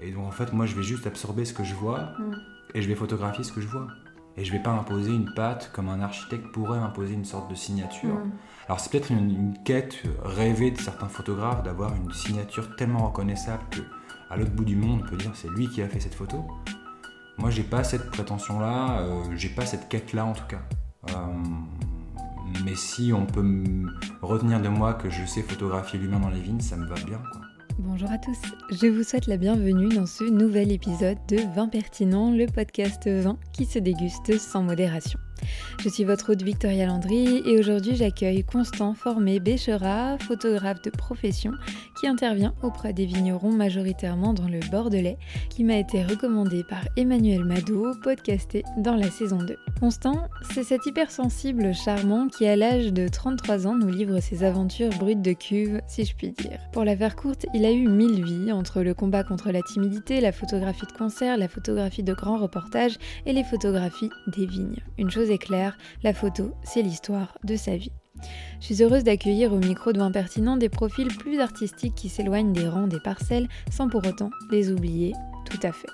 Et 0.00 0.12
donc 0.12 0.26
en 0.26 0.30
fait, 0.30 0.52
moi, 0.52 0.66
je 0.66 0.74
vais 0.74 0.82
juste 0.82 1.06
absorber 1.06 1.44
ce 1.44 1.52
que 1.52 1.64
je 1.64 1.74
vois 1.74 2.14
Mm. 2.18 2.34
et 2.74 2.82
je 2.82 2.88
vais 2.88 2.94
photographier 2.94 3.44
ce 3.44 3.52
que 3.52 3.60
je 3.60 3.68
vois. 3.68 3.86
Et 4.36 4.44
je 4.44 4.52
vais 4.52 4.60
pas 4.60 4.70
imposer 4.70 5.12
une 5.12 5.32
patte 5.34 5.70
comme 5.74 5.88
un 5.88 6.00
architecte 6.00 6.46
pourrait 6.52 6.78
imposer 6.78 7.14
une 7.14 7.24
sorte 7.24 7.50
de 7.50 7.54
signature. 7.54 8.14
Mm. 8.14 8.30
Alors 8.66 8.80
c'est 8.80 8.90
peut-être 8.90 9.10
une, 9.10 9.30
une 9.30 9.62
quête 9.64 10.02
rêvée 10.22 10.70
de 10.70 10.78
certains 10.78 11.08
photographes 11.08 11.62
d'avoir 11.62 11.94
une 11.94 12.12
signature 12.12 12.76
tellement 12.76 13.06
reconnaissable 13.08 13.62
que 13.70 13.80
à 14.30 14.36
l'autre 14.36 14.52
bout 14.52 14.64
du 14.64 14.76
monde 14.76 15.02
on 15.04 15.08
peut 15.08 15.16
dire 15.16 15.32
c'est 15.34 15.48
lui 15.50 15.68
qui 15.68 15.82
a 15.82 15.88
fait 15.88 16.00
cette 16.00 16.14
photo. 16.14 16.46
Moi 17.36 17.50
j'ai 17.50 17.64
pas 17.64 17.82
cette 17.82 18.10
prétention 18.10 18.60
là, 18.60 19.04
j'ai 19.34 19.48
pas 19.48 19.66
cette 19.66 19.88
quête 19.88 20.12
là 20.12 20.24
en 20.24 20.32
tout 20.34 20.46
cas. 20.46 20.62
Euh, 21.08 21.12
mais 22.64 22.74
si 22.76 23.12
on 23.12 23.26
peut 23.26 23.44
retenir 24.22 24.60
de 24.60 24.68
moi 24.68 24.94
que 24.94 25.10
je 25.10 25.24
sais 25.24 25.42
photographier 25.42 25.98
l'humain 25.98 26.20
dans 26.20 26.28
les 26.28 26.40
vignes, 26.40 26.60
ça 26.60 26.76
me 26.76 26.86
va 26.86 26.94
bien 26.96 27.18
quoi. 27.32 27.40
Bonjour 27.82 28.10
à 28.10 28.18
tous, 28.18 28.38
je 28.70 28.86
vous 28.88 29.02
souhaite 29.02 29.26
la 29.26 29.38
bienvenue 29.38 29.88
dans 29.88 30.04
ce 30.04 30.24
nouvel 30.24 30.70
épisode 30.70 31.16
de 31.30 31.38
Vin 31.54 31.66
Pertinent, 31.66 32.30
le 32.30 32.44
podcast 32.44 33.08
vin 33.08 33.38
qui 33.54 33.64
se 33.64 33.78
déguste 33.78 34.38
sans 34.38 34.62
modération. 34.62 35.18
Je 35.78 35.88
suis 35.88 36.04
votre 36.04 36.32
hôte 36.32 36.42
Victoria 36.42 36.84
Landry 36.84 37.42
et 37.46 37.58
aujourd'hui 37.58 37.96
j'accueille 37.96 38.44
Constant 38.44 38.92
Formé 38.92 39.40
Béchera, 39.40 40.18
photographe 40.18 40.82
de 40.82 40.90
profession 40.90 41.52
qui 42.00 42.06
intervient 42.06 42.54
auprès 42.62 42.94
des 42.94 43.04
vignerons 43.04 43.52
majoritairement 43.52 44.32
dans 44.32 44.48
le 44.48 44.60
Bordelais, 44.70 45.18
qui 45.50 45.64
m'a 45.64 45.76
été 45.76 46.02
recommandé 46.02 46.64
par 46.64 46.80
Emmanuel 46.96 47.44
Mado, 47.44 47.92
podcasté 48.02 48.64
dans 48.78 48.96
la 48.96 49.10
saison 49.10 49.36
2. 49.36 49.56
Constant, 49.78 50.28
c'est 50.54 50.64
cet 50.64 50.86
hypersensible 50.86 51.74
charmant 51.74 52.28
qui 52.28 52.46
à 52.46 52.56
l'âge 52.56 52.94
de 52.94 53.06
33 53.06 53.66
ans 53.66 53.74
nous 53.74 53.90
livre 53.90 54.20
ses 54.20 54.44
aventures 54.44 54.88
brutes 54.98 55.20
de 55.20 55.34
cuve, 55.34 55.82
si 55.86 56.06
je 56.06 56.16
puis 56.16 56.30
dire. 56.30 56.58
Pour 56.72 56.84
la 56.84 56.96
faire 56.96 57.16
courte, 57.16 57.44
il 57.52 57.66
a 57.66 57.70
eu 57.70 57.86
mille 57.86 58.24
vies 58.24 58.50
entre 58.50 58.80
le 58.80 58.94
combat 58.94 59.22
contre 59.22 59.50
la 59.50 59.60
timidité, 59.60 60.22
la 60.22 60.32
photographie 60.32 60.86
de 60.86 60.96
concert, 60.96 61.36
la 61.36 61.48
photographie 61.48 62.02
de 62.02 62.14
grands 62.14 62.38
reportages 62.38 62.96
et 63.26 63.34
les 63.34 63.44
photographies 63.44 64.10
des 64.26 64.46
vignes. 64.46 64.80
Une 64.96 65.10
chose 65.10 65.30
est 65.30 65.38
claire, 65.38 65.76
la 66.02 66.14
photo, 66.14 66.52
c'est 66.62 66.82
l'histoire 66.82 67.36
de 67.44 67.56
sa 67.56 67.76
vie. 67.76 67.92
Je 68.60 68.66
suis 68.66 68.82
heureuse 68.82 69.04
d'accueillir 69.04 69.52
au 69.52 69.58
micro 69.58 69.92
de 69.92 70.00
Impertinent 70.00 70.56
des 70.56 70.68
profils 70.68 71.08
plus 71.08 71.40
artistiques 71.40 71.94
qui 71.94 72.08
s'éloignent 72.08 72.52
des 72.52 72.68
rangs 72.68 72.86
des 72.86 73.00
parcelles 73.00 73.48
sans 73.70 73.88
pour 73.88 74.06
autant 74.06 74.30
les 74.50 74.70
oublier 74.70 75.14
tout 75.44 75.60
à 75.62 75.72
fait. 75.72 75.88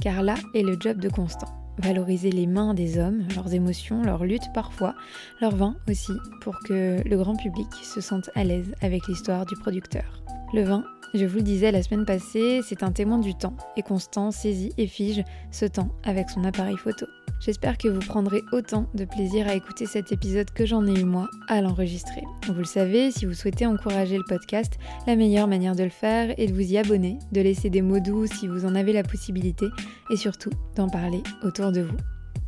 Car 0.00 0.22
là 0.22 0.34
est 0.54 0.62
le 0.62 0.76
job 0.78 0.98
de 0.98 1.08
Constant. 1.08 1.48
Valoriser 1.78 2.30
les 2.30 2.46
mains 2.46 2.74
des 2.74 2.98
hommes, 2.98 3.22
leurs 3.36 3.54
émotions, 3.54 4.02
leurs 4.02 4.24
luttes 4.24 4.52
parfois, 4.52 4.94
leur 5.40 5.54
vin 5.54 5.76
aussi, 5.88 6.12
pour 6.40 6.58
que 6.60 7.00
le 7.04 7.16
grand 7.16 7.36
public 7.36 7.68
se 7.82 8.00
sente 8.00 8.30
à 8.34 8.42
l'aise 8.42 8.74
avec 8.80 9.06
l'histoire 9.06 9.46
du 9.46 9.54
producteur. 9.54 10.22
Le 10.52 10.62
vin, 10.62 10.84
je 11.14 11.24
vous 11.24 11.36
le 11.36 11.42
disais 11.42 11.72
la 11.72 11.82
semaine 11.82 12.04
passée, 12.04 12.60
c'est 12.62 12.82
un 12.82 12.92
témoin 12.92 13.18
du 13.18 13.34
temps, 13.34 13.56
et 13.76 13.82
Constant 13.82 14.30
saisit 14.30 14.72
et 14.76 14.86
fige 14.86 15.22
ce 15.50 15.64
temps 15.64 15.88
avec 16.04 16.28
son 16.30 16.44
appareil 16.44 16.76
photo. 16.76 17.06
J'espère 17.40 17.78
que 17.78 17.88
vous 17.88 18.00
prendrez 18.00 18.42
autant 18.52 18.88
de 18.94 19.04
plaisir 19.04 19.48
à 19.48 19.54
écouter 19.54 19.86
cet 19.86 20.10
épisode 20.10 20.50
que 20.50 20.66
j'en 20.66 20.86
ai 20.86 21.00
eu 21.00 21.04
moi 21.04 21.28
à 21.48 21.60
l'enregistrer. 21.60 22.24
Vous 22.46 22.54
le 22.54 22.64
savez, 22.64 23.10
si 23.10 23.26
vous 23.26 23.34
souhaitez 23.34 23.64
encourager 23.64 24.18
le 24.18 24.24
podcast, 24.24 24.74
la 25.06 25.14
meilleure 25.14 25.46
manière 25.46 25.76
de 25.76 25.84
le 25.84 25.90
faire 25.90 26.34
est 26.38 26.48
de 26.48 26.52
vous 26.52 26.72
y 26.72 26.76
abonner, 26.76 27.18
de 27.32 27.40
laisser 27.40 27.70
des 27.70 27.82
mots 27.82 28.00
doux 28.00 28.26
si 28.26 28.48
vous 28.48 28.64
en 28.64 28.74
avez 28.74 28.92
la 28.92 29.04
possibilité, 29.04 29.68
et 30.10 30.16
surtout 30.16 30.50
d'en 30.74 30.88
parler 30.88 31.22
autour 31.42 31.70
de 31.70 31.82
vous. 31.82 31.96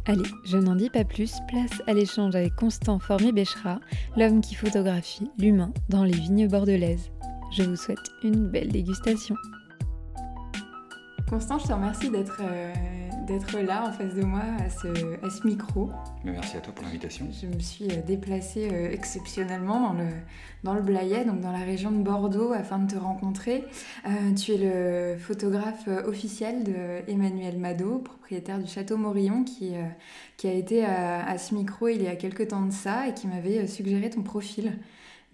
Allez, 0.07 0.29
je 0.45 0.57
n'en 0.57 0.75
dis 0.75 0.91
pas 0.91 1.05
plus, 1.05 1.35
place 1.47 1.83
à 1.87 1.93
l'échange 1.93 2.35
avec 2.35 2.57
Constant 2.57 2.99
Formé-Béchera, 2.99 3.81
l'homme 4.17 4.41
qui 4.41 4.55
photographie 4.55 5.31
l'humain 5.39 5.73
dans 5.89 6.05
les 6.05 6.13
vignes 6.17 6.49
bordelaises. 6.49 7.11
Je 7.51 7.65
vous 7.65 7.77
souhaite 7.77 7.99
une 8.23 8.47
belle 8.49 8.71
dégustation. 8.71 9.35
Constant, 11.29 11.59
je 11.59 11.67
te 11.67 11.73
remercie 11.73 12.11
d'être 12.11 12.41
euh, 12.41 12.73
d'être 13.27 13.61
là 13.61 13.87
en 13.89 13.93
face 13.93 14.15
de 14.15 14.23
moi 14.23 14.43
à 14.59 14.69
ce, 14.71 14.89
à 15.25 15.31
ce 15.31 15.47
micro. 15.47 15.91
Merci 16.25 16.57
à 16.57 16.61
toi 16.61 16.73
pour 16.75 16.85
l'invitation. 16.85 17.27
Je 17.31 17.47
me 17.47 17.61
suis 17.61 17.85
euh, 17.85 18.03
déplacée 18.07 18.69
euh, 18.73 18.91
exceptionnellement 18.91 19.81
dans 19.81 19.93
le, 19.93 20.09
dans 20.65 20.75
le 20.75 20.83
Blayais, 20.83 21.25
donc 21.25 21.41
dans 21.41 21.53
la 21.53 21.65
région 21.65 21.93
de 21.93 22.03
Bordeaux, 22.03 22.53
afin 22.53 22.79
de 22.79 22.93
te 22.93 22.99
rencontrer. 22.99 23.65
Euh, 24.07 24.35
tu 24.35 24.53
es 24.53 24.59
le 24.59 25.19
photographe 25.19 25.89
officiel 26.07 26.65
de 26.65 27.09
Emmanuel 27.09 27.59
Mado, 27.59 27.99
propriétaire 27.99 28.59
du 28.59 28.69
château 28.69 28.97
Morillon, 28.97 29.45
qui, 29.45 29.75
euh, 29.75 29.83
qui 30.37 30.49
a 30.49 30.53
été 30.53 30.85
à, 30.85 31.25
à 31.25 31.39
ce 31.39 31.55
micro 31.55 31.89
il 31.89 32.03
y 32.03 32.09
a 32.09 32.17
quelques 32.17 32.49
temps 32.49 32.65
de 32.65 32.73
ça 32.73 33.09
et 33.09 33.15
qui 33.15 33.29
m'avait 33.29 33.67
suggéré 33.67 34.11
ton 34.11 34.23
profil. 34.23 34.79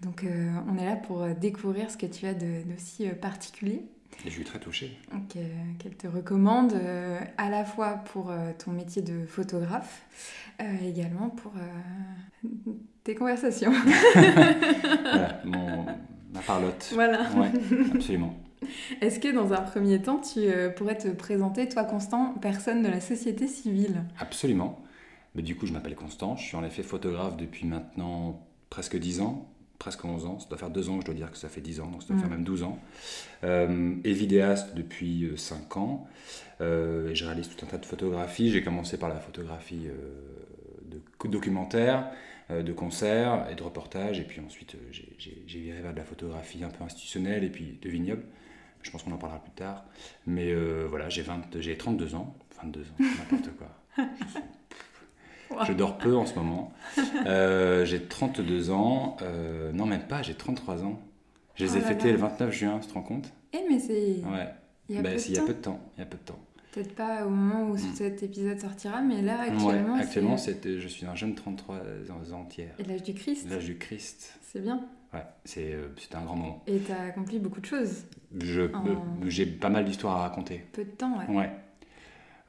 Donc 0.01 0.23
euh, 0.23 0.51
on 0.69 0.77
est 0.77 0.85
là 0.85 0.95
pour 0.95 1.23
euh, 1.23 1.33
découvrir 1.33 1.89
ce 1.89 1.97
que 1.97 2.05
tu 2.05 2.25
as 2.27 2.33
d'aussi 2.33 3.07
euh, 3.07 3.13
particulier. 3.13 3.83
Et 4.25 4.29
je 4.29 4.31
suis 4.31 4.43
très 4.43 4.59
touché. 4.59 4.97
Donc, 5.13 5.35
euh, 5.35 5.41
qu'elle 5.79 5.95
te 5.95 6.07
recommande 6.07 6.73
euh, 6.73 7.19
à 7.37 7.49
la 7.49 7.63
fois 7.65 7.97
pour 8.13 8.31
ton 8.57 8.71
métier 8.71 9.01
de 9.01 9.25
photographe, 9.27 10.01
également 10.83 11.29
pour 11.29 11.51
tes 13.03 13.13
conversations. 13.13 13.71
voilà, 14.15 15.41
mon, 15.45 15.85
ma 16.33 16.39
parlotte. 16.45 16.89
voilà. 16.93 17.29
Ouais, 17.33 17.51
absolument. 17.93 18.35
Est-ce 19.01 19.19
que 19.19 19.31
dans 19.31 19.53
un 19.53 19.61
premier 19.61 20.01
temps, 20.01 20.19
tu 20.19 20.39
pourrais 20.75 20.97
te 20.97 21.09
présenter, 21.09 21.69
toi 21.69 21.83
Constant, 21.83 22.33
personne 22.41 22.81
de 22.81 22.87
la 22.87 23.01
société 23.01 23.47
civile? 23.47 24.03
Absolument. 24.19 24.81
Mais 25.35 25.43
du 25.43 25.55
coup, 25.55 25.67
je 25.67 25.73
m'appelle 25.73 25.95
Constant. 25.95 26.35
Je 26.37 26.43
suis 26.43 26.55
en 26.57 26.63
effet 26.63 26.81
photographe 26.81 27.37
depuis 27.37 27.67
maintenant 27.67 28.47
presque 28.71 28.97
10 28.97 29.21
ans, 29.21 29.47
presque 29.79 30.03
11 30.05 30.25
ans. 30.25 30.39
Ça 30.39 30.47
doit 30.49 30.57
faire 30.57 30.69
2 30.69 30.89
ans 30.89 30.99
je 31.01 31.05
dois 31.05 31.15
dire 31.15 31.31
que 31.31 31.37
ça 31.37 31.49
fait 31.49 31.61
10 31.61 31.79
ans, 31.81 31.87
donc 31.87 32.01
ça 32.01 32.07
doit 32.09 32.17
Mm. 32.17 32.19
faire 32.21 32.29
même 32.29 32.43
12 32.43 32.63
ans. 32.63 32.79
Euh, 33.43 33.95
et 34.03 34.13
vidéaste 34.13 34.75
depuis 34.75 35.25
euh, 35.25 35.37
5 35.37 35.77
ans. 35.77 36.07
Euh, 36.61 37.09
et 37.11 37.15
je 37.15 37.25
réalise 37.25 37.49
tout 37.49 37.63
un 37.65 37.69
tas 37.69 37.77
de 37.77 37.85
photographies. 37.85 38.49
J'ai 38.51 38.63
commencé 38.63 38.97
par 38.97 39.09
la 39.09 39.19
photographie 39.19 39.87
euh, 39.87 39.93
de 40.89 41.29
documentaire, 41.29 42.09
euh, 42.49 42.63
de 42.63 42.73
concerts 42.73 43.47
et 43.51 43.55
de 43.55 43.61
reportages. 43.63 44.19
Et 44.19 44.23
puis 44.23 44.39
ensuite, 44.41 44.75
euh, 44.75 44.77
j'ai- 44.91 45.43
viré 45.45 45.81
vers 45.81 45.91
de 45.93 45.97
la 45.97 46.03
photographie 46.05 46.63
un 46.63 46.69
peu 46.69 46.83
institutionnelle 46.83 47.43
et 47.43 47.49
puis 47.49 47.77
de 47.81 47.89
vignoble. 47.89 48.23
Je 48.83 48.91
pense 48.91 49.03
qu'on 49.03 49.11
en 49.11 49.17
parlera 49.17 49.41
plus 49.41 49.51
tard. 49.51 49.85
Mais 50.25 50.51
euh, 50.51 50.85
voilà, 50.89 51.09
j'ai 51.09 51.21
20 51.21 51.41
j'ai 51.59 51.77
32 51.77 52.15
ans. 52.15 52.35
22 52.63 52.81
ans, 52.81 52.85
n'importe 52.99 53.55
quoi. 53.57 53.67
Je 54.19 54.31
suis- 54.31 54.39
je 55.67 55.73
dors 55.73 55.97
peu 55.97 56.15
en 56.15 56.25
ce 56.25 56.35
moment. 56.35 56.71
Euh, 57.25 57.83
j'ai 57.85 58.01
32 58.03 58.69
ans. 58.71 59.17
euh, 59.21 59.71
non, 59.73 59.85
même 59.85 60.03
pas, 60.07 60.21
j'ai 60.21 60.33
33 60.33 60.83
ans. 60.83 60.99
Je 61.55 61.65
les 61.65 61.71
Oh 61.73 61.77
ai 61.77 61.81
fêtés 61.81 62.11
le 62.11 62.17
29 62.17 62.51
juin, 62.53 62.79
tu 62.79 62.87
te 62.87 62.93
rends 62.93 63.01
compte? 63.01 63.31
Eh, 63.53 63.59
mais 63.69 63.79
c'est. 63.79 64.21
Ouais. 64.25 64.47
Il 64.89 64.95
y 64.95 64.99
a 64.99 65.01
Bah, 65.01 65.09
peu 65.11 65.19
il 65.27 65.33
y 65.33 65.37
a 65.37 65.39
temps. 65.41 65.47
peu 65.47 65.53
de 65.53 65.59
temps. 65.59 65.79
Il 65.97 65.99
y 65.99 66.03
a 66.03 66.05
peu 66.05 66.17
de 66.17 66.23
temps. 66.23 66.39
Peut-être 66.71 66.95
pas 66.95 67.25
au 67.25 67.29
moment 67.29 67.69
où 67.69 67.73
Mm. 67.75 67.93
cet 67.95 68.23
épisode 68.23 68.59
sortira, 68.59 69.01
mais 69.01 69.21
là, 69.21 69.39
Ouais, 69.39 69.49
actuellement. 69.49 69.95
actuellement, 69.95 70.37
c'est 70.37 70.63
c'est- 70.63 70.79
je 70.79 70.87
suis 70.87 71.05
un 71.05 71.15
jeune 71.15 71.33
33 71.35 71.75
ans 72.31 72.39
entière. 72.41 72.73
et 72.79 72.83
l'âge 72.83 73.03
du 73.03 73.13
Christ. 73.13 73.49
L'âge 73.49 73.65
du 73.65 73.77
Christ. 73.77 74.37
C'est 74.43 74.61
bien. 74.61 74.81
Ouais, 75.13 75.23
c'est, 75.45 75.73
euh, 75.73 75.87
c'était 75.97 76.15
un 76.17 76.23
grand 76.23 76.35
moment. 76.35 76.63
Et 76.67 76.77
t'as 76.79 77.01
accompli 77.07 77.39
beaucoup 77.39 77.61
de 77.61 77.65
choses. 77.65 78.03
Je, 78.39 78.63
j'ai 79.27 79.45
pas 79.45 79.69
mal 79.69 79.85
d'histoires 79.85 80.17
à 80.17 80.21
raconter. 80.21 80.63
Peu 80.73 80.83
de 80.85 80.89
temps, 80.91 81.17
ouais. 81.17 81.35
Ouais. 81.35 81.49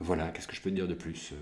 Voilà, 0.00 0.28
qu'est-ce 0.28 0.46
que 0.46 0.54
je 0.54 0.60
peux 0.60 0.70
te 0.70 0.74
dire 0.74 0.86
de 0.88 0.94
plus 0.94 1.32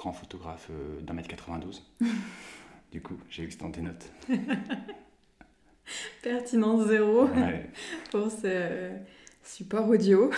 Grand 0.00 0.14
photographe 0.14 0.68
euh, 0.70 1.02
d'un 1.02 1.12
mètre 1.12 1.28
92. 1.28 1.84
du 2.92 3.02
coup, 3.02 3.18
j'ai 3.28 3.42
vu 3.42 3.48
que 3.48 3.54
c'était 3.54 3.82
notes. 3.82 4.10
Pertinence 6.22 6.88
zéro. 6.88 7.26
Ouais. 7.26 7.68
pour 8.10 8.30
ce 8.30 8.46
euh, 8.46 8.96
support 9.42 9.86
audio. 9.90 10.30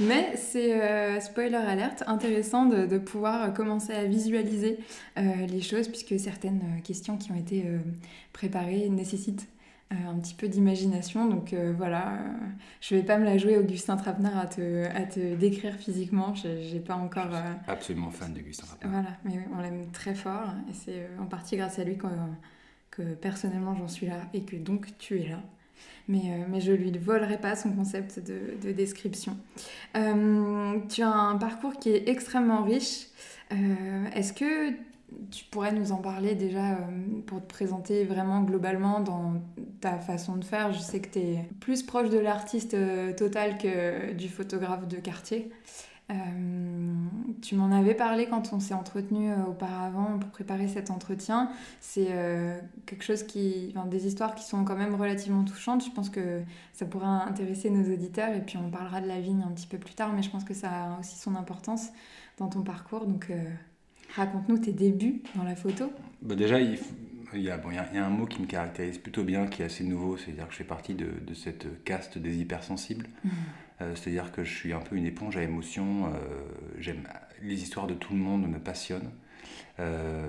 Mais 0.00 0.36
c'est, 0.36 0.80
euh, 0.80 1.20
spoiler 1.20 1.54
alerte, 1.54 2.02
intéressant 2.08 2.66
de, 2.66 2.86
de 2.86 2.98
pouvoir 2.98 3.54
commencer 3.54 3.92
à 3.92 4.04
visualiser 4.04 4.78
euh, 5.16 5.46
les 5.46 5.60
choses 5.60 5.86
puisque 5.86 6.18
certaines 6.18 6.80
questions 6.82 7.16
qui 7.16 7.30
ont 7.30 7.36
été 7.36 7.62
euh, 7.66 7.78
préparées 8.32 8.88
nécessitent 8.88 9.46
un 10.08 10.18
petit 10.18 10.34
peu 10.34 10.48
d'imagination. 10.48 11.28
Donc 11.28 11.52
euh, 11.52 11.72
voilà, 11.76 12.12
euh, 12.12 12.16
je 12.80 12.94
vais 12.94 13.02
pas 13.02 13.18
me 13.18 13.24
la 13.24 13.38
jouer 13.38 13.58
Augustin 13.58 13.96
Trapenard 13.96 14.38
à 14.38 14.46
te, 14.46 14.86
à 14.86 15.02
te 15.02 15.34
décrire 15.34 15.74
physiquement. 15.74 16.34
J'ai, 16.34 16.80
pas 16.80 16.94
encore... 16.94 17.34
Euh, 17.34 17.52
absolument 17.66 18.10
fan 18.10 18.32
de 18.32 18.40
Gustin 18.40 18.66
Rappel. 18.68 18.90
voilà, 18.90 19.10
mais 19.24 19.32
oui, 19.32 19.44
on 19.56 19.60
l'aime 19.60 19.86
très 19.92 20.14
fort 20.14 20.48
et 20.70 20.74
c'est 20.74 21.00
euh, 21.00 21.22
en 21.22 21.26
partie 21.26 21.56
grâce 21.56 21.78
à 21.78 21.84
lui 21.84 21.96
que, 21.96 22.06
que 22.90 23.14
personnellement 23.14 23.74
j'en 23.74 23.88
suis 23.88 24.06
là 24.06 24.26
et 24.34 24.42
que 24.42 24.56
donc 24.56 24.96
tu 24.98 25.20
es 25.20 25.28
là. 25.28 25.40
Mais, 26.08 26.22
euh, 26.26 26.44
mais 26.48 26.60
je 26.60 26.72
lui 26.72 26.96
volerai 26.98 27.38
pas 27.38 27.54
son 27.56 27.72
concept 27.72 28.18
de, 28.18 28.56
de 28.62 28.72
description. 28.72 29.36
Euh, 29.96 30.78
tu 30.88 31.02
as 31.02 31.12
un 31.12 31.36
parcours 31.36 31.74
qui 31.78 31.90
est 31.90 32.08
extrêmement 32.08 32.64
riche. 32.64 33.06
Euh, 33.52 34.06
Est-ce 34.14 34.32
que 34.32 34.72
tu 35.30 35.44
pourrais 35.46 35.72
nous 35.72 35.92
en 35.92 35.96
parler 35.96 36.34
déjà 36.34 36.72
euh, 36.72 36.76
pour 37.26 37.40
te 37.40 37.46
présenter 37.46 38.04
vraiment 38.04 38.42
globalement 38.42 39.00
dans 39.00 39.34
ta 39.80 39.98
façon 39.98 40.36
de 40.36 40.44
faire 40.44 40.72
Je 40.72 40.78
sais 40.78 41.00
que 41.00 41.08
tu 41.08 41.18
es 41.18 41.48
plus 41.60 41.82
proche 41.82 42.10
de 42.10 42.18
l'artiste 42.18 42.74
euh, 42.74 43.12
total 43.14 43.58
que 43.58 44.12
du 44.12 44.28
photographe 44.28 44.86
de 44.86 44.96
quartier. 44.96 45.50
tu 47.40 47.54
m'en 47.56 47.72
avais 47.72 47.94
parlé 47.94 48.26
quand 48.26 48.52
on 48.52 48.60
s'est 48.60 48.74
entretenu 48.74 49.32
auparavant 49.48 50.18
pour 50.18 50.30
préparer 50.30 50.68
cet 50.68 50.90
entretien. 50.90 51.50
C'est 51.80 52.10
quelque 52.84 53.02
chose 53.02 53.22
qui, 53.22 53.72
enfin, 53.74 53.86
des 53.86 54.06
histoires 54.06 54.34
qui 54.34 54.44
sont 54.44 54.64
quand 54.64 54.76
même 54.76 54.94
relativement 54.94 55.42
touchantes. 55.44 55.82
Je 55.84 55.90
pense 55.90 56.10
que 56.10 56.42
ça 56.74 56.84
pourra 56.84 57.26
intéresser 57.26 57.70
nos 57.70 57.90
auditeurs 57.90 58.34
et 58.34 58.42
puis 58.42 58.58
on 58.58 58.70
parlera 58.70 59.00
de 59.00 59.08
la 59.08 59.20
vigne 59.20 59.42
un 59.42 59.52
petit 59.52 59.66
peu 59.66 59.78
plus 59.78 59.94
tard, 59.94 60.12
mais 60.12 60.22
je 60.22 60.28
pense 60.28 60.44
que 60.44 60.54
ça 60.54 60.68
a 60.68 61.00
aussi 61.00 61.16
son 61.16 61.34
importance 61.34 61.88
dans 62.36 62.48
ton 62.48 62.62
parcours. 62.62 63.06
Donc 63.06 63.32
raconte-nous 64.14 64.58
tes 64.58 64.72
débuts 64.72 65.22
dans 65.34 65.44
la 65.44 65.56
photo. 65.56 65.92
Bah 66.22 66.34
déjà, 66.34 66.60
il, 66.60 66.78
y 67.34 67.50
a, 67.50 67.56
bon, 67.56 67.70
il, 67.70 67.76
y 67.76 67.98
a, 67.98 68.06
un 68.06 68.10
mot 68.10 68.26
qui 68.26 68.40
me 68.40 68.46
caractérise 68.46 68.98
plutôt 68.98 69.24
bien, 69.24 69.46
qui 69.46 69.62
est 69.62 69.66
assez 69.66 69.84
nouveau, 69.84 70.16
c'est-à-dire 70.16 70.46
que 70.46 70.52
je 70.52 70.58
fais 70.58 70.64
partie 70.64 70.94
de, 70.94 71.08
de 71.26 71.34
cette 71.34 71.84
caste 71.84 72.18
des 72.18 72.38
hypersensibles. 72.38 73.08
Mmh. 73.24 73.30
Euh, 73.82 73.94
c'est-à-dire 73.94 74.32
que 74.32 74.44
je 74.44 74.54
suis 74.54 74.72
un 74.72 74.80
peu 74.80 74.96
une 74.96 75.06
éponge 75.06 75.36
à 75.36 75.42
émotions. 75.42 76.06
Euh, 76.06 76.42
j'aime 76.78 77.08
les 77.42 77.62
histoires 77.62 77.86
de 77.86 77.94
tout 77.94 78.12
le 78.12 78.20
monde 78.20 78.48
me 78.48 78.58
passionnent. 78.58 79.10
Euh, 79.80 80.28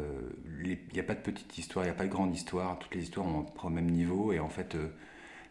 il 0.63 0.77
n'y 0.93 0.99
a 0.99 1.03
pas 1.03 1.15
de 1.15 1.19
petite 1.19 1.57
histoire, 1.57 1.85
il 1.85 1.89
n'y 1.89 1.93
a 1.93 1.97
pas 1.97 2.05
de 2.05 2.09
grande 2.09 2.33
histoire. 2.33 2.79
Toutes 2.79 2.95
les 2.95 3.03
histoires 3.03 3.27
ont 3.27 3.45
au 3.63 3.69
même 3.69 3.89
niveau. 3.89 4.33
Et 4.33 4.39
en 4.39 4.49
fait, 4.49 4.75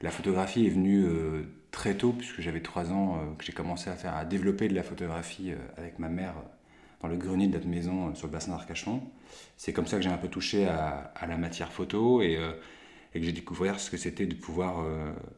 la 0.00 0.11
photographie 0.11 0.67
est 0.67 0.70
venue 0.70 1.05
très 1.70 1.94
tôt, 1.94 2.12
puisque 2.12 2.40
j'avais 2.40 2.61
trois 2.62 2.90
ans, 2.90 3.34
que 3.38 3.44
j'ai 3.44 3.52
commencé 3.52 3.90
à 3.90 3.94
faire, 3.94 4.17
à 4.17 4.25
développer 4.25 4.69
de 4.69 4.75
la 4.75 4.82
photographie 4.82 5.52
avec 5.76 5.99
ma 5.99 6.08
mère 6.08 6.34
dans 7.03 7.09
le 7.09 7.17
grenier 7.17 7.49
de 7.49 7.53
notre 7.53 7.67
maison 7.67 8.15
sur 8.15 8.29
le 8.29 8.33
bassin 8.33 8.53
d'Arcachon. 8.53 9.03
C'est 9.57 9.73
comme 9.73 9.87
ça 9.87 9.97
que 9.97 10.03
j'ai 10.03 10.09
un 10.09 10.19
peu 10.19 10.29
touché 10.29 10.67
à, 10.67 11.13
la 11.27 11.37
matière 11.37 11.73
photo 11.73 12.23
et, 12.23 12.39
et 13.15 13.21
que 13.21 13.27
j'ai 13.27 13.33
découvert 13.33 13.81
ce 13.81 13.91
que 13.91 13.97
c'était 13.97 14.27
de 14.27 14.35
pouvoir 14.35 14.87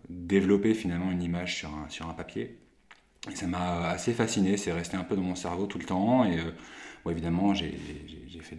développer 0.08 0.74
finalement 0.74 1.10
une 1.10 1.22
image 1.22 1.66
sur 1.88 2.08
un, 2.08 2.14
papier. 2.14 2.58
Ça 3.34 3.46
m'a 3.46 3.88
assez 3.88 4.12
fasciné, 4.12 4.56
c'est 4.58 4.72
resté 4.72 4.96
un 4.96 5.04
peu 5.04 5.16
dans 5.16 5.22
mon 5.22 5.34
cerveau 5.34 5.66
tout 5.66 5.78
le 5.78 5.84
temps. 5.84 6.24
Et 6.26 6.38
évidemment, 7.10 7.54
j'ai 7.54 7.72
fait 8.42 8.56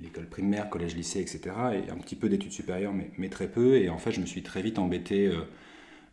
l'école 0.00 0.26
primaire, 0.26 0.70
collège, 0.70 0.96
lycée, 0.96 1.20
etc. 1.20 1.40
Et 1.74 1.90
un 1.90 1.96
petit 1.96 2.16
peu 2.16 2.28
d'études 2.28 2.52
supérieures, 2.52 2.94
mais, 2.94 3.28
très 3.28 3.48
peu. 3.48 3.76
Et 3.76 3.90
en 3.90 3.98
fait, 3.98 4.12
je 4.12 4.20
me 4.20 4.26
suis 4.26 4.42
très 4.42 4.62
vite 4.62 4.78
embêté 4.78 5.30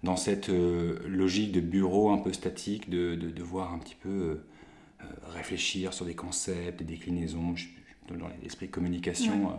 dans 0.04 0.18
cette 0.18 0.50
logique 0.50 1.54
de 1.54 1.62
bureau 1.62 2.10
un 2.10 2.18
peu 2.18 2.34
statique, 2.34 2.90
de, 2.90 3.16
de 3.16 3.44
voir 3.44 3.74
un 3.74 3.80
petit 3.80 3.96
peu 3.96 4.40
réfléchir 5.34 5.94
sur 5.94 6.06
des 6.06 6.16
concepts, 6.16 6.80
des 6.80 6.86
déclinaisons, 6.86 7.56
dans 8.10 8.28
l'esprit 8.44 8.68
de 8.68 8.72
communication. 8.72 9.50
Euh, 9.50 9.56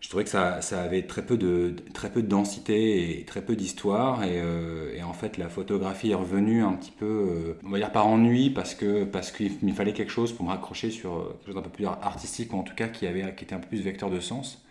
je 0.00 0.08
trouvais 0.08 0.24
que 0.24 0.30
ça, 0.30 0.60
ça, 0.60 0.82
avait 0.82 1.02
très 1.02 1.26
peu, 1.26 1.36
de, 1.36 1.74
très 1.92 2.10
peu 2.10 2.22
de 2.22 2.28
densité 2.28 3.18
et 3.20 3.24
très 3.24 3.42
peu 3.42 3.56
d'histoire. 3.56 4.22
Et, 4.22 4.40
euh, 4.40 4.94
et, 4.94 5.02
en 5.02 5.12
fait, 5.12 5.38
la 5.38 5.48
photographie 5.48 6.10
est 6.10 6.14
revenue 6.14 6.62
un 6.62 6.74
petit 6.74 6.92
peu, 6.92 7.06
euh, 7.06 7.58
on 7.64 7.70
va 7.70 7.78
dire 7.78 7.90
par 7.90 8.06
ennui, 8.06 8.50
parce 8.50 8.74
qu'il 8.74 9.08
parce 9.10 9.32
qu'il 9.32 9.74
fallait 9.74 9.92
quelque 9.92 10.12
chose 10.12 10.32
pour 10.32 10.44
me 10.44 10.50
raccrocher 10.50 10.90
sur 10.90 11.36
quelque 11.38 11.46
chose 11.46 11.54
d'un 11.56 11.62
peu 11.62 11.70
plus 11.70 11.86
artistique, 11.86 12.52
ou 12.52 12.58
en 12.58 12.62
tout 12.62 12.74
cas 12.74 12.88
qui, 12.88 13.06
avait, 13.06 13.34
qui 13.34 13.44
était 13.44 13.54
un 13.54 13.60
peu 13.60 13.68
plus 13.68 13.82
vecteur 13.82 14.10
de 14.10 14.20
sens 14.20 14.64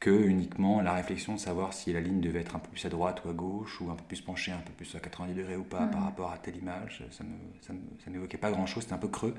que 0.00 0.10
uniquement 0.10 0.80
la 0.82 0.92
réflexion 0.92 1.34
de 1.34 1.38
savoir 1.38 1.72
si 1.72 1.92
la 1.92 2.00
ligne 2.00 2.20
devait 2.20 2.40
être 2.40 2.56
un 2.56 2.58
peu 2.58 2.68
plus 2.68 2.84
à 2.84 2.88
droite 2.88 3.22
ou 3.24 3.30
à 3.30 3.32
gauche, 3.32 3.80
ou 3.80 3.90
un 3.90 3.94
peu 3.94 4.04
plus 4.06 4.20
penchée, 4.20 4.52
un 4.52 4.58
peu 4.58 4.72
plus 4.72 4.94
à 4.94 5.00
90 5.00 5.34
degrés 5.34 5.56
ou 5.56 5.64
pas 5.64 5.86
par 5.86 6.04
rapport 6.04 6.30
à 6.30 6.38
telle 6.38 6.56
image. 6.56 7.02
Ça 7.10 8.10
n'évoquait 8.10 8.38
pas 8.38 8.50
grand-chose, 8.50 8.82
c'était 8.82 8.94
un 8.94 8.98
peu 8.98 9.08
creux. 9.08 9.34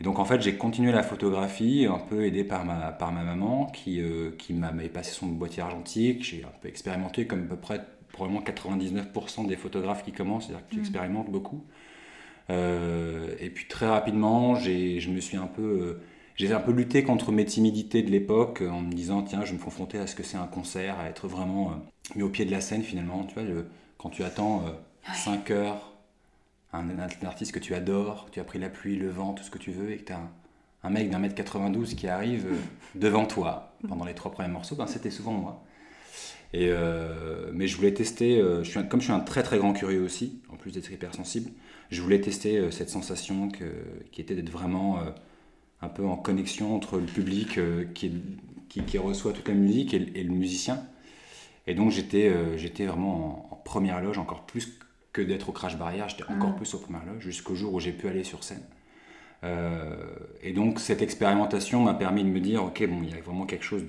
Et 0.00 0.04
donc 0.04 0.18
en 0.18 0.24
fait, 0.24 0.42
j'ai 0.42 0.56
continué 0.56 0.92
la 0.92 1.02
photographie, 1.02 1.86
un 1.86 1.98
peu 1.98 2.24
aidé 2.24 2.44
par 2.44 2.64
ma, 2.64 2.92
par 2.92 3.12
ma 3.12 3.22
maman, 3.22 3.66
qui, 3.66 4.00
euh, 4.00 4.32
qui 4.38 4.52
m'avait 4.52 4.88
passé 4.88 5.12
son 5.12 5.26
boîtier 5.28 5.62
argentique. 5.62 6.24
J'ai 6.24 6.44
un 6.44 6.52
peu 6.60 6.68
expérimenté, 6.68 7.26
comme 7.26 7.44
à 7.44 7.46
peu 7.46 7.56
près 7.56 7.80
probablement 8.12 8.42
99% 8.42 9.46
des 9.46 9.56
photographes 9.56 10.04
qui 10.04 10.12
commencent, 10.12 10.46
c'est-à-dire 10.46 10.66
que 10.66 10.74
tu 10.74 10.80
expérimentes 10.80 11.30
beaucoup. 11.30 11.64
Euh, 12.50 13.34
et 13.40 13.50
puis 13.50 13.66
très 13.68 13.86
rapidement, 13.88 14.54
je 14.56 15.10
me 15.10 15.20
suis 15.20 15.36
un 15.36 15.46
peu... 15.46 15.62
Euh, 15.62 16.02
j'ai 16.36 16.52
un 16.52 16.60
peu 16.60 16.72
lutté 16.72 17.04
contre 17.04 17.30
mes 17.30 17.44
timidités 17.44 18.02
de 18.02 18.10
l'époque 18.10 18.62
en 18.62 18.80
me 18.80 18.92
disant 18.92 19.22
tiens 19.22 19.44
je 19.44 19.52
vais 19.52 19.58
me 19.58 19.62
confronter 19.62 19.98
à 19.98 20.06
ce 20.06 20.14
que 20.14 20.22
c'est 20.22 20.36
un 20.36 20.46
concert, 20.46 20.98
à 20.98 21.08
être 21.08 21.28
vraiment 21.28 21.70
euh, 21.70 21.74
mis 22.16 22.22
au 22.22 22.28
pied 22.28 22.44
de 22.44 22.50
la 22.50 22.60
scène 22.60 22.82
finalement. 22.82 23.24
Tu 23.24 23.34
vois, 23.34 23.44
quand 23.98 24.10
tu 24.10 24.24
attends 24.24 24.64
5 25.12 25.50
euh, 25.50 25.54
heures 25.54 25.92
un, 26.72 26.84
artiste 27.24 27.52
que 27.52 27.60
tu 27.60 27.74
adores, 27.74 28.28
tu 28.32 28.40
as 28.40 28.44
pris 28.44 28.58
la 28.58 28.68
pluie, 28.68 28.96
le 28.96 29.08
vent, 29.08 29.32
tout 29.32 29.44
ce 29.44 29.50
que 29.50 29.58
tu 29.58 29.70
veux, 29.70 29.92
et 29.92 29.98
que 29.98 30.06
tu 30.06 30.12
as 30.12 30.20
un, 30.82 30.90
mec 30.90 31.08
d'un 31.08 31.20
mètre 31.20 31.36
92 31.36 31.94
qui 31.94 32.08
arrive 32.08 32.46
euh, 32.46 32.56
devant 32.98 33.26
toi 33.26 33.72
pendant 33.88 34.04
les 34.04 34.14
trois 34.14 34.32
premiers 34.32 34.48
morceaux, 34.48 34.74
ben, 34.74 34.88
c'était 34.88 35.10
souvent 35.10 35.32
moi. 35.32 35.62
Et 36.52 36.70
mais 37.52 37.66
je 37.66 37.76
voulais 37.76 37.92
tester, 37.92 38.40
je 38.62 38.62
suis 38.62 38.88
comme 38.88 39.00
je 39.00 39.06
suis 39.06 39.12
un 39.12 39.18
très 39.18 39.42
très 39.42 39.58
grand 39.58 39.72
curieux 39.72 40.02
aussi, 40.02 40.40
en 40.50 40.56
plus 40.56 40.70
d'être 40.70 40.92
hypersensible, 40.92 41.50
je 41.90 42.00
voulais 42.00 42.20
tester 42.20 42.70
cette 42.70 42.90
sensation 42.90 43.48
que, 43.48 43.64
qui 44.12 44.20
était 44.20 44.36
d'être 44.36 44.50
vraiment 44.50 45.00
un 45.84 45.88
peu 45.88 46.06
en 46.06 46.16
connexion 46.16 46.74
entre 46.74 46.98
le 46.98 47.06
public 47.06 47.58
euh, 47.58 47.84
qui, 47.94 48.12
qui, 48.68 48.98
reçoit 48.98 49.32
toute 49.32 49.48
la 49.48 49.54
musique 49.54 49.94
et, 49.94 49.98
le 49.98 50.30
musicien. 50.30 50.82
Et 51.66 51.74
donc 51.74 51.90
j'étais 51.90 52.28
euh, 52.28 52.56
j'étais 52.56 52.86
vraiment 52.86 53.52
en, 53.52 53.56
première 53.56 54.02
loge, 54.02 54.18
encore 54.18 54.44
plus 54.44 54.78
que 55.12 55.22
d'être 55.22 55.48
au 55.48 55.52
crash 55.52 55.78
barrière, 55.78 56.08
j'étais 56.08 56.24
encore 56.24 56.50
mm. 56.50 56.56
plus 56.56 56.74
au 56.74 56.78
première 56.78 57.04
loge, 57.04 57.22
jusqu'au 57.22 57.54
jour 57.54 57.72
où 57.74 57.80
j'ai 57.80 57.92
pu 57.92 58.08
aller 58.08 58.24
sur 58.24 58.42
scène. 58.42 58.62
Euh, 59.44 59.94
et 60.42 60.52
donc 60.52 60.80
cette 60.80 61.02
expérimentation 61.02 61.82
m'a 61.82 61.94
permis 61.94 62.24
de 62.24 62.28
me 62.28 62.40
dire, 62.40 62.64
ok, 62.64 62.86
bon, 62.88 63.02
il 63.02 63.10
y 63.10 63.14
a 63.14 63.20
vraiment 63.20 63.46
quelque 63.46 63.64
chose 63.64 63.84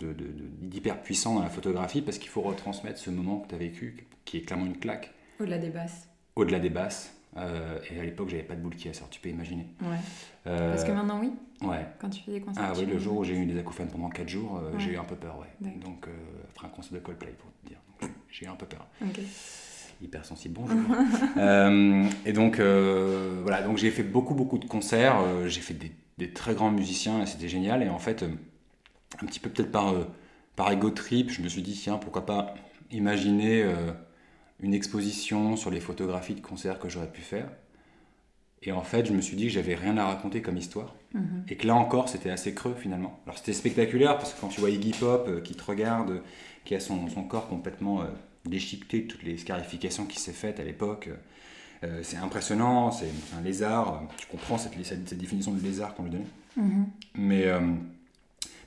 d'hyper 0.62 1.02
puissant 1.02 1.36
dans 1.36 1.44
la 1.44 1.50
photographie 1.50 2.02
parce 2.02 2.18
qu'il 2.18 2.30
faut 2.30 2.42
retransmettre 2.42 3.00
ce 3.00 3.10
moment 3.10 3.40
que 3.40 3.50
tu 3.50 3.56
as 3.56 3.58
vécu, 3.58 4.08
qui 4.26 4.38
est 4.38 4.42
clairement 4.42 4.66
une 4.66 4.78
claque. 4.78 5.14
Au-delà 5.40 5.58
des 5.58 5.70
basses. 5.70 6.10
Au-delà 6.36 6.60
des 6.60 6.70
basses. 6.70 7.16
Euh, 7.38 7.80
et 7.92 8.00
à 8.00 8.04
l'époque, 8.04 8.30
j'avais 8.30 8.44
pas 8.44 8.56
de 8.56 8.62
boule 8.62 8.76
qui 8.76 8.94
sort, 8.94 9.10
tu 9.10 9.20
peux 9.20 9.30
imaginer. 9.30 9.68
Ouais. 9.82 9.98
Euh, 10.48 10.72
Parce 10.72 10.84
que 10.84 10.92
maintenant, 10.92 11.20
oui 11.20 11.32
Ouais. 11.62 11.86
Quand 12.00 12.10
tu 12.10 12.22
fais 12.22 12.32
des 12.32 12.42
concerts 12.42 12.64
Ah 12.66 12.74
oui, 12.78 12.86
le 12.86 12.98
jour 12.98 13.18
où 13.18 13.24
j'ai 13.24 13.36
eu 13.36 13.46
des 13.46 13.58
acouphènes 13.58 13.88
pendant 13.88 14.10
4 14.10 14.28
jours, 14.28 14.58
euh, 14.58 14.78
j'ai 14.78 14.92
eu 14.92 14.98
un 14.98 15.04
peu 15.04 15.16
peur, 15.16 15.40
ouais. 15.40 15.72
Donc, 15.80 16.08
après 16.50 16.68
un 16.68 16.70
concert 16.70 16.94
de 16.94 17.00
Coldplay, 17.00 17.34
pour 17.38 17.52
te 17.64 17.68
dire. 17.68 17.78
J'ai 18.30 18.46
eu 18.46 18.50
un 18.50 18.56
peu 18.56 18.66
peur. 18.66 18.88
Ok. 19.02 19.20
Hypersensible, 20.02 20.56
bonjour. 20.56 20.78
et 22.26 22.34
donc, 22.34 22.60
voilà, 22.60 23.62
donc 23.62 23.78
j'ai 23.78 23.92
fait 23.92 24.04
beaucoup, 24.04 24.36
beaucoup 24.36 24.58
de 24.58 24.66
concerts. 24.66 25.18
j'ai 25.48 25.62
fait 25.62 25.74
des, 25.74 25.92
des, 26.18 26.32
très 26.32 26.54
grands 26.54 26.72
musiciens 26.72 27.22
et 27.22 27.26
c'était 27.26 27.48
génial. 27.48 27.82
Et 27.82 27.90
en 27.90 28.00
fait, 28.00 28.24
un 29.22 29.26
petit 29.26 29.40
peu 29.40 29.50
peut-être 29.50 29.72
par, 29.72 29.94
par 30.56 30.72
ego 30.72 30.90
trip, 30.90 31.32
je 31.32 31.42
me 31.42 31.48
suis 31.48 31.62
dit, 31.62 31.74
tiens, 31.74 31.98
pourquoi 31.98 32.26
pas 32.26 32.54
imaginer 32.92 33.66
une 34.60 34.74
exposition 34.74 35.56
sur 35.56 35.72
les 35.72 35.80
photographies 35.80 36.36
de 36.36 36.42
concerts 36.42 36.80
que 36.80 36.90
j'aurais 36.90 37.12
pu 37.12 37.22
faire. 37.22 37.50
Et 38.66 38.72
en 38.72 38.82
fait, 38.82 39.06
je 39.06 39.14
me 39.14 39.22
suis 39.22 39.38
dit 39.38 39.46
que 39.46 39.52
j'avais 39.52 39.76
rien 39.76 39.98
à 39.98 40.06
raconter 40.06 40.42
comme 40.42 40.58
histoire. 40.58 40.96
Mhm. 41.14 41.46
Et 41.48 41.56
que 41.56 41.68
là 41.68 41.76
encore, 41.76 42.10
c'était 42.10 42.32
assez 42.32 42.54
creux 42.54 42.76
finalement. 42.78 43.20
Alors 43.26 43.38
c'était 43.38 43.54
spectaculaire 43.54 44.18
parce 44.18 44.34
que 44.34 44.42
quand 44.42 44.48
tu 44.48 44.60
vois 44.60 44.72
Iggy 44.72 44.92
Pop 44.92 45.28
euh, 45.28 45.42
qui 45.42 45.54
te 45.54 45.64
regarde, 45.64 46.22
qui 46.66 46.74
a 46.76 46.80
son, 46.80 47.08
son 47.10 47.24
corps 47.24 47.48
complètement 47.48 48.02
euh, 48.02 48.06
déchiqueté 48.46 49.02
de 49.02 49.08
toutes 49.08 49.24
les 49.24 49.38
scarifications 49.38 50.06
qui 50.06 50.20
s'est 50.20 50.34
faites 50.34 50.60
à 50.60 50.64
l'époque, 50.64 51.10
euh, 51.84 52.00
c'est 52.02 52.18
impressionnant, 52.18 52.92
c'est 52.92 53.12
un 53.38 53.42
lézard. 53.42 54.04
Tu 54.18 54.26
comprends 54.28 54.58
cette, 54.58 54.74
cette, 54.84 55.18
définition 55.18 55.52
de 55.52 55.62
lézard 55.62 55.94
qu'on 55.94 56.04
lui 56.04 56.12
donnait. 56.12 56.26
Mhm. 56.58 56.86
Mais, 57.16 57.46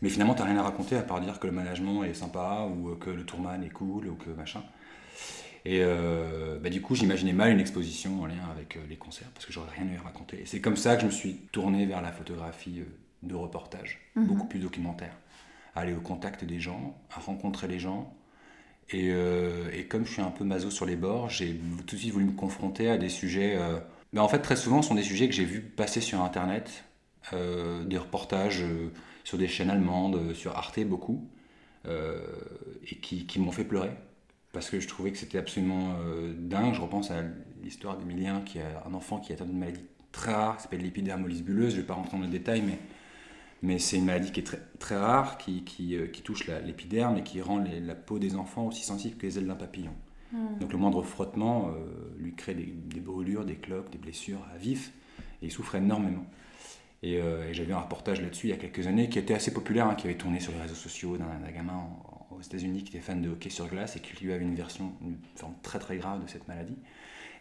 mais 0.02 0.08
finalement, 0.10 0.34
tu 0.34 0.42
n'as 0.42 0.48
rien 0.48 0.58
à 0.58 0.62
raconter 0.62 0.96
à 0.96 1.02
part 1.02 1.20
dire 1.20 1.40
que 1.40 1.46
le 1.46 1.52
management 1.52 2.04
est 2.04 2.14
sympa 2.14 2.68
ou 2.70 2.94
que 2.96 3.10
le 3.10 3.24
tourman 3.24 3.62
est 3.64 3.70
cool 3.70 4.06
ou 4.06 4.14
que 4.14 4.30
machin. 4.30 4.62
Et 5.68 5.80
euh, 5.82 6.58
bah, 6.58 6.70
du 6.70 6.80
coup, 6.80 6.94
j'imaginais 6.94 7.34
mal 7.34 7.52
une 7.52 7.60
exposition 7.60 8.22
en 8.22 8.26
lien 8.26 8.48
avec 8.50 8.76
euh, 8.76 8.80
les 8.88 8.96
concerts 8.96 9.28
parce 9.34 9.44
que 9.44 9.52
j'aurais 9.52 9.70
rien 9.76 9.86
eu 9.92 9.98
à 9.98 10.00
raconter. 10.00 10.40
Et 10.40 10.46
c'est 10.46 10.62
comme 10.62 10.78
ça 10.78 10.94
que 10.94 11.02
je 11.02 11.06
me 11.06 11.10
suis 11.10 11.34
tourné 11.52 11.84
vers 11.84 12.00
la 12.00 12.10
photographie 12.10 12.80
euh, 12.80 12.84
de 13.22 13.34
reportage, 13.34 13.98
mhm. 14.16 14.26
beaucoup 14.26 14.46
plus 14.46 14.60
documentaire. 14.60 15.14
À 15.74 15.80
aller 15.80 15.92
au 15.92 16.00
contact 16.00 16.46
des 16.46 16.58
gens, 16.58 16.96
à 17.14 17.20
rencontrer 17.20 17.68
les 17.68 17.78
gens. 17.78 18.14
Et, 18.88 19.10
et, 19.10 19.84
comme 19.86 20.06
je 20.06 20.12
suis 20.14 20.22
un 20.22 20.30
peu 20.30 20.44
maso 20.44 20.70
sur 20.70 20.86
les 20.86 20.96
bords, 20.96 21.28
j'ai 21.28 21.60
tout 21.86 21.94
de 21.94 22.00
suite 22.00 22.10
voulu 22.10 22.24
me 22.24 22.32
confronter 22.32 22.88
à 22.88 22.96
des 22.96 23.10
sujets. 23.10 23.58
Mais 24.14 24.20
en 24.20 24.28
fait, 24.28 24.38
très 24.38 24.56
souvent, 24.56 24.80
ce 24.80 24.88
sont 24.88 24.94
des 24.94 25.02
sujets 25.02 25.28
que 25.28 25.34
j'ai 25.34 25.44
vus 25.44 25.60
passer 25.60 26.00
sur 26.00 26.22
Internet, 26.22 26.84
des 27.32 27.98
reportages 27.98 28.64
sur 29.24 29.36
des 29.36 29.46
chaînes 29.46 29.68
allemandes, 29.68 30.32
sur 30.32 30.56
Arte 30.56 30.80
beaucoup, 30.84 31.28
et 31.86 32.96
qui, 33.02 33.26
qui 33.26 33.38
m'ont 33.38 33.52
fait 33.52 33.64
pleurer 33.64 33.90
parce 34.52 34.70
que 34.70 34.80
je 34.80 34.88
trouvais 34.88 35.12
que 35.12 35.18
c'était 35.18 35.38
absolument 35.38 35.96
euh, 36.00 36.32
dingue. 36.36 36.74
Je 36.74 36.80
repense 36.80 37.10
à 37.10 37.22
l'histoire 37.62 37.98
d'Emilien, 37.98 38.40
qui 38.40 38.58
a 38.60 38.84
un 38.86 38.94
enfant 38.94 39.18
qui 39.18 39.32
atteint 39.32 39.44
d'une 39.44 39.58
maladie 39.58 39.84
très 40.10 40.32
rare, 40.32 40.56
qui 40.56 40.62
s'appelle 40.62 40.80
l'épidermolyse 40.80 41.42
bulleuse. 41.42 41.72
Je 41.72 41.76
ne 41.76 41.80
vais 41.82 41.86
pas 41.86 41.94
rentrer 41.94 42.16
dans 42.16 42.24
le 42.24 42.30
détail, 42.30 42.62
mais, 42.62 42.78
mais 43.62 43.78
c'est 43.78 43.98
une 43.98 44.06
maladie 44.06 44.32
qui 44.32 44.40
est 44.40 44.44
très, 44.44 44.60
très 44.78 44.96
rare, 44.96 45.36
qui, 45.38 45.64
qui, 45.64 45.96
euh, 45.96 46.06
qui 46.06 46.22
touche 46.22 46.46
l'épiderme 46.46 47.18
et 47.18 47.22
qui 47.22 47.42
rend 47.42 47.62
la 47.62 47.94
peau 47.94 48.18
des 48.18 48.36
enfants 48.36 48.66
aussi 48.66 48.84
sensible 48.84 49.16
que 49.16 49.26
les 49.26 49.38
ailes 49.38 49.46
d'un 49.46 49.54
papillon. 49.54 49.92
Hmm. 50.32 50.58
Donc 50.60 50.72
le 50.72 50.78
moindre 50.78 51.02
frottement 51.02 51.68
euh, 51.68 52.14
lui 52.18 52.34
crée 52.34 52.54
des, 52.54 53.00
brûlures, 53.00 53.44
des 53.44 53.56
cloques, 53.56 53.90
des 53.90 53.98
blessures 53.98 54.46
à 54.54 54.56
vif, 54.56 54.92
et 55.42 55.46
il 55.46 55.52
souffre 55.52 55.74
énormément. 55.74 56.24
Et, 57.04 57.20
j'avais 57.52 57.72
un 57.72 57.78
reportage 57.78 58.20
là-dessus 58.20 58.48
il 58.48 58.50
y 58.50 58.52
a 58.52 58.56
quelques 58.56 58.88
années 58.88 59.08
qui 59.08 59.20
était 59.20 59.34
assez 59.34 59.54
populaire, 59.54 59.86
hein, 59.86 59.94
qui 59.94 60.08
avait 60.08 60.16
tourné 60.16 60.40
sur 60.40 60.52
les 60.52 60.60
réseaux 60.60 60.74
sociaux 60.74 61.16
d'un 61.16 61.52
gamin 61.52 61.74
en, 61.74 62.17
aux 62.38 62.42
États-Unis 62.42 62.84
qui 62.84 62.96
était 62.96 63.04
fan 63.04 63.20
de 63.20 63.28
hockey 63.28 63.50
sur 63.50 63.68
glace 63.68 63.96
et 63.96 64.00
qui 64.00 64.24
lui 64.24 64.32
avait 64.32 64.44
une 64.44 64.54
version, 64.54 64.92
très 65.62 65.78
très 65.78 65.96
grave 65.96 66.22
de 66.22 66.28
cette 66.28 66.46
maladie. 66.48 66.76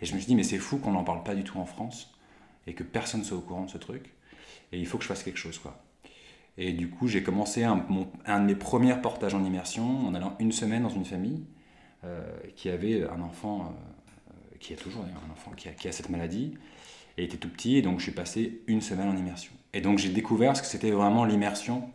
Et 0.01 0.05
je 0.05 0.13
me 0.13 0.19
suis 0.19 0.27
dit, 0.27 0.35
mais 0.35 0.43
c'est 0.43 0.57
fou 0.57 0.77
qu'on 0.77 0.91
n'en 0.91 1.03
parle 1.03 1.23
pas 1.23 1.35
du 1.35 1.43
tout 1.43 1.57
en 1.59 1.65
France. 1.65 2.13
et 2.65 2.73
que 2.73 2.83
personne 2.83 3.23
soit 3.23 3.37
au 3.37 3.41
courant 3.41 3.63
de 3.63 3.69
ce 3.69 3.77
truc. 3.77 4.11
Et 4.73 4.79
il 4.79 4.85
faut 4.85 4.97
que 4.97 5.03
je 5.03 5.07
fasse 5.07 5.23
quelque 5.23 5.39
chose, 5.39 5.57
quoi. 5.57 5.81
Et 6.57 6.73
du 6.73 6.89
coup, 6.89 7.07
j'ai 7.07 7.23
commencé 7.23 7.63
un, 7.63 7.85
un, 8.25 8.39
de 8.41 8.45
mes 8.45 8.55
premiers 8.55 8.99
portages 8.99 9.33
en 9.33 9.43
immersion 9.43 10.07
en 10.07 10.13
allant 10.13 10.35
une 10.39 10.51
semaine 10.51 10.83
dans 10.83 10.89
une 10.89 11.05
famille 11.05 11.45
euh, 12.03 12.21
qui 12.55 12.69
avait 12.69 13.03
un 13.03 13.21
enfant, 13.21 13.73
euh, 14.31 14.57
qui 14.59 14.73
a 14.73 14.75
toujours 14.75 15.03
un 15.03 15.31
enfant 15.31 15.51
qui 15.55 15.69
a, 15.69 15.71
qui 15.71 15.87
a, 15.87 15.91
cette 15.91 16.09
maladie, 16.09 16.55
et 17.17 17.23
était 17.23 17.37
tout 17.37 17.49
petit, 17.49 17.77
et 17.77 17.81
donc 17.81 17.99
je 17.99 18.03
suis 18.03 18.11
passé 18.11 18.61
une 18.67 18.81
semaine 18.81 19.07
en 19.07 19.15
immersion. 19.15 19.51
Et 19.73 19.81
donc 19.81 19.99
j'ai 19.99 20.09
découvert 20.09 20.57
ce 20.57 20.61
que 20.61 20.67
c'était 20.67 20.91
vraiment 20.91 21.25
l'immersion 21.25 21.89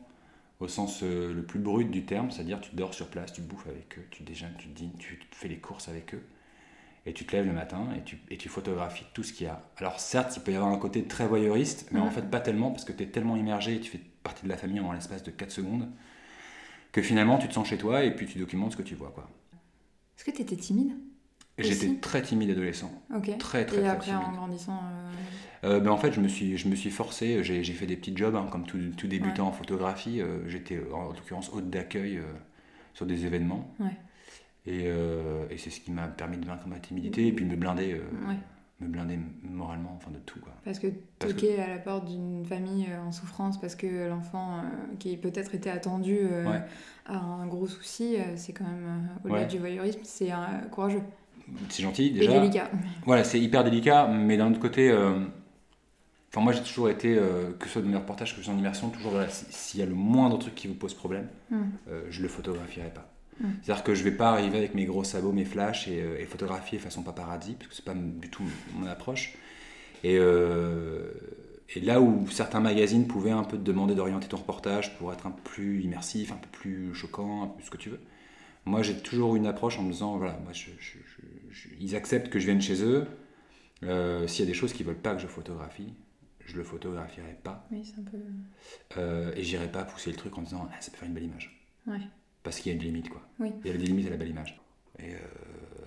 au 0.63 0.69
sens 0.69 1.01
euh, 1.03 1.33
le 1.35 1.43
plus 1.43 1.59
brut 1.59 1.91
du 1.91 2.05
terme, 2.05 2.31
c'est-à-dire 2.31 2.61
tu 2.61 2.75
dors 2.75 2.95
sur 2.95 3.09
place, 3.09 3.33
tu 3.33 3.41
bouffes 3.43 3.67
avec 3.67 3.99
eux, 3.99 4.07
tu 4.11 4.23
déjeunes, 4.23 4.55
tu 4.59 4.69
dînes, 4.69 4.97
tu 4.99 5.19
fais 5.33 5.49
les 5.49 5.59
courses 5.59 5.89
avec 5.89 6.15
eux, 6.15 6.23
et 7.05 7.13
tu 7.13 7.27
te 7.27 7.33
lèves 7.35 7.47
le 7.47 7.53
matin 7.53 7.89
et 7.97 8.03
tu, 8.05 8.19
et 8.31 8.37
tu 8.37 8.49
photographies 8.49 9.05
tout 9.13 9.23
ce 9.25 9.33
qu'il 9.33 9.47
y 9.47 9.51
a. 9.51 9.61
Alors 9.79 9.99
certes, 9.99 10.37
il 10.37 10.43
peut 10.43 10.53
y 10.53 10.57
avoir 10.57 10.71
un 10.73 10.79
côté 10.79 11.05
très 11.05 11.27
voyeuriste, 11.27 11.89
mais 11.91 11.99
en 12.01 12.11
fait 12.11 12.31
pas 12.31 12.41
tellement, 12.41 12.71
parce 12.71 12.85
que 12.85 12.93
tu 12.93 13.03
es 13.03 13.07
tellement 13.07 13.37
immergé 13.37 13.75
et 13.77 13.81
tu 13.81 13.91
fais 13.91 14.01
partie 14.23 14.45
de 14.45 14.49
la 14.49 14.57
famille 14.57 14.79
en 14.81 14.93
l'espace 14.93 15.23
de 15.25 15.31
4 15.33 15.51
secondes, 15.51 15.89
que 16.93 17.03
finalement 17.03 17.39
tu 17.39 17.49
te 17.49 17.55
sens 17.55 17.67
chez 17.69 17.79
toi 17.79 18.05
et 18.05 18.15
puis 18.15 18.27
tu 18.27 18.39
documentes 18.39 18.73
ce 18.73 18.77
que 18.77 18.83
tu 18.83 18.95
vois. 18.95 19.11
quoi. 19.11 19.29
Est-ce 20.17 20.25
que 20.25 20.31
tu 20.31 20.43
étais 20.43 20.57
timide 20.57 20.93
J'étais 21.59 21.95
très 22.01 22.23
timide 22.23 22.51
adolescent. 22.51 22.91
Ok. 23.15 23.37
Très, 23.39 23.67
très, 23.67 23.79
et 23.79 23.81
très 23.81 23.89
après, 23.89 24.07
timide. 24.11 24.23
en 24.27 24.33
grandissant. 24.33 24.81
euh, 24.85 25.11
Euh, 25.65 25.79
ben, 25.81 25.91
en 25.93 25.97
fait, 25.97 26.13
je 26.13 26.21
me 26.21 26.27
suis, 26.29 26.57
je 26.57 26.67
me 26.69 26.75
suis 26.75 26.91
forcé, 26.91 27.45
j'ai 27.45 27.63
j'ai 27.63 27.73
fait 27.73 27.87
des 27.87 27.97
petits 27.97 28.17
jobs, 28.17 28.35
hein, 28.35 28.47
comme 28.51 28.65
tout, 28.65 28.79
tout 28.97 29.07
débutant 29.07 29.45
Ouais. 29.45 29.49
en 29.51 29.53
photographie. 29.53 30.21
euh, 30.21 30.49
J'étais 30.49 30.77
euh, 30.77 30.93
en 30.93 31.09
l'occurrence 31.09 31.51
hôte 31.53 31.71
d'accueil 31.71 32.17
euh, 32.19 32.23
sur 32.95 33.07
des 33.07 33.27
événements. 33.27 33.73
Ouais. 33.79 33.97
Et, 34.67 34.85
et 35.51 35.59
c'est 35.59 35.71
ce 35.71 35.81
qui 35.81 35.91
m'a 35.91 36.07
permis 36.07 36.37
de 36.37 36.47
vaincre 36.47 36.69
ma 36.69 36.79
timidité 36.79 37.27
et 37.27 37.33
puis 37.33 37.45
de 37.45 37.51
me 37.51 37.57
blinder, 37.57 37.95
Ouais. 38.29 38.37
me 38.81 38.87
blinder 38.87 39.19
moralement, 39.43 39.93
enfin 39.97 40.13
de 40.13 40.19
tout. 40.19 40.39
Quoi. 40.39 40.53
Parce 40.65 40.79
que 40.79 40.87
Parce 41.19 41.33
que- 41.33 41.41
toquer 41.41 41.61
à 41.61 41.67
la 41.67 41.79
porte 41.79 42.05
d'une 42.05 42.45
famille 42.47 42.87
en 43.05 43.11
souffrance 43.11 43.61
parce 43.61 43.75
que 43.75 44.09
l'enfant 44.09 44.63
qui 45.01 45.17
peut-être 45.17 45.57
était 45.57 45.69
attendu 45.71 46.17
a 47.07 47.17
un 47.19 47.47
gros 47.49 47.67
souci, 47.67 48.15
c'est 48.37 48.53
quand 48.53 48.63
même, 48.63 49.09
au-delà 49.25 49.47
du 49.47 49.59
voyeurisme, 49.59 49.99
c'est 50.05 50.31
courageux 50.71 51.03
C'est 51.69 51.83
gentil 51.83 52.07
et 52.07 52.11
déjà. 52.11 52.39
délicat. 52.39 52.71
Voilà, 53.05 53.25
c'est 53.25 53.41
hyper 53.41 53.65
délicat, 53.65 54.07
mais 54.07 54.37
d'un 54.37 54.49
autre 54.53 54.61
côté, 54.61 54.93
enfin 56.33 56.41
moi 56.41 56.53
j'ai 56.53 56.63
toujours 56.63 56.89
été, 56.89 57.17
euh, 57.19 57.53
que 57.59 57.67
ce 57.67 57.73
soit 57.75 57.83
dans 57.83 57.89
mes 57.89 57.97
reportages, 57.97 58.33
que 58.33 58.39
ce 58.39 58.45
soit 58.45 58.55
en 58.55 58.59
immersion, 58.59 58.89
toujours 58.91 59.13
si- 59.29 59.45
s'il 59.51 59.81
y 59.81 59.83
a 59.83 59.87
le 59.87 59.95
moindre 59.95 60.39
truc 60.39 60.55
qui 60.55 60.67
vous 60.67 60.75
pose 60.75 60.95
problème, 60.95 61.29
Hmm. 61.51 61.63
euh, 61.89 62.05
je 62.11 62.23
le 62.23 62.29
photographierai 62.29 62.91
pas. 62.91 63.09
Mm. 63.41 63.47
C'est-à-dire 63.63 63.85
que 63.85 63.95
je 63.95 64.03
vais 64.05 64.13
pas 64.13 64.31
arriver 64.31 64.59
avec 64.59 64.75
mes 64.75 64.85
gros 64.85 65.05
sabots, 65.05 65.33
mes 65.33 65.45
flashs 65.47 65.89
et, 65.89 66.01
euh, 66.03 66.21
et 66.21 66.25
photographier 66.27 66.79
façon 66.79 67.03
paparazzi, 67.03 67.55
parce 67.55 67.69
que 67.69 67.75
c'est 67.75 67.85
pas 67.85 67.95
du 67.95 68.29
tout 68.31 68.45
mon 68.75 68.87
approche. 68.87 69.35
Et, 70.05 70.17
euh, 70.19 71.11
et 71.75 71.81
là 71.81 72.01
où 72.01 72.27
certains 72.31 72.61
magazines 72.61 73.07
pouvaient 73.07 73.31
un 73.31 73.45
peu 73.45 73.57
te 73.57 73.63
demander 73.63 73.95
d'orienter 73.95 74.29
ton 74.29 74.37
reportage 74.37 74.97
pour 74.99 75.13
être 75.13 75.27
un 75.27 75.31
peu 75.31 75.43
plus 75.43 75.81
immersif, 75.83 76.31
un 76.33 76.37
peu 76.37 76.49
plus 76.53 76.95
choquant, 76.95 77.43
un 77.45 77.47
peu 77.47 77.63
ce 77.63 77.71
que 77.71 77.79
tu 77.79 77.89
veux, 77.89 78.01
moi 78.67 78.83
j'ai 78.83 78.97
toujours 78.99 79.35
une 79.37 79.47
approche 79.47 79.79
en 79.79 79.83
me 79.83 79.93
disant 79.93 80.17
voilà, 80.19 80.39
moi, 80.45 80.53
je- 80.53 80.71
je- 80.79 80.99
je- 80.99 81.53
je- 81.55 81.69
ils 81.81 81.97
acceptent 81.97 82.29
que 82.31 82.39
je 82.39 82.47
vienne 82.47 82.61
chez 82.63 82.83
eux. 82.85 83.07
Euh, 83.85 84.27
S'il 84.29 84.45
y 84.45 84.49
a 84.49 84.51
des 84.53 84.57
choses 84.57 84.73
qu'ils 84.73 84.87
veulent 84.87 84.95
pas 84.95 85.15
que 85.15 85.21
je 85.23 85.27
photographie, 85.27 85.93
je 86.53 86.59
le 86.59 86.65
photographierai 86.65 87.39
pas. 87.43 87.67
Oui, 87.71 87.85
c'est 87.85 87.99
un 88.01 88.05
peu. 88.05 88.19
Euh, 88.99 89.33
et 89.35 89.43
j'irai 89.43 89.71
pas 89.71 89.85
pousser 89.85 90.11
le 90.11 90.17
truc 90.17 90.37
en 90.39 90.43
disant 90.43 90.69
ah, 90.71 90.75
ça 90.81 90.91
peut 90.91 90.99
faire 90.99 91.09
une 91.09 91.15
belle 91.15 91.25
image. 91.25 91.59
Ouais. 91.87 92.01
Parce 92.43 92.59
qu'il 92.61 92.71
y 92.73 92.75
a 92.75 92.79
une 92.79 92.85
limite, 92.85 93.09
quoi. 93.09 93.23
Oui. 93.39 93.51
Il 93.65 93.71
y 93.71 93.75
a 93.75 93.77
des 93.79 93.87
limites 93.87 94.07
à 94.07 94.11
la 94.11 94.17
belle 94.17 94.29
image. 94.31 94.61
Et, 94.99 95.15
euh, 95.15 95.19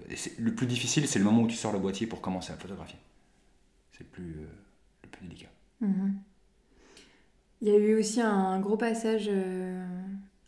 et 0.10 0.16
le 0.40 0.56
plus 0.56 0.68
difficile, 0.68 1.08
c'est 1.08 1.20
le 1.20 1.26
moment 1.26 1.44
où 1.44 1.48
tu 1.48 1.56
sors 1.56 1.72
le 1.72 1.80
boîtier 1.80 2.08
pour 2.08 2.22
commencer 2.22 2.52
à 2.52 2.56
photographier. 2.58 2.98
C'est 3.92 4.04
le 4.04 4.10
plus, 4.10 4.32
euh, 4.40 4.48
le 5.04 5.10
plus 5.10 5.28
délicat. 5.28 5.50
Mhm. 5.82 6.16
Il 7.62 7.68
y 7.68 7.72
a 7.72 7.78
eu 7.78 7.96
aussi 7.98 8.22
un 8.22 8.60
gros 8.60 8.78
passage 8.78 9.30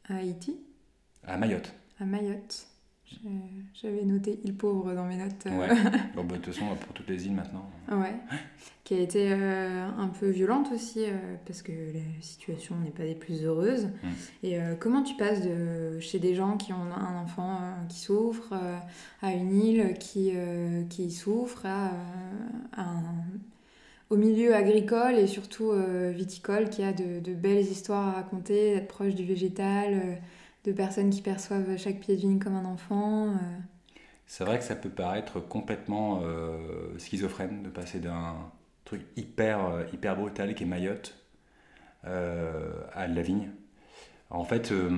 à 0.09 0.15
Haïti, 0.15 0.57
À 1.23 1.37
Mayotte. 1.37 1.73
à 1.99 2.05
Mayotte. 2.05 2.66
J'avais 3.73 4.03
noté 4.03 4.39
île 4.43 4.55
pauvre 4.55 4.93
dans 4.93 5.05
mes 5.05 5.17
notes. 5.17 5.45
Ouais. 5.45 5.67
bon, 6.15 6.23
bah, 6.23 6.37
de 6.37 6.41
toute 6.41 6.53
façon, 6.53 6.65
pour 6.75 6.93
toutes 6.93 7.09
les 7.09 7.25
îles 7.25 7.33
maintenant. 7.33 7.69
Ouais, 7.89 8.15
qui 8.83 8.95
a 8.95 8.99
été 8.99 9.31
euh, 9.31 9.87
un 9.97 10.07
peu 10.07 10.27
violente 10.29 10.67
aussi, 10.73 11.05
euh, 11.05 11.35
parce 11.45 11.61
que 11.61 11.71
la 11.71 12.21
situation 12.21 12.75
n'est 12.77 12.91
pas 12.91 13.03
des 13.03 13.15
plus 13.15 13.43
heureuses. 13.43 13.85
Mm. 13.85 14.07
Et 14.43 14.59
euh, 14.59 14.75
comment 14.79 15.03
tu 15.03 15.15
passes 15.15 15.41
de 15.41 15.99
chez 15.99 16.19
des 16.19 16.35
gens 16.35 16.57
qui 16.57 16.73
ont 16.73 16.81
un 16.95 17.21
enfant 17.21 17.59
qui 17.89 17.99
souffre, 17.99 18.53
à 19.21 19.33
une 19.33 19.53
île 19.61 19.93
qui, 19.99 20.33
qui 20.89 21.11
souffre, 21.11 21.65
à, 21.65 21.91
un- 22.77 23.03
au 24.09 24.15
milieu 24.15 24.55
agricole 24.55 25.15
et 25.15 25.27
surtout 25.27 25.71
viticole, 26.13 26.69
qui 26.69 26.81
a 26.83 26.93
de, 26.93 27.19
de 27.19 27.33
belles 27.33 27.59
histoires 27.65 28.07
à 28.07 28.11
raconter, 28.13 28.75
d'être 28.75 28.87
proche 28.87 29.15
du 29.15 29.23
végétal, 29.25 30.19
de 30.67 30.73
personnes 30.73 31.09
qui 31.09 31.21
perçoivent 31.21 31.77
chaque 31.77 31.99
pied 31.99 32.15
de 32.15 32.21
vigne 32.21 32.39
comme 32.39 32.55
un 32.55 32.65
enfant. 32.65 33.29
euh. 33.31 33.37
C'est 34.25 34.43
vrai 34.43 34.59
que 34.59 34.65
ça 34.65 34.75
peut 34.75 34.89
paraître 34.89 35.39
complètement 35.39 36.21
euh, 36.23 36.97
schizophrène 36.99 37.63
de 37.63 37.69
passer 37.69 37.99
d'un 37.99 38.35
truc 38.85 39.01
hyper, 39.15 39.65
euh, 39.65 39.83
hyper 39.93 40.17
brutal 40.17 40.53
qui 40.55 40.63
est 40.63 40.67
Mayotte 40.67 41.15
euh, 42.05 42.71
à 42.93 43.07
la 43.07 43.21
vigne. 43.21 43.51
En 44.29 44.43
fait, 44.43 44.71
euh, 44.71 44.89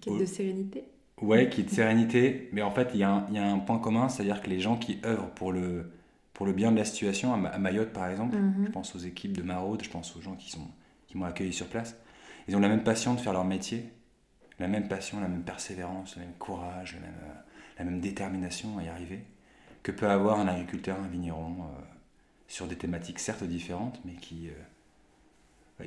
Quête 0.00 0.12
au- 0.14 0.18
de 0.18 0.24
sérénité. 0.24 0.84
Ouais, 1.20 1.48
qui 1.50 1.60
est 1.60 1.64
de 1.64 1.70
sérénité, 1.70 2.48
mais 2.52 2.62
en 2.62 2.70
fait, 2.70 2.90
il 2.94 3.00
y, 3.00 3.02
a 3.04 3.10
un- 3.10 3.26
il 3.28 3.34
y 3.34 3.38
a 3.38 3.44
un 3.46 3.58
point 3.58 3.78
commun, 3.78 4.08
c'est-à-dire 4.08 4.40
que 4.40 4.48
les 4.48 4.60
gens 4.60 4.76
qui 4.76 5.00
œuvrent 5.04 5.30
pour 5.30 5.52
le, 5.52 5.90
pour 6.32 6.46
le 6.46 6.52
bien 6.52 6.72
de 6.72 6.78
la 6.78 6.84
situation, 6.84 7.34
à 7.34 7.36
Ma- 7.36 7.50
à 7.50 7.58
Mayotte 7.58 7.92
par 7.92 8.08
exemple, 8.08 8.36
Mhm. 8.36 8.66
je 8.66 8.70
pense 8.72 8.94
aux 8.94 9.00
équipes 9.00 9.36
de 9.36 9.42
Maraude, 9.42 9.82
je 9.84 9.90
pense 9.90 10.16
aux 10.16 10.20
gens 10.22 10.34
qui 10.36 10.50
sont 10.50 10.66
qui 11.08 11.18
m'ont 11.18 11.24
accueilli 11.26 11.52
sur 11.52 11.66
place, 11.66 11.96
ils 12.46 12.54
ont 12.56 12.60
la 12.60 12.68
même 12.68 12.84
passion 12.84 13.14
de 13.14 13.20
faire 13.20 13.32
leur 13.32 13.44
métier, 13.44 13.90
la 14.60 14.68
même 14.68 14.88
passion, 14.88 15.20
la 15.20 15.28
même 15.28 15.42
persévérance, 15.44 16.16
le 16.16 16.22
même 16.22 16.34
courage, 16.38 16.94
la 16.94 17.00
même, 17.00 17.20
euh, 17.24 17.34
la 17.78 17.84
même 17.84 18.00
détermination 18.00 18.78
à 18.78 18.84
y 18.84 18.88
arriver, 18.88 19.24
que 19.82 19.92
peut 19.92 20.08
avoir 20.08 20.38
un 20.40 20.48
agriculteur, 20.48 20.98
un 21.00 21.08
vigneron, 21.08 21.64
euh, 21.64 21.82
sur 22.48 22.66
des 22.68 22.76
thématiques 22.76 23.18
certes 23.20 23.44
différentes, 23.44 24.00
mais 24.04 24.14
qui... 24.14 24.48
euh, 24.48 24.52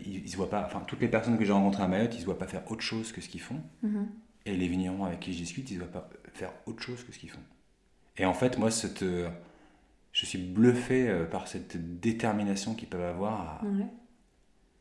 ils, 0.06 0.24
ils 0.24 0.30
se 0.30 0.38
voient 0.38 0.50
pas, 0.50 0.66
enfin, 0.66 0.82
toutes 0.88 1.02
les 1.02 1.08
personnes 1.08 1.38
que 1.38 1.46
j'ai 1.46 1.52
rencontrées 1.52 1.84
à 1.84 1.88
Mayotte, 1.88 2.16
ils 2.16 2.22
se 2.22 2.26
voient 2.26 2.38
pas 2.40 2.48
faire 2.48 2.70
autre 2.72 2.82
chose 2.82 3.12
que 3.12 3.22
ce 3.22 3.30
qu'ils 3.30 3.42
font. 3.42 3.62
Mhm. 3.84 4.08
Et 4.46 4.58
les 4.58 4.68
vignerons 4.68 5.06
avec 5.06 5.20
qui 5.20 5.34
je 5.34 5.38
discute, 5.40 5.70
ils 5.72 5.76
ne 5.76 5.80
doivent 5.80 5.92
pas 5.92 6.10
faire 6.34 6.52
autre 6.66 6.82
chose 6.82 7.04
que 7.04 7.12
ce 7.14 7.20
qu'ils 7.20 7.30
font. 7.30 7.40
Et 8.18 8.26
en 8.26 8.34
fait, 8.34 8.58
moi, 8.58 8.72
cette, 8.72 9.04
euh, 9.04 9.30
je 10.14 10.26
suis 10.26 10.40
bluffé 10.40 11.26
par 11.32 11.48
cette 11.48 12.00
détermination 12.00 12.76
qu'ils 12.76 12.90
peuvent 12.90 13.02
avoir 13.02 13.42
à, 13.42 13.66
Ouais. 13.66 13.86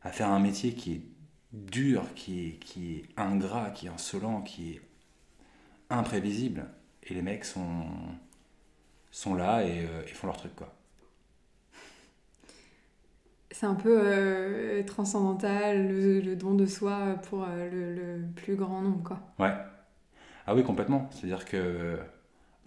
à 0.03 0.11
faire 0.11 0.29
un 0.29 0.39
métier 0.39 0.73
qui 0.73 0.93
est 0.93 1.01
dur, 1.53 2.03
qui 2.15 2.47
est, 2.47 2.51
qui 2.59 2.95
est 2.97 3.05
ingrat, 3.17 3.71
qui 3.71 3.87
est 3.87 3.89
insolent, 3.89 4.41
qui 4.41 4.73
est 4.73 4.81
imprévisible. 5.89 6.65
Et 7.03 7.13
les 7.13 7.21
mecs 7.21 7.45
sont, 7.45 7.85
sont 9.11 9.33
là 9.35 9.63
et, 9.63 9.85
euh, 9.85 10.03
et 10.05 10.13
font 10.13 10.27
leur 10.27 10.35
truc, 10.37 10.55
quoi. 10.57 10.73
C'est 13.51 13.65
un 13.67 13.75
peu 13.75 14.01
euh, 14.03 14.83
transcendantal, 14.83 15.87
le, 15.87 16.19
le 16.19 16.35
don 16.35 16.55
de 16.55 16.65
soi 16.65 17.15
pour 17.29 17.45
euh, 17.45 17.69
le, 17.69 17.93
le 17.95 18.25
plus 18.35 18.55
grand 18.57 18.81
nombre, 18.81 19.01
quoi. 19.03 19.21
Ouais. 19.39 19.53
Ah 20.47 20.55
oui, 20.55 20.63
complètement. 20.63 21.09
C'est-à-dire 21.11 21.45
que. 21.45 21.99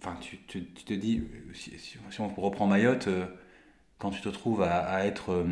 Enfin, 0.01 0.17
tu, 0.21 0.39
tu- 0.47 0.65
tu 0.73 0.85
te 0.85 0.93
dis. 0.93 1.23
Si, 1.53 1.77
si- 1.79 1.99
on 2.19 2.29
reprend 2.29 2.67
Mayotte, 2.67 3.09
quand 3.99 4.11
tu 4.11 4.21
te 4.21 4.29
trouves 4.29 4.63
à, 4.63 4.79
à 4.87 5.05
être 5.05 5.45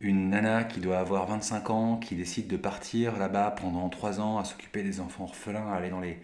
une 0.00 0.30
nana 0.30 0.64
qui 0.64 0.80
doit 0.80 0.98
avoir 0.98 1.26
25 1.26 1.70
ans, 1.70 1.96
qui 1.98 2.14
décide 2.16 2.48
de 2.48 2.56
partir 2.56 3.18
là-bas 3.18 3.50
pendant 3.60 3.88
3 3.88 4.20
ans, 4.20 4.38
à 4.38 4.44
s'occuper 4.44 4.82
des 4.82 5.00
enfants 5.00 5.24
orphelins, 5.24 5.68
à 5.68 5.74
aller 5.76 5.90
dans 5.90 6.00
les, 6.00 6.18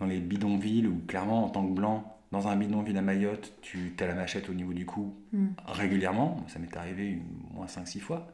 dans 0.00 0.06
les 0.06 0.18
bidonvilles, 0.20 0.86
où 0.86 1.00
clairement, 1.06 1.44
en 1.44 1.50
tant 1.50 1.66
que 1.66 1.72
blanc, 1.72 2.16
dans 2.32 2.48
un 2.48 2.56
bidonville 2.56 2.96
à 2.98 3.02
Mayotte, 3.02 3.52
tu 3.62 3.94
as 4.00 4.06
la 4.06 4.14
machette 4.14 4.48
au 4.50 4.54
niveau 4.54 4.72
du 4.72 4.86
cou 4.86 5.14
Mm. 5.32 5.48
régulièrement. 5.66 6.38
Ça 6.48 6.58
m'est 6.58 6.74
arrivé 6.76 7.06
une, 7.06 7.22
moins 7.52 7.66
5-6 7.66 8.00
fois. 8.00 8.28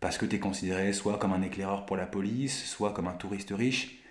Parce 0.00 0.18
que 0.18 0.26
tu 0.26 0.36
es 0.36 0.38
considéré 0.38 0.92
soit 0.92 1.18
comme 1.18 1.32
un 1.32 1.42
éclaireur 1.42 1.86
pour 1.86 1.96
la 1.96 2.06
police, 2.06 2.64
soit 2.64 2.92
comme 2.92 3.08
un 3.08 3.12
touriste 3.14 3.50
riche 3.50 4.01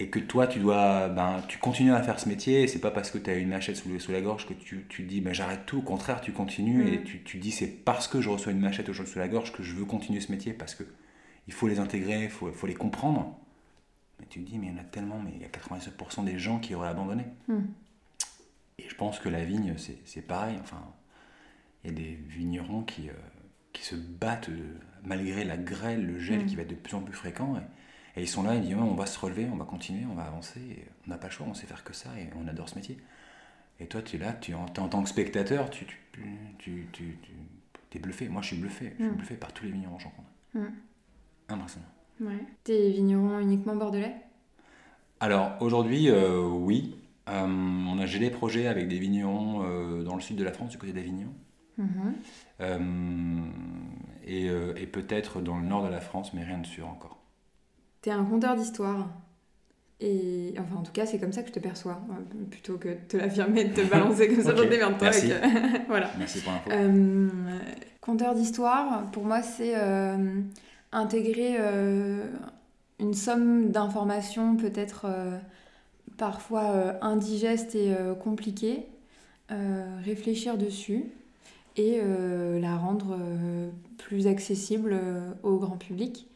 et 0.00 0.08
que 0.10 0.18
toi 0.20 0.46
tu 0.46 0.60
dois 0.60 1.08
ben, 1.08 1.42
tu 1.48 1.58
continues 1.58 1.92
à 1.92 2.02
faire 2.02 2.20
ce 2.20 2.28
métier 2.28 2.62
et 2.62 2.68
c'est 2.68 2.78
pas 2.80 2.90
parce 2.92 3.10
que 3.10 3.18
tu 3.18 3.28
as 3.30 3.34
une 3.36 3.48
machette 3.48 3.76
sous, 3.76 3.88
le- 3.88 3.98
sous 3.98 4.12
la 4.12 4.20
gorge 4.20 4.46
que 4.46 4.54
tu, 4.54 4.84
tu 4.88 5.02
te 5.04 5.08
dis 5.08 5.20
ben, 5.20 5.32
j'arrête 5.34 5.66
tout. 5.66 5.78
Au 5.78 5.82
contraire 5.82 6.20
tu 6.20 6.32
continues 6.32 6.92
et 6.92 7.02
tu, 7.02 7.22
tu 7.22 7.38
dis 7.38 7.50
c'est 7.50 7.66
parce 7.66 8.06
que 8.08 8.20
je 8.20 8.28
reçois 8.30 8.52
une 8.52 8.60
machette 8.60 8.88
au- 8.88 8.94
sous 8.94 9.18
la 9.18 9.28
gorge 9.28 9.52
que 9.52 9.62
je 9.62 9.74
veux 9.74 9.84
continuer 9.84 10.20
ce 10.20 10.30
métier 10.32 10.52
parce 10.52 10.74
que 10.74 10.84
il 11.48 11.52
faut 11.52 11.66
les 11.68 11.78
intégrer 11.80 12.24
il 12.24 12.30
faut, 12.30 12.52
faut 12.52 12.66
les 12.66 12.74
comprendre. 12.74 13.36
Mais 14.20 14.26
tu 14.30 14.40
te 14.42 14.48
dis 14.50 14.58
mais 14.58 14.66
il 14.68 14.72
y 14.72 14.76
en 14.76 14.80
a 14.80 14.84
tellement 14.84 15.20
mais 15.24 15.32
il 15.34 15.40
y 15.40 15.44
a 15.44 15.48
97% 15.48 16.24
des 16.24 16.38
gens 16.38 16.58
qui 16.58 16.74
auraient 16.74 16.88
abandonné. 16.88 17.24
Mhm. 17.48 17.66
et 18.78 18.88
je 18.88 18.94
pense 18.94 19.18
que 19.18 19.28
la 19.28 19.44
vigne 19.44 19.74
c'est 19.76 19.98
c'est 20.04 20.22
pareil. 20.22 20.56
Enfin 20.60 20.80
il 21.84 21.90
y 21.90 21.92
a 21.92 21.96
des 21.96 22.18
vignerons 22.28 22.82
qui, 22.82 23.08
euh, 23.08 23.12
qui 23.72 23.82
se 23.84 23.94
battent 23.96 24.48
euh, 24.48 24.74
malgré 25.04 25.44
la 25.44 25.56
grêle 25.56 26.04
le 26.06 26.18
gel 26.18 26.40
Mhm. 26.40 26.46
qui 26.46 26.56
va 26.56 26.62
être 26.62 26.70
de 26.70 26.74
plus 26.74 26.94
en 26.94 27.00
plus 27.00 27.14
fréquent 27.14 27.56
et, 27.56 27.60
et 28.18 28.22
ils 28.22 28.28
sont 28.28 28.42
là, 28.42 28.54
ils 28.54 28.60
disent 28.62 28.74
on 28.76 28.94
va 28.94 29.06
se 29.06 29.18
relever, 29.18 29.48
on 29.52 29.56
va 29.56 29.64
continuer, 29.64 30.04
on 30.10 30.14
va 30.14 30.24
avancer. 30.24 30.60
et 30.60 30.84
on 31.06 31.10
n'a 31.10 31.18
pas 31.18 31.28
le 31.28 31.32
choix, 31.32 31.46
on 31.48 31.54
sait 31.54 31.66
faire 31.66 31.84
que 31.84 31.92
ça 31.94 32.10
et 32.18 32.28
on 32.42 32.46
adore 32.48 32.68
ce 32.68 32.74
métier. 32.74 32.98
Et 33.80 33.86
toi, 33.86 34.02
tu 34.02 34.16
es 34.16 34.18
là, 34.18 34.32
tu, 34.32 34.54
en, 34.54 34.64
en 34.64 34.88
tant 34.88 35.02
que 35.02 35.08
spectateur, 35.08 35.70
tu, 35.70 35.86
tu, 36.12 36.20
tu, 36.58 36.88
tu, 36.92 37.16
tu- 37.22 37.32
t'es 37.90 37.98
bluffé. 38.00 38.28
Moi, 38.28 38.42
je 38.42 38.48
suis 38.48 38.56
bluffé. 38.56 38.92
Je 38.98 39.04
suis 39.04 39.12
Mm. 39.12 39.16
bluffé 39.16 39.34
par 39.36 39.52
tous 39.52 39.64
les 39.64 39.70
vignerons 39.70 39.96
que 39.96 40.02
je 40.02 40.08
rencontre. 40.08 40.28
Mm. 40.54 40.66
Impressionnant. 41.50 41.86
Ouais. 42.20 42.44
T'es 42.64 42.90
vigneron 42.90 43.38
uniquement 43.38 43.76
bordelais? 43.76 44.14
Alors 45.20 45.52
aujourd'hui, 45.60 46.10
euh, 46.10 46.40
oui. 46.42 46.96
Euh, 47.28 47.46
on 47.46 47.98
a 47.98 48.06
j'ai 48.06 48.18
des 48.18 48.30
projets 48.30 48.66
avec 48.66 48.88
des 48.88 48.98
vignerons 48.98 49.62
euh, 49.64 50.02
dans 50.02 50.14
le 50.16 50.20
sud 50.20 50.36
de 50.36 50.44
la 50.44 50.52
France, 50.52 50.70
du 50.70 50.78
côté 50.78 50.92
d'Avignon. 50.92 51.32
Et 54.26 54.48
euh, 54.50 54.74
et 54.76 54.86
peut-être 54.86 55.40
dans 55.40 55.56
le 55.58 55.64
nord 55.66 55.84
de 55.84 55.88
la 55.88 56.00
France, 56.00 56.34
mais 56.34 56.42
rien 56.44 56.58
de 56.58 56.66
sûr 56.66 56.88
encore. 56.88 57.17
T'es 58.02 58.10
un 58.10 58.24
conteur 58.24 58.56
d'histoire. 58.56 59.08
Et 60.00 60.54
enfin, 60.60 60.76
en 60.76 60.82
tout 60.82 60.92
cas, 60.92 61.06
c'est 61.06 61.18
comme 61.18 61.32
ça 61.32 61.42
que 61.42 61.48
je 61.48 61.54
te 61.54 61.58
perçois. 61.58 62.00
euh, 62.10 62.44
Plutôt 62.50 62.78
que 62.78 62.88
de 62.88 62.94
te 63.08 63.16
l'affirmer, 63.16 63.64
de 63.64 63.74
te 63.74 63.80
balancer 63.90 64.28
comme 64.28 64.42
ça, 64.44 64.52
Ok, 64.52 64.58
je 64.58 64.68
démerde-toi. 64.68 64.98
merci. 65.00 65.32
avec, 65.32 65.44
euh, 65.44 65.78
voilà. 65.88 66.10
Merci 66.18 66.40
pour 66.40 66.52
l'info. 66.52 66.70
Euh, 66.70 67.28
conteur 68.00 68.34
d'histoire, 68.34 69.10
pour 69.10 69.24
moi, 69.24 69.42
c'est 69.42 69.72
euh, 69.76 70.40
intégrer 70.92 71.56
euh, 71.58 72.26
une 73.00 73.14
somme 73.14 73.70
d'informations 73.70 74.56
peut-être 74.56 75.06
parfois 76.16 76.94
indigestes 77.04 77.74
et 77.74 77.94
compliquées, 78.22 78.86
réfléchir 80.04 80.58
dessus 80.58 81.04
et 81.76 82.00
la 82.60 82.76
rendre 82.76 83.16
plus 83.98 84.26
accessible 84.26 84.98
au 85.44 85.58
grand 85.58 85.76
public. 85.76 86.27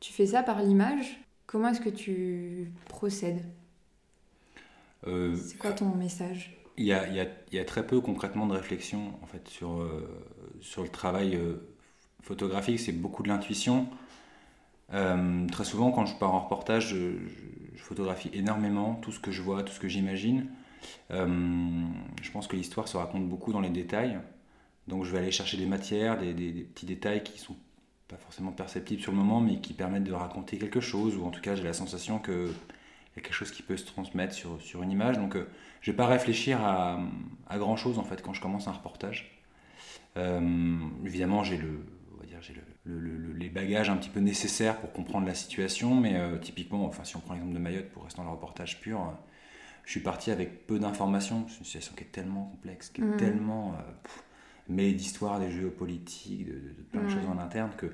Tu 0.00 0.12
fais 0.12 0.26
ça 0.26 0.42
par 0.42 0.62
l'image? 0.62 1.20
Comment 1.46 1.68
est-ce 1.68 1.80
que 1.80 1.88
tu 1.90 2.72
procèdes? 2.88 3.44
Euh, 5.06 5.36
C'est 5.36 5.58
quoi 5.58 5.72
ton 5.72 5.94
message? 5.94 6.56
Il 6.76 6.84
y 6.84 6.92
a, 6.92 7.06
il 7.08 7.14
y 7.14 7.20
a- 7.20 7.26
il 7.52 7.56
y 7.56 7.58
a 7.58 7.64
très 7.64 7.86
peu 7.86 8.00
concrètement 8.00 8.46
de 8.46 8.54
réflexion 8.54 9.12
en 9.22 9.26
fait 9.26 9.46
sur, 9.48 9.80
euh, 9.80 10.08
sur 10.60 10.82
le 10.82 10.88
travail 10.88 11.36
euh, 11.36 11.56
photographique, 12.22 12.80
c'est 12.80 12.92
beaucoup 12.92 13.22
de 13.22 13.28
l'intuition. 13.28 13.88
Très 15.52 15.64
souvent, 15.64 15.90
quand 15.92 16.06
je 16.06 16.16
pars 16.16 16.34
en 16.34 16.40
reportage, 16.40 16.88
je, 16.88 16.96
je- 16.96 17.76
je 17.76 17.82
photographie 17.82 18.30
énormément 18.32 18.94
tout 18.96 19.12
ce 19.12 19.20
que 19.20 19.30
je 19.32 19.42
vois, 19.42 19.62
tout 19.62 19.72
ce 19.72 19.80
que 19.80 19.88
j'imagine. 19.88 20.46
Je 21.10 22.30
pense 22.32 22.46
que 22.46 22.56
l'histoire 22.56 22.88
se 22.88 22.96
raconte 22.96 23.28
beaucoup 23.28 23.52
dans 23.52 23.60
les 23.60 23.70
détails. 23.70 24.18
Donc 24.88 25.04
je 25.04 25.12
vais 25.12 25.18
aller 25.18 25.32
chercher 25.32 25.56
des 25.58 25.66
matières, 25.66 26.18
des, 26.18 26.34
des- 26.34 26.52
des 26.52 26.62
petits 26.62 26.86
détails 26.86 27.22
qui 27.24 27.38
sont 27.38 27.56
pas 28.10 28.16
forcément 28.18 28.52
perceptibles 28.52 29.02
sur 29.02 29.12
le 29.12 29.18
moment, 29.18 29.40
mais 29.40 29.60
qui 29.60 29.74
permettent 29.74 30.04
de 30.04 30.12
raconter 30.12 30.58
quelque 30.58 30.80
chose, 30.80 31.16
ou 31.16 31.24
en 31.24 31.30
tout 31.30 31.40
cas 31.40 31.54
j'ai 31.54 31.64
la 31.64 31.72
sensation 31.72 32.18
qu'il 32.18 32.34
y 33.16 33.18
a 33.18 33.22
quelque 33.22 33.32
chose 33.34 33.50
qui 33.52 33.62
peut 33.62 33.76
se 33.76 33.86
transmettre 33.86 34.34
sur, 34.34 34.60
sur 34.60 34.82
une 34.82 34.90
image. 34.92 35.16
Donc 35.18 35.36
euh, 35.36 35.48
je 35.82 35.90
vais 35.92 35.96
pas 35.96 36.06
réfléchir 36.06 36.60
à, 36.64 37.00
à 37.48 37.58
grand 37.58 37.76
chose 37.76 37.98
en 37.98 38.04
fait 38.04 38.22
quand 38.22 38.32
je 38.34 38.40
commence 38.42 38.68
un 38.68 38.72
reportage. 38.72 39.40
Euh, 40.16 40.78
évidemment, 41.04 41.44
j'ai 41.44 41.56
le, 41.56 41.84
on 42.16 42.20
va 42.20 42.26
dire, 42.26 42.38
j'ai 42.42 42.54
le, 42.54 42.62
le- 42.84 43.16
le- 43.18 43.32
les 43.32 43.48
bagages 43.48 43.90
un 43.90 43.96
petit 43.96 44.10
peu 44.10 44.20
nécessaires 44.20 44.78
pour 44.80 44.92
comprendre 44.92 45.26
la 45.26 45.34
situation, 45.34 45.94
mais 45.94 46.16
euh, 46.16 46.38
typiquement, 46.38 46.84
enfin 46.86 47.04
si 47.04 47.16
on 47.16 47.20
prend 47.20 47.34
l'exemple 47.34 47.54
de 47.54 47.60
Mayotte 47.60 47.90
pour 47.90 48.04
rester 48.04 48.18
dans 48.18 48.24
le 48.24 48.30
reportage 48.32 48.80
pur, 48.80 49.12
je 49.84 49.90
suis 49.92 50.00
parti 50.00 50.30
avec 50.30 50.66
peu 50.66 50.78
d'informations. 50.78 51.46
C'est 51.48 51.58
une 51.60 51.64
situation 51.64 51.94
qui 51.96 52.04
est 52.04 52.12
tellement 52.12 52.46
complexe, 52.46 52.90
qui 52.90 53.02
est 53.02 53.04
Mhm. 53.04 53.16
tellement 53.16 53.74
pff, 54.04 54.24
mêlée 54.70 54.94
d'histoire, 54.94 55.40
des 55.40 55.50
géopolitiques, 55.50 56.46
de, 56.46 56.60
plein 56.92 57.02
de 57.02 57.06
Ouais. 57.08 57.14
choses 57.14 57.26
en 57.28 57.38
interne 57.38 57.70
que 57.76 57.86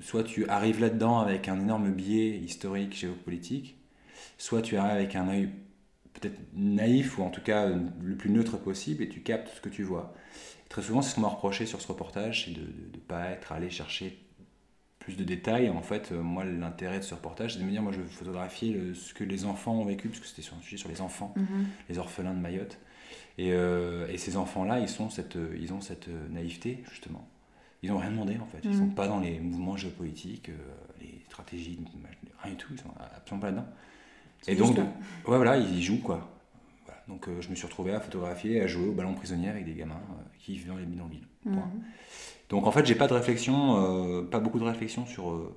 soit 0.00 0.24
tu 0.24 0.48
arrives 0.48 0.80
là-dedans 0.80 1.20
avec 1.20 1.48
un 1.48 1.60
énorme 1.60 1.90
biais 1.92 2.38
historique, 2.38 2.96
géopolitique, 2.96 3.76
soit 4.38 4.62
tu 4.62 4.76
arrives 4.76 4.92
avec 4.96 5.16
un 5.16 5.28
œil 5.28 5.50
peut-être 6.14 6.38
naïf 6.54 7.18
ou 7.18 7.22
en 7.22 7.30
tout 7.30 7.42
cas 7.42 7.68
le 7.68 8.16
plus 8.16 8.30
neutre 8.30 8.56
possible 8.58 9.02
et 9.04 9.08
tu 9.08 9.20
captes 9.22 9.48
ce 9.56 9.60
que 9.60 9.68
tu 9.68 9.82
vois. 9.84 10.14
Très 10.68 10.82
souvent, 10.82 11.02
c'est 11.02 11.10
ce 11.10 11.14
qu'on 11.16 11.22
m'a 11.22 11.28
reproché 11.28 11.66
sur 11.66 11.80
ce 11.80 11.88
reportage, 11.88 12.46
c'est 12.46 12.52
de 12.52 12.62
ne 12.62 12.98
pas 13.08 13.30
être 13.30 13.52
allé 13.52 13.70
chercher 13.70 14.18
plus 14.98 15.16
de 15.16 15.24
détails. 15.24 15.68
En 15.70 15.82
fait, 15.82 16.12
euh, 16.12 16.22
moi, 16.22 16.44
l'intérêt 16.44 16.98
de 16.98 17.04
ce 17.04 17.14
reportage, 17.14 17.54
c'est 17.54 17.60
de 17.60 17.64
me 17.64 17.70
dire, 17.70 17.82
moi, 17.82 17.92
je 17.92 18.00
veux 18.00 18.06
photographier 18.06 18.72
le- 18.74 18.94
ce 18.94 19.14
que 19.14 19.24
les 19.24 19.44
enfants 19.44 19.74
ont 19.74 19.84
vécu, 19.84 20.08
parce 20.08 20.20
que 20.20 20.26
c'était 20.26 20.42
sur 20.42 20.56
un 20.56 20.60
sujet 20.62 20.76
sur 20.76 20.88
les 20.88 21.00
enfants, 21.00 21.34
Mhm. 21.36 21.78
les 21.88 21.98
orphelins 21.98 22.34
de 22.34 22.40
Mayotte. 22.40 22.78
Et, 23.38 23.52
euh, 23.52 24.08
et 24.08 24.18
ces 24.18 24.36
enfants-là, 24.36 24.80
ils, 24.80 24.88
sont 24.88 25.10
cette, 25.10 25.36
euh, 25.36 25.56
ils 25.60 25.72
ont 25.72 25.80
cette 25.80 26.08
euh, 26.08 26.28
naïveté, 26.28 26.82
justement. 26.90 27.28
Ils 27.82 27.90
n'ont 27.90 27.98
rien 27.98 28.10
demandé, 28.10 28.36
en 28.38 28.46
fait. 28.46 28.58
Ils 28.64 28.70
Mhm. 28.70 28.78
sont 28.78 28.88
pas 28.88 29.06
dans 29.06 29.20
les 29.20 29.38
mouvements 29.38 29.76
géopolitiques, 29.76 30.50
les 31.00 31.22
stratégies, 31.26 31.78
rien 32.42 32.50
du 32.52 32.56
tout. 32.58 32.68
Ils 32.72 32.80
sont 32.80 32.90
absolument 33.16 33.40
pas 33.40 33.46
là-dedans. 33.52 33.68
Et 34.48 34.56
donc, 34.56 34.76
ouais, 35.28 35.36
voilà, 35.36 35.56
ils 35.56 35.78
y 35.78 35.82
jouent, 35.82 36.02
quoi. 36.02 36.28
Voilà. 36.84 37.00
Donc, 37.06 37.28
euh, 37.28 37.40
je 37.40 37.48
me 37.50 37.54
suis 37.54 37.66
retrouvé 37.66 37.92
à 37.94 38.00
photographier, 38.00 38.60
à 38.60 38.66
jouer 38.66 38.88
au 38.88 38.92
ballon 38.92 39.14
prisonnier 39.14 39.48
avec 39.48 39.64
des 39.64 39.74
gamins 39.74 39.94
euh, 40.10 40.22
qui 40.40 40.54
vivent 40.54 40.66
dans 40.68 40.76
les 40.76 40.84
bidonvilles. 40.86 41.26
Mhm. 41.44 41.60
Donc 42.48 42.66
en 42.66 42.72
fait, 42.72 42.84
j'ai 42.86 42.94
pas 42.94 43.06
de 43.06 43.12
réflexion, 43.14 43.76
euh, 44.18 44.22
pas 44.22 44.40
beaucoup 44.40 44.58
de 44.58 44.64
réflexion 44.64 45.04
sur 45.06 45.52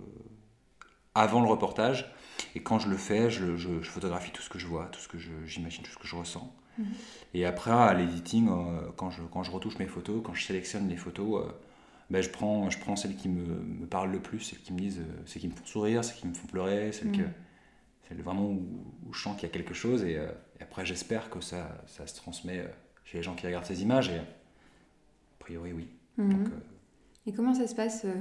avant 1.15 1.41
le 1.41 1.47
reportage. 1.47 2.12
Et 2.53 2.62
quand 2.62 2.79
je 2.79 2.89
le 2.89 2.97
fais, 2.97 3.29
je, 3.29 3.55
je- 3.58 3.82
je 3.82 3.89
photographie 3.89 4.32
tout 4.32 4.41
ce 4.41 4.49
que 4.49 4.60
je 4.60 4.67
vois, 4.67 4.86
tout 4.88 4.99
ce 4.99 5.08
que 5.08 5.17
j'imagine, 5.45 5.84
tout 5.84 5.91
ce 5.91 5.97
que 5.97 6.08
je 6.08 6.15
ressens. 6.15 6.53
Mhm. 6.77 6.86
Et 7.34 7.45
après, 7.45 7.71
à 7.71 7.93
l'editing, 7.93 8.49
euh, 8.49 8.89
quand, 8.97 9.10
je, 9.12 9.21
quand 9.23 9.43
je 9.43 9.51
retouche 9.51 9.77
mes 9.79 9.88
photos, 9.88 10.21
quand 10.23 10.34
je 10.34 10.45
sélectionne 10.45 10.88
les 10.89 10.97
photos, 10.97 11.45
euh, 11.45 11.51
ben, 12.10 12.21
je, 12.21 12.29
prends, 12.29 12.69
je 12.69 12.79
prends 12.79 12.95
celles 12.95 13.15
qui 13.15 13.29
me, 13.29 13.45
me 13.45 13.86
parlent 13.88 14.12
le 14.12 14.19
plus, 14.21 14.39
celles 14.41 14.60
qui 14.60 14.73
me 14.73 14.79
disent, 14.79 14.99
euh, 14.99 15.21
celles 15.25 15.41
qui 15.41 15.47
me 15.47 15.53
font 15.55 15.65
sourire, 15.65 16.03
celles 16.03 16.17
qui 16.17 16.27
me 16.27 16.34
font 16.34 16.47
pleurer, 16.47 16.91
celles, 16.91 17.12
que, 17.12 17.21
Mhm. 17.21 17.34
celles 18.07 18.21
vraiment 18.21 18.45
où, 18.47 18.62
où 19.07 19.13
je 19.13 19.21
sens 19.21 19.36
qu'il 19.36 19.43
y 19.47 19.51
a 19.51 19.53
quelque 19.53 19.73
chose. 19.73 20.03
Et, 20.03 20.13
et 20.15 20.63
après, 20.63 20.86
j'espère 20.86 21.29
que 21.29 21.41
ça, 21.41 21.84
ça 21.88 22.07
se 22.07 22.15
transmet 22.15 22.65
chez 23.05 23.17
les 23.17 23.23
gens 23.23 23.36
qui 23.36 23.45
regardent 23.47 23.65
ces 23.65 23.81
images. 23.84 24.10
Et 24.10 24.17
a 24.19 24.25
priori, 25.39 25.73
oui. 25.73 25.88
Mhm. 26.17 26.29
Donc, 26.29 26.47
euh, 26.49 26.60
Et 27.25 27.34
comment 27.34 27.53
ça 27.53 27.67
se 27.67 27.75
passe 27.75 28.05
euh, 28.05 28.13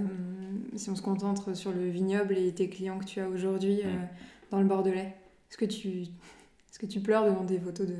si 0.77 0.91
on 0.91 0.97
se 0.97 1.03
concentre 1.03 1.55
sur 1.57 1.73
le 1.73 1.89
vignoble 1.89 2.37
et 2.37 2.53
tes 2.55 2.69
clients 2.69 2.99
que 2.99 3.05
tu 3.05 3.21
as 3.21 3.29
aujourd'hui 3.29 3.81
euh, 3.85 4.05
dans 4.51 4.61
le 4.61 4.67
Bordelais? 4.67 5.17
Est-ce 5.51 5.59
que 5.59 5.65
tu 5.65 6.03
est-ce 6.71 6.79
que 6.79 6.87
tu 6.87 7.01
pleures 7.01 7.25
devant 7.25 7.45
des 7.45 7.59
photos 7.59 7.87
de 7.89 7.97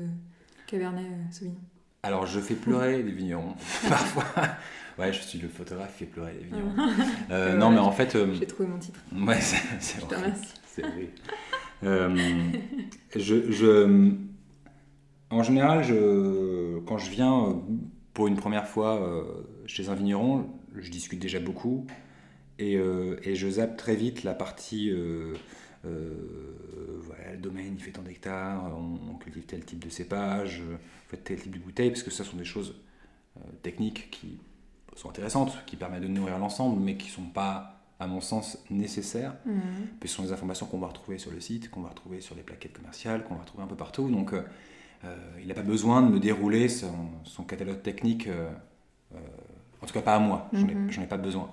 Cabernet 0.71 1.05
euh, 1.05 1.31
Sauvignon 1.31 1.57
Alors, 2.03 2.25
je 2.25 2.39
fais 2.39 2.55
pleurer 2.55 3.03
les 3.03 3.11
vignerons, 3.11 3.53
parfois. 3.89 4.25
Ouais, 4.97 5.11
je 5.13 5.19
suis 5.21 5.39
le 5.39 5.47
photographe 5.49 5.93
qui 5.97 6.05
fait 6.05 6.09
pleurer 6.11 6.33
les 6.39 6.45
vignerons. 6.45 6.73
Euh, 7.29 7.57
non, 7.57 7.69
mais 7.71 7.79
en 7.79 7.91
fait... 7.91 8.15
euh, 8.15 8.33
J'ai 8.33 8.47
trouvé 8.47 8.69
mon 8.69 8.77
titre. 8.79 8.99
ouais, 9.15 9.39
c'est 9.41 10.01
Je 10.01 10.05
te 10.05 10.15
remercie. 10.15 10.53
C'est. 10.65 10.83
Euh, 11.83 12.15
je, 13.15 13.51
je- 13.51 14.11
en 15.29 15.43
général, 15.43 15.83
je, 15.83 16.79
quand 16.85 16.97
je 16.97 17.09
viens 17.09 17.59
pour 18.13 18.27
une 18.27 18.35
première 18.35 18.67
fois 18.67 19.25
chez 19.65 19.89
un 19.89 19.95
vigneron, 19.95 20.45
je 20.77 20.89
discute 20.91 21.19
déjà 21.19 21.39
beaucoup 21.39 21.87
et, 22.59 22.73
et 22.75 23.35
je 23.35 23.49
zappe 23.49 23.77
très 23.77 23.95
vite 23.95 24.23
la 24.23 24.33
partie 24.33 24.91
voilà, 25.83 27.31
le 27.33 27.37
domaine, 27.37 27.73
il 27.77 27.81
fait 27.83 27.91
tant 27.91 28.01
d'hectares, 28.01 28.63
on, 28.77 29.11
on 29.11 29.15
cultive 29.15 29.45
tel 29.45 29.63
type 29.65 29.83
de 29.83 29.89
cépage, 29.89 30.61
euh, 30.61 30.75
on 30.75 31.09
fait 31.09 31.17
tel 31.17 31.39
type 31.41 31.53
de 31.55 31.59
bouteille, 31.59 31.89
parce 31.89 32.03
que 32.03 32.11
ça 32.11 32.23
sont 32.23 32.37
des 32.37 32.45
choses 32.45 32.75
euh, 33.37 33.41
techniques 33.61 34.09
qui 34.11 34.39
sont 34.95 35.09
intéressantes, 35.09 35.57
qui 35.65 35.75
permettent 35.77 36.03
de 36.03 36.07
nourrir 36.07 36.37
l'ensemble, 36.37 36.79
mais 36.81 36.95
qui 36.97 37.07
ne 37.07 37.13
sont 37.13 37.29
pas, 37.29 37.81
à 37.99 38.07
mon 38.07 38.21
sens, 38.21 38.57
nécessaires. 38.69 39.35
Puis 39.99 40.09
ce 40.09 40.15
sont 40.15 40.23
des 40.23 40.31
informations 40.33 40.65
qu'on 40.65 40.79
va 40.79 40.87
retrouver 40.87 41.17
sur 41.17 41.31
le 41.31 41.39
site, 41.39 41.69
qu'on 41.71 41.81
va 41.81 41.89
retrouver 41.89 42.21
sur 42.21 42.35
les 42.35 42.41
plaquettes 42.43 42.73
commerciales, 42.73 43.23
qu'on 43.23 43.35
va 43.35 43.41
retrouver 43.41 43.63
un 43.63 43.67
peu 43.67 43.75
partout. 43.77 44.09
Donc 44.09 44.33
euh, 44.33 44.43
euh, 45.05 45.15
il 45.39 45.47
n'a 45.47 45.53
pas 45.53 45.61
besoin 45.63 46.01
de 46.01 46.09
me 46.11 46.19
dérouler 46.19 46.67
son, 46.69 46.93
son 47.23 47.43
catalogue 47.43 47.81
technique, 47.81 48.27
euh, 48.27 48.49
euh, 49.15 49.17
en 49.81 49.85
tout 49.87 49.93
cas 49.93 50.01
pas 50.01 50.15
à 50.15 50.19
moi, 50.19 50.49
j'en 50.53 50.67
ai, 50.67 50.75
Mhm. 50.75 50.91
j'en 50.91 51.01
ai 51.01 51.07
pas 51.07 51.17
besoin. 51.17 51.49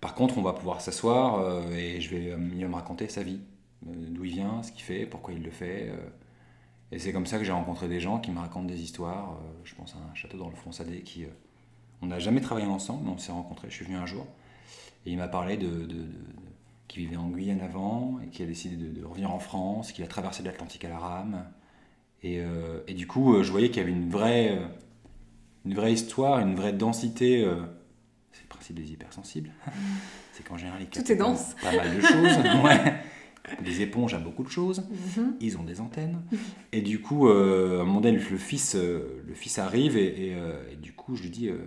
Par 0.00 0.14
contre, 0.14 0.36
on 0.38 0.42
va 0.42 0.52
pouvoir 0.52 0.80
s'asseoir 0.80 1.40
euh, 1.40 1.70
et 1.72 2.00
je 2.00 2.10
vais, 2.14 2.30
euh, 2.32 2.36
va 2.36 2.68
me 2.68 2.74
raconter 2.74 3.08
sa 3.08 3.22
vie, 3.22 3.40
euh, 3.40 3.53
d'où 3.84 4.24
il 4.24 4.32
vient, 4.32 4.62
ce 4.62 4.72
qu'il 4.72 4.82
fait, 4.82 5.06
pourquoi 5.06 5.34
il 5.34 5.42
le 5.42 5.50
fait. 5.50 5.88
euh. 5.90 5.96
et 6.92 6.98
c'est 6.98 7.12
comme 7.12 7.26
ça 7.26 7.38
que 7.38 7.44
j'ai 7.44 7.52
rencontré 7.52 7.88
des 7.88 8.00
gens 8.00 8.18
qui 8.20 8.30
me 8.30 8.38
racontent 8.38 8.66
des 8.66 8.80
histoires. 8.82 9.32
euh, 9.32 9.50
je 9.64 9.74
pense 9.74 9.94
à 9.94 9.98
un 10.10 10.14
château 10.14 10.38
dans 10.38 10.48
le 10.50 10.56
Fronsadé 10.56 11.00
qui... 11.02 11.24
euh, 11.24 11.28
on 12.02 12.06
n'a 12.06 12.18
jamais 12.18 12.40
travaillé 12.40 12.66
ensemble, 12.66 13.04
mais 13.04 13.10
on 13.12 13.18
s'est 13.18 13.32
rencontrés, 13.32 13.68
je 13.70 13.74
suis 13.76 13.84
venu 13.84 13.96
un 13.96 14.06
jour. 14.06 14.26
Et 15.06 15.10
il 15.12 15.16
m'a 15.18 15.28
parlé 15.28 15.56
de, 15.56 15.68
de- 15.68 15.86
de- 15.86 15.94
de- 15.94 16.08
qui 16.88 16.98
vivait 17.00 17.16
en 17.16 17.28
Guyane 17.28 17.60
avant 17.62 18.18
et 18.22 18.28
qui 18.28 18.42
a 18.42 18.46
décidé 18.46 18.76
de, 18.76 19.04
revenir 19.04 19.32
en 19.32 19.38
France, 19.38 19.90
qu'il 19.92 20.04
a 20.04 20.06
traversé 20.06 20.42
l'Atlantique 20.42 20.84
à 20.84 20.88
la 20.90 20.98
rame. 20.98 21.44
Et, 22.22 22.40
euh, 22.40 22.80
et 22.86 22.94
du 22.94 23.06
coup, 23.06 23.34
euh, 23.34 23.42
je 23.42 23.50
voyais 23.50 23.68
qu'il 23.68 23.78
y 23.78 23.80
avait 23.80 23.92
une 23.92 24.10
vraie, 24.10 24.50
euh, 24.58 24.66
une 25.64 25.74
vraie 25.74 25.92
histoire, 25.92 26.38
une 26.40 26.54
vraie 26.54 26.72
densité. 26.74 27.42
euh, 27.44 27.62
c'est 28.32 28.42
le 28.42 28.48
principe 28.48 28.76
des 28.76 28.92
hypersensibles. 28.92 29.50
c'est 30.32 30.42
qu'en 30.46 30.56
général, 30.58 30.82
ils 30.82 30.88
Tout 30.88 31.10
est 31.10 31.16
dense. 31.16 31.54
Pas, 31.62 31.74
mal 31.74 31.96
de 31.96 32.00
choses. 32.00 32.36
ouais. 32.64 32.94
Des 33.62 33.82
éponges 33.82 34.14
à 34.14 34.18
beaucoup 34.18 34.42
de 34.42 34.48
choses. 34.48 34.88
Mhm. 35.16 35.36
Ils 35.40 35.58
ont 35.58 35.64
des 35.64 35.80
antennes. 35.80 36.22
Et 36.72 36.80
du 36.80 37.00
coup, 37.02 37.28
euh, 37.28 37.80
à 37.80 37.82
un 37.82 37.84
moment 37.84 38.00
donné, 38.00 38.18
le 38.18 38.38
fils, 38.38 38.74
euh, 38.74 39.22
le 39.26 39.34
fils 39.34 39.58
arrive 39.58 39.98
et, 39.98 40.28
et, 40.28 40.34
euh, 40.34 40.62
et 40.72 40.76
du 40.76 40.94
coup, 40.94 41.14
je 41.14 41.24
lui 41.24 41.30
dis, 41.30 41.48
euh, 41.48 41.58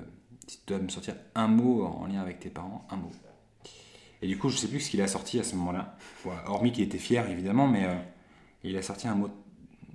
si 0.48 0.58
tu 0.58 0.64
dois 0.66 0.80
me 0.80 0.90
sortir 0.90 1.16
un 1.36 1.48
mot 1.48 1.84
en 1.84 2.08
lien 2.08 2.22
avec 2.22 2.40
tes 2.40 2.50
parents, 2.50 2.88
un 2.90 2.96
mot. 2.96 3.12
Et 4.24 4.28
du 4.28 4.40
coup, 4.40 4.50
je 4.50 4.58
sais 4.58 4.68
plus 4.68 4.80
ce 4.80 4.90
qu'il 4.90 5.02
a 5.02 5.08
sorti 5.08 5.40
à 5.40 5.44
ce 5.44 5.56
moment-là. 5.56 5.96
Hormis 6.48 6.72
qu'il 6.72 6.84
était 6.84 6.98
fier, 6.98 7.30
évidemment, 7.30 7.68
mais 7.68 7.86
il 8.64 8.76
a 8.76 8.82
sorti 8.82 9.08
un 9.08 9.14
mot 9.14 9.30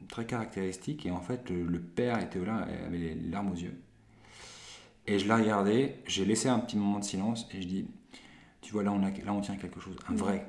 très 0.08 0.24
caractéristique. 0.24 1.04
Et 1.04 1.10
en 1.10 1.20
fait, 1.20 1.50
le, 1.50 1.80
père 1.80 2.22
était 2.22 2.38
là, 2.38 2.68
avait 2.86 2.98
les 2.98 3.14
larmes 3.14 3.50
aux 3.50 3.56
yeux. 3.56 3.74
Et 5.08 5.18
je 5.18 5.26
l'ai 5.26 5.34
regardé, 5.34 5.96
j'ai 6.06 6.24
laissé 6.24 6.48
un 6.48 6.60
petit 6.60 6.76
moment 6.76 7.00
de 7.00 7.04
silence 7.04 7.48
et 7.52 7.60
je 7.60 7.66
dis, 7.66 7.86
tu 8.60 8.72
vois, 8.72 8.84
là 8.84 8.92
on, 8.92 9.02
a, 9.02 9.10
là 9.10 9.32
on 9.32 9.40
tient 9.40 9.56
quelque 9.56 9.80
chose, 9.80 9.96
un 10.08 10.14
vrai. 10.14 10.46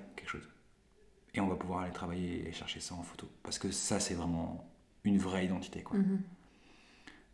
Et 1.36 1.41
on 1.41 1.48
va 1.48 1.56
pouvoir 1.56 1.80
aller 1.82 1.91
travailler 1.93 2.48
et 2.48 2.52
chercher 2.52 2.80
ça 2.80 2.93
en 2.96 3.02
photo. 3.02 3.28
Parce 3.41 3.58
que 3.58 3.72
ça, 3.72 4.00
c'est 4.00 4.13
vraiment 4.13 4.63
une 5.04 5.17
vraie 5.17 5.46
identité. 5.46 5.82
Quoi. 5.82 5.98
Mhm. 5.98 6.22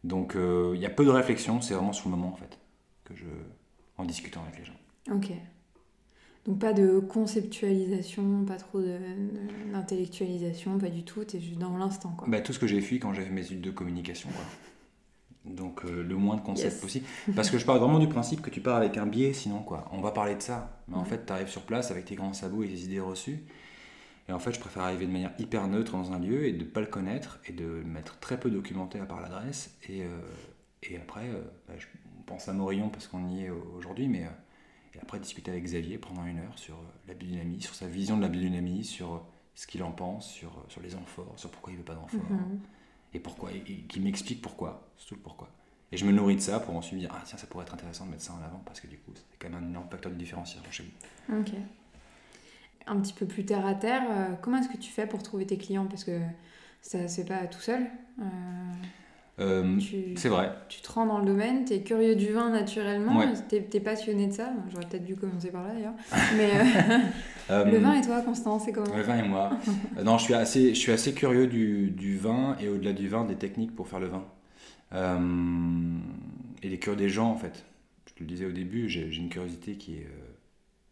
Donc 0.05 0.35
euh, 0.35 0.71
il 0.75 0.81
y 0.81 0.85
a 0.85 0.89
peu 0.89 1.03
de 1.03 1.09
réflexion, 1.09 1.59
c'est 1.61 1.73
vraiment 1.73 1.91
sur 1.91 2.09
le 2.09 2.15
moment 2.15 2.31
en 2.31 2.35
fait, 2.37 2.57
que 3.03 3.13
je, 3.15 3.25
en 3.97 4.05
discutant 4.05 4.41
avec 4.43 4.57
les 4.59 4.63
gens. 4.65 4.79
Ok. 5.11 5.31
Donc 6.45 6.59
pas 6.59 6.71
de 6.71 6.99
conceptualisation, 6.99 8.45
pas 8.45 8.55
trop 8.55 8.79
d'intellectualisation, 8.81 10.77
pas 10.77 10.87
du 10.87 11.03
tout, 11.03 11.25
t'es 11.25 11.41
juste 11.41 11.59
dans 11.59 11.77
l'instant 11.77 12.13
quoi. 12.17 12.29
Bah, 12.29 12.39
tout 12.39 12.53
ce 12.53 12.59
que 12.59 12.67
j'ai 12.67 12.79
fui 12.79 12.99
quand 12.99 13.13
j'avais 13.13 13.29
mes 13.29 13.41
études 13.43 13.59
de 13.59 13.71
communication. 13.71 14.29
Quoi. 14.29 14.45
Donc 15.53 15.83
euh, 15.83 16.01
le 16.01 16.15
moins 16.15 16.37
de 16.37 16.41
concepts 16.41 16.71
Yes. 16.75 16.81
possible. 16.81 17.05
Parce 17.35 17.49
que 17.49 17.57
je 17.57 17.65
pars 17.65 17.77
vraiment 17.77 17.99
du 17.99 18.07
principe 18.07 18.41
que 18.41 18.49
tu 18.49 18.61
pars 18.61 18.77
avec 18.77 18.95
un 18.97 19.05
biais, 19.05 19.33
sinon 19.33 19.59
quoi. 19.63 19.85
On 19.91 19.99
va 19.99 20.11
parler 20.11 20.35
de 20.35 20.41
ça. 20.41 20.81
Mais 20.87 20.95
en 20.95 20.99
Mhm. 21.01 21.05
fait, 21.07 21.25
tu 21.25 21.33
arrives 21.33 21.49
sur 21.49 21.63
place 21.63 21.91
avec 21.91 22.05
tes 22.05 22.15
grands 22.15 22.31
sabots 22.33 22.63
et 22.63 22.69
tes 22.69 22.79
idées 22.79 23.01
reçues. 23.01 23.43
Et 24.29 24.31
en 24.31 24.39
fait, 24.39 24.53
je 24.53 24.59
préfère 24.59 24.83
arriver 24.83 25.07
de 25.07 25.11
manière 25.11 25.33
hyper 25.39 25.67
neutre 25.67 25.93
dans 25.93 26.13
un 26.13 26.19
lieu 26.19 26.45
et 26.45 26.53
de 26.53 26.59
ne 26.63 26.69
pas 26.69 26.81
le 26.81 26.85
connaître 26.85 27.39
et 27.47 27.51
de 27.51 27.65
mettre 27.65 28.19
très 28.19 28.39
peu 28.39 28.51
documenté 28.51 28.99
à 28.99 29.05
part 29.05 29.21
l'adresse. 29.21 29.75
Et, 29.89 30.03
euh, 30.03 30.07
et 30.83 30.97
après, 30.97 31.27
euh, 31.29 31.41
bah, 31.67 31.73
je 31.77 31.87
on 32.19 32.21
pense 32.23 32.47
à 32.47 32.53
Morillon 32.53 32.89
parce 32.89 33.07
qu'on 33.07 33.27
y 33.27 33.45
est 33.45 33.49
aujourd'hui, 33.49 34.07
mais 34.07 34.25
euh, 34.25 34.29
et 34.93 34.99
après 35.01 35.19
discuter 35.19 35.49
avec 35.49 35.63
Xavier 35.63 35.97
pendant 35.97 36.25
une 36.25 36.37
heure 36.37 36.57
sur 36.59 36.75
la 37.07 37.15
biodynamie, 37.15 37.59
sur 37.59 37.73
sa 37.73 37.87
vision 37.87 38.17
de 38.17 38.21
la 38.21 38.27
biodynamie, 38.27 38.83
sur 38.83 39.25
ce 39.55 39.65
qu'il 39.65 39.81
en 39.81 39.91
pense, 39.91 40.29
sur, 40.31 40.63
sur 40.67 40.81
les 40.81 40.95
amphores, 40.95 41.33
sur 41.37 41.49
pourquoi 41.49 41.73
il 41.73 41.77
veut 41.79 41.83
pas 41.83 41.95
d'amphores 41.95 42.21
Mhm. 42.29 42.59
et 43.15 43.19
pourquoi, 43.19 43.51
et, 43.51 43.57
et 43.67 43.77
qu'il 43.87 44.03
m'explique 44.03 44.41
pourquoi, 44.43 44.91
surtout 44.97 45.15
le 45.15 45.21
pourquoi. 45.21 45.49
Et 45.91 45.97
je 45.97 46.05
me 46.05 46.11
nourris 46.11 46.35
de 46.35 46.41
ça 46.41 46.59
pour 46.59 46.75
ensuite 46.75 46.93
me 46.95 46.99
dire, 46.99 47.11
ah 47.15 47.21
tiens, 47.25 47.37
ça 47.39 47.47
pourrait 47.47 47.65
être 47.65 47.73
intéressant 47.73 48.05
de 48.05 48.11
mettre 48.11 48.21
ça 48.23 48.33
en 48.33 48.43
avant 48.43 48.61
parce 48.63 48.79
que 48.79 48.85
du 48.87 48.99
coup, 48.99 49.11
c'est 49.15 49.23
quand 49.39 49.49
même 49.49 49.63
un 49.63 49.67
énorme 49.67 49.89
facteur 49.89 50.11
de 50.11 50.17
différenciation 50.17 50.71
chez 50.71 50.83
vous. 50.83 51.35
Ok. 51.39 51.53
Un 52.91 52.99
petit 52.99 53.13
peu 53.13 53.25
plus 53.27 53.45
terre 53.45 53.65
à 53.67 53.75
terre, 53.75 54.01
euh, 54.09 54.25
comment 54.41 54.57
est-ce 54.57 54.69
que 54.69 54.77
tu 54.77 54.89
fais 54.91 55.05
pour 55.05 55.21
trouver 55.21 55.45
tes 55.45 55.57
clients? 55.57 55.85
Parce 55.85 56.03
que 56.03 56.19
ça 56.81 57.07
se 57.07 57.21
fait 57.21 57.27
pas 57.27 57.45
tout 57.47 57.59
seul. 57.59 57.83
Euh, 58.19 58.23
Euh, 59.41 59.79
c'est 60.17 60.27
vrai. 60.27 60.51
tu 60.67 60.81
te 60.81 60.91
rends 60.91 61.05
dans 61.05 61.19
le 61.19 61.25
domaine, 61.25 61.63
tu 61.63 61.71
es 61.73 61.81
curieux 61.81 62.15
du 62.17 62.33
vin 62.33 62.49
naturellement, 62.49 63.17
Ouais. 63.19 63.27
tu 63.47 63.55
es, 63.55 63.79
passionné 63.79 64.27
de 64.27 64.33
ça. 64.33 64.51
J'aurais 64.69 64.85
peut-être 64.85 65.05
dû 65.05 65.15
commencer 65.15 65.49
par 65.49 65.63
là 65.63 65.73
d'ailleurs. 65.73 65.93
Mais 66.35 67.71
le 67.71 67.77
vin 67.77 67.93
et 67.93 68.01
toi, 68.01 68.21
Constance, 68.21 68.63
c'est 68.65 68.73
comment? 68.73 68.93
Le 68.93 69.01
vin 69.03 69.17
et 69.17 69.27
moi. 69.27 69.51
Non, 70.03 70.17
je 70.17 70.23
suis 70.25 70.33
assez, 70.33 70.69
je 70.73 70.79
suis 70.79 70.91
assez 70.91 71.13
curieux 71.13 71.47
du, 71.47 71.89
du 71.91 72.17
vin 72.17 72.57
et 72.59 72.67
au-delà 72.67 72.91
du 72.91 73.07
vin, 73.07 73.23
des 73.23 73.35
techniques 73.35 73.73
pour 73.73 73.87
faire 73.87 74.01
le 74.01 74.07
vin. 74.07 74.25
Et 76.61 76.69
des 76.69 76.77
curieux 76.79 76.97
des 76.97 77.09
gens, 77.09 77.29
en 77.29 77.37
fait. 77.37 77.63
Je 78.07 78.13
te 78.15 78.19
le 78.21 78.25
disais 78.25 78.45
au 78.45 78.51
début, 78.51 78.89
j'ai 78.89 79.07
une 79.15 79.29
curiosité 79.29 79.75
qui 79.75 79.93
est, 79.93 80.07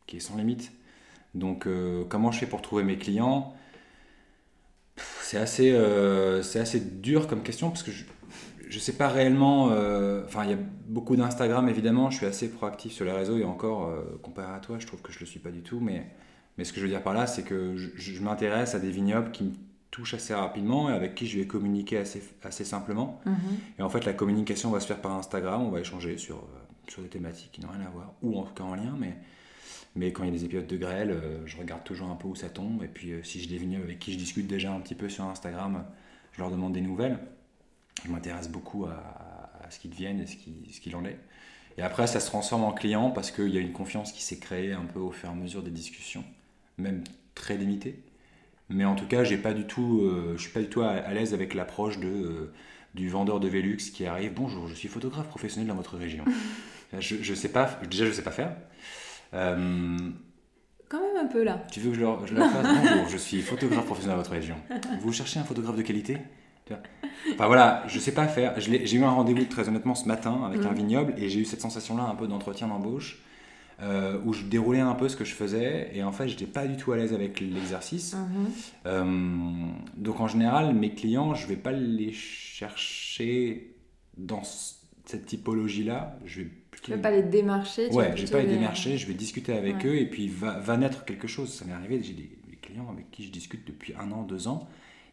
qui 0.05 0.17
est 0.17 0.21
sans 0.21 0.37
limite. 0.37 0.71
Donc, 1.37 1.67
euh, 1.67 2.03
comment 2.09 2.31
je 2.31 2.39
fais 2.39 2.45
pour 2.45 2.61
trouver 2.61 2.83
mes 2.83 2.97
clients? 2.97 3.53
Pff, 4.95 5.19
C'est 5.23 5.37
assez, 5.37 5.71
euh, 5.71 6.41
c'est 6.43 6.59
assez 6.59 6.79
dur 6.79 7.27
comme 7.27 7.43
question 7.43 7.69
parce 7.69 7.83
que 7.83 7.91
je 7.91 8.03
ne 8.75 8.79
sais 8.79 8.93
pas 8.93 9.07
réellement. 9.09 9.69
euh, 9.71 10.23
Enfin, 10.25 10.43
il 10.45 10.51
y 10.51 10.53
a 10.53 10.57
beaucoup 10.87 11.15
d'Instagram, 11.15 11.69
évidemment. 11.69 12.09
Je 12.09 12.17
suis 12.17 12.25
assez 12.25 12.49
proactif 12.49 12.91
sur 12.93 13.05
les 13.05 13.11
réseaux 13.11 13.37
et 13.37 13.45
encore, 13.45 13.91
comparé 14.21 14.53
à 14.53 14.59
toi, 14.59 14.77
je 14.79 14.87
trouve 14.87 15.01
que 15.01 15.11
je 15.11 15.17
ne 15.17 15.21
le 15.21 15.25
suis 15.27 15.39
pas 15.39 15.51
du 15.51 15.61
tout. 15.61 15.79
Mais 15.79 16.07
mais 16.57 16.63
ce 16.65 16.73
que 16.73 16.79
je 16.79 16.85
veux 16.85 16.91
dire 16.91 17.03
par 17.03 17.13
là, 17.13 17.27
c'est 17.27 17.43
que 17.43 17.77
je, 17.77 17.89
je 17.95 18.21
m'intéresse 18.21 18.73
à 18.73 18.79
des 18.79 18.89
vignobles 18.89 19.31
qui 19.31 19.43
me 19.43 19.51
touchent 19.91 20.15
assez 20.15 20.33
rapidement 20.33 20.89
et 20.89 20.93
avec 20.93 21.13
qui 21.15 21.27
je 21.27 21.37
vais 21.39 21.45
communiquer 21.47 21.97
assez, 21.97 22.21
assez 22.43 22.65
simplement. 22.65 23.21
Mhm. 23.25 23.35
Et 23.79 23.81
en 23.83 23.89
fait, 23.89 24.05
la 24.05 24.13
communication 24.13 24.71
va 24.71 24.79
se 24.79 24.87
faire 24.87 24.99
par 25.01 25.11
Instagram, 25.13 25.61
on 25.61 25.69
va 25.69 25.79
échanger 25.81 26.17
sur, 26.17 26.43
sur 26.87 27.03
des 27.03 27.09
thématiques 27.09 27.51
qui 27.51 27.61
n'ont 27.61 27.69
rien 27.69 27.85
à 27.85 27.89
voir, 27.89 28.13
ou 28.23 28.37
en 28.39 28.43
tout 28.43 28.53
cas 28.55 28.63
en 28.63 28.73
lien, 28.75 28.95
mais, 28.99 29.15
mais 29.97 30.11
quand 30.13 30.23
il 30.23 30.27
y 30.27 30.29
a 30.29 30.33
des 30.33 30.45
épisodes 30.45 30.67
de 30.67 30.77
grêle, 30.77 31.11
euh, 31.11 31.45
je 31.47 31.57
regarde 31.57 31.83
toujours 31.83 32.09
un 32.09 32.15
peu 32.15 32.27
où 32.27 32.35
ça 32.35 32.49
tombe, 32.49 32.83
et 32.83 32.87
puis 32.87 33.11
euh, 33.13 33.23
si 33.23 33.41
j'ai 33.41 33.47
des 33.47 33.57
vignobles 33.57 33.85
avec 33.85 33.99
qui 33.99 34.13
je 34.13 34.17
discute 34.17 34.47
déjà 34.47 34.71
un 34.73 34.79
petit 34.81 34.95
peu 34.95 35.09
sur 35.09 35.25
Instagram, 35.25 35.85
je 36.33 36.39
leur 36.41 36.51
demande 36.51 36.73
des 36.73 36.81
nouvelles. 36.81 37.19
Je 38.05 38.11
m'intéresse 38.11 38.49
beaucoup 38.49 38.85
à, 38.85 39.51
à 39.63 39.71
ce 39.71 39.79
qu'ils 39.79 39.91
deviennent 39.91 40.21
et 40.21 40.27
ce 40.27 40.35
qui- 40.35 40.71
ce 40.73 40.79
qu'il 40.81 40.95
en 40.95 41.05
est. 41.05 41.17
Et 41.77 41.81
après, 41.83 42.07
ça 42.07 42.19
se 42.19 42.27
transforme 42.27 42.63
en 42.63 42.71
client 42.73 43.11
parce 43.11 43.31
qu'il 43.31 43.49
y 43.49 43.57
a 43.57 43.61
une 43.61 43.73
confiance 43.73 44.11
qui 44.11 44.23
s'est 44.23 44.39
créée 44.39 44.73
un 44.73 44.85
peu 44.85 44.99
au 44.99 45.11
fur 45.11 45.29
et 45.29 45.31
à 45.31 45.35
mesure 45.35 45.63
des 45.63 45.71
discussions, 45.71 46.23
même 46.77 47.03
très 47.35 47.57
limitée. 47.57 47.99
Mais 48.69 48.85
en 48.85 48.95
tout 48.95 49.07
cas, 49.07 49.23
j'ai 49.23 49.37
pas 49.37 49.53
du 49.53 49.65
tout, 49.65 50.01
euh, 50.03 50.33
je 50.37 50.41
suis 50.43 50.51
pas 50.51 50.61
du 50.61 50.67
tout 50.69 50.81
à, 50.81 50.89
à 50.91 51.13
l'aise 51.13 51.33
avec 51.33 51.53
l'approche 51.53 51.99
de, 51.99 52.07
euh, 52.07 52.53
du 52.95 53.09
vendeur 53.09 53.39
de 53.39 53.47
Velux 53.47 53.77
qui 53.77 54.05
arrive. 54.05 54.33
Bonjour, 54.33 54.67
je 54.67 54.75
suis 54.75 54.89
photographe 54.89 55.27
professionnel 55.29 55.67
dans 55.69 55.75
votre 55.75 55.97
région. 55.97 56.25
je, 56.99 57.17
je 57.21 57.33
sais 57.33 57.49
pas, 57.51 57.79
déjà 57.89 58.05
je 58.05 58.11
sais 58.11 58.23
pas 58.23 58.31
faire. 58.31 58.55
Euh, 59.33 59.97
Quand 60.89 60.99
même 61.01 61.25
un 61.25 61.27
peu 61.27 61.43
là. 61.43 61.63
tu 61.71 61.79
veux 61.81 61.89
que 61.91 61.95
je 61.95 62.01
leur, 62.01 62.25
je 62.27 62.33
leur 62.33 62.49
fasse? 62.49 62.65
Bonjour, 62.65 63.07
je 63.09 63.17
suis 63.17 63.41
photographe 63.41 63.85
professionnel 63.85 64.15
dans 64.17 64.21
votre 64.23 64.31
région. 64.31 64.55
Vous 65.01 65.11
cherchez 65.13 65.39
un 65.39 65.43
photographe 65.43 65.75
de 65.75 65.81
qualité? 65.81 66.17
Enfin 67.33 67.47
voilà, 67.47 67.83
je 67.87 67.97
sais 67.99 68.13
pas 68.13 68.27
faire. 68.27 68.53
J'ai 68.59 68.95
eu 68.97 69.03
un 69.03 69.09
rendez-vous 69.09 69.45
très 69.45 69.67
honnêtement 69.69 69.95
ce 69.95 70.05
matin 70.07 70.43
avec 70.45 70.65
un 70.65 70.71
Mhm. 70.71 70.75
vignoble 70.77 71.13
et 71.17 71.29
j'ai 71.29 71.39
eu 71.39 71.45
cette 71.45 71.61
sensation-là 71.61 72.03
un 72.03 72.15
peu 72.15 72.27
d'entretien 72.27 72.67
d'embauche 72.67 73.19
euh, 73.81 74.19
où 74.25 74.33
je 74.33 74.43
déroulais 74.43 74.79
un 74.81 74.93
peu 74.95 75.07
ce 75.07 75.15
que 75.15 75.23
je 75.23 75.33
faisais 75.33 75.91
et 75.93 76.03
en 76.03 76.11
fait 76.11 76.27
j'étais 76.27 76.45
pas 76.45 76.67
du 76.67 76.75
tout 76.75 76.91
à 76.91 76.97
l'aise 76.97 77.13
avec 77.13 77.39
l'exercice. 77.39 78.15
Mhm. 78.15 78.47
Euh, 78.85 79.67
donc 79.95 80.19
en 80.19 80.27
général, 80.27 80.73
mes 80.73 80.93
clients, 80.93 81.33
je 81.35 81.47
vais 81.47 81.55
pas 81.55 81.71
les 81.71 82.11
chercher 82.11 83.75
dans 84.17 84.41
cette 85.05 85.25
typologie-là. 85.25 86.17
Je 86.25 86.41
vais 86.41 86.49
plutôt 86.81 86.85
Tu 86.85 86.91
vas 86.93 86.97
pas 87.09 87.11
les 87.11 87.23
démarcher. 87.23 87.89
Ouais, 87.89 88.05
je 88.05 88.09
vais 88.09 88.13
plutôt 88.15 88.31
pas 88.37 88.41
les 88.43 88.47
démarcher, 88.49 88.97
je 88.97 89.07
vais 89.07 89.13
discuter 89.13 89.53
avec 89.53 89.75
Ouais. 89.83 89.85
eux 89.89 89.95
et 89.97 90.05
puis 90.05 90.27
va, 90.27 90.59
va 90.59 90.77
naître 90.77 91.05
quelque 91.05 91.27
chose. 91.27 91.53
Ça 91.53 91.65
m'est 91.65 91.73
arrivé, 91.73 92.01
j'ai 92.01 92.13
des, 92.13 92.29
des 92.49 92.55
clients 92.61 92.89
avec 92.91 93.11
qui 93.11 93.23
je 93.25 93.31
discute 93.31 93.65
depuis 93.67 93.93
un 93.99 94.11
an, 94.11 94.23
deux 94.23 94.47
ans, 94.47 94.67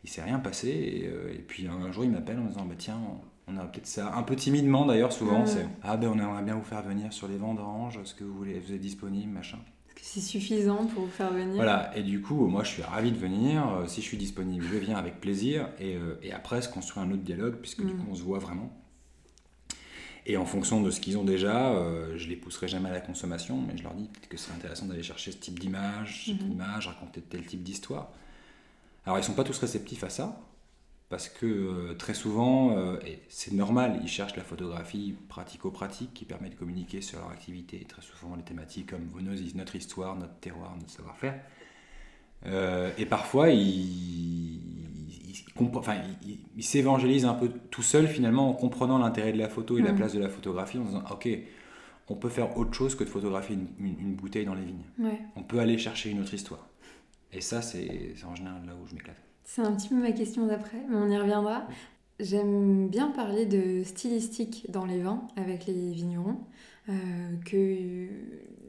il 0.05 0.11
s'est 0.11 0.23
rien 0.23 0.39
passé 0.39 0.69
et, 0.69 1.07
euh, 1.09 1.33
et 1.35 1.39
puis 1.39 1.67
un 1.67 1.91
jour 1.93 2.05
ils 2.05 2.11
m'appellent 2.11 2.39
en 2.39 2.43
me 2.45 2.49
disant 2.49 2.65
bah 2.67 2.75
tiens, 2.79 2.99
on 3.47 3.57
a 3.59 3.65
peut-être 3.65 3.87
ça, 3.87 4.15
un 4.17 4.23
peu 4.23 4.37
timidement 4.37 4.87
d'ailleurs 4.87 5.13
souvent, 5.13 5.43
Mm. 5.43 5.47
c'est 5.47 5.67
ah 5.83 5.97
ben 5.97 6.09
on 6.09 6.19
aimerait 6.19 6.43
bien 6.43 6.55
vous 6.55 6.65
faire 6.65 6.83
venir 6.83 7.13
sur 7.13 7.29
les 7.29 7.37
vendanges, 7.37 7.99
est-ce 8.03 8.15
que 8.15 8.25
vous 8.25 8.35
voulez, 8.35 8.59
vous 8.59 8.73
êtes 8.73 8.81
disponible, 8.81 9.31
machin. 9.33 9.59
Est-ce 9.89 9.95
que 9.95 10.21
c'est 10.21 10.21
suffisant 10.21 10.85
pour 10.87 11.05
vous 11.05 11.11
faire 11.11 11.33
venir? 11.33 11.55
Voilà, 11.55 11.91
et 11.97 12.03
du 12.03 12.21
coup, 12.21 12.47
moi 12.47 12.65
je 12.65 12.71
suis 12.71 12.83
ravi 12.83 13.11
de 13.13 13.17
venir. 13.17 13.67
Euh, 13.69 13.87
Si 13.87 14.01
je 14.03 14.07
suis 14.07 14.17
disponible, 14.19 14.65
je 14.71 14.77
viens 14.79 14.97
avec 14.97 15.21
plaisir. 15.21 15.69
Et, 15.79 15.95
euh, 15.97 16.19
et 16.23 16.33
après, 16.33 16.61
se 16.63 16.69
construit 16.69 17.03
un 17.03 17.11
autre 17.11 17.23
dialogue, 17.23 17.57
puisque 17.63 17.81
du 17.87 17.95
Mm. 17.95 17.99
coup, 17.99 18.07
on 18.11 18.15
se 18.15 18.23
voit 18.23 18.39
vraiment. 18.39 18.71
Et 20.27 20.37
en 20.39 20.47
fonction 20.47 20.81
de 20.83 20.91
ce 20.91 21.01
qu'ils 21.01 21.19
ont 21.19 21.25
déjà, 21.25 21.69
euh, 21.73 22.17
je 22.17 22.29
les 22.29 22.37
pousserai 22.37 22.67
jamais 22.67 22.89
à 22.89 22.93
la 22.93 23.01
consommation, 23.01 23.61
mais 23.61 23.77
je 23.77 23.83
leur 23.83 23.93
dis 23.95 24.09
peut-être 24.09 24.29
que 24.29 24.39
c'est 24.39 24.53
intéressant 24.53 24.87
d'aller 24.87 25.03
chercher 25.03 25.33
ce 25.33 25.37
type 25.37 25.59
d'image, 25.59 26.25
cette 26.27 26.41
Mhm. 26.43 26.53
image, 26.53 26.87
raconter 26.89 27.21
tel 27.21 27.45
type 27.45 27.63
d'histoire. 27.63 28.11
Alors, 29.07 29.19
ils 29.19 29.25
sont 29.25 29.35
pas 29.35 29.45
tous 29.45 29.59
réceptifs 29.59 30.03
à 30.03 30.09
ça, 30.11 30.41
parce 31.11 31.29
que 31.29 31.47
euh, 31.47 31.95
très 31.95 32.15
souvent, 32.15 32.77
euh, 32.79 32.99
et 33.07 33.21
c'est 33.29 33.53
normal, 33.53 34.01
ils 34.03 34.09
cherchent 34.09 34.37
la 34.37 34.45
photographie 34.45 35.15
pratico-pratique 35.29 36.15
qui 36.15 36.25
permet 36.25 36.49
de 36.51 36.55
communiquer 36.55 37.03
sur 37.03 37.19
leur 37.21 37.31
activité. 37.31 37.81
Et 37.83 37.85
très 37.85 38.03
souvent, 38.03 38.35
les 38.37 38.43
thématiques 38.43 38.91
comme 38.91 39.07
vos 39.13 39.21
nos- 39.21 39.35
notre 39.57 39.77
histoire, 39.77 40.17
notre 40.17 40.35
terroir, 40.41 40.75
notre 40.79 40.91
savoir-faire. 40.91 41.39
Euh, 42.47 42.91
et 42.99 43.07
parfois, 43.07 43.51
ils, 43.51 44.61
enfin, 45.75 45.97
ils 46.57 46.63
s'évangélisent 46.65 47.25
un 47.25 47.35
peu 47.35 47.51
tout 47.71 47.83
seuls 47.83 48.07
finalement 48.09 48.49
en 48.51 48.53
comprenant 48.53 48.99
l'intérêt 48.99 49.33
de 49.33 49.39
la 49.39 49.49
photo 49.49 49.79
et 49.79 49.83
la 49.83 49.91
Mhm. 49.93 49.97
place 49.97 50.13
de 50.15 50.21
la 50.21 50.29
photographie 50.29 50.79
en 50.79 50.85
disant 50.85 51.03
Ok, 51.11 51.29
on 52.09 52.15
peut 52.17 52.29
faire 52.29 52.57
autre 52.59 52.75
chose 52.75 52.95
que 52.95 53.05
de 53.05 53.09
photographier 53.09 53.57
une, 53.57 53.69
une- 53.87 53.99
une 54.01 54.15
bouteille 54.15 54.45
dans 54.45 54.55
les 54.55 54.65
vignes. 54.65 54.85
Ouais. 54.99 55.19
On 55.37 55.43
peut 55.43 55.59
aller 55.59 55.79
chercher 55.79 56.11
une 56.11 56.21
autre 56.21 56.35
histoire. 56.35 56.69
Et 57.33 57.41
ça, 57.41 57.63
c'est 57.63 58.13
c'est 58.17 58.25
en 58.27 58.35
général 58.35 58.63
là 58.67 58.73
où 58.75 58.87
je 58.87 58.95
m'éclate. 58.95 59.17
C'est 59.45 59.63
un 59.63 59.73
petit 59.75 59.89
peu 59.89 59.97
ma 59.97 60.13
question 60.13 60.47
d'après, 60.47 60.79
mais 60.89 60.97
on 60.97 61.09
y 61.09 61.19
reviendra. 61.19 61.67
J'aime 62.21 62.89
bien 62.89 63.09
parler 63.09 63.45
de 63.45 63.83
stylistique 63.83 64.67
dans 64.71 64.85
les 64.87 65.01
vins 65.01 65.27
avec 65.37 65.67
les 65.67 65.91
vignerons, 65.91 66.39
euh, 66.89 66.93
que 67.45 68.07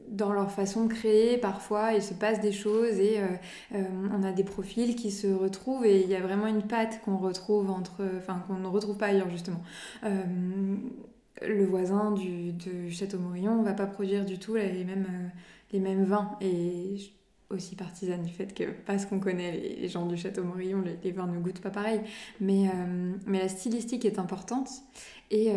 dans 0.08 0.32
leur 0.32 0.50
façon 0.50 0.86
de 0.86 0.92
créer, 0.92 1.38
parfois 1.38 1.92
il 1.92 2.02
se 2.02 2.14
passe 2.14 2.40
des 2.40 2.52
choses 2.52 2.98
et 2.98 3.18
euh, 3.18 3.26
euh, 3.74 3.84
on 4.12 4.22
a 4.22 4.32
des 4.32 4.44
profils 4.44 4.94
qui 4.94 5.10
se 5.10 5.26
retrouvent 5.26 5.84
et 5.84 6.02
il 6.02 6.08
y 6.08 6.14
a 6.14 6.20
vraiment 6.20 6.46
une 6.46 6.62
patte 6.62 7.00
qu'on 7.04 7.16
retrouve 7.16 7.70
entre, 7.70 8.04
enfin 8.18 8.42
qu'on 8.46 8.54
ne 8.54 8.66
retrouve 8.66 8.96
pas 8.96 9.06
ailleurs 9.06 9.30
justement. 9.30 9.62
Euh, 10.04 10.22
le 11.46 11.66
voisin 11.66 12.12
du, 12.12 12.52
de 12.52 12.88
Château-Morillon 12.88 13.62
va 13.62 13.74
pas 13.74 13.86
produire 13.86 14.24
du 14.24 14.38
tout 14.38 14.54
les 14.54 14.84
mêmes, 14.84 16.04
vins 16.04 16.30
et 16.40 16.96
je- 16.96 17.10
aussi 17.48 17.76
partisane 17.76 18.22
du 18.22 18.32
fait 18.32 18.52
que 18.54 18.64
parce 18.86 19.06
qu'on 19.06 19.20
connaît 19.20 19.52
les, 19.52 19.88
gens 19.88 20.06
du 20.06 20.16
Château 20.16 20.42
Morillon, 20.42 20.82
les, 21.04 21.12
vins 21.12 21.28
ne 21.28 21.38
goûtent 21.38 21.60
pas 21.60 21.70
pareil. 21.70 22.00
Mais, 22.40 22.64
mais 23.24 23.38
la 23.38 23.48
stylistique 23.48 24.04
est 24.04 24.18
importante. 24.18 24.68
Et 25.30 25.52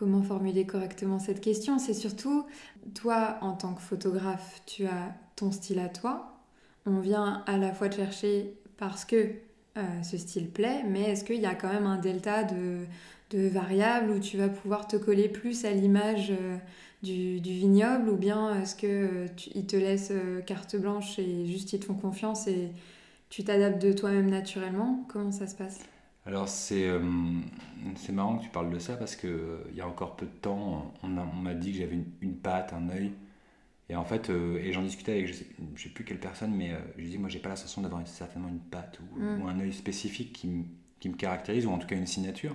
comment 0.00 0.22
formuler 0.22 0.64
correctement 0.64 1.18
cette 1.18 1.42
question. 1.42 1.78
C'est 1.78 1.94
surtout, 1.94 2.46
toi, 2.94 3.36
en 3.42 3.52
tant 3.52 3.74
que 3.74 3.82
photographe, 3.82 4.62
tu 4.64 4.86
as 4.86 5.14
ton 5.36 5.52
style 5.52 5.78
à 5.78 5.90
toi. 5.90 6.38
On 6.86 7.00
vient 7.00 7.44
à 7.46 7.58
la 7.58 7.74
fois 7.74 7.90
te 7.90 7.96
chercher 7.96 8.54
parce 8.78 9.04
que 9.04 9.32
ce 10.02 10.16
style 10.16 10.50
plaît, 10.50 10.82
mais 10.88 11.02
est-ce 11.02 11.24
qu'il 11.24 11.40
y 11.40 11.46
a 11.46 11.54
quand 11.54 11.72
même 11.72 11.86
un 11.86 11.98
delta 11.98 12.44
de, 12.44 12.86
variables 13.32 14.10
où 14.10 14.18
tu 14.18 14.38
vas 14.38 14.48
pouvoir 14.48 14.88
te 14.88 14.96
coller 14.96 15.28
plus 15.28 15.64
à 15.64 15.70
l'image 15.70 16.32
du, 17.02 17.38
vignoble 17.38 18.08
ou 18.08 18.16
bien 18.16 18.58
est-ce 18.60 18.74
qu'ils 18.74 19.66
te 19.66 19.76
laissent 19.76 20.12
carte 20.46 20.76
blanche 20.76 21.18
et 21.18 21.46
juste 21.46 21.74
ils 21.74 21.80
te 21.80 21.84
font 21.84 21.94
confiance 21.94 22.46
et 22.48 22.70
tu 23.28 23.44
t'adaptes 23.44 23.80
de 23.80 23.92
toi-même 23.92 24.30
naturellement? 24.30 25.04
Comment 25.08 25.30
ça 25.30 25.46
se 25.46 25.54
passe? 25.54 25.80
Alors 26.30 26.48
c'est 26.48 26.86
euh, 26.86 27.00
marrant 28.12 28.38
que 28.38 28.44
tu 28.44 28.50
parles 28.50 28.70
de 28.70 28.78
ça 28.78 28.94
parce 28.96 29.16
que 29.16 29.26
euh, 29.26 29.64
il 29.70 29.76
y 29.76 29.80
a 29.80 29.88
encore 29.88 30.14
peu 30.14 30.26
de 30.26 30.30
temps, 30.30 30.94
on 31.02 31.08
m'a 31.08 31.54
dit 31.54 31.72
que 31.72 31.78
j'avais 31.78 31.98
une, 32.20 32.36
patte, 32.36 32.72
un 32.72 32.88
œil. 32.88 33.12
Et 33.88 33.96
en 33.96 34.04
fait, 34.04 34.30
euh, 34.30 34.56
et 34.62 34.72
j'en 34.72 34.82
discutais 34.82 35.10
avec 35.10 35.26
je 35.26 35.32
sais, 35.32 35.46
sais, 35.76 35.88
plus 35.88 36.04
quelle 36.04 36.20
personne, 36.20 36.54
mais 36.54 36.72
je 36.96 37.04
dis 37.04 37.18
moi 37.18 37.28
j'ai 37.28 37.40
pas 37.40 37.48
la 37.48 37.56
sensation 37.56 37.82
d'avoir 37.82 38.06
certainement 38.06 38.48
une 38.48 38.60
patte 38.60 39.00
ou, 39.00 39.18
mm. 39.18 39.48
un 39.48 39.58
œil 39.58 39.72
spécifique 39.72 40.32
qui, 40.32 40.66
qui, 41.00 41.08
me 41.08 41.16
caractérise 41.16 41.66
ou 41.66 41.72
en 41.72 41.78
tout 41.78 41.88
cas 41.88 41.96
une 41.96 42.06
signature. 42.06 42.54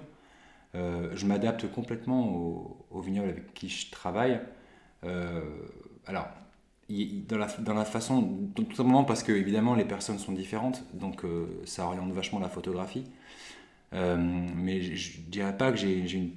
je 0.74 1.26
m'adapte 1.26 1.70
complètement 1.70 2.30
au, 2.34 2.88
au, 2.92 3.02
vignoble 3.02 3.28
avec 3.28 3.54
qui 3.54 3.68
je 3.68 3.92
travaille. 3.92 4.40
alors 5.04 6.30
dans 7.28 7.38
la, 7.38 7.48
dans 7.60 7.74
la 7.74 7.84
façon, 7.84 8.52
tout 8.56 8.76
simplement 8.76 9.04
parce 9.04 9.22
que 9.22 9.34
évidemment 9.34 9.76
les 9.76 9.86
personnes 9.86 10.20
sont 10.20 10.32
différentes, 10.32 10.86
donc 10.94 11.24
ça 11.66 11.88
oriente 11.88 12.14
vachement 12.14 12.40
la 12.40 12.48
photographie. 12.48 13.04
Euh, 13.96 14.18
mais 14.56 14.82
je, 14.82 15.22
ne 15.22 15.26
dirais 15.26 15.58
pas 15.58 15.72
que 15.72 15.78
j'ai 15.78 16.00
une. 16.00 16.32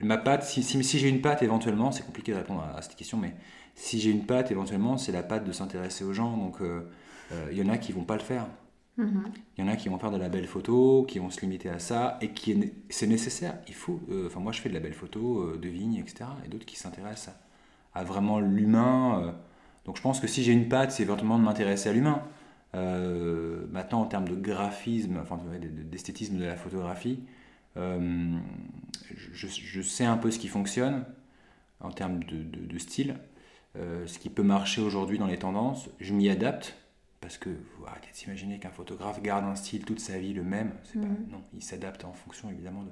Ma 0.00 0.18
patte, 0.18 0.42
si, 0.42 0.62
si, 0.62 0.98
j'ai 0.98 1.08
une 1.08 1.20
patte 1.20 1.42
éventuellement, 1.42 1.92
c'est 1.92 2.04
compliqué 2.04 2.32
de 2.32 2.38
répondre 2.38 2.64
à, 2.76 2.82
cette 2.82 2.96
question, 2.96 3.18
mais 3.18 3.36
si 3.76 4.00
j'ai 4.00 4.10
une 4.10 4.26
patte 4.26 4.50
éventuellement, 4.50 4.96
c'est 4.96 5.12
la 5.12 5.22
patte 5.22 5.44
de 5.44 5.52
s'intéresser 5.52 6.04
aux 6.04 6.12
gens. 6.12 6.36
Donc 6.36 6.60
euh, 6.60 6.90
euh, 7.30 7.48
il 7.52 7.58
y 7.58 7.62
en 7.62 7.68
a 7.68 7.78
qui 7.78 7.92
vont 7.92 8.04
pas 8.04 8.16
le 8.16 8.22
faire. 8.22 8.46
Mm-hmm. 8.98 9.24
Il 9.56 9.64
y 9.64 9.68
en 9.68 9.70
a 9.70 9.76
qui 9.76 9.88
vont 9.88 9.98
faire 9.98 10.10
de 10.10 10.16
la 10.16 10.28
belle 10.28 10.48
photo, 10.48 11.04
qui 11.06 11.18
vont 11.18 11.30
se 11.30 11.40
limiter 11.40 11.68
à 11.68 11.78
ça, 11.78 12.18
et 12.20 12.30
qui 12.30 12.72
c'est 12.88 13.06
nécessaire. 13.06 13.58
Il 13.68 13.74
faut. 13.74 14.00
Enfin, 14.26 14.40
moi, 14.40 14.52
je 14.52 14.60
fais 14.60 14.68
de 14.68 14.74
la 14.74 14.80
belle 14.80 14.94
photo, 14.94 15.56
de 15.56 15.68
vigne, 15.68 15.96
etc. 15.96 16.24
Et 16.44 16.48
d'autres 16.48 16.66
qui 16.66 16.76
s'intéressent 16.76 17.34
à, 17.94 18.04
vraiment 18.04 18.40
l'humain. 18.40 19.34
donc, 19.84 19.96
je 19.96 20.02
pense 20.02 20.18
que 20.18 20.26
si 20.26 20.42
j'ai 20.42 20.52
une 20.52 20.68
patte, 20.68 20.90
c'est 20.90 21.04
éventuellement 21.04 21.38
de 21.38 21.44
m'intéresser 21.44 21.90
à 21.90 21.92
l'humain. 21.92 22.22
Euh, 22.74 23.66
maintenant, 23.70 24.00
en 24.00 24.06
termes 24.06 24.28
de 24.28 24.34
graphisme, 24.34 25.18
enfin 25.20 25.38
d'esthétisme 25.90 26.38
de 26.38 26.44
la 26.44 26.56
photographie, 26.56 27.20
euh, 27.76 28.38
je, 29.32 29.82
sais 29.82 30.04
un 30.04 30.16
peu 30.16 30.30
ce 30.30 30.38
qui 30.38 30.48
fonctionne 30.48 31.04
en 31.80 31.90
termes 31.90 32.22
de, 32.24 32.78
style, 32.78 33.16
euh, 33.76 34.06
ce 34.06 34.18
qui 34.18 34.30
peut 34.30 34.42
marcher 34.42 34.80
aujourd'hui 34.80 35.18
dans 35.18 35.26
les 35.26 35.38
tendances. 35.38 35.90
Je 36.00 36.14
m'y 36.14 36.30
adapte 36.30 36.76
parce 37.20 37.38
que 37.38 37.50
vous 37.50 37.86
arrêtez 37.86 38.10
de 38.10 38.16
s'imaginer 38.16 38.58
qu'un 38.58 38.70
photographe 38.70 39.22
garde 39.22 39.44
un 39.44 39.54
style 39.54 39.84
toute 39.84 40.00
sa 40.00 40.18
vie 40.18 40.32
le 40.32 40.42
même. 40.42 40.70
Pas, 40.70 40.98
mhm. 40.98 41.26
non, 41.30 41.42
il 41.54 41.62
s'adapte 41.62 42.04
en 42.04 42.12
fonction 42.12 42.50
évidemment 42.50 42.84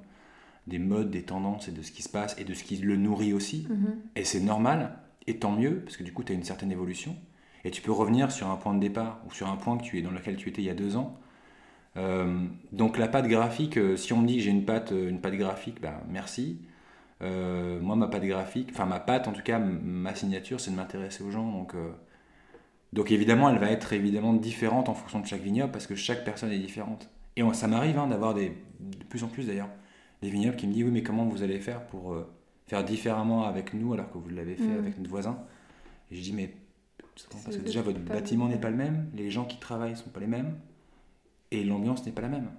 des 0.67 0.79
modes, 0.79 1.09
des 1.09 1.23
tendances 1.23 1.67
et 1.67 1.71
de 1.71 1.81
ce 1.81 1.91
qui 1.91 2.01
se 2.01 2.09
passe 2.09 2.35
et 2.39 2.43
de 2.43 2.53
ce 2.53 2.63
qui 2.63 2.77
le 2.77 2.95
nourrit 2.97 3.33
aussi. 3.33 3.67
Mhm. 3.69 3.95
Et 4.15 4.23
c'est 4.23 4.39
normal, 4.39 4.97
et 5.27 5.37
tant 5.37 5.51
mieux, 5.51 5.79
parce 5.79 5.97
que 5.97 6.03
du 6.03 6.13
coup, 6.13 6.23
tu 6.23 6.31
as 6.31 6.35
une 6.35 6.43
certaine 6.43 6.71
évolution 6.71 7.15
et 7.63 7.71
tu 7.71 7.81
peux 7.81 7.91
revenir 7.91 8.31
sur 8.31 8.49
un 8.49 8.55
point 8.55 8.73
de 8.73 8.79
départ 8.79 9.19
ou 9.27 9.33
sur 9.33 9.49
un 9.49 9.55
point 9.55 9.77
que 9.77 9.83
tu 9.83 9.99
es 9.99 10.01
dans 10.01 10.11
lequel 10.11 10.35
tu 10.35 10.49
étais 10.49 10.61
il 10.61 10.65
y 10.65 10.69
a 10.69 10.73
deux 10.73 10.95
ans. 10.97 11.19
Euh, 11.97 12.45
donc 12.71 12.97
la 12.97 13.07
patte 13.07 13.27
graphique, 13.27 13.77
euh, 13.77 13.97
si 13.97 14.13
on 14.13 14.21
me 14.21 14.27
dit 14.27 14.37
que 14.37 14.43
j'ai 14.43 14.51
une 14.51 14.65
patte, 14.65 14.91
euh, 14.91 15.09
une 15.09 15.19
patte 15.19 15.35
graphique, 15.35 15.81
ben 15.81 15.95
merci. 16.09 16.59
moi 17.19 17.95
ma 17.95 18.07
patte 18.07 18.23
graphique, 18.23 18.69
enfin 18.71 18.85
ma 18.85 18.99
patte 18.99 19.27
en 19.27 19.33
tout 19.33 19.43
cas, 19.43 19.59
ma 19.59 20.15
signature, 20.15 20.59
c'est 20.59 20.71
de 20.71 20.75
m'intéresser 20.75 21.23
aux 21.23 21.31
gens. 21.31 21.51
Donc, 21.51 21.75
donc 22.93 23.11
évidemment, 23.11 23.49
elle 23.49 23.59
va 23.59 23.69
être 23.71 23.93
évidemment 23.93 24.33
différente 24.33 24.89
en 24.89 24.93
fonction 24.93 25.19
de 25.19 25.27
chaque 25.27 25.41
vignoble 25.41 25.71
parce 25.71 25.87
que 25.87 25.95
chaque 25.95 26.23
personne 26.25 26.51
est 26.51 26.59
différente. 26.59 27.09
Et 27.37 27.43
ça 27.53 27.67
m'arrive 27.67 27.97
hein, 27.97 28.07
d'avoir 28.07 28.33
des, 28.33 28.49
de 28.79 29.03
plus 29.05 29.23
en 29.23 29.27
plus 29.27 29.47
d'ailleurs 29.47 29.69
des 30.21 30.29
vignobles 30.29 30.55
qui 30.55 30.67
me 30.67 30.73
disent 30.73 30.83
oui 30.83 30.91
mais 30.91 31.01
comment 31.01 31.25
vous 31.25 31.41
allez 31.41 31.59
faire 31.59 31.85
pour 31.87 32.15
faire 32.67 32.83
différemment 32.83 33.45
avec 33.45 33.73
nous 33.73 33.93
alors 33.93 34.11
que 34.11 34.17
vous 34.17 34.29
l'avez 34.29 34.55
fait 34.55 34.63
mmh. 34.63 34.79
avec 34.79 34.97
notre 34.97 35.09
voisin? 35.09 35.39
Et 36.11 36.15
je 36.15 36.21
dis 36.21 36.33
mais 36.33 36.53
parce 37.15 37.57
que 37.57 37.61
déjà, 37.61 37.81
votre 37.81 37.99
bâtiment 37.99 38.47
n'est 38.47 38.59
pas 38.59 38.69
le 38.69 38.77
même, 38.77 39.09
les 39.13 39.29
gens 39.29 39.45
qui 39.45 39.57
travaillent 39.57 39.91
ne 39.91 39.95
sont 39.95 40.09
pas 40.09 40.19
les 40.19 40.27
mêmes, 40.27 40.57
et 41.51 41.63
l'ambiance 41.63 42.05
n'est 42.05 42.11
pas 42.11 42.21
la 42.21 42.29
même. 42.29 42.49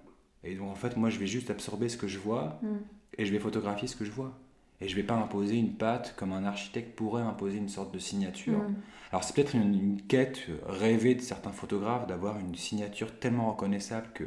Et 0.45 0.55
donc, 0.55 0.71
en 0.71 0.75
fait, 0.75 0.97
moi, 0.97 1.11
je 1.11 1.19
vais 1.19 1.27
juste 1.27 1.51
absorber 1.51 1.89
ce 1.89 1.97
que 1.97 2.09
je 2.09 2.19
vois, 2.19 2.59
mm. 2.63 2.77
et 3.19 3.27
je 3.27 3.33
vais 3.33 3.39
photographier 3.39 3.89
ce 3.89 3.97
que 3.97 4.05
je 4.05 4.11
vois. 4.11 4.39
Et 4.81 4.89
je 4.89 4.97
ne 4.97 5.01
vais 5.01 5.07
pas 5.07 5.15
imposer 5.15 5.57
une 5.57 5.75
patte 5.75 6.15
comme 6.17 6.33
un 6.33 6.45
architecte 6.45 6.97
pourrait 6.97 7.23
imposer 7.23 7.59
une 7.59 7.69
sorte 7.69 7.95
de 7.95 7.99
signature. 7.99 8.59
Mm. 8.59 8.75
Alors, 9.11 9.25
c'est 9.25 9.35
peut-être 9.35 9.55
une, 9.55 10.01
quête 10.09 10.49
rêvée 10.67 11.15
de 11.15 11.21
certains 11.21 11.53
photographes 11.53 12.07
d'avoir 12.07 12.39
une 12.39 12.55
signature 12.55 13.19
tellement 13.19 13.51
reconnaissable 13.51 14.09
que 14.15 14.25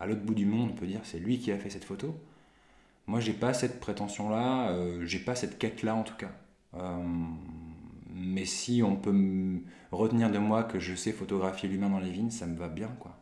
à 0.00 0.06
l'autre 0.06 0.22
bout 0.22 0.34
du 0.34 0.46
monde, 0.46 0.70
on 0.72 0.76
peut 0.76 0.86
dire 0.86 1.00
c'est 1.02 1.18
lui 1.18 1.38
qui 1.38 1.50
a 1.52 1.58
fait 1.58 1.70
cette 1.70 1.84
photo. 1.84 2.14
Moi, 3.06 3.20
j'ai 3.20 3.32
pas 3.32 3.52
cette 3.52 3.80
prétention-là, 3.80 4.70
euh, 4.70 5.04
j'ai 5.04 5.18
pas 5.18 5.34
cette 5.34 5.58
quête-là 5.58 5.94
en 5.94 6.04
tout 6.04 6.14
cas. 6.16 6.30
Euh, 6.74 7.02
mais 8.18 8.44
si 8.44 8.82
on 8.82 8.96
peut 8.96 9.12
me 9.12 9.60
retenir 9.92 10.30
de 10.30 10.38
moi 10.38 10.64
que 10.64 10.78
je 10.78 10.94
sais 10.94 11.12
photographier 11.12 11.68
l'humain 11.68 11.90
dans 11.90 12.00
les 12.00 12.10
vignes, 12.10 12.30
ça 12.30 12.46
me 12.46 12.56
va 12.56 12.68
bien, 12.68 12.88
quoi. 12.98 13.16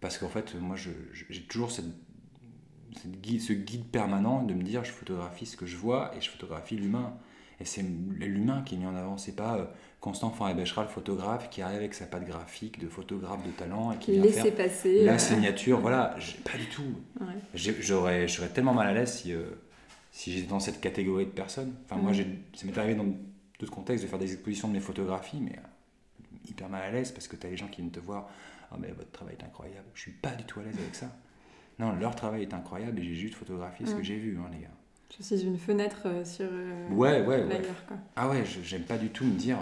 Parce 0.00 0.18
qu'en 0.18 0.28
fait, 0.28 0.54
moi, 0.60 0.76
j'ai 0.76 1.42
toujours 1.42 1.70
cette, 1.70 1.86
guide, 3.22 3.40
ce 3.40 3.52
guide 3.52 3.84
permanent 3.86 4.42
de 4.42 4.54
me 4.54 4.62
dire, 4.62 4.84
je 4.84 4.92
photographie 4.92 5.46
ce 5.46 5.56
que 5.56 5.66
je 5.66 5.76
vois 5.76 6.12
et 6.16 6.20
je 6.20 6.28
photographie 6.28 6.76
l'humain. 6.76 7.14
Et 7.60 7.64
c'est 7.64 7.82
l'humain 7.82 8.62
qui 8.66 8.74
est 8.74 8.78
mis 8.78 8.86
en 8.86 8.96
avant, 8.96 9.16
c'est 9.16 9.36
pas 9.36 9.56
euh, 9.56 9.64
Constant 10.00 10.30
Forêt-Béchera, 10.30 10.82
le 10.82 10.88
photographe, 10.88 11.48
qui 11.48 11.62
arrive 11.62 11.78
avec 11.78 11.94
sa 11.94 12.04
patte 12.04 12.26
graphique 12.26 12.80
de 12.80 12.88
photographe 12.88 13.46
de 13.46 13.50
talent 13.52 13.92
et 13.92 13.96
qui 13.96 14.12
vient 14.12 14.24
faire 14.30 14.54
passer, 14.54 15.04
la 15.04 15.18
signature. 15.18 15.80
Voilà, 15.80 16.16
pas 16.44 16.58
du 16.58 16.66
tout. 16.66 16.82
J'aurais, 17.54 18.28
je 18.28 18.34
serais 18.34 18.48
tellement 18.48 18.74
mal 18.74 18.88
à 18.88 18.92
l'aise 18.92 19.12
si, 19.12 19.32
euh, 19.32 19.44
si 20.10 20.32
j'étais 20.32 20.48
dans 20.48 20.60
cette 20.60 20.80
catégorie 20.80 21.26
de 21.26 21.30
personnes. 21.30 21.72
Enfin, 21.84 22.00
moi, 22.00 22.12
ça 22.12 22.66
m'est 22.66 22.76
arrivé 22.76 22.96
dans 22.96 23.06
d'autres 23.58 23.72
contextes 23.72 24.04
de 24.04 24.08
faire 24.08 24.18
des 24.18 24.32
expositions 24.32 24.68
de 24.68 24.72
mes 24.74 24.80
photographies, 24.80 25.40
mais 25.40 25.56
euh, 25.56 26.48
hyper 26.48 26.68
mal 26.68 26.82
à 26.82 26.90
l'aise 26.90 27.12
parce 27.12 27.28
que 27.28 27.36
tu 27.36 27.46
as 27.46 27.50
les 27.50 27.56
gens 27.56 27.68
qui 27.68 27.80
viennent 27.80 27.92
te 27.92 28.00
voir 28.00 28.28
Oh, 28.72 28.76
mais 28.78 28.88
votre 28.88 29.10
travail 29.10 29.36
est 29.38 29.44
incroyable. 29.44 29.86
Je 29.94 30.00
suis 30.00 30.12
pas 30.12 30.30
du 30.30 30.44
tout 30.44 30.60
à 30.60 30.64
l'aise 30.64 30.76
avec 30.78 30.94
ça. 30.94 31.10
Non, 31.78 31.92
leur 31.96 32.14
travail 32.14 32.42
est 32.42 32.54
incroyable 32.54 32.98
et 33.00 33.04
j'ai 33.04 33.14
juste 33.14 33.34
photographié 33.34 33.86
ce 33.86 33.94
que 33.94 34.02
j'ai 34.02 34.16
vu, 34.16 34.38
hein, 34.38 34.48
les 34.52 34.60
gars. 34.60 34.68
Je 35.16 35.22
suis 35.22 35.42
une 35.42 35.58
fenêtre 35.58 36.02
euh, 36.06 36.24
sur 36.24 36.48
euh, 36.50 36.88
ouais, 36.88 37.20
ouais, 37.20 37.44
ouais. 37.44 37.62
Quoi. 37.86 37.96
Ah 38.16 38.28
ouais, 38.28 38.44
j'aime 38.44 38.82
pas 38.82 38.98
du 38.98 39.10
tout 39.10 39.24
me 39.24 39.36
dire 39.36 39.58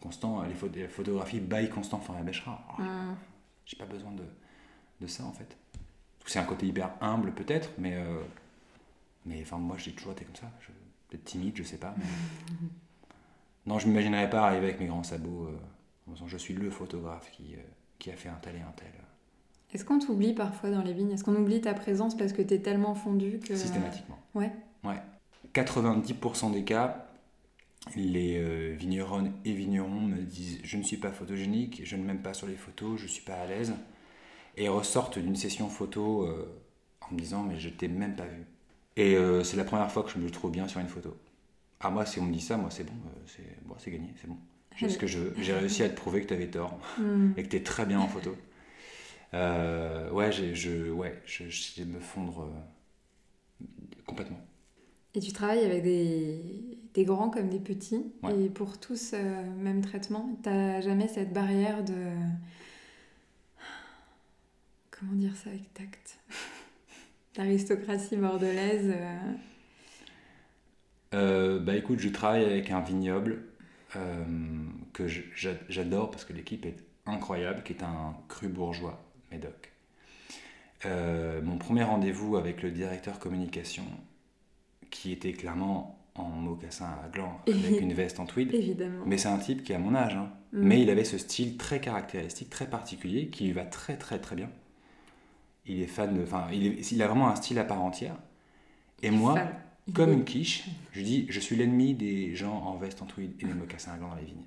Constant, 0.00 0.42
les, 0.42 0.86
photographies 0.86 1.40
by 1.40 1.68
Constant 1.68 1.98
Forêt 1.98 2.22
Béchera. 2.22 2.64
Oh, 2.78 2.82
mm. 2.82 3.16
J'ai 3.64 3.76
pas 3.76 3.86
besoin 3.86 4.12
de, 4.12 4.24
de, 5.00 5.06
ça 5.06 5.24
en 5.24 5.32
fait. 5.32 5.56
C'est 6.26 6.38
un 6.38 6.44
côté 6.44 6.66
hyper 6.66 6.92
humble 7.00 7.32
peut-être, 7.32 7.70
mais, 7.78 7.96
mais 9.24 9.40
enfin, 9.42 9.56
moi 9.56 9.76
j'ai 9.78 9.92
toujours 9.92 10.12
été 10.12 10.24
comme 10.24 10.36
ça. 10.36 10.50
Peut-être 11.08 11.24
timide, 11.24 11.56
je 11.56 11.62
sais 11.62 11.78
pas. 11.78 11.94
Mais... 11.96 12.04
Non, 13.66 13.78
je 13.78 13.86
ne 13.86 13.92
m'imaginerais 13.92 14.28
pas 14.28 14.46
arriver 14.46 14.66
avec 14.66 14.80
mes 14.80 14.86
grands 14.86 15.02
sabots 15.02 15.46
euh, 15.46 16.10
en 16.10 16.12
disant 16.12 16.26
je 16.26 16.36
suis 16.36 16.54
le 16.54 16.70
photographe 16.70 17.30
qui, 17.32 17.54
euh, 17.54 17.62
qui 17.98 18.10
a 18.10 18.16
fait 18.16 18.28
un 18.28 18.38
tel 18.42 18.56
et 18.56 18.60
un 18.60 18.72
tel. 18.76 18.92
Est-ce 19.72 19.84
qu'on 19.84 19.98
t'oublie 19.98 20.34
parfois 20.34 20.70
dans 20.70 20.82
les 20.82 20.92
vignes? 20.92 21.12
Est-ce 21.12 21.24
qu'on 21.24 21.34
oublie 21.34 21.60
ta 21.60 21.74
présence 21.74 22.16
parce 22.16 22.32
que 22.32 22.42
tu 22.42 22.54
es 22.54 22.58
tellement 22.58 22.94
fondu 22.94 23.40
que... 23.40 23.56
Systématiquement. 23.56 24.18
Ouais. 24.34 24.52
Ouais. 24.84 25.00
90% 25.54 26.52
des 26.52 26.64
cas, 26.64 27.08
les 27.96 28.38
euh, 28.38 28.74
vignerons 28.76 29.32
et 29.44 29.52
vignerons 29.52 30.00
me 30.00 30.18
disent 30.18 30.60
je 30.62 30.76
ne 30.76 30.82
suis 30.82 30.96
pas 30.98 31.10
photogénique, 31.10 31.82
je 31.84 31.96
ne 31.96 32.04
m'aime 32.04 32.22
pas 32.22 32.34
sur 32.34 32.46
les 32.46 32.56
photos, 32.56 32.98
je 32.98 33.04
ne 33.04 33.08
suis 33.08 33.24
pas 33.24 33.34
à 33.34 33.46
l'aise. 33.46 33.74
Et 34.56 34.68
ressortent 34.68 35.18
d'une 35.18 35.34
session 35.34 35.68
photo 35.68 36.28
en 37.00 37.12
me 37.12 37.18
disant 37.18 37.42
mais 37.42 37.58
je 37.58 37.68
t'ai 37.68 37.88
même 37.88 38.14
pas 38.14 38.26
vu. 38.26 38.46
Et 38.96 39.16
c'est 39.42 39.56
la 39.56 39.64
première 39.64 39.90
fois 39.90 40.04
que 40.04 40.10
je 40.10 40.18
me 40.18 40.30
trouve 40.30 40.52
bien 40.52 40.68
sur 40.68 40.78
une 40.78 40.86
photo. 40.86 41.16
Ah, 41.84 41.90
moi, 41.90 42.06
si 42.06 42.18
on 42.18 42.24
me 42.24 42.32
dit 42.32 42.40
ça, 42.40 42.56
moi, 42.56 42.70
c'est 42.70 42.84
bon, 42.84 42.94
euh, 42.94 43.20
c'est 43.26 43.62
bon, 43.62 43.74
gagné, 43.86 44.14
c'est 44.18 44.26
bon. 44.26 44.38
J'ai 44.76 44.88
ce 44.88 44.96
que 44.96 45.06
J'ai 45.06 45.52
réussi 45.52 45.82
à 45.82 45.90
te 45.90 45.94
prouver 45.94 46.22
que 46.22 46.28
tu 46.28 46.34
avais 46.34 46.48
tort 46.48 46.80
hmm. 46.98 47.32
et 47.36 47.42
que 47.42 47.48
tu 47.48 47.56
es 47.56 47.62
très 47.62 47.84
bien 47.84 48.00
en 48.00 48.08
photo. 48.08 48.34
Euh, 49.34 50.10
ouais, 50.10 50.32
je, 50.32 50.90
ouais, 50.90 51.20
je, 51.26 51.50
je 51.50 51.82
me 51.84 52.00
fondre 52.00 52.48
euh, 53.60 53.66
complètement. 54.06 54.40
Et 55.14 55.20
tu 55.20 55.32
travailles 55.32 55.62
avec 55.64 55.82
des, 55.82 56.40
des 56.94 57.04
grands 57.04 57.28
comme 57.28 57.50
des 57.50 57.60
petits, 57.60 58.12
et 58.30 58.48
pour 58.48 58.80
tous, 58.80 59.12
même 59.12 59.82
traitement. 59.82 60.36
Tu 60.42 60.48
n'as 60.48 60.80
jamais 60.80 61.06
cette 61.06 61.34
barrière 61.34 61.84
de. 61.84 61.94
Comment 64.90 65.12
dire 65.12 65.36
ça 65.36 65.50
avec 65.50 65.72
tact 65.74 66.18
L'aristocratie 67.36 68.16
bordelaise. 68.16 68.92
Euh, 71.14 71.60
bah 71.60 71.76
écoute, 71.76 72.00
je 72.00 72.10
travaille 72.10 72.44
avec 72.44 72.70
un 72.72 72.82
vignoble 72.82 73.44
euh, 73.96 74.24
que 74.94 75.06
j'adore 75.08 76.10
parce 76.10 76.24
que 76.26 76.34
l'équipe 76.34 76.66
est 76.66 76.84
incroyable, 77.06 77.62
qui 77.64 77.74
est 77.74 77.84
un 77.84 78.16
cru 78.28 78.48
bourgeois, 78.48 79.04
Médoc. 79.32 79.72
Euh, 80.86 81.40
mon 81.42 81.58
premier 81.58 81.84
rendez-vous 81.84 82.36
avec 82.36 82.62
le 82.62 82.70
directeur 82.70 83.18
communication, 83.18 83.84
qui 84.90 85.12
était 85.12 85.32
clairement 85.32 85.98
en 86.14 86.28
mocassin 86.28 86.86
à 87.04 87.08
gland, 87.08 87.40
avec 87.48 87.80
une 87.80 87.92
veste 87.94 88.20
en 88.20 88.26
tweed. 88.26 88.54
Évidemment. 88.54 89.04
Mais 89.06 89.18
c'est 89.18 89.28
un 89.28 89.38
type 89.38 89.64
qui 89.64 89.74
à 89.74 89.78
mon 89.78 89.94
âge. 89.94 90.14
Hein. 90.16 90.30
Mm. 90.52 90.62
Mais 90.62 90.82
il 90.82 90.90
avait 90.90 91.04
ce 91.04 91.18
style 91.18 91.56
très 91.56 91.80
caractéristique, 91.80 92.50
très 92.50 92.68
particulier, 92.70 93.28
qui 93.30 93.46
lui 93.46 93.52
va 93.52 93.64
très 93.64 93.96
très 93.96 94.20
très 94.20 94.36
bien. 94.36 94.50
il 95.66 95.80
est 95.82 95.86
fan 95.86 96.14
de. 96.14 96.22
Enfin, 96.22 96.46
il, 96.52 96.66
est- 96.66 96.92
il 96.92 97.02
a 97.02 97.06
vraiment 97.08 97.28
un 97.28 97.36
style 97.36 97.58
à 97.58 97.64
part 97.64 97.82
entière. 97.82 98.16
Et 99.02 99.10
moi. 99.10 99.34
Comme 99.92 100.12
une 100.12 100.24
quiche, 100.24 100.64
je 100.92 101.02
dis 101.02 101.26
je 101.28 101.40
suis 101.40 101.56
l'ennemi 101.56 101.94
des 101.94 102.34
gens 102.34 102.54
en 102.56 102.76
veste 102.76 103.02
en 103.02 103.06
tweed 103.06 103.32
et 103.40 103.46
des 103.46 103.54
mocassins 103.54 103.92
à 103.92 103.96
gland 103.98 104.08
dans 104.08 104.14
les 104.16 104.24
vignes. 104.24 104.46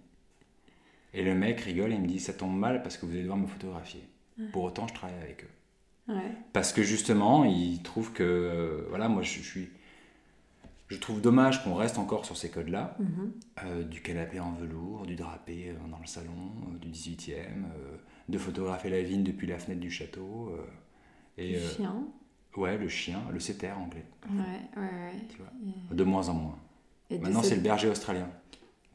Et 1.14 1.24
le 1.24 1.36
mec 1.36 1.62
rigole 1.62 1.92
et 1.92 1.96
il 1.96 2.02
me 2.02 2.08
dit 2.08 2.20
ça 2.20 2.34
tombe 2.34 2.58
mal 2.58 2.82
parce 2.84 2.98
que 2.98 3.06
vous 3.06 3.12
allez 3.12 3.22
devoir 3.22 3.38
me 3.38 3.48
photographier. 3.48 4.04
Pour 4.52 4.64
autant, 4.64 4.88
je 4.88 4.94
travaille 4.94 5.18
avec 5.22 5.44
eux. 5.44 6.14
Ouais. 6.14 6.32
Parce 6.54 6.72
que 6.74 6.84
justement, 6.84 7.44
il 7.44 7.82
trouve 7.82 8.14
que. 8.14 8.24
euh, 8.24 8.86
voilà, 8.90 9.08
moi 9.10 9.22
je, 9.24 9.34
je 9.40 9.44
suis. 9.44 9.70
Je 10.90 10.96
trouve 10.98 11.20
dommage 11.22 11.64
qu'on 11.64 11.74
reste 11.76 11.98
encore 11.98 12.26
sur 12.26 12.38
ces 12.38 12.50
codes-là. 12.50 12.96
Mhm. 13.00 13.32
Euh, 13.66 13.84
du 13.84 14.02
canapé 14.02 14.40
en 14.40 14.54
velours, 14.54 15.06
du 15.06 15.16
drapé 15.16 15.70
euh, 15.72 15.90
dans 15.90 16.00
le 16.00 16.06
salon, 16.06 16.52
euh, 16.74 16.78
du 16.78 16.88
18e, 16.90 17.32
euh, 17.34 17.98
de 18.30 18.38
photographier 18.38 18.90
la 18.90 19.02
vigne 19.02 19.24
depuis 19.24 19.48
la 19.48 19.58
fenêtre 19.60 19.82
du 19.82 19.92
château. 19.92 20.56
et 21.38 21.54
Le 21.54 21.60
chien. 21.60 22.04
ouais, 22.56 22.78
le 22.78 22.88
chien, 22.88 23.22
le 23.34 23.40
setter 23.40 23.72
anglais, 23.72 24.06
Ouais, 24.30 24.82
ouais, 24.82 24.82
ouais. 24.84 25.07
De 25.98 26.04
moins 26.04 26.30
en 26.30 26.34
moins. 26.34 26.58
et 27.10 27.18
Maintenant, 27.20 27.42
cette- 27.42 27.50
c'est 27.50 27.56
le 27.58 27.62
berger 27.62 27.90
australien. 27.90 28.30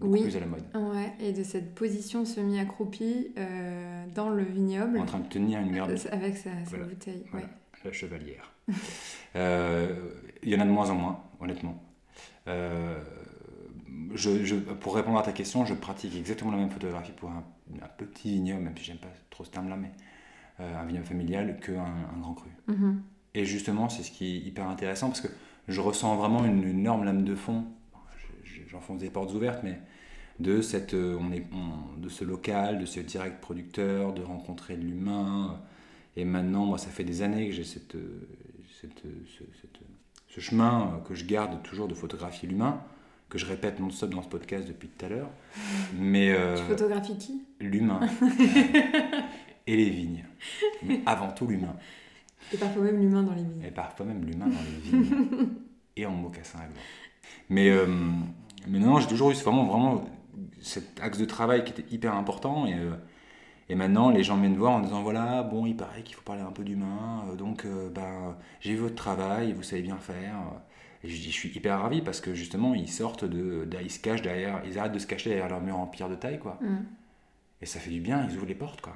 Oui. 0.01 0.23
plus 0.23 0.37
à 0.37 0.41
la 0.41 0.47
mode. 0.47 0.65
Ouais, 0.75 1.13
et 1.21 1.33
de 1.33 1.45
cette 1.45 1.77
position 1.77 2.25
semi-accroupie 2.25 3.29
euh, 3.39 4.05
dans 4.17 4.31
le 4.31 4.43
vignoble 4.43 4.99
En 4.99 5.07
train 5.07 5.21
de 5.21 5.29
tenir 5.29 5.61
une 5.61 5.71
garde, 5.73 5.93
euh, 5.93 5.97
avec 6.11 6.37
sa, 6.37 6.51
sa 6.65 6.71
Voilà. 6.71 6.85
bouteille. 6.87 7.25
Voilà. 7.31 7.47
Ouais. 7.47 7.53
la 7.85 7.93
chevalière. 7.93 8.53
Euh, 9.37 10.11
Il 10.43 10.51
y 10.51 10.57
en 10.57 10.61
a 10.61 10.65
de 10.65 10.71
moins 10.71 10.91
en 10.91 10.95
moins, 10.97 11.23
honnêtement. 11.41 11.81
Euh, 12.49 12.99
je, 14.15 14.45
je- 14.45 14.57
pour 14.57 14.95
répondre 14.97 15.19
à 15.19 15.23
ta 15.23 15.33
question, 15.33 15.65
je 15.65 15.73
pratique 15.75 16.15
exactement 16.17 16.51
la 16.51 16.59
même 16.59 16.71
photographie 16.71 17.13
pour 17.13 17.31
un, 17.31 17.45
un 17.81 17.89
petit 17.97 18.31
vignoble, 18.33 18.63
même 18.63 18.77
si 18.77 18.85
j'aime 18.85 18.99
pas 18.99 19.09
trop 19.31 19.45
ce 19.45 19.51
terme-là, 19.51 19.77
mais 19.77 19.93
un 20.59 20.85
vignoble 20.85 21.07
familial 21.07 21.59
qu'un 21.61 21.81
un 22.15 22.21
grand 22.21 22.35
cru. 22.35 22.51
Mhm. 22.67 23.03
Et 23.35 23.45
justement, 23.45 23.89
c'est 23.89 24.03
ce 24.03 24.11
qui 24.11 24.27
est 24.37 24.39
hyper 24.41 24.69
intéressant 24.69 25.09
parce 25.09 25.21
que 25.23 25.29
je 25.73 25.81
ressens 25.81 26.17
vraiment 26.17 26.45
une, 26.45 26.63
une 26.63 26.79
énorme 26.81 27.05
lame 27.05 27.25
de 27.25 27.35
fond. 27.35 27.65
Je- 28.17 28.51
je- 28.63 28.69
J'enfonce 28.69 29.01
des 29.01 29.11
portes 29.11 29.33
ouvertes, 29.35 29.61
mais 29.65 29.79
de, 30.41 30.61
cette, 30.63 30.95
euh, 30.95 31.17
on 31.21 31.31
est, 31.33 31.45
on- 31.53 31.99
de 32.01 32.09
ce 32.09 32.25
local, 32.25 32.79
de 32.79 32.87
ce 32.87 33.01
direct 33.01 33.41
producteur, 33.41 34.13
de 34.13 34.23
rencontrer 34.23 34.77
l'humain. 34.77 35.61
Et 36.17 36.25
maintenant, 36.25 36.65
moi, 36.67 36.79
ça 36.79 36.89
fait 36.91 37.05
des 37.05 37.23
années 37.23 37.47
que 37.49 37.55
j'ai 37.55 37.65
cette, 37.65 37.95
euh, 37.95 38.29
cette, 38.81 39.05
euh, 39.07 39.11
ce, 39.27 39.45
cette- 39.61 39.81
ce 40.29 40.41
chemin 40.41 41.01
que 41.07 41.15
je 41.15 41.25
garde 41.27 41.63
toujours 41.63 41.89
de 41.89 41.95
photographier 41.95 42.49
l'humain, 42.49 42.81
que 43.29 43.37
je 43.39 43.45
répète 43.47 43.79
non-stop 43.81 44.11
dans 44.11 44.23
ce 44.23 44.29
podcast 44.29 44.67
depuis 44.67 44.89
tout 44.89 45.05
à 45.05 45.09
l'heure. 45.11 45.29
Mais 45.99 46.33
euh, 46.33 46.57
Tu 46.57 46.63
photographies 46.65 47.17
qui? 47.19 47.43
l'humain 47.61 48.01
et 49.67 49.77
les 49.77 49.91
vignes. 49.91 50.25
Mais 50.83 51.01
avant 51.07 51.31
tout 51.33 51.47
l'humain. 51.47 51.77
Et 52.53 52.57
parfois 52.59 52.83
même 52.85 53.01
l'humain 53.01 53.23
dans 53.23 53.35
les 53.35 53.43
vignes. 53.43 53.63
Et 53.65 53.71
parfois 53.71 54.07
même 54.07 54.25
l'humain 54.25 54.47
dans 54.47 54.53
les 54.53 54.91
vignes 54.91 55.49
et 55.97 56.07
en 56.07 56.13
mocassin 56.13 56.59
à 56.59 56.63
gland. 56.67 56.81
Mais, 57.49 57.71
euh, 57.71 57.87
mais 58.69 58.79
non, 58.79 58.99
j'ai 59.01 59.07
toujours 59.09 59.31
eu 59.31 59.35
vraiment, 59.35 59.65
vraiment 59.67 60.05
cet 60.61 61.01
axe 61.01 61.19
de 61.19 61.25
travail 61.25 61.65
qui 61.65 61.73
était 61.73 61.95
hyper 61.95 62.15
important. 62.15 62.67
Et, 62.67 62.75
euh, 62.75 62.93
et 63.69 63.75
maintenant, 63.75 64.11
les 64.11 64.23
gens 64.23 64.37
viennent 64.39 64.57
voir 64.57 64.73
en 64.73 64.81
disant 64.81 65.03
voilà, 65.03 65.43
bon, 65.43 65.67
il 65.67 65.77
paraît 65.77 66.03
qu'il 66.03 66.15
faut 66.17 66.23
parler 66.23 66.43
un 66.43 66.53
peu 66.53 66.65
d'humain. 66.65 67.25
euh, 67.31 67.37
donc, 67.37 67.67
ben, 67.95 68.37
j'ai 68.61 68.73
vu 68.75 68.79
votre 68.81 68.95
travail, 68.97 69.53
vous 69.53 69.63
savez 69.63 69.83
bien 69.83 69.97
faire. 69.99 70.37
Et 71.05 71.09
je 71.09 71.17
dis 71.21 71.31
je 71.33 71.37
suis 71.37 71.49
hyper 71.57 71.81
ravi 71.81 72.01
parce 72.01 72.21
que 72.21 72.33
justement, 72.35 72.75
ils 72.75 72.89
sortent 72.89 73.25
de. 73.25 73.65
de- 73.65 73.79
ils 73.83 73.91
se 73.91 73.99
cachent 73.99 74.23
derrière. 74.23 74.63
Ils 74.67 74.79
arrêtent 74.79 74.93
de 74.93 74.99
se 75.01 75.07
cacher 75.07 75.31
derrière 75.31 75.49
leur 75.49 75.61
mur 75.61 75.77
en 75.79 75.87
pierre 75.87 76.09
de 76.09 76.15
taille, 76.15 76.39
quoi. 76.39 76.59
Mhm. 76.61 76.85
Et 77.61 77.67
ça 77.67 77.81
fait 77.81 77.91
du 77.91 78.01
bien, 78.01 78.27
ils 78.31 78.37
ouvrent 78.37 78.47
les 78.47 78.55
portes, 78.55 78.81
quoi. 78.81 78.95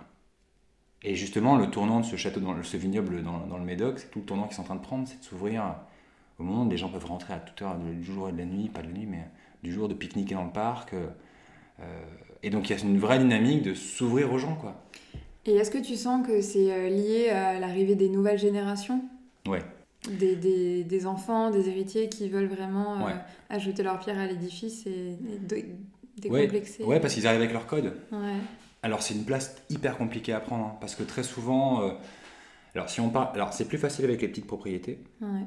Et 1.09 1.15
justement, 1.15 1.57
le 1.57 1.71
tournant 1.71 2.01
de 2.01 2.05
ce 2.05 2.17
château, 2.17 2.41
dans 2.41 2.61
ce 2.63 2.77
vignoble 2.77 3.23
dans, 3.23 3.47
dans 3.47 3.59
le 3.59 3.65
Médoc, 3.65 4.01
c'est 4.01 4.11
tout 4.11 4.19
le 4.19 4.25
tournant 4.25 4.45
qu'ils 4.49 4.57
sont 4.57 4.63
en 4.63 4.67
train 4.67 4.75
de 4.75 4.81
prendre, 4.81 5.07
c'est 5.07 5.21
de 5.21 5.25
s'ouvrir 5.25 5.63
au 6.39 6.43
monde. 6.43 6.71
Les 6.71 6.77
gens 6.77 6.89
peuvent 6.89 7.07
rentrer 7.07 7.33
à 7.33 7.39
toute 7.39 7.63
heure 7.63 7.77
du 7.77 8.03
jour 8.05 8.29
et 8.29 8.33
de 8.33 8.39
la 8.39 8.45
nuit, 8.45 8.69
pas 8.69 8.83
de 8.83 8.89
la 8.89 8.93
nuit, 8.93 9.07
mais 9.09 9.25
du 9.63 9.73
jour, 9.73 9.87
de 9.89 9.95
pique-niquer 9.95 10.35
dans 10.35 10.45
le 10.45 10.51
parc. 10.51 10.95
euh, 10.95 11.07
euh, 11.81 11.85
et 12.43 12.51
donc, 12.51 12.69
il 12.69 12.77
y 12.77 12.81
a 12.81 12.83
une 12.85 12.99
vraie 12.99 13.21
dynamique 13.21 13.63
de 13.63 13.75
s'ouvrir 13.75 14.33
aux 14.33 14.39
gens, 14.39 14.57
quoi. 14.57 14.83
Et 15.47 15.53
est-ce 15.55 15.71
que 15.71 15.79
tu 15.79 15.95
sens 15.95 16.27
que 16.27 16.41
c'est 16.41 16.73
euh, 16.73 16.89
lié 16.89 17.29
à 17.31 17.61
l'arrivée 17.61 17.95
des 17.95 18.09
nouvelles 18.09 18.39
générations? 18.39 19.01
Ouais. 19.47 19.63
des, 20.19 20.35
des, 20.35 20.83
des 20.83 21.07
enfants, 21.07 21.51
des 21.53 21.69
héritiers 21.69 22.09
qui 22.09 22.29
veulent 22.29 22.47
vraiment 22.49 23.07
euh, 23.07 23.13
ajouter 23.49 23.85
leur 23.85 24.01
pierre 24.01 24.19
à 24.19 24.27
l'édifice 24.27 24.85
et, 24.87 24.91
et 24.91 25.39
de- 25.39 25.55
Ouais, 26.29 26.41
décomplexer? 26.47 26.83
Ouais 26.83 26.99
parce 26.99 27.15
qu'ils 27.15 27.27
arrivent 27.29 27.43
avec 27.43 27.53
leur 27.53 27.67
code. 27.67 27.93
Ouais. 28.11 28.19
Alors 28.87 29.03
c'est 29.03 29.15
une 29.15 29.25
place 29.25 29.57
hyper 29.69 29.99
compliquée 29.99 30.33
à 30.33 30.39
prendre, 30.39 30.65
hein, 30.65 30.77
parce 30.81 30.95
que 30.95 31.03
très 31.03 31.25
souvent, 31.25 31.83
euh, 31.83 31.91
alors 32.73 32.89
si 32.89 33.01
on 33.01 33.11
parle, 33.11 33.31
alors 33.35 33.53
c'est 33.53 33.65
plus 33.67 33.79
facile 33.79 34.05
avec 34.05 34.23
les 34.23 34.29
petites 34.29 34.47
propriétés, 34.47 35.03
Ouais. 35.21 35.43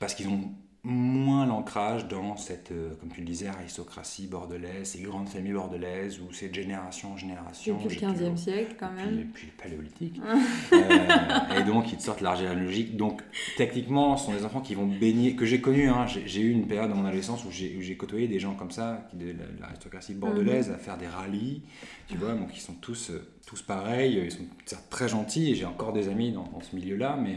parce 0.00 0.14
qu'ils 0.14 0.28
ont 0.28 0.52
moins 0.88 1.46
l'ancrage 1.46 2.08
dans 2.08 2.36
cette, 2.36 2.72
euh, 2.72 2.94
comme 3.00 3.10
tu 3.10 3.20
le 3.20 3.26
disais, 3.26 3.46
aristocratie 3.46 4.26
bordelaise, 4.26 4.88
ces 4.88 5.00
grandes 5.02 5.28
familles 5.28 5.52
bordelaises, 5.52 6.18
où 6.20 6.32
c'est 6.32 6.48
de 6.48 6.54
génération 6.54 7.12
en 7.12 7.16
génération. 7.16 7.76
Depuis 7.76 7.88
le 7.88 8.00
j'ai 8.00 8.06
15e 8.06 8.12
toujours- 8.32 8.38
siècle 8.38 8.74
quand 8.80 8.90
même. 8.92 9.26
puis 9.34 9.46
le 9.48 9.62
paléolithique. 9.62 10.20
Euh, 10.72 11.60
et 11.60 11.64
donc, 11.64 11.90
ils 11.92 11.96
te 11.98 12.02
sortent 12.02 12.20
l'argile 12.20 12.48
généalogique. 12.48 12.96
Donc, 12.96 13.22
techniquement, 13.56 14.16
ce 14.16 14.26
sont 14.26 14.32
des 14.32 14.44
enfants 14.44 14.60
qui 14.60 14.74
vont 14.74 14.86
baigner, 14.86 15.34
que 15.34 15.44
j'ai 15.46 15.60
connu. 15.60 15.88
Hein. 15.88 16.06
J'ai 16.06 16.40
eu 16.40 16.50
une 16.50 16.66
période 16.66 16.90
dans 16.90 16.96
mon 16.96 17.06
adolescence 17.06 17.44
où 17.44 17.50
j'ai 17.50 17.96
côtoyé 17.96 18.28
des 18.28 18.38
gens 18.38 18.54
comme 18.54 18.70
ça, 18.70 19.08
de 19.14 19.26
la- 19.26 19.60
l'aristocratie 19.60 20.14
bordelaise, 20.14 20.70
à 20.70 20.76
faire 20.78 20.96
des 20.98 21.06
rallyes. 21.06 21.62
Tu 22.08 22.16
vois, 22.16 22.34
donc 22.34 22.50
ils 22.56 22.60
sont 22.60 22.74
tous, 22.74 23.10
euh, 23.10 23.26
tous 23.46 23.62
pareils. 23.62 24.20
Ils 24.24 24.30
sont 24.30 24.44
très 24.90 25.08
gentils. 25.08 25.50
Et 25.50 25.54
j'ai 25.54 25.64
encore 25.66 25.92
des 25.92 26.08
amis 26.08 26.32
dans, 26.32 26.44
dans 26.44 26.60
ce 26.60 26.74
milieu-là. 26.76 27.18
Mais, 27.20 27.36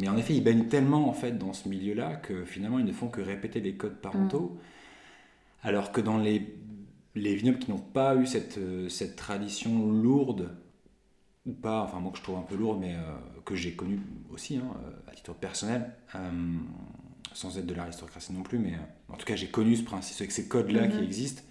mais 0.00 0.08
en 0.08 0.16
effet, 0.16 0.34
ils 0.34 0.42
baignent 0.44 0.66
tellement 0.68 1.08
en 1.08 1.12
fait 1.12 1.38
dans 1.38 1.52
ce 1.52 1.68
milieu-là 1.68 2.16
que 2.16 2.44
finalement, 2.44 2.78
ils 2.78 2.84
ne 2.84 2.92
font 2.92 3.08
que 3.08 3.20
répéter 3.20 3.60
les 3.60 3.74
codes 3.74 3.96
parentaux. 4.00 4.58
Alors 5.62 5.90
que 5.92 6.00
dans 6.00 6.18
les, 6.18 6.56
les 7.14 7.34
vignobles 7.34 7.58
qui 7.58 7.70
n'ont 7.70 7.78
pas 7.78 8.14
eu 8.16 8.26
cette, 8.26 8.58
euh, 8.58 8.88
cette 8.88 9.16
tradition 9.16 9.90
lourde, 9.90 10.50
ou 11.46 11.52
pas, 11.52 11.82
enfin 11.82 11.98
moi 12.00 12.12
que 12.12 12.18
je 12.18 12.22
trouve 12.22 12.38
un 12.38 12.42
peu 12.42 12.56
lourde, 12.56 12.78
mais 12.80 12.94
euh, 12.94 13.00
que 13.44 13.56
j'ai 13.56 13.72
connu 13.72 14.00
aussi 14.30 14.56
hein, 14.58 14.62
euh, 14.86 15.10
à 15.10 15.14
titre 15.14 15.34
personnel, 15.34 15.90
euh, 16.14 16.18
sans 17.32 17.58
être 17.58 17.66
de 17.66 17.74
l'aristocratie 17.74 18.32
non 18.32 18.42
plus, 18.42 18.58
mais 18.58 18.74
euh, 18.74 19.12
en 19.12 19.16
tout 19.16 19.26
cas 19.26 19.34
j'ai 19.36 19.48
connu 19.48 19.76
ce 19.76 19.82
principe, 19.82 20.30
ces 20.30 20.48
codes-là 20.48 20.86
qui 20.88 20.98
existent. 21.02 21.42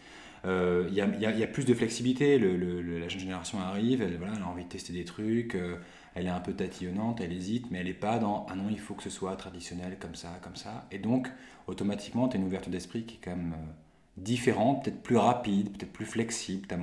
Euh, 0.46 0.86
Il 0.90 0.96
y, 0.96 1.02
a, 1.02 1.08
y 1.36 1.42
y 1.42 1.48
plus 1.48 1.66
de 1.66 1.74
flexibilité, 1.74 2.38
le- 2.38 2.56
le- 2.56 2.82
le- 2.82 3.00
la 3.00 3.10
jeune 3.10 3.20
génération 3.22 3.60
arrive, 3.60 4.02
elle, 4.02 4.18
voilà, 4.18 4.34
elle 4.38 4.44
a 4.44 4.48
envie 4.48 4.64
de 4.64 4.70
tester 4.70 4.94
des 4.94 5.04
trucs, 5.04 5.56
euh, 5.56 5.78
elle 6.18 6.26
est 6.26 6.32
un 6.32 6.40
peu 6.40 6.54
tatillonnante, 6.54 7.22
elle 7.22 7.32
hésite, 7.32 7.70
mais 7.70 7.80
elle 7.80 7.86
n'est 7.86 7.94
pas 7.94 8.18
dans 8.18 8.48
ah 8.50 8.56
non, 8.56 8.66
il 8.72 8.80
faut 8.80 8.96
que 8.96 9.04
ce 9.04 9.10
soit 9.10 9.36
traditionnel 9.36 9.98
comme 10.00 10.16
ça, 10.16 10.30
comme 10.42 10.56
ça. 10.56 10.88
Et 10.92 10.98
donc, 10.98 11.30
automatiquement, 11.68 12.28
tu 12.28 12.38
as 12.38 12.40
une 12.40 12.48
ouverture 12.48 12.72
d'esprit 12.72 13.04
qui 13.04 13.16
est 13.16 13.20
quand 13.24 13.36
même 13.36 13.54
euh, 13.54 13.72
différente, 14.18 14.84
peut-être 14.84 15.04
plus 15.04 15.18
rapide, 15.18 15.78
peut-être 15.78 15.94
plus 15.94 16.06
flexible, 16.06 16.68
tu 16.68 16.74
as 16.74 16.80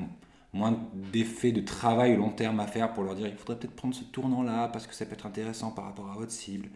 moins 0.52 0.78
d'effets 1.12 1.50
de 1.50 1.60
travail 1.60 2.16
long 2.16 2.30
terme 2.30 2.60
à 2.60 2.68
faire 2.68 2.92
pour 2.92 3.02
leur 3.02 3.16
dire 3.16 3.26
il 3.26 3.34
faudrait 3.34 3.58
peut-être 3.58 3.74
prendre 3.74 3.92
ce 3.92 4.04
tournant-là 4.04 4.68
parce 4.68 4.86
que 4.86 4.94
ça 4.94 5.04
peut 5.04 5.14
être 5.14 5.26
intéressant 5.26 5.72
par 5.72 5.86
rapport 5.86 6.08
à 6.12 6.14
votre 6.14 6.30
cible. 6.30 6.68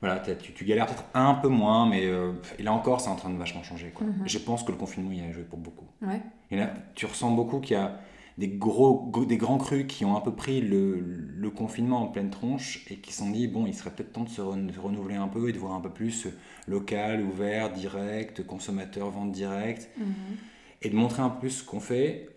Voilà, 0.00 0.20
tu, 0.20 0.52
tu 0.52 0.64
galères 0.64 0.86
peut-être 0.86 1.06
un 1.14 1.34
peu 1.34 1.48
moins, 1.48 1.88
mais 1.88 2.06
euh, 2.06 2.32
et 2.60 2.62
là 2.62 2.72
encore, 2.72 3.00
c'est 3.00 3.08
en 3.08 3.16
train 3.16 3.30
de 3.30 3.38
vachement 3.38 3.64
changer. 3.64 3.90
Quoi. 3.92 4.06
Mhm. 4.06 4.22
Je 4.26 4.38
pense 4.38 4.62
que 4.62 4.70
le 4.70 4.78
confinement 4.78 5.10
y 5.10 5.20
a 5.20 5.32
joué 5.32 5.42
pour 5.42 5.58
beaucoup. 5.58 5.86
Ouais. 6.02 6.20
Et 6.52 6.56
là, 6.56 6.70
tu 6.94 7.06
ressens 7.06 7.32
beaucoup 7.32 7.58
qu'il 7.58 7.76
y 7.76 7.80
a 7.80 7.98
des, 8.38 8.48
gros, 8.48 9.10
des 9.26 9.36
grands 9.38 9.58
crus 9.58 9.86
qui 9.88 10.04
ont 10.04 10.16
un 10.16 10.20
peu 10.20 10.32
pris 10.34 10.60
le, 10.60 11.00
le 11.00 11.50
confinement 11.50 12.02
en 12.02 12.06
pleine 12.08 12.30
tronche 12.30 12.84
et 12.90 12.96
qui 12.96 13.12
se 13.12 13.18
sont 13.18 13.30
dit 13.30 13.48
bon, 13.48 13.66
il 13.66 13.74
serait 13.74 13.90
peut-être 13.90 14.12
temps 14.12 14.24
de 14.24 14.28
se, 14.28 14.40
renouveler 14.42 15.14
un 15.16 15.28
peu 15.28 15.48
et 15.48 15.52
de 15.52 15.58
voir 15.58 15.72
un 15.72 15.80
peu 15.80 15.90
plus 15.90 16.28
local, 16.66 17.22
ouvert, 17.24 17.72
direct, 17.72 18.46
consommateur, 18.46 19.10
vente 19.10 19.32
directe 19.32 19.90
Mhm. 19.96 20.36
et 20.82 20.90
de 20.90 20.96
montrer 20.96 21.22
un 21.22 21.30
peu 21.30 21.40
plus 21.40 21.50
ce 21.50 21.64
qu'on 21.64 21.80
fait. 21.80 22.28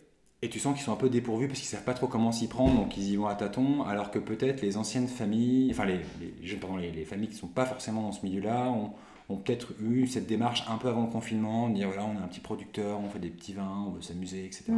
Et 0.42 0.48
tu 0.50 0.60
sens 0.60 0.74
qu'ils 0.74 0.84
sont 0.84 0.94
un 0.94 0.96
peu 0.96 1.10
dépourvus 1.10 1.48
parce 1.48 1.60
qu'ils 1.60 1.68
savent 1.68 1.84
pas 1.84 1.94
trop 1.94 2.08
comment 2.08 2.32
s'y 2.32 2.48
prendre, 2.48 2.76
donc 2.80 2.96
ils 2.96 3.10
y 3.12 3.16
vont 3.18 3.28
à 3.28 3.36
tâtons, 3.36 3.84
alors 3.84 4.10
que 4.10 4.20
peut-être 4.20 4.62
les 4.62 4.78
anciennes 4.78 5.08
familles, 5.10 5.70
enfin 5.72 5.84
les, 5.86 6.00
les, 6.22 6.48
jeunes, 6.48 6.60
pardon, 6.62 6.78
les, 6.78 6.92
les 6.92 7.04
familles 7.04 7.28
qui 7.28 7.36
sont 7.36 7.48
pas 7.48 7.66
forcément 7.66 8.04
dans 8.04 8.14
ce 8.14 8.26
milieu-là, 8.26 8.70
ont, 8.72 8.92
ont 9.28 9.36
peut-être 9.38 9.74
eu 9.82 10.08
cette 10.08 10.28
démarche 10.28 10.64
un 10.70 10.78
peu 10.78 10.88
avant 10.88 11.04
le 11.04 11.10
confinement, 11.12 11.68
de 11.70 11.76
dire 11.76 11.88
voilà, 11.88 12.06
on 12.06 12.14
est 12.18 12.24
un 12.24 12.28
petit 12.30 12.40
producteur, 12.40 13.00
on 13.02 13.10
fait 13.10 13.20
des 13.20 13.30
petits 13.30 13.52
vins, 13.54 13.86
on 13.88 13.92
veut 13.92 14.02
s'amuser, 14.02 14.46
etc. 14.46 14.72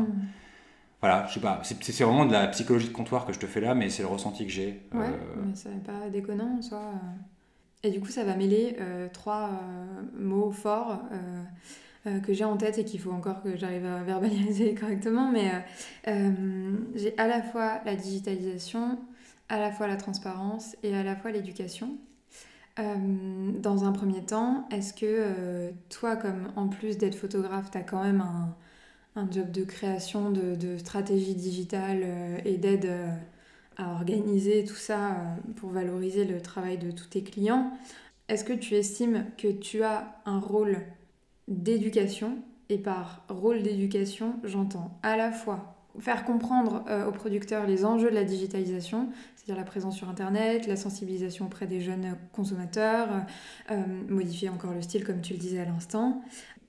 Voilà, 1.01 1.25
je 1.27 1.33
sais 1.33 1.39
pas, 1.39 1.59
c'est 1.63 2.03
vraiment 2.03 2.25
de 2.27 2.31
la 2.31 2.47
psychologie 2.47 2.87
de 2.87 2.93
comptoir 2.93 3.25
que 3.25 3.33
je 3.33 3.39
te 3.39 3.47
fais 3.47 3.59
là, 3.59 3.73
mais 3.73 3.89
c'est 3.89 4.03
le 4.03 4.07
ressenti 4.07 4.45
que 4.45 4.51
j'ai. 4.51 4.83
Ouais, 4.93 5.07
Euh, 5.07 5.43
mais 5.47 5.55
ça 5.55 5.69
n'est 5.69 5.79
pas 5.79 6.09
déconnant 6.11 6.57
en 6.59 6.61
soi. 6.61 6.77
euh. 6.77 7.07
Et 7.83 7.89
du 7.89 7.99
coup, 7.99 8.09
ça 8.09 8.23
va 8.23 8.35
mêler 8.35 8.75
euh, 8.79 9.07
trois 9.11 9.49
euh, 9.49 10.01
mots 10.19 10.51
forts 10.51 10.99
que 12.25 12.33
j'ai 12.33 12.45
en 12.45 12.57
tête 12.57 12.79
et 12.79 12.85
qu'il 12.85 12.99
faut 12.99 13.11
encore 13.11 13.43
que 13.43 13.55
j'arrive 13.57 13.85
à 13.85 14.01
verbaliser 14.03 14.73
correctement. 14.79 15.31
Mais 15.31 15.51
j'ai 16.95 17.17
à 17.19 17.27
la 17.27 17.41
fois 17.43 17.79
la 17.85 17.95
digitalisation, 17.95 18.99
à 19.49 19.59
la 19.59 19.71
fois 19.71 19.87
la 19.87 19.97
transparence 19.97 20.75
et 20.81 20.95
à 20.95 21.03
la 21.03 21.15
fois 21.15 21.31
l'éducation. 21.31 21.97
Dans 22.77 23.83
un 23.83 23.91
premier 23.91 24.23
temps, 24.23 24.67
est-ce 24.71 24.93
que 24.95 25.71
toi, 25.89 26.15
comme 26.15 26.51
en 26.55 26.67
plus 26.69 26.97
d'être 26.97 27.13
photographe, 27.15 27.69
tu 27.69 27.77
as 27.77 27.83
quand 27.83 28.03
même 28.03 28.21
un, 28.21 28.55
un 29.15 29.29
job 29.29 29.51
de 29.51 29.63
création 29.63 30.31
de, 30.31 30.77
stratégie 30.77 31.35
digitale 31.35 32.01
euh, 32.03 32.37
et 32.45 32.57
d'aide 32.57 32.85
euh, 32.85 33.07
à 33.77 33.93
organiser 33.93 34.63
tout 34.63 34.75
ça 34.75 35.15
pour 35.55 35.69
valoriser 35.71 36.25
le 36.25 36.41
travail 36.41 36.77
de 36.77 36.91
tous 36.91 37.07
tes 37.07 37.23
clients. 37.23 37.71
Est-ce 38.27 38.43
que 38.43 38.53
tu 38.53 38.75
estimes 38.75 39.25
que 39.37 39.47
tu 39.51 39.83
as 39.83 40.21
un 40.25 40.39
rôle 40.39 40.77
d'éducation? 41.47 42.37
Et 42.69 42.77
par 42.77 43.25
rôle 43.27 43.63
d'éducation, 43.63 44.35
j'entends 44.43 44.97
à 45.03 45.17
la 45.17 45.31
fois 45.31 45.75
faire 45.99 46.23
comprendre 46.23 46.85
aux 47.05 47.11
producteurs 47.11 47.67
les 47.67 47.83
enjeux 47.83 48.09
de 48.09 48.15
la 48.15 48.23
digitalisation, 48.23 49.09
c'est-à-dire 49.35 49.57
la 49.57 49.65
présence 49.65 49.97
sur 49.97 50.07
Internet, 50.07 50.67
la 50.67 50.77
sensibilisation 50.77 51.47
auprès 51.47 51.67
des 51.67 51.81
jeunes 51.81 52.15
consommateurs, 52.31 53.09
modifier 54.07 54.47
encore 54.47 54.73
le 54.73 54.81
style 54.81 55.03
comme 55.03 55.19
tu 55.19 55.33
le 55.33 55.39
disais 55.39 55.59
à 55.59 55.65
l'instant, 55.65 56.21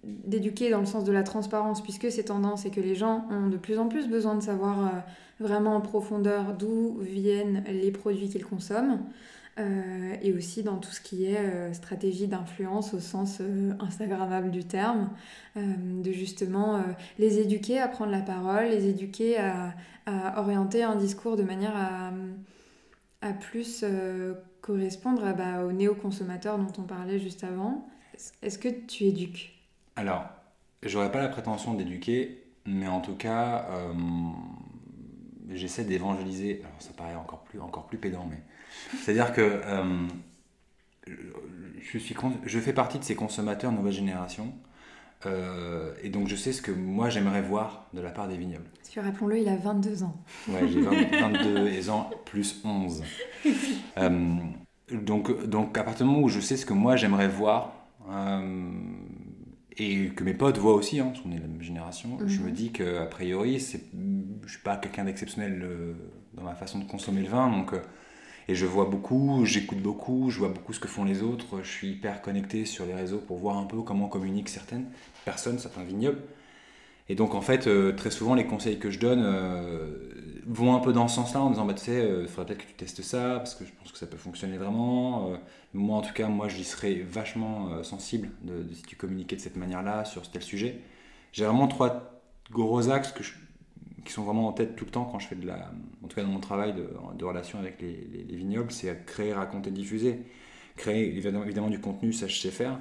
d'éduquer 0.04 0.70
dans 0.70 0.80
le 0.80 0.86
sens 0.86 1.04
de 1.04 1.12
la 1.12 1.22
transparence, 1.22 1.82
puisque 1.82 2.10
c'est 2.10 2.24
tendance 2.24 2.66
et 2.66 2.70
que 2.70 2.80
les 2.80 2.94
gens 2.94 3.24
ont 3.30 3.48
de 3.48 3.56
plus 3.56 3.78
en 3.78 3.88
plus 3.88 4.08
besoin 4.08 4.34
de 4.34 4.42
savoir 4.42 4.80
euh, 4.80 4.90
vraiment 5.38 5.76
en 5.76 5.80
profondeur 5.80 6.54
d'où 6.54 6.98
viennent 7.00 7.62
les 7.68 7.92
produits 7.92 8.28
qu'ils 8.28 8.44
consomment, 8.44 9.00
euh, 9.60 10.14
et 10.22 10.32
aussi 10.32 10.62
dans 10.62 10.78
tout 10.78 10.90
ce 10.90 11.00
qui 11.00 11.26
est 11.26 11.38
euh, 11.38 11.72
stratégie 11.72 12.26
d'influence 12.26 12.94
au 12.94 13.00
sens 13.00 13.40
instagrammable 13.78 14.50
du 14.50 14.64
terme, 14.64 15.10
de 15.56 16.10
justement 16.10 16.82
les 17.18 17.38
éduquer 17.38 17.78
à 17.78 17.86
prendre 17.86 18.10
la 18.10 18.22
parole, 18.22 18.64
les 18.70 18.88
éduquer 18.88 19.38
à, 19.38 19.74
orienter 20.36 20.82
un 20.82 20.96
discours 20.96 21.36
de 21.36 21.42
manière 21.42 21.76
à, 21.76 22.10
à 23.20 23.32
plus 23.32 23.84
correspondre 24.62 25.24
à, 25.24 25.32
bah, 25.32 25.64
aux 25.64 25.72
néo-consommateurs 25.72 26.58
dont 26.58 26.72
on 26.78 26.82
parlait 26.82 27.18
juste 27.18 27.44
avant. 27.44 27.86
Est-ce 28.42 28.58
que 28.58 28.68
tu 28.68 29.04
éduques? 29.04 29.61
Alors, 29.96 30.24
j'aurais 30.82 31.12
pas 31.12 31.20
la 31.20 31.28
prétention 31.28 31.74
d'éduquer, 31.74 32.42
mais 32.66 32.88
en 32.88 33.00
tout 33.00 33.14
cas, 33.14 33.66
euh, 33.70 33.92
j'essaie 35.50 35.84
d'évangéliser. 35.84 36.60
Alors, 36.64 36.80
ça 36.80 36.92
paraît 36.96 37.14
encore 37.14 37.42
plus, 37.44 37.60
encore 37.60 37.86
plus 37.86 37.98
pédant, 37.98 38.26
mais. 38.28 38.42
C'est-à-dire 39.02 39.32
que 39.32 39.42
euh, 39.42 40.08
je, 41.06 41.98
suis, 41.98 42.16
je 42.44 42.58
fais 42.58 42.72
partie 42.72 42.98
de 42.98 43.04
ces 43.04 43.14
consommateurs 43.14 43.72
nouvelle 43.72 43.92
génération. 43.92 44.52
Euh, 45.24 45.94
et 46.02 46.08
donc 46.08 46.26
je 46.26 46.34
sais 46.34 46.52
ce 46.52 46.60
que 46.60 46.72
moi 46.72 47.08
j'aimerais 47.08 47.42
voir 47.42 47.86
de 47.92 48.00
la 48.00 48.10
part 48.10 48.26
des 48.26 48.36
vignobles. 48.36 48.64
Parce 48.78 48.88
que 48.88 48.98
rappelons-le, 48.98 49.38
il 49.38 49.48
a 49.48 49.54
22 49.54 50.02
ans. 50.02 50.16
Ouais, 50.48 50.66
j'ai 50.66 50.80
22 50.80 51.90
ans 51.90 52.10
plus 52.24 52.60
11. 52.64 53.04
donc, 54.90 55.46
donc 55.46 55.78
à 55.78 55.84
partir 55.84 56.06
du 56.06 56.12
moment 56.12 56.24
où 56.24 56.28
je 56.28 56.40
sais 56.40 56.56
ce 56.56 56.66
que 56.66 56.72
moi 56.72 56.96
j'aimerais 56.96 57.28
voir, 57.28 57.86
et 59.78 60.08
que 60.08 60.24
mes 60.24 60.34
potes 60.34 60.58
voient 60.58 60.74
aussi, 60.74 61.00
hein, 61.00 61.06
parce 61.06 61.20
qu'on 61.20 61.32
est 61.32 61.36
de 61.36 61.42
la 61.42 61.48
même 61.48 61.62
génération, 61.62 62.18
je 62.26 62.38
mhm. 62.38 62.46
me 62.46 62.50
dis 62.50 62.72
qu'a 62.72 63.06
priori, 63.06 63.58
je 63.58 63.78
ne 63.94 64.48
suis 64.48 64.60
pas 64.62 64.76
quelqu'un 64.76 65.04
d'exceptionnel 65.04 65.60
euh, 65.62 65.94
dans 66.34 66.42
ma 66.42 66.54
façon 66.54 66.78
de 66.78 66.84
consommer 66.84 67.22
le 67.22 67.28
vin, 67.28 67.50
donc, 67.50 67.72
euh, 67.72 67.80
et 68.48 68.54
je 68.54 68.66
vois 68.66 68.86
beaucoup, 68.86 69.44
j'écoute 69.44 69.78
beaucoup, 69.78 70.30
je 70.30 70.38
vois 70.38 70.48
beaucoup 70.48 70.72
ce 70.72 70.80
que 70.80 70.88
font 70.88 71.04
les 71.04 71.22
autres, 71.22 71.62
je 71.62 71.70
suis 71.70 71.90
hyper 71.90 72.20
connecté 72.22 72.64
sur 72.64 72.84
les 72.84 72.94
réseaux 72.94 73.18
pour 73.18 73.38
voir 73.38 73.56
un 73.56 73.64
peu 73.64 73.82
comment 73.82 74.08
communiquent 74.08 74.48
certaines 74.48 74.86
personnes, 75.24 75.58
certains 75.58 75.84
vignobles. 75.84 76.20
Et 77.08 77.14
donc 77.14 77.34
en 77.34 77.40
fait, 77.40 77.66
euh, 77.66 77.92
très 77.92 78.10
souvent, 78.10 78.34
les 78.34 78.46
conseils 78.46 78.78
que 78.78 78.90
je 78.90 78.98
donne 78.98 79.22
vont 80.46 80.74
un 80.74 80.80
peu 80.80 80.92
dans 80.92 81.08
ce 81.08 81.16
sens-là, 81.16 81.40
en 81.40 81.50
disant, 81.50 81.64
bah, 81.64 81.74
tu 81.74 81.84
sais, 81.84 82.08
il 82.22 82.28
faudrait 82.28 82.54
peut-être 82.54 82.66
que 82.66 82.70
tu 82.70 82.74
testes 82.74 83.02
ça, 83.02 83.36
parce 83.36 83.54
que 83.54 83.64
je 83.64 83.72
pense 83.72 83.92
que 83.92 83.98
ça 83.98 84.06
peut 84.06 84.16
fonctionner 84.16 84.58
vraiment. 84.58 85.36
Moi, 85.74 85.96
en 85.96 86.02
tout 86.02 86.12
cas, 86.12 86.28
moi, 86.28 86.48
j'y 86.48 86.64
serais 86.64 86.96
vachement 86.96 87.70
euh, 87.70 87.82
sensible 87.82 88.30
de, 88.42 88.66
si 88.74 88.82
tu 88.82 88.96
communiquais 88.96 89.36
de 89.36 89.40
cette 89.40 89.56
manière-là 89.56 90.04
sur 90.04 90.30
tel 90.30 90.42
sujet. 90.42 90.80
J'ai 91.32 91.46
vraiment 91.46 91.66
trois 91.66 92.22
gros 92.50 92.90
axes 92.90 93.12
que 93.12 93.22
qui 94.04 94.12
sont 94.12 94.24
vraiment 94.24 94.48
en 94.48 94.52
tête 94.52 94.74
tout 94.74 94.84
le 94.84 94.90
temps 94.90 95.04
quand 95.04 95.20
je 95.20 95.28
fais 95.28 95.36
de 95.36 95.46
la, 95.46 95.70
en 96.02 96.08
tout 96.08 96.16
cas 96.16 96.24
dans 96.24 96.28
mon 96.28 96.40
travail 96.40 96.74
de, 96.74 96.88
de 97.16 97.24
relation 97.24 97.60
avec 97.60 97.80
les, 97.80 98.34
vignobles, 98.36 98.72
c'est 98.72 99.06
créer, 99.06 99.32
raconter, 99.32 99.70
diffuser. 99.70 100.18
Créer 100.76 101.06
évidemment 101.06 101.70
du 101.70 101.80
contenu, 101.80 102.12
ça 102.12 102.26
je 102.26 102.36
sais 102.36 102.50
faire. 102.50 102.80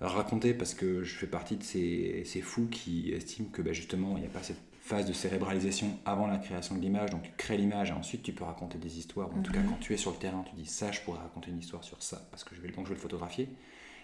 Raconter 0.00 0.54
parce 0.54 0.72
que 0.74 1.02
je 1.04 1.14
fais 1.14 1.26
partie 1.26 1.56
de 1.56 1.62
ces, 1.62 2.22
ces 2.24 2.40
fous 2.40 2.68
qui 2.70 3.12
estiment 3.12 3.48
que 3.52 3.60
bah, 3.60 3.72
justement 3.74 4.16
il 4.16 4.20
n'y 4.20 4.26
a 4.26 4.30
pas 4.30 4.42
cette 4.42 4.62
phase 4.92 5.06
de 5.06 5.14
cérébralisation 5.14 5.98
avant 6.04 6.26
la 6.26 6.36
création 6.36 6.74
de 6.74 6.80
l'image. 6.80 7.10
Donc 7.10 7.22
tu 7.22 7.30
crées 7.36 7.56
l'image 7.56 7.90
et 7.90 7.94
ensuite 7.94 8.22
tu 8.22 8.32
peux 8.32 8.44
raconter 8.44 8.76
des 8.76 8.98
histoires. 8.98 9.30
En 9.34 9.40
tout 9.40 9.52
cas, 9.52 9.60
mhm. 9.60 9.70
quand 9.70 9.80
tu 9.80 9.94
es 9.94 9.96
sur 9.96 10.10
le 10.10 10.18
terrain, 10.18 10.44
tu 10.46 10.54
dis 10.54 10.66
ça, 10.66 10.92
je 10.92 11.00
pourrais 11.00 11.20
raconter 11.20 11.50
une 11.50 11.58
histoire 11.58 11.82
sur 11.82 12.02
ça 12.02 12.20
parce 12.30 12.44
que 12.44 12.54
je 12.54 12.60
vais, 12.60 12.68
donc 12.68 12.84
je 12.84 12.90
vais 12.90 12.96
le 12.96 13.00
photographier. 13.00 13.48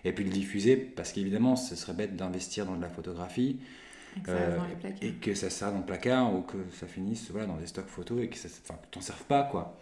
Et 0.04 0.12
puis 0.12 0.24
le 0.24 0.30
diffuser 0.30 0.76
parce 0.76 1.12
qu'évidemment, 1.12 1.56
ce 1.56 1.76
serait 1.76 1.92
bête 1.92 2.16
d'investir 2.16 2.64
dans 2.64 2.76
de 2.76 2.80
la 2.80 2.88
photographie. 2.88 3.60
Et 4.16 4.20
que, 4.20 5.34
ça, 5.34 5.66
euh, 5.66 5.70
dans 5.70 5.72
dans 5.74 5.78
le 5.80 5.84
placard 5.84 6.34
ou 6.34 6.40
que 6.40 6.56
ça 6.72 6.86
finisse 6.86 7.30
voilà, 7.30 7.46
dans 7.46 7.56
des 7.56 7.66
stocks 7.66 7.86
photos 7.86 8.22
et 8.22 8.28
que 8.28 8.36
ça 8.36 8.48
t'en 8.90 9.00
serve 9.00 9.22
pas 9.24 9.42
quoi. 9.42 9.78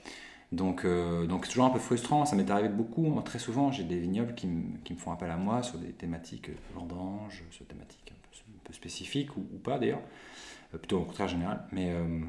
Donc 0.52 0.84
euh, 0.84 1.26
donc 1.26 1.46
c'est 1.46 1.52
toujours 1.52 1.66
un 1.66 1.70
peu 1.70 1.78
frustrant, 1.78 2.26
ça 2.26 2.36
m'est 2.36 2.50
arrivé 2.50 2.68
beaucoup, 2.68 3.18
très 3.24 3.38
souvent 3.38 3.72
j'ai 3.72 3.84
des 3.84 3.98
vignobles 3.98 4.34
qui, 4.34 4.48
qui, 4.84 4.92
me 4.92 4.98
font 4.98 5.12
appel 5.12 5.30
à 5.30 5.36
moi 5.36 5.62
sur 5.62 5.78
des 5.78 5.92
thématiques 5.92 6.50
vendanges, 6.74 7.44
sur 7.50 7.64
des 7.64 7.74
thématiques 7.74 8.12
un 8.12 8.58
peu, 8.64 8.72
spécifiques 8.72 9.36
ou, 9.36 9.40
ou 9.54 9.58
pas 9.58 9.78
d'ailleurs, 9.78 10.00
euh, 10.00 10.25
plutôt 10.70 11.00
au 11.00 11.04
contraire 11.04 11.28
général. 11.28 11.64
Mais, 11.72 11.90
euh, 11.90 12.20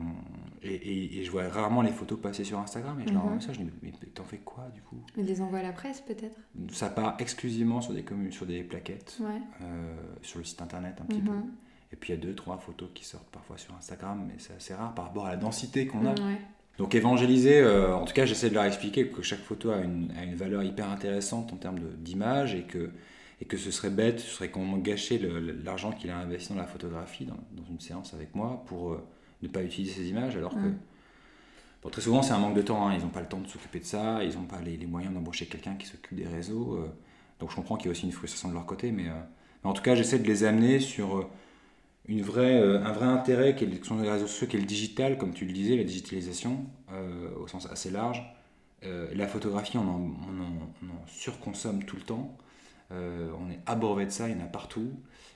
et, 0.61 1.19
et, 1.19 1.23
je 1.23 1.31
vois 1.31 1.47
rarement 1.47 1.81
les 1.81 1.91
photos 1.91 2.19
passer 2.19 2.43
sur 2.43 2.59
Instagram 2.59 2.99
et 2.99 3.07
je 3.07 3.13
leur 3.13 3.25
envoie 3.25 3.39
ça. 3.39 3.53
Je 3.53 3.59
dis, 3.59 3.69
mais 3.81 3.91
t'en 4.13 4.23
fais 4.23 4.37
quoi 4.37 4.69
du 4.73 4.81
coup? 4.81 4.97
Ils 5.17 5.25
les 5.25 5.41
envoient 5.41 5.59
à 5.59 5.63
la 5.63 5.73
presse 5.73 6.01
peut-être? 6.01 6.37
Ça 6.71 6.89
part 6.89 7.15
exclusivement 7.19 7.81
sur 7.81 7.93
des, 7.93 8.03
communes, 8.03 8.31
sur 8.31 8.45
des 8.45 8.63
plaquettes, 8.63 9.17
euh, 9.21 9.95
sur 10.21 10.39
le 10.39 10.45
site 10.45 10.61
internet 10.61 10.95
un 11.01 11.05
petit 11.05 11.21
peu. 11.21 11.31
Mhm. 11.31 11.51
Et 11.93 11.95
puis 11.95 12.11
il 12.11 12.15
y 12.17 12.19
a 12.19 12.21
deux, 12.21 12.35
trois 12.35 12.57
photos 12.57 12.89
qui 12.93 13.05
sortent 13.05 13.29
parfois 13.29 13.57
sur 13.57 13.73
Instagram, 13.75 14.25
mais 14.27 14.35
c'est 14.39 14.53
assez 14.53 14.73
rare 14.73 14.93
par 14.93 15.05
rapport 15.05 15.25
à 15.25 15.31
la 15.31 15.37
densité 15.37 15.87
qu'on 15.87 16.05
a. 16.05 16.15
Donc 16.77 16.93
évangéliser, 16.93 17.65
en 17.65 18.05
tout 18.05 18.13
cas 18.13 18.25
j'essaie 18.25 18.49
de 18.49 18.53
leur 18.55 18.65
expliquer 18.65 19.07
que 19.07 19.21
chaque 19.23 19.39
photo 19.39 19.71
a 19.71 19.77
une, 19.77 20.11
a 20.19 20.23
une 20.23 20.35
valeur 20.35 20.63
hyper 20.63 20.89
intéressante 20.89 21.53
en 21.53 21.55
termes 21.55 21.79
d'image 21.79 22.53
et 22.53 22.63
que 22.63 22.91
et 23.41 23.45
que 23.45 23.57
ce 23.57 23.71
serait 23.71 23.89
bête, 23.89 24.19
ce 24.19 24.27
serait 24.27 24.49
complètement 24.49 24.77
gâcher 24.77 25.19
l'argent 25.63 25.91
qu'il 25.91 26.09
a 26.09 26.17
investi 26.17 26.53
dans 26.53 26.59
la 26.59 26.65
photographie, 26.65 27.25
dans, 27.25 27.63
une 27.69 27.79
séance 27.79 28.13
avec 28.13 28.33
moi, 28.35 28.63
pour 28.65 28.93
euh, 28.93 29.03
ne 29.43 29.47
pas 29.47 29.63
utiliser 29.63 29.93
ces 29.93 30.09
images, 30.09 30.35
alors 30.35 30.53
que 30.53 30.71
bon, 31.83 31.89
très 31.89 32.01
souvent 32.01 32.23
c'est 32.23 32.33
un 32.33 32.39
manque 32.39 32.55
de 32.55 32.63
temps, 32.63 32.87
hein. 32.87 32.95
ils 32.95 33.01
n'ont 33.01 33.09
pas 33.09 33.21
le 33.21 33.27
temps 33.27 33.39
de 33.39 33.47
s'occuper 33.47 33.79
de 33.79 33.85
ça, 33.85 34.23
ils 34.23 34.35
n'ont 34.35 34.45
pas 34.45 34.59
les, 34.61 34.77
moyens 34.87 35.13
d'embaucher 35.13 35.45
quelqu'un 35.45 35.75
qui 35.75 35.85
s'occupe 35.85 36.17
des 36.17 36.27
réseaux, 36.27 36.75
euh. 36.75 36.89
donc 37.39 37.51
je 37.51 37.55
comprends 37.55 37.77
qu'il 37.77 37.87
y 37.87 37.89
a 37.89 37.91
aussi 37.91 38.05
une 38.05 38.11
frustration 38.11 38.49
de 38.49 38.53
leur 38.53 38.65
côté, 38.65 38.91
mais, 38.91 39.07
euh, 39.07 39.21
en 39.63 39.73
tout 39.73 39.83
cas 39.83 39.95
j'essaie 39.95 40.19
de 40.19 40.27
les 40.27 40.43
amener 40.43 40.79
sur 40.79 41.29
une 42.07 42.21
vraie, 42.21 42.57
un 42.57 42.91
vrai 42.93 43.05
intérêt 43.05 43.53
qui 43.53 43.65
est, 43.65 43.83
sont 43.83 43.99
les 43.99 44.09
réseaux 44.09 44.27
sociaux, 44.27 44.47
qui 44.47 44.55
est 44.55 44.61
le 44.61 44.65
digital, 44.65 45.17
comme 45.17 45.33
tu 45.33 45.45
le 45.45 45.51
disais, 45.51 45.75
la 45.75 45.83
digitalisation, 45.83 46.65
au 47.37 47.47
sens 47.49 47.69
assez 47.69 47.91
large. 47.91 48.23
la 48.81 49.27
photographie, 49.27 49.77
on 49.77 49.81
en, 49.81 49.99
on 49.99 50.89
en 50.89 51.07
surconsomme 51.07 51.83
tout 51.83 51.97
le 51.97 52.03
temps. 52.03 52.37
Euh, 52.91 53.31
on 53.39 53.51
est 53.51 53.59
abreuvé 53.65 54.05
de 54.05 54.11
ça, 54.11 54.29
il 54.29 54.37
y 54.37 54.41
en 54.41 54.45
a 54.45 54.47
partout. 54.47 54.91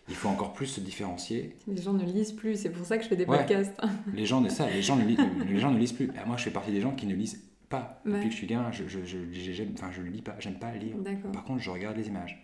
Il 0.09 0.15
faut 0.15 0.29
encore 0.29 0.53
plus 0.53 0.67
se 0.67 0.81
différencier. 0.81 1.55
Les 1.67 1.81
gens 1.81 1.93
ne 1.93 2.03
lisent 2.03 2.31
plus, 2.31 2.55
c'est 2.55 2.69
pour 2.69 2.85
ça 2.85 2.97
que 2.97 3.03
je 3.03 3.09
fais 3.09 3.15
des 3.15 3.25
podcasts. 3.25 3.79
les 4.13 4.25
gens, 4.25 4.47
ça, 4.49 4.69
les 4.69 4.81
gens, 4.81 4.95
ne, 4.95 5.05
les 5.05 5.59
gens 5.59 5.71
ne 5.71 5.79
lisent 5.79 5.93
plus. 5.93 6.11
moi, 6.25 6.37
je 6.37 6.43
fais 6.43 6.51
partie 6.51 6.71
des 6.71 6.81
gens 6.81 6.91
qui 6.91 7.05
ne 7.05 7.15
lisent 7.15 7.41
pas. 7.69 8.01
Depuis 8.05 8.25
que 8.25 8.31
je 8.31 8.37
suis 8.37 8.47
gamin, 8.47 8.71
je, 8.71 8.87
je, 8.87 8.99
je, 9.05 9.63
enfin, 9.73 9.91
je 9.91 10.01
lis 10.01 10.21
pas, 10.21 10.35
j'aime 10.39 10.59
pas 10.59 10.71
lire. 10.73 10.95
Par 11.33 11.43
contre, 11.43 11.61
je 11.61 11.69
regarde 11.69 11.97
les 11.97 12.07
images. 12.07 12.43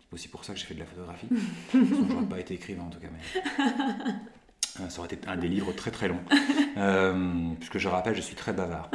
C'est 0.00 0.14
aussi 0.14 0.28
pour 0.28 0.44
ça 0.44 0.54
que 0.54 0.58
j'ai 0.58 0.66
fait 0.66 0.74
de 0.74 0.80
la 0.80 0.86
photographie. 0.86 1.28
je 1.72 1.78
n'aurais 1.78 2.26
pas 2.26 2.40
été 2.40 2.54
écrivain 2.54 2.84
en 2.84 2.90
tout 2.90 3.00
cas. 3.00 3.08
Mais... 3.12 3.64
Euh, 4.78 4.88
ça 4.88 5.00
aurait 5.00 5.12
été 5.12 5.26
un 5.26 5.36
des 5.36 5.48
livres 5.48 5.72
très 5.72 5.90
très 5.90 6.06
long. 6.06 6.20
Euh, 6.76 7.50
puisque 7.58 7.78
je 7.78 7.88
rappelle, 7.88 8.14
je 8.14 8.20
suis 8.20 8.36
très 8.36 8.52
bavard. 8.52 8.90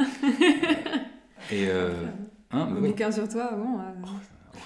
et. 1.52 1.68
Hein, 1.70 2.00
bah 2.50 2.80
bouquin 2.80 3.12
sur 3.12 3.28
toi, 3.28 3.52
bon. 3.54 3.78
Oh, 4.02 4.08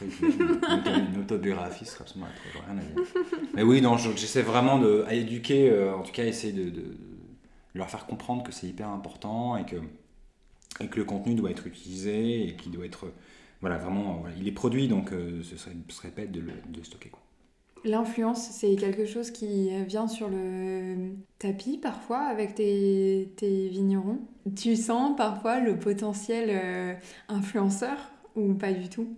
une, 0.02 1.20
autobiographie, 1.20 1.84
ce 1.84 1.92
serait 1.92 2.02
absolument 2.02 2.30
rien 2.66 2.78
à 2.78 2.80
dire. 2.80 3.04
Mais 3.54 3.62
oui, 3.62 3.82
j'essaie 4.16 4.42
vraiment 4.42 4.78
de, 4.78 5.04
à 5.06 5.14
éduquer, 5.14 5.70
euh, 5.70 5.94
en 5.94 6.02
tout 6.02 6.12
cas, 6.12 6.24
essayer 6.24 6.52
de, 6.52 6.82
leur 7.74 7.88
faire 7.88 8.06
comprendre 8.06 8.42
que 8.42 8.52
c'est 8.52 8.66
hyper 8.66 8.88
important 8.88 9.56
et 9.56 9.64
que, 9.64 9.76
et 10.80 10.88
que 10.88 10.96
le 10.96 11.04
contenu 11.04 11.34
doit 11.34 11.50
être 11.50 11.66
utilisé 11.66 12.48
et 12.48 12.56
qu'il 12.56 12.72
doit 12.72 12.84
être, 12.84 13.12
voilà, 13.60 13.78
vraiment, 13.78 14.24
il 14.38 14.48
est 14.48 14.52
produit, 14.52 14.88
donc 14.88 15.12
euh, 15.12 15.42
ce, 15.42 15.56
serait, 15.56 15.76
ce 15.88 15.94
serait 15.94 16.10
bête 16.10 16.32
de 16.32 16.40
le 16.40 16.52
de 16.68 16.82
stocker. 16.82 17.12
L'influence, 17.84 18.50
c'est 18.50 18.76
quelque 18.76 19.06
chose 19.06 19.30
qui 19.30 19.70
vient 19.84 20.06
sur 20.06 20.28
le 20.28 21.12
tapis 21.38 21.78
parfois 21.78 22.18
avec 22.18 22.54
tes, 22.54 23.32
tes 23.36 23.68
vignerons. 23.68 24.18
Tu 24.54 24.76
sens 24.76 25.16
parfois 25.16 25.60
le 25.60 25.78
potentiel 25.78 26.50
euh, 26.50 26.94
influenceur 27.28 27.96
ou 28.36 28.52
pas 28.54 28.72
du 28.72 28.88
tout? 28.88 29.16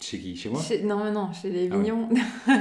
Chez 0.00 0.18
qui? 0.18 0.36
Chez 0.36 0.48
moi? 0.48 0.62
Non, 0.84 1.12
non, 1.12 1.32
chez 1.32 1.50
les 1.50 1.68
vignons. 1.68 2.08
Ah 2.46 2.52
ouais. 2.52 2.56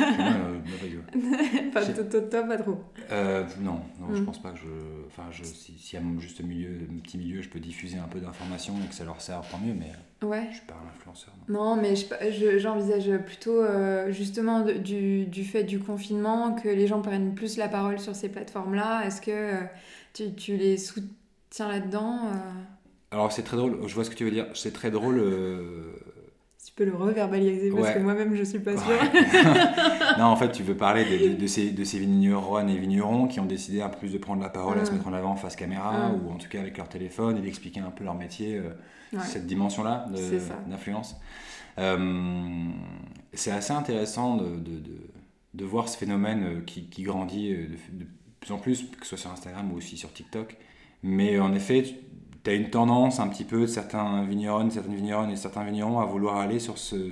non, 1.16 1.72
pas, 1.72 1.86
toi, 1.86 2.44
pas 2.44 2.58
trop. 2.58 2.78
Euh, 3.12 3.44
non, 3.60 3.80
non 4.00 4.08
je 4.14 4.22
mm. 4.22 4.26
pense 4.26 4.42
pas 4.42 4.52
que 4.52 4.58
je. 4.58 5.06
Enfin, 5.08 5.24
je, 5.32 5.44
si, 5.44 5.78
si 5.78 5.98
à 5.98 6.02
mon 6.02 6.20
juste 6.20 6.42
milieu, 6.42 6.70
petit 7.04 7.18
milieu, 7.18 7.42
je 7.42 7.50
peux 7.50 7.60
diffuser 7.60 7.98
un 7.98 8.08
peu 8.08 8.20
d'informations 8.20 8.74
et 8.84 8.88
que 8.88 8.96
ça 8.96 9.04
leur 9.04 9.22
sert, 9.22 9.42
tant 9.52 9.60
mieux, 9.60 9.74
mais 9.74 9.92
ouais. 10.28 10.48
je 10.50 10.58
suis 10.58 10.66
pas 10.66 10.74
un 10.74 10.90
influenceur. 10.96 11.34
Non, 11.48 11.76
non 11.76 11.82
mais 11.82 11.94
j'envisage 12.58 13.04
je, 13.04 13.18
plutôt, 13.18 13.62
euh, 13.62 14.12
justement, 14.12 14.62
du, 14.62 15.26
du, 15.26 15.44
fait 15.44 15.64
du 15.64 15.80
confinement, 15.80 16.54
que 16.54 16.70
les 16.70 16.88
gens 16.88 17.02
prennent 17.02 17.36
plus 17.36 17.58
la 17.58 17.68
parole 17.68 18.00
sur 18.00 18.16
ces 18.16 18.30
plateformes-là. 18.30 19.06
Est-ce 19.06 19.22
que 19.22 19.32
euh, 19.32 19.62
tu, 20.14 20.34
tu, 20.34 20.58
les 20.58 20.78
soutiens 20.78 21.68
là-dedans 21.68 22.32
Alors 23.12 23.32
c'est 23.32 23.44
très 23.44 23.58
drôle, 23.58 23.88
je 23.88 23.94
vois 23.94 24.04
ce 24.04 24.10
que 24.10 24.16
tu 24.16 24.26
veux 24.26 24.32
dire. 24.32 24.48
C'est 24.56 24.74
très 24.74 24.90
drôle. 24.90 25.22
Peux 26.78 26.86
le 26.86 26.96
reverbaliser 26.96 27.70
parce 27.72 27.88
Ouais. 27.88 27.94
que 27.96 28.00
moi-même 28.00 28.36
je 28.36 28.44
suis 28.44 28.60
pas 28.60 28.78
sûre. 28.78 28.86
non, 30.20 30.26
en 30.26 30.36
fait, 30.36 30.52
tu 30.52 30.64
veux 30.64 30.76
parler 30.78 31.04
de, 31.06 31.30
de- 31.30 31.34
de 31.36 31.48
ces, 31.56 31.72
de 31.72 31.84
ces 31.84 32.00
vigneronnes 32.00 32.70
et 32.70 32.78
vignerons 32.78 33.28
qui 33.28 33.40
ont 33.40 33.46
décidé 33.46 33.82
un 33.82 33.90
peu 33.90 33.98
plus 33.98 34.14
de 34.14 34.18
prendre 34.18 34.42
la 34.42 34.50
parole, 34.50 34.78
à 34.80 34.86
se 34.86 34.92
Mm. 34.92 34.96
mettre 34.96 35.08
en 35.08 35.14
avant 35.14 35.36
face 35.36 35.56
caméra, 35.56 36.10
Mm. 36.10 36.26
ou 36.28 36.32
en 36.32 36.36
tout 36.38 36.48
cas 36.48 36.60
avec 36.62 36.78
leur 36.78 36.88
téléphone, 36.88 37.38
et 37.38 37.42
d'expliquer 37.42 37.80
un 37.82 37.90
peu 37.92 38.04
leur 38.04 38.16
métier, 38.16 38.56
euh, 38.58 38.70
Ouais. 39.14 39.20
cette 39.24 39.46
dimension-là 39.48 40.08
d'influence. 40.70 41.16
Euh, 41.80 42.68
c'est 43.34 43.52
assez 43.52 43.72
intéressant 43.74 44.38
de, 44.38 45.66
voir 45.66 45.90
ce 45.90 45.98
phénomène 45.98 46.44
euh, 46.44 46.62
qui, 46.66 46.88
qui 46.90 47.04
grandit 47.04 47.52
de, 47.54 47.66
de 48.00 48.06
plus 48.40 48.52
en 48.54 48.58
plus, 48.58 48.84
que 48.84 49.04
ce 49.06 49.10
soit 49.10 49.18
sur 49.18 49.32
Instagram 49.32 49.72
ou 49.72 49.78
aussi 49.78 49.98
sur 49.98 50.12
TikTok. 50.14 50.58
Mais 51.04 51.40
en 51.40 51.54
effet, 51.54 51.84
tu 52.48 52.54
as 52.54 52.56
une 52.56 52.70
tendance 52.70 53.20
un 53.20 53.28
petit 53.28 53.44
peu 53.44 53.62
de 53.62 53.66
certains 53.66 54.24
vignerons, 54.24 54.70
certaines 54.70 54.96
vigneronnes 54.96 55.32
et 55.32 55.36
certains 55.36 55.66
vignerons 55.66 56.00
à 56.00 56.06
vouloir 56.06 56.38
aller 56.38 56.60
sur 56.60 56.78
ce, 56.78 57.12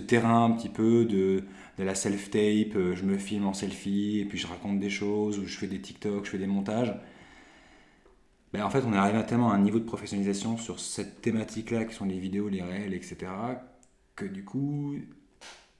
terrain 0.00 0.46
un 0.46 0.50
petit 0.50 0.68
peu 0.68 1.04
de, 1.04 1.44
de 1.78 1.84
la 1.84 1.94
self-tape, 1.94 2.74
euh, 2.74 2.96
je 2.96 3.04
me 3.04 3.16
filme 3.16 3.46
en 3.46 3.52
selfie 3.52 4.18
et 4.18 4.24
puis 4.24 4.36
je 4.36 4.48
raconte 4.48 4.80
des 4.80 4.90
choses, 4.90 5.38
ou 5.38 5.46
je 5.46 5.56
fais 5.56 5.68
des 5.68 5.80
TikTok, 5.80 6.24
je 6.24 6.30
fais 6.30 6.38
des 6.38 6.48
montages. 6.48 6.92
Ben, 8.52 8.64
en 8.64 8.70
fait, 8.70 8.82
on 8.84 8.92
est 8.92 8.96
arrivé 8.96 9.18
à 9.18 9.22
tellement 9.22 9.52
à 9.52 9.54
un 9.54 9.60
niveau 9.60 9.78
de 9.78 9.84
professionnalisation 9.84 10.56
sur 10.56 10.80
cette 10.80 11.20
thématique-là, 11.20 11.84
qui 11.84 11.94
sont 11.94 12.06
les 12.06 12.18
vidéos, 12.18 12.48
les 12.48 12.62
réels, 12.62 12.94
etc., 12.94 13.18
que 14.16 14.24
du 14.24 14.44
coup, 14.44 14.96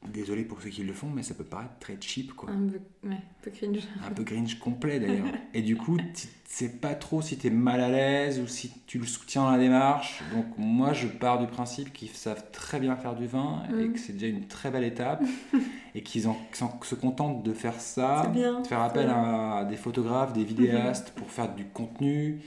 désolé 0.07 0.45
pour 0.45 0.63
ceux 0.63 0.71
qui 0.71 0.83
le 0.85 0.93
font, 0.93 1.09
mais 1.09 1.23
ça 1.23 1.35
peut 1.35 1.45
paraître 1.45 1.79
très 1.81 1.97
cheap, 2.01 2.33
quoi. 2.35 2.51
Un 2.51 2.67
peu, 2.69 2.81
ouais, 3.09 3.15
un 3.15 3.43
peu 3.43 3.51
cringe. 3.51 3.81
Un 4.07 4.11
peu 4.13 4.25
cringe 4.25 4.59
complet 4.59 5.01
d'ailleurs. 5.01 5.27
Et 5.55 5.63
du 5.63 5.77
coup, 5.77 5.97
tu 5.97 6.29
sais 6.45 6.69
pas 6.69 6.95
trop 6.95 7.21
si 7.21 7.37
tu 7.37 7.49
es 7.49 7.51
mal 7.51 7.81
à 7.81 7.89
l'aise 7.91 8.41
ou 8.41 8.47
si 8.47 8.71
tu 8.87 8.99
le 8.99 9.07
soutiens 9.07 9.43
dans 9.43 9.51
la 9.51 9.59
démarche. 9.59 10.23
Donc 10.33 10.47
moi, 10.57 10.93
je 10.93 11.09
pars 11.09 11.39
du 11.39 11.47
principe 11.47 11.93
qu'ils 11.93 12.09
savent 12.11 12.45
très 12.53 12.81
bien 12.81 12.97
faire 12.97 13.15
du 13.17 13.27
vin 13.27 13.63
et 13.69 13.73
Mhm. 13.73 13.93
que 13.93 13.99
c'est 13.99 14.13
déjà 14.13 14.29
une 14.29 14.47
très 14.47 14.71
belle 14.71 14.85
étape 14.85 15.23
et 15.95 16.03
qu'ils 16.03 16.23
se 16.23 16.95
contentent 16.95 17.43
de 17.43 17.53
faire 17.53 17.81
ça, 17.81 18.29
bien, 18.33 18.61
de 18.61 18.67
faire 18.67 18.81
appel 18.81 19.11
à 19.11 19.67
des 19.69 19.77
photographes, 19.77 20.33
des 20.33 20.45
vidéastes 20.45 21.11
pour 21.17 21.31
faire 21.31 21.55
du 21.55 21.65
contenu. 21.65 22.39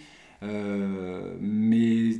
Euh, 0.43 1.35
mais 1.39 2.13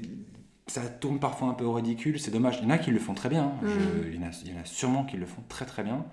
ça 0.71 0.81
tourne 0.87 1.19
parfois 1.19 1.49
un 1.49 1.53
peu 1.53 1.65
au 1.65 1.73
ridicule, 1.73 2.19
c'est 2.19 2.31
dommage. 2.31 2.57
Il 2.61 2.63
y 2.63 2.67
en 2.67 2.69
a 2.71 2.77
qui 2.77 2.91
le 2.91 2.99
font 2.99 3.13
très 3.13 3.29
bien, 3.29 3.51
Je- 3.61 3.67
Mhm. 3.67 4.03
il, 4.07 4.15
y 4.15 4.19
en 4.19 4.27
a, 4.27 4.31
il 4.45 4.51
y 4.53 4.57
en 4.57 4.61
a 4.61 4.65
sûrement 4.65 5.03
qui 5.05 5.17
le 5.17 5.25
font 5.25 5.43
très 5.49 5.65
très 5.65 5.83
bien. 5.83 6.05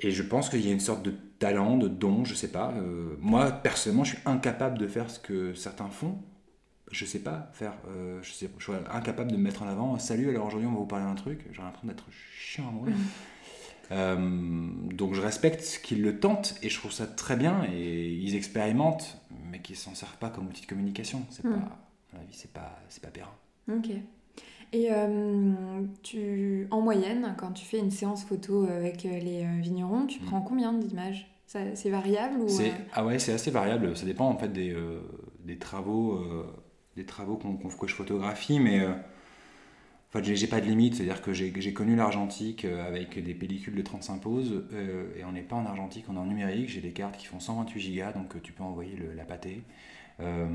Et 0.00 0.10
je 0.12 0.22
pense 0.22 0.48
qu'il 0.48 0.64
y 0.64 0.68
a 0.68 0.72
une 0.72 0.80
sorte 0.80 1.02
de 1.02 1.12
talent, 1.38 1.76
de 1.76 1.88
don, 1.88 2.24
je 2.24 2.34
sais 2.34 2.52
pas. 2.52 2.72
Euh, 2.76 3.16
moi, 3.20 3.50
personnellement, 3.50 4.04
je 4.04 4.14
suis 4.14 4.22
incapable 4.26 4.78
de 4.78 4.86
faire 4.86 5.10
ce 5.10 5.18
que 5.18 5.54
certains 5.54 5.88
font. 5.88 6.18
Je 6.90 7.04
sais 7.04 7.18
pas 7.18 7.50
faire. 7.52 7.74
euh, 7.88 8.18
je, 8.22 8.32
sais, 8.32 8.48
je 8.58 8.62
suis 8.64 8.72
incapable 8.92 9.30
de 9.32 9.36
me 9.36 9.42
mettre 9.42 9.62
en 9.62 9.68
avant. 9.68 9.98
Salut, 9.98 10.30
alors 10.30 10.46
aujourd'hui, 10.46 10.68
on 10.68 10.72
va 10.72 10.78
vous 10.78 10.86
parler 10.86 11.04
d'un 11.04 11.14
truc. 11.16 11.44
J'ai 11.52 11.60
l'impression 11.62 11.88
d'être 11.88 12.06
chiant 12.38 12.68
à 12.68 12.70
mourir. 12.70 12.94
Euh, 13.90 14.68
donc 14.92 15.14
je 15.14 15.20
respecte 15.20 15.80
qu'ils 15.82 16.02
le 16.02 16.20
tentent 16.20 16.56
et 16.62 16.68
je 16.68 16.78
trouve 16.78 16.92
ça 16.92 17.06
très 17.06 17.36
bien. 17.36 17.64
Et 17.72 18.12
ils 18.12 18.36
expérimentent, 18.36 19.20
mais 19.50 19.60
qu'ils 19.60 19.76
s'en 19.76 19.94
servent 19.94 20.18
pas 20.18 20.30
comme 20.30 20.46
outil 20.46 20.62
de 20.62 20.66
communication. 20.66 21.24
C'est 21.30 21.44
Mm. 21.44 21.52
pas, 21.60 21.78
à 22.12 22.16
mon 22.16 22.22
avis, 22.22 22.32
c'est 22.34 22.52
pas, 22.52 22.78
c'est 22.88 23.02
pas 23.02 23.10
périn. 23.10 23.34
Ok. 23.70 23.90
Et 24.72 24.88
euh, 24.92 25.82
tu, 26.02 26.66
en 26.70 26.80
moyenne, 26.80 27.34
quand 27.38 27.52
tu 27.52 27.64
fais 27.64 27.78
une 27.78 27.90
séance 27.90 28.24
photo 28.24 28.64
avec 28.64 29.06
euh, 29.06 29.18
les 29.18 29.44
euh, 29.44 29.60
vignerons, 29.60 30.06
tu 30.06 30.20
Mm. 30.22 30.26
prends 30.26 30.40
combien 30.42 30.72
d'images? 30.72 31.30
C'est 31.46 31.88
variable 31.88 32.40
ou 32.42 32.46
euh, 32.60 32.70
ah 32.92 33.06
ouais, 33.06 33.18
c'est 33.18 33.32
assez 33.32 33.50
variable. 33.50 33.96
Ça 33.96 34.04
dépend 34.04 34.28
en 34.28 34.36
fait 34.36 34.52
des, 34.52 34.70
euh, 34.70 35.00
des 35.46 35.56
travaux, 35.56 36.16
euh, 36.16 36.44
des 36.96 37.06
travaux 37.06 37.36
qu'on, 37.38 37.56
que 37.56 37.86
je 37.86 37.94
photographie, 37.94 38.60
mais 38.60 38.80
euh, 38.80 38.90
en 38.92 40.10
fait, 40.10 40.24
j'ai, 40.34 40.46
pas 40.46 40.60
de 40.60 40.66
limite. 40.66 40.96
C'est-à-dire 40.96 41.22
que 41.22 41.32
j'ai, 41.32 41.72
connu 41.72 41.96
l'argentique 41.96 42.66
euh, 42.66 42.86
avec 42.86 43.22
des 43.22 43.34
pellicules 43.34 43.74
de 43.74 43.80
35 43.82 44.20
poses, 44.20 44.62
euh, 44.74 45.06
et 45.16 45.24
on 45.24 45.32
n'est 45.32 45.42
pas 45.42 45.56
en 45.56 45.64
argentique, 45.64 46.04
on 46.10 46.16
est 46.16 46.18
en 46.18 46.26
numérique. 46.26 46.68
J'ai 46.68 46.82
des 46.82 46.92
cartes 46.92 47.16
qui 47.16 47.24
font 47.26 47.40
128 47.40 47.96
Go, 47.96 48.02
donc 48.14 48.36
euh, 48.36 48.40
tu 48.42 48.52
peux 48.52 48.62
envoyer 48.62 48.96
le- 48.96 49.14
la 49.14 49.24
pâtée. 49.24 49.62
Euh, 50.20 50.46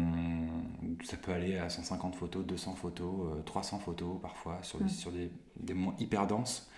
ça 1.04 1.18
peut 1.18 1.32
aller 1.32 1.58
à 1.58 1.70
150 1.70 2.16
photos, 2.16 2.46
200 2.46 2.76
photos, 2.76 3.38
euh, 3.38 3.42
300 3.44 3.80
photos 3.80 4.20
parfois 4.22 4.60
sur 4.62 4.80
des, 4.80 4.86
Mm. 4.86 4.90
sur 4.90 5.12
des, 5.12 5.32
des 5.60 5.74
moments 5.74 5.96
hyper 6.00 6.28
denses 6.28 6.70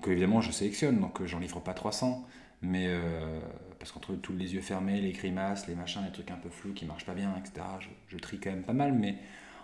que 0.00 0.10
évidemment 0.10 0.40
je 0.40 0.50
sélectionne, 0.50 0.98
donc 1.00 1.20
euh, 1.20 1.26
j'en 1.26 1.38
livre 1.38 1.60
pas 1.60 1.74
300. 1.74 2.26
Mais 2.64 2.86
euh, 2.88 3.40
parce 3.80 3.90
qu'entre 3.92 4.14
tous 4.14 4.32
les 4.34 4.54
yeux 4.54 4.60
fermés, 4.60 5.00
les 5.00 5.12
grimaces, 5.12 5.66
les 5.66 5.74
machins, 5.74 6.02
les 6.04 6.12
trucs 6.12 6.30
un 6.30 6.36
peu 6.36 6.48
flous 6.48 6.72
qui 6.72 6.84
marchent 6.86 7.06
pas 7.06 7.14
bien, 7.14 7.34
etc., 7.36 7.66
je, 7.80 7.88
je 8.08 8.18
trie 8.18 8.38
quand 8.38 8.50
même 8.50 8.62
pas 8.62 8.72
mal. 8.72 8.92
Mais 8.92 9.16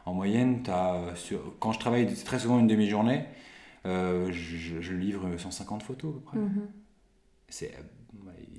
en 0.04 0.14
moyenne, 0.14 0.62
euh, 0.68 1.14
sur, 1.14 1.56
quand 1.60 1.72
je 1.72 1.78
travaille 1.78 2.12
très 2.14 2.40
souvent 2.40 2.58
une 2.58 2.66
demi-journée, 2.66 3.24
euh, 3.86 4.32
je, 4.32 4.80
je 4.80 4.94
livre 4.94 5.36
150 5.36 5.82
photos 5.84 6.10
à 6.10 6.14
peu 6.14 6.20
près. 6.20 6.38
Mhm. 6.38 6.68
C'est, 7.48 7.72
euh, 7.74 7.82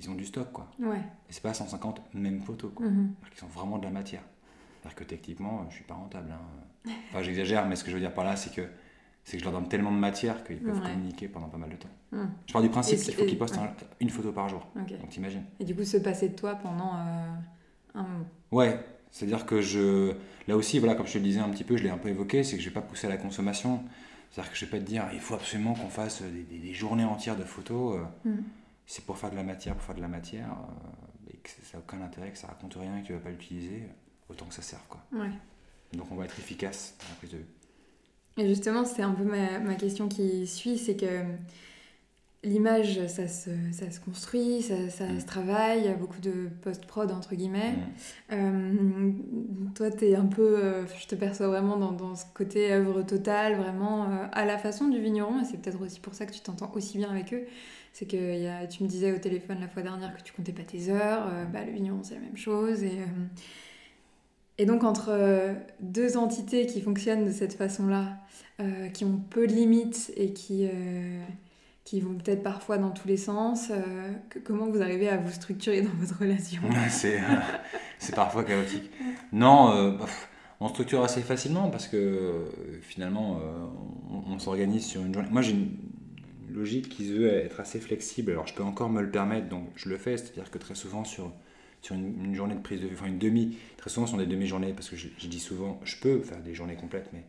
ils 0.00 0.10
ont 0.10 0.14
du 0.14 0.24
stock 0.24 0.50
quoi. 0.52 0.68
Ouais. 0.80 0.98
Et 1.28 1.32
c'est 1.32 1.42
pas 1.42 1.54
150 1.54 2.00
mêmes 2.14 2.40
photos 2.42 2.70
quoi. 2.74 2.86
Mhm. 2.86 3.14
C'est-à-dire 3.20 3.30
qu'ils 3.30 3.40
sont 3.40 3.58
vraiment 3.58 3.78
de 3.78 3.84
la 3.84 3.90
matière. 3.90 4.22
C'est-à-dire 4.80 4.96
que 4.96 5.04
techniquement, 5.04 5.66
je 5.68 5.74
suis 5.76 5.84
pas 5.84 5.94
rentable. 5.94 6.30
hein. 6.32 6.90
Enfin, 7.10 7.22
j'exagère, 7.22 7.66
mais 7.66 7.76
ce 7.76 7.84
que 7.84 7.90
je 7.90 7.96
veux 7.96 8.00
dire 8.00 8.14
par 8.14 8.24
là, 8.24 8.36
c'est 8.36 8.52
que, 8.54 8.62
c'est 9.24 9.36
que 9.36 9.40
je 9.40 9.44
leur 9.44 9.52
donne 9.52 9.68
tellement 9.68 9.92
de 9.92 9.98
matière 9.98 10.42
qu'ils 10.44 10.58
peuvent 10.60 10.80
Ouais. 10.80 10.90
communiquer 10.90 11.28
pendant 11.28 11.48
pas 11.48 11.58
mal 11.58 11.68
de 11.70 11.76
temps. 11.76 11.88
Mhm. 12.12 12.30
Je 12.46 12.52
pars 12.54 12.62
du 12.62 12.70
principe 12.70 12.98
qu'il 12.98 13.14
faut 13.14 13.24
qu'ils 13.26 13.36
postent 13.38 13.56
ouais. 13.56 13.62
un- 13.64 13.74
une 14.00 14.08
photo 14.10 14.32
par 14.32 14.48
jour. 14.48 14.66
Donc 14.74 15.08
t'imagines. 15.10 15.44
Et 15.60 15.64
du 15.64 15.74
coup, 15.76 15.84
se 15.84 15.98
passer 15.98 16.30
de 16.30 16.34
toi 16.34 16.54
pendant 16.54 16.94
euh, 16.96 17.30
un. 17.94 18.06
Ouais, 18.50 18.80
c'est-à-dire 19.10 19.44
que 19.44 19.60
je. 19.60 20.14
Là 20.48 20.56
aussi, 20.56 20.78
voilà, 20.78 20.94
comme 20.94 21.06
je 21.06 21.12
te 21.12 21.18
le 21.18 21.24
disais 21.24 21.40
un 21.40 21.50
petit 21.50 21.64
peu, 21.64 21.76
je 21.76 21.82
l'ai 21.84 21.90
un 21.90 21.98
peu 21.98 22.08
évoqué, 22.08 22.42
c'est 22.42 22.56
que 22.56 22.62
je 22.62 22.68
vais 22.68 22.74
pas 22.74 22.80
pousser 22.80 23.06
à 23.06 23.10
la 23.10 23.18
consommation. 23.18 23.84
C'est-à-dire 24.30 24.50
que 24.52 24.56
je 24.58 24.64
vais 24.64 24.70
pas 24.70 24.78
te 24.78 24.84
dire, 24.84 25.04
il 25.12 25.20
faut 25.20 25.34
absolument 25.34 25.74
qu'on 25.74 25.88
fasse 25.88 26.22
des, 26.22 26.42
des- 26.44 26.58
des 26.58 26.72
journées 26.72 27.04
entières 27.04 27.36
de 27.36 27.44
photos. 27.44 27.96
euh, 27.98 28.28
Mhm. 28.30 28.42
C'est 28.92 29.04
pour 29.04 29.16
faire 29.18 29.30
de 29.30 29.36
la 29.36 29.44
matière, 29.44 29.76
pour 29.76 29.84
faire 29.84 29.94
de 29.94 30.00
la 30.00 30.08
matière, 30.08 30.50
euh, 30.50 31.32
et 31.32 31.36
que 31.36 31.48
ça 31.62 31.78
n'a 31.78 31.84
aucun 31.86 32.02
intérêt, 32.02 32.32
que 32.32 32.38
ça 32.38 32.48
raconte 32.48 32.74
rien 32.74 32.96
et 32.96 33.02
que 33.02 33.06
tu 33.06 33.12
vas 33.12 33.20
pas 33.20 33.30
l'utiliser, 33.30 33.84
autant 34.28 34.46
que 34.46 34.54
ça 34.54 34.62
serve, 34.62 34.82
quoi. 34.88 35.00
Ouais. 35.12 35.30
Donc 35.92 36.10
on 36.10 36.16
va 36.16 36.24
être 36.24 36.36
efficace 36.40 36.96
dans 37.00 37.08
la 37.08 37.14
prise 37.14 37.30
de 37.30 37.36
vue. 37.36 37.46
Et 38.38 38.48
justement, 38.48 38.84
c'est 38.84 39.02
un 39.02 39.12
peu 39.12 39.22
ma, 39.22 39.60
ma 39.60 39.74
question 39.76 40.08
qui 40.08 40.44
suit, 40.44 40.76
c'est 40.76 40.96
que 40.96 41.22
l'image, 42.42 43.06
ça 43.06 43.28
se, 43.28 43.50
ça 43.72 43.90
se 43.92 44.00
construit, 44.00 44.62
ça, 44.62 44.88
ça 44.90 45.06
Mm. 45.06 45.20
se 45.20 45.26
travaille, 45.26 45.78
il 45.80 45.84
y 45.84 45.88
a 45.88 45.94
beaucoup 45.94 46.20
de 46.20 46.48
post-prod, 46.62 47.12
entre 47.12 47.36
guillemets. 47.36 47.74
Mm. 48.30 48.32
Euh, 48.32 49.12
toi, 49.74 49.90
tu 49.92 50.06
es 50.06 50.16
un 50.16 50.26
peu, 50.26 50.58
euh, 50.58 50.84
je 51.00 51.06
te 51.06 51.14
perçois 51.14 51.46
vraiment 51.48 51.76
dans, 51.76 51.92
dans 51.92 52.16
ce 52.16 52.24
côté 52.34 52.72
œuvre 52.72 53.02
totale, 53.02 53.54
vraiment 53.56 54.04
euh, 54.10 54.26
à 54.32 54.44
la 54.46 54.58
façon 54.58 54.88
du 54.88 55.00
vigneron, 55.00 55.40
et 55.40 55.44
c'est 55.44 55.58
peut-être 55.58 55.80
aussi 55.80 56.00
pour 56.00 56.14
ça 56.14 56.26
que 56.26 56.32
tu 56.32 56.40
t'entends 56.40 56.72
aussi 56.74 56.98
bien 56.98 57.10
avec 57.10 57.32
eux. 57.34 57.46
C'est 57.92 58.06
que 58.06 58.16
y 58.16 58.46
a, 58.46 58.66
tu 58.66 58.84
me 58.84 58.88
disais 58.88 59.12
au 59.12 59.18
téléphone 59.18 59.58
la 59.60 59.68
fois 59.68 59.82
dernière 59.82 60.16
que 60.16 60.22
tu 60.22 60.32
comptais 60.32 60.52
pas 60.52 60.62
tes 60.62 60.90
heures, 60.90 61.26
euh, 61.28 61.44
bah, 61.44 61.62
vigneron 61.64 62.00
c'est 62.02 62.14
la 62.14 62.20
même 62.20 62.36
chose. 62.36 62.82
Et, 62.82 63.00
euh, 63.00 63.26
et 64.58 64.66
donc 64.66 64.84
entre 64.84 65.08
euh, 65.10 65.54
deux 65.80 66.16
entités 66.16 66.66
qui 66.66 66.80
fonctionnent 66.80 67.24
de 67.24 67.32
cette 67.32 67.54
façon-là, 67.54 68.18
qui 68.92 69.06
ont 69.06 69.16
peu 69.30 69.46
de 69.46 69.54
limites 69.54 70.12
et 70.18 70.34
qui, 70.34 70.68
qui 71.84 72.02
vont 72.02 72.12
peut-être 72.12 72.42
parfois 72.42 72.76
dans 72.76 72.90
tous 72.90 73.08
les 73.08 73.16
sens, 73.16 73.72
comment 74.44 74.68
vous 74.68 74.82
arrivez 74.82 75.08
à 75.08 75.16
vous 75.16 75.32
structurer 75.32 75.80
dans 75.80 75.94
votre 75.94 76.18
relation? 76.18 76.60
C'est, 76.90 78.14
parfois 78.14 78.44
chaotique. 78.44 78.90
Non, 79.32 79.96
on 80.60 80.68
structure 80.68 81.02
assez 81.02 81.22
facilement 81.22 81.70
parce 81.70 81.88
que 81.88 82.50
finalement, 82.82 83.40
on, 84.10 84.34
on 84.34 84.38
s'organise 84.38 84.84
sur 84.84 85.00
une 85.06 85.14
journée. 85.14 85.30
Moi, 85.30 85.40
j'ai 85.40 85.52
une 85.52 85.70
logique 86.50 86.88
qui 86.88 87.06
se 87.08 87.12
veut 87.12 87.28
être 87.32 87.60
assez 87.60 87.80
flexible. 87.80 88.32
Alors, 88.32 88.46
je 88.46 88.54
peux 88.54 88.62
encore 88.62 88.90
me 88.90 89.00
le 89.02 89.10
permettre, 89.10 89.48
donc 89.48 89.68
je 89.76 89.88
le 89.88 89.96
fais. 89.98 90.16
C'est-à-dire 90.16 90.50
que 90.50 90.58
très 90.58 90.74
souvent, 90.74 91.04
sur, 91.04 91.32
sur 91.82 91.94
une, 91.94 92.24
une 92.24 92.34
journée 92.34 92.54
de 92.54 92.60
prise 92.60 92.80
de 92.80 92.86
vue, 92.88 92.94
enfin 92.94 93.06
une 93.06 93.18
demi, 93.18 93.56
très 93.76 93.90
souvent, 93.90 94.06
sont 94.06 94.16
des 94.18 94.26
demi-journées 94.26 94.72
parce 94.72 94.88
que 94.90 94.96
je, 94.96 95.08
je 95.18 95.26
dis 95.28 95.40
souvent, 95.40 95.80
je 95.84 95.96
peux 95.96 96.20
faire 96.22 96.40
des 96.42 96.54
journées 96.54 96.76
complètes, 96.76 97.10
mais, 97.12 97.24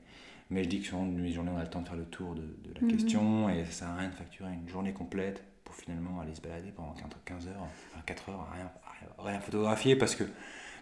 mais 0.49 0.63
je 0.63 0.69
dis 0.69 0.79
que 0.81 0.87
sur 0.87 0.97
une 0.97 1.15
demi-journée, 1.15 1.51
on 1.53 1.57
a 1.57 1.63
le 1.63 1.69
temps 1.69 1.81
de 1.81 1.87
faire 1.87 1.97
le 1.97 2.05
tour 2.05 2.35
de, 2.35 2.41
de 2.41 2.73
la 2.75 2.81
Mhm. 2.81 2.87
question 2.87 3.49
et 3.49 3.65
ça 3.65 3.71
sert 3.71 3.87
à 3.89 3.95
rien 3.97 4.09
de 4.09 4.15
facturer 4.15 4.51
une 4.53 4.67
journée 4.69 4.93
complète 4.93 5.43
pour 5.63 5.75
finalement 5.75 6.19
aller 6.21 6.35
se 6.35 6.41
balader 6.41 6.71
pendant 6.75 6.93
15 7.25 7.47
heures, 7.47 7.63
enfin 7.93 8.01
4 8.05 8.29
heures, 8.29 8.47
à 8.51 8.55
rien, 8.55 8.71
à 9.19 9.23
rien, 9.23 9.39
photographier 9.39 9.95
parce 9.95 10.15
que 10.15 10.23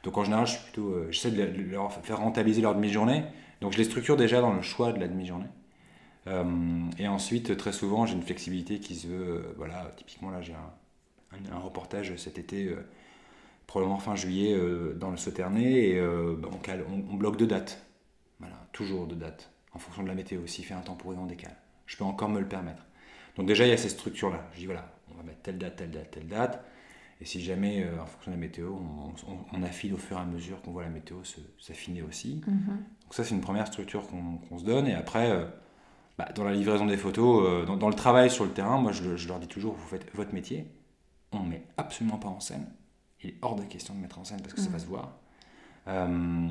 donc 0.04 0.18
en 0.18 0.24
général, 0.24 0.48
je 0.48 0.54
suis 0.54 0.64
plutôt, 0.64 0.92
euh, 0.94 1.08
j'essaie 1.12 1.32
de 1.32 1.44
le- 1.44 1.64
leur 1.72 1.92
faire 2.06 2.20
rentabiliser 2.20 2.62
leur 2.62 2.76
demi-journée. 2.76 3.24
Donc 3.62 3.74
je 3.74 3.78
les 3.78 3.84
structure 3.84 4.16
déjà 4.18 4.42
dans 4.42 4.54
le 4.54 4.62
choix 4.62 4.94
de 4.94 5.00
la 5.00 5.08
demi-journée. 5.08 5.48
Euh, 6.30 6.44
et 6.98 7.08
ensuite, 7.08 7.58
très 7.58 7.72
souvent, 7.74 8.06
j'ai 8.06 8.14
une 8.16 8.22
flexibilité 8.24 8.80
qui 8.80 8.96
se 8.96 9.08
veut. 9.08 9.28
euh, 9.48 9.54
voilà, 9.58 9.92
typiquement 9.98 10.30
là, 10.32 10.42
j'ai 10.42 10.54
un, 10.54 10.72
un- 11.38 11.56
un 11.56 11.60
reportage 11.60 12.16
cet 12.18 12.38
été, 12.40 12.68
euh, 12.68 12.86
probablement 13.68 14.00
fin 14.00 14.16
juillet, 14.16 14.54
euh, 14.56 14.94
dans 14.96 15.12
le 15.12 15.18
Sauternay, 15.18 15.90
et 15.90 16.00
euh, 16.00 16.36
bah, 16.38 16.50
on, 16.52 16.58
cale- 16.58 16.86
on- 16.90 17.14
on 17.14 17.16
bloque 17.16 17.38
deux 17.38 17.48
dates. 17.48 17.86
Voilà, 18.40 18.56
toujours 18.74 19.08
deux 19.08 19.16
dates, 19.16 19.52
en 19.74 19.80
fonction 19.80 20.04
de 20.04 20.08
la 20.08 20.16
météo. 20.16 20.46
S'il 20.48 20.66
fait 20.66 20.74
un 20.74 20.82
temps 20.82 20.96
pourri, 20.96 21.18
on 21.20 21.26
décale. 21.26 21.56
Je 21.88 21.98
peux 21.98 22.04
encore 22.06 22.30
me 22.30 22.40
le 22.40 22.48
permettre. 22.48 22.86
Donc 23.36 23.48
déjà, 23.48 23.66
il 23.66 23.70
y 23.70 23.74
a 23.74 23.78
ces 23.78 23.90
structures-là. 23.90 24.48
Je 24.54 24.60
dis 24.60 24.66
voilà, 24.66 24.92
on 25.12 25.16
va 25.18 25.24
mettre 25.24 25.42
telle 25.42 25.58
date, 25.58 25.76
telle 25.78 25.92
date, 25.92 26.12
telle 26.12 26.28
date. 26.28 26.64
Et 27.22 27.26
si 27.26 27.42
jamais, 27.42 27.86
en 28.02 28.06
fonction 28.06 28.32
de 28.32 28.36
la 28.38 28.40
météo, 28.42 28.78
on, 29.54 29.64
affine 29.64 29.94
au 29.94 29.98
fur 29.98 30.18
et 30.18 30.22
à 30.22 30.26
mesure 30.26 30.62
qu'on 30.62 30.72
voit 30.72 30.84
la 30.84 30.90
météo 30.90 31.18
s'affiner 31.60 32.02
aussi. 32.02 32.42
Mhm. 32.48 32.66
Donc 33.04 33.14
ça, 33.14 33.24
c'est 33.26 33.36
une 33.36 33.42
première 33.42 33.68
structure 33.68 34.08
qu'on 34.08 34.58
se 34.58 34.64
donne. 34.64 34.88
Et 34.88 34.94
après, 34.94 35.32
bah, 36.20 36.28
dans 36.36 36.44
la 36.44 36.54
livraison 36.54 36.86
des 36.86 36.98
photos, 36.98 37.66
dans, 37.66 37.90
le 37.90 37.96
travail 37.96 38.30
sur 38.30 38.44
le 38.44 38.52
terrain, 38.52 38.78
moi, 38.78 38.92
je, 38.92 39.16
je 39.16 39.28
leur 39.28 39.40
dis 39.40 39.48
toujours, 39.48 39.74
vous 39.74 39.88
faites 39.88 40.06
votre 40.14 40.34
métier. 40.34 40.68
On 41.32 41.44
ne 41.44 41.50
met 41.50 41.64
absolument 41.78 42.18
pas 42.18 42.28
en 42.28 42.40
scène. 42.40 42.68
Il 43.24 43.32
est 43.32 43.36
hors 43.42 43.56
de 43.56 43.64
question 43.64 43.94
de 43.96 44.00
mettre 44.00 44.20
en 44.20 44.24
scène 44.26 44.42
parce 44.42 44.54
que 44.54 44.62
ça 44.62 44.68
mhm. 44.68 44.74
va 44.74 44.80
se 44.80 44.86
voir. 44.86 45.12
Euh, 45.88 46.48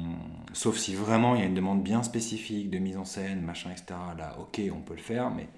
sauf 0.52 0.76
si 0.76 0.94
vraiment 0.94 1.34
il 1.34 1.40
y 1.40 1.44
a 1.44 1.46
une 1.46 1.54
demande 1.54 1.82
bien 1.82 2.02
spécifique 2.02 2.70
de 2.70 2.78
mise 2.78 2.96
en 2.96 3.04
scène, 3.04 3.40
machin, 3.42 3.70
etc. 3.70 3.98
Là, 4.16 4.36
ok, 4.40 4.60
on 4.74 4.80
peut 4.80 4.94
le 4.94 5.02
faire, 5.02 5.30
mais, 5.30 5.48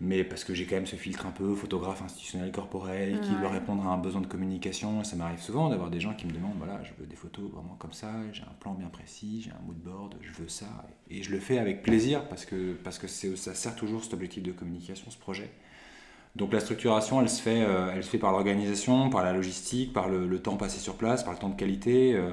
mais 0.00 0.24
parce 0.24 0.44
que 0.44 0.52
j'ai 0.52 0.66
quand 0.66 0.74
même 0.74 0.86
ce 0.86 0.96
filtre 0.96 1.26
un 1.26 1.30
peu 1.30 1.54
photographe 1.54 2.02
institutionnel 2.02 2.52
corporel 2.52 3.20
qui 3.20 3.30
doit 3.30 3.48
répondre 3.48 3.86
à 3.86 3.92
un 3.92 3.98
besoin 3.98 4.20
de 4.20 4.26
communication. 4.26 5.02
Ça 5.04 5.16
m'arrive 5.16 5.40
souvent 5.40 5.70
d'avoir 5.70 5.90
des 5.90 6.00
gens 6.00 6.12
qui 6.14 6.26
me 6.26 6.32
demandent 6.32 6.56
voilà, 6.58 6.82
je 6.82 6.90
veux 6.98 7.06
des 7.06 7.16
photos 7.16 7.50
vraiment 7.50 7.76
comme 7.78 7.94
ça, 7.94 8.12
j'ai 8.32 8.42
un 8.42 8.54
plan 8.60 8.74
bien 8.74 8.88
précis, 8.88 9.42
j'ai 9.42 9.50
un 9.52 9.66
mood 9.66 9.78
board, 9.78 10.16
je 10.20 10.32
veux 10.32 10.48
ça. 10.48 10.66
Et, 11.10 11.22
je 11.22 11.30
le 11.30 11.40
fais 11.40 11.58
avec 11.58 11.82
plaisir 11.82 12.28
parce 12.28 12.44
que, 12.44 12.74
parce 12.74 12.98
que 12.98 13.06
ça 13.06 13.54
sert 13.54 13.74
toujours 13.74 14.04
cet 14.04 14.12
objectif 14.12 14.42
de 14.42 14.52
communication, 14.52 15.10
ce 15.10 15.18
projet. 15.18 15.50
Donc 16.36 16.52
la 16.52 16.60
structuration, 16.60 17.22
elle 17.22 17.30
se 17.30 17.40
fait, 17.40 17.62
euh, 17.62 17.90
elle 17.94 18.04
se 18.04 18.10
fait 18.10 18.18
par 18.18 18.30
l'organisation, 18.30 19.08
par 19.08 19.24
la 19.24 19.32
logistique, 19.32 19.94
par 19.94 20.08
le, 20.10 20.38
temps 20.38 20.56
passé 20.56 20.78
sur 20.78 20.96
place, 20.96 21.24
par 21.24 21.32
le 21.32 21.38
temps 21.38 21.48
de 21.48 21.56
qualité. 21.56 22.14
Euh, 22.14 22.30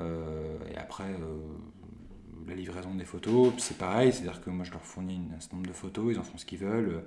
euh, 0.00 0.56
et 0.72 0.78
après, 0.78 1.04
la 2.48 2.54
livraison 2.54 2.94
des 2.94 3.04
photos, 3.04 3.52
c'est 3.58 3.78
pareil. 3.78 4.12
C'est-à-dire 4.12 4.40
que 4.40 4.50
moi, 4.50 4.64
je 4.64 4.72
leur 4.72 4.82
fournis 4.82 5.20
un 5.36 5.40
certain 5.40 5.56
nombre 5.56 5.68
de 5.68 5.74
photos, 5.74 6.12
ils 6.12 6.18
en 6.18 6.22
font 6.22 6.38
ce 6.38 6.44
qu'ils 6.44 6.58
veulent. 6.58 7.02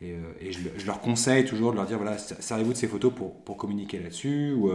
Et, 0.00 0.16
je, 0.50 0.86
leur 0.86 1.00
conseille 1.00 1.44
toujours 1.44 1.70
de 1.70 1.76
leur 1.76 1.86
dire, 1.86 1.96
voilà, 1.98 2.18
servez-vous 2.18 2.72
de 2.72 2.78
ces 2.78 2.88
photos 2.88 3.12
pour, 3.14 3.56
communiquer 3.56 4.00
là-dessus. 4.00 4.52
Ou, 4.52 4.72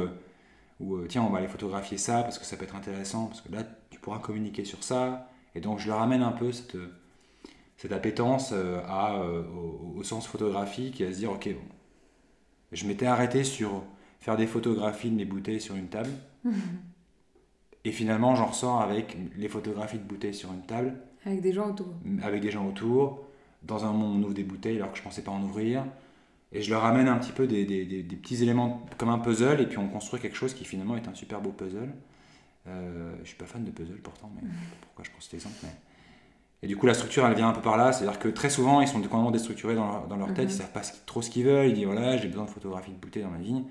ou 0.80 1.06
tiens, 1.08 1.24
on 1.24 1.30
va 1.30 1.40
aller 1.40 1.48
photographier 1.48 1.98
ça 1.98 2.24
parce 2.24 2.40
que 2.40 2.46
ça 2.46 2.56
peut 2.56 2.64
être 2.64 2.76
intéressant, 2.76 3.26
parce 3.28 3.42
que 3.42 3.52
là, 3.52 3.64
tu 3.90 4.00
pourras 4.00 4.20
communiquer 4.20 4.64
sur 4.64 4.84
ça. 4.84 5.30
Et 5.54 5.60
donc, 5.60 5.80
je 5.80 5.88
leur 5.88 6.02
amène 6.02 6.22
un 6.22 6.32
peu 6.32 6.52
cette 6.52 6.78
cette 7.78 7.92
appétence 7.92 8.52
euh, 8.54 8.80
euh, 8.90 9.44
au, 9.96 10.04
sens 10.04 10.28
photographique 10.28 11.00
et 11.00 11.08
à 11.08 11.14
se 11.14 11.18
dire, 11.20 11.32
ok, 11.32 11.48
bon, 11.54 11.76
je 12.72 12.86
m'étais 12.88 13.06
arrêté 13.06 13.44
sur 13.44 13.84
faire 14.20 14.36
des 14.36 14.48
photographies 14.48 15.12
de 15.12 15.16
mes 15.16 15.26
bouteilles 15.26 15.62
sur 15.62 15.76
une 15.76 15.88
table. 15.88 16.10
et 17.88 17.92
finalement, 17.94 18.36
j'en 18.36 18.48
ressors 18.48 18.82
avec 18.82 19.16
les 19.38 19.48
photographies 19.48 19.98
de 19.98 20.04
bouteilles 20.04 20.34
sur 20.34 20.52
une 20.52 20.62
table. 20.64 20.94
Avec 21.26 21.40
des 21.40 21.54
gens 21.54 21.70
autour. 21.70 21.88
Avec 22.22 22.42
des 22.42 22.52
gens 22.52 22.68
autour. 22.68 23.24
Dans 23.64 23.86
un 23.86 23.94
monde, 23.94 24.18
on 24.18 24.24
ouvre 24.26 24.34
des 24.34 24.44
bouteilles 24.44 24.76
alors 24.76 24.92
que 24.92 24.98
je 24.98 25.04
pensais 25.04 25.22
pas 25.22 25.32
en 25.32 25.42
ouvrir. 25.42 25.86
Et 26.52 26.62
je 26.62 26.70
leur 26.70 26.84
amène 26.84 27.08
un 27.08 27.18
petit 27.18 27.32
peu 27.32 27.48
des, 27.48 27.64
des, 27.64 27.86
des, 27.86 28.16
petits 28.18 28.44
éléments 28.44 28.86
comme 28.98 29.08
un 29.08 29.20
puzzle, 29.20 29.62
et 29.62 29.66
puis 29.68 29.78
on 29.78 29.88
construit 29.88 30.20
quelque 30.20 30.36
chose 30.36 30.54
qui 30.54 30.66
finalement 30.66 30.98
est 30.98 31.08
un 31.08 31.14
super 31.14 31.40
beau 31.40 31.52
puzzle. 31.52 31.94
Euh, 32.68 33.16
je 33.24 33.30
suis 33.30 33.38
pas 33.38 33.46
fan 33.46 33.64
de 33.64 33.72
puzzle 33.72 34.02
pourtant, 34.04 34.30
mais 34.36 34.46
pourquoi 34.82 35.06
je 35.06 35.12
prends 35.12 35.22
cet 35.22 35.36
exemple 35.36 35.56
mais... 35.64 35.70
Et 36.64 36.68
du 36.68 36.76
coup, 36.76 36.88
la 36.88 36.94
structure, 36.94 37.26
elle 37.26 37.36
vient 37.36 37.48
un 37.48 37.54
peu 37.54 37.62
par 37.62 37.78
là. 37.78 37.94
C'est-à-dire 37.94 38.20
que 38.20 38.28
très 38.28 38.50
souvent, 38.50 38.82
ils 38.82 38.88
sont 38.88 38.96
complètement 38.96 39.32
déstructurés 39.32 39.76
dans 39.76 39.88
leur, 39.88 40.08
dans 40.08 40.18
leur 40.18 40.34
tête, 40.34 40.50
ils 40.50 40.56
mhm. 40.56 40.60
savent 40.60 40.72
pas 40.74 40.82
trop 41.06 41.22
ce 41.22 41.30
qu'ils 41.30 41.46
veulent. 41.46 41.70
Ils 41.70 41.74
disent 41.74 41.86
voilà, 41.86 42.18
j'ai 42.18 42.28
besoin 42.28 42.44
de 42.44 42.50
photographies 42.50 42.92
de 42.92 42.98
bouteilles 42.98 43.24
dans 43.24 43.30
ma 43.30 43.38
vigne. 43.38 43.64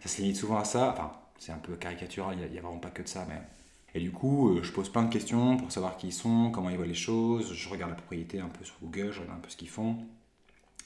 Ça 0.00 0.08
se 0.08 0.20
limite 0.20 0.36
souvent 0.36 0.58
à 0.58 0.64
ça. 0.64 0.92
Enfin, 0.92 1.10
c'est 1.38 1.52
un 1.52 1.58
peu 1.58 1.74
caricatural, 1.74 2.36
il 2.40 2.52
n'y 2.52 2.58
a, 2.58 2.62
vraiment 2.62 2.78
pas 2.78 2.90
que 2.90 3.02
de 3.02 3.08
ça. 3.08 3.26
Mais... 3.28 3.40
Et 3.94 4.00
du 4.00 4.10
coup, 4.10 4.50
euh, 4.50 4.62
je 4.62 4.72
pose 4.72 4.88
plein 4.88 5.04
de 5.04 5.12
questions 5.12 5.56
pour 5.56 5.70
savoir 5.70 5.96
qui 5.96 6.08
ils 6.08 6.12
sont, 6.12 6.50
comment 6.50 6.68
ils 6.68 6.76
voient 6.76 6.86
les 6.86 6.94
choses. 6.94 7.52
Je 7.52 7.68
regarde 7.68 7.90
la 7.90 7.96
propriété 7.96 8.40
un 8.40 8.48
peu 8.48 8.64
sur 8.64 8.74
Google, 8.82 9.12
je 9.12 9.20
regarde 9.20 9.38
un 9.38 9.40
peu 9.40 9.50
ce 9.50 9.56
qu'ils 9.56 9.68
font. 9.68 9.96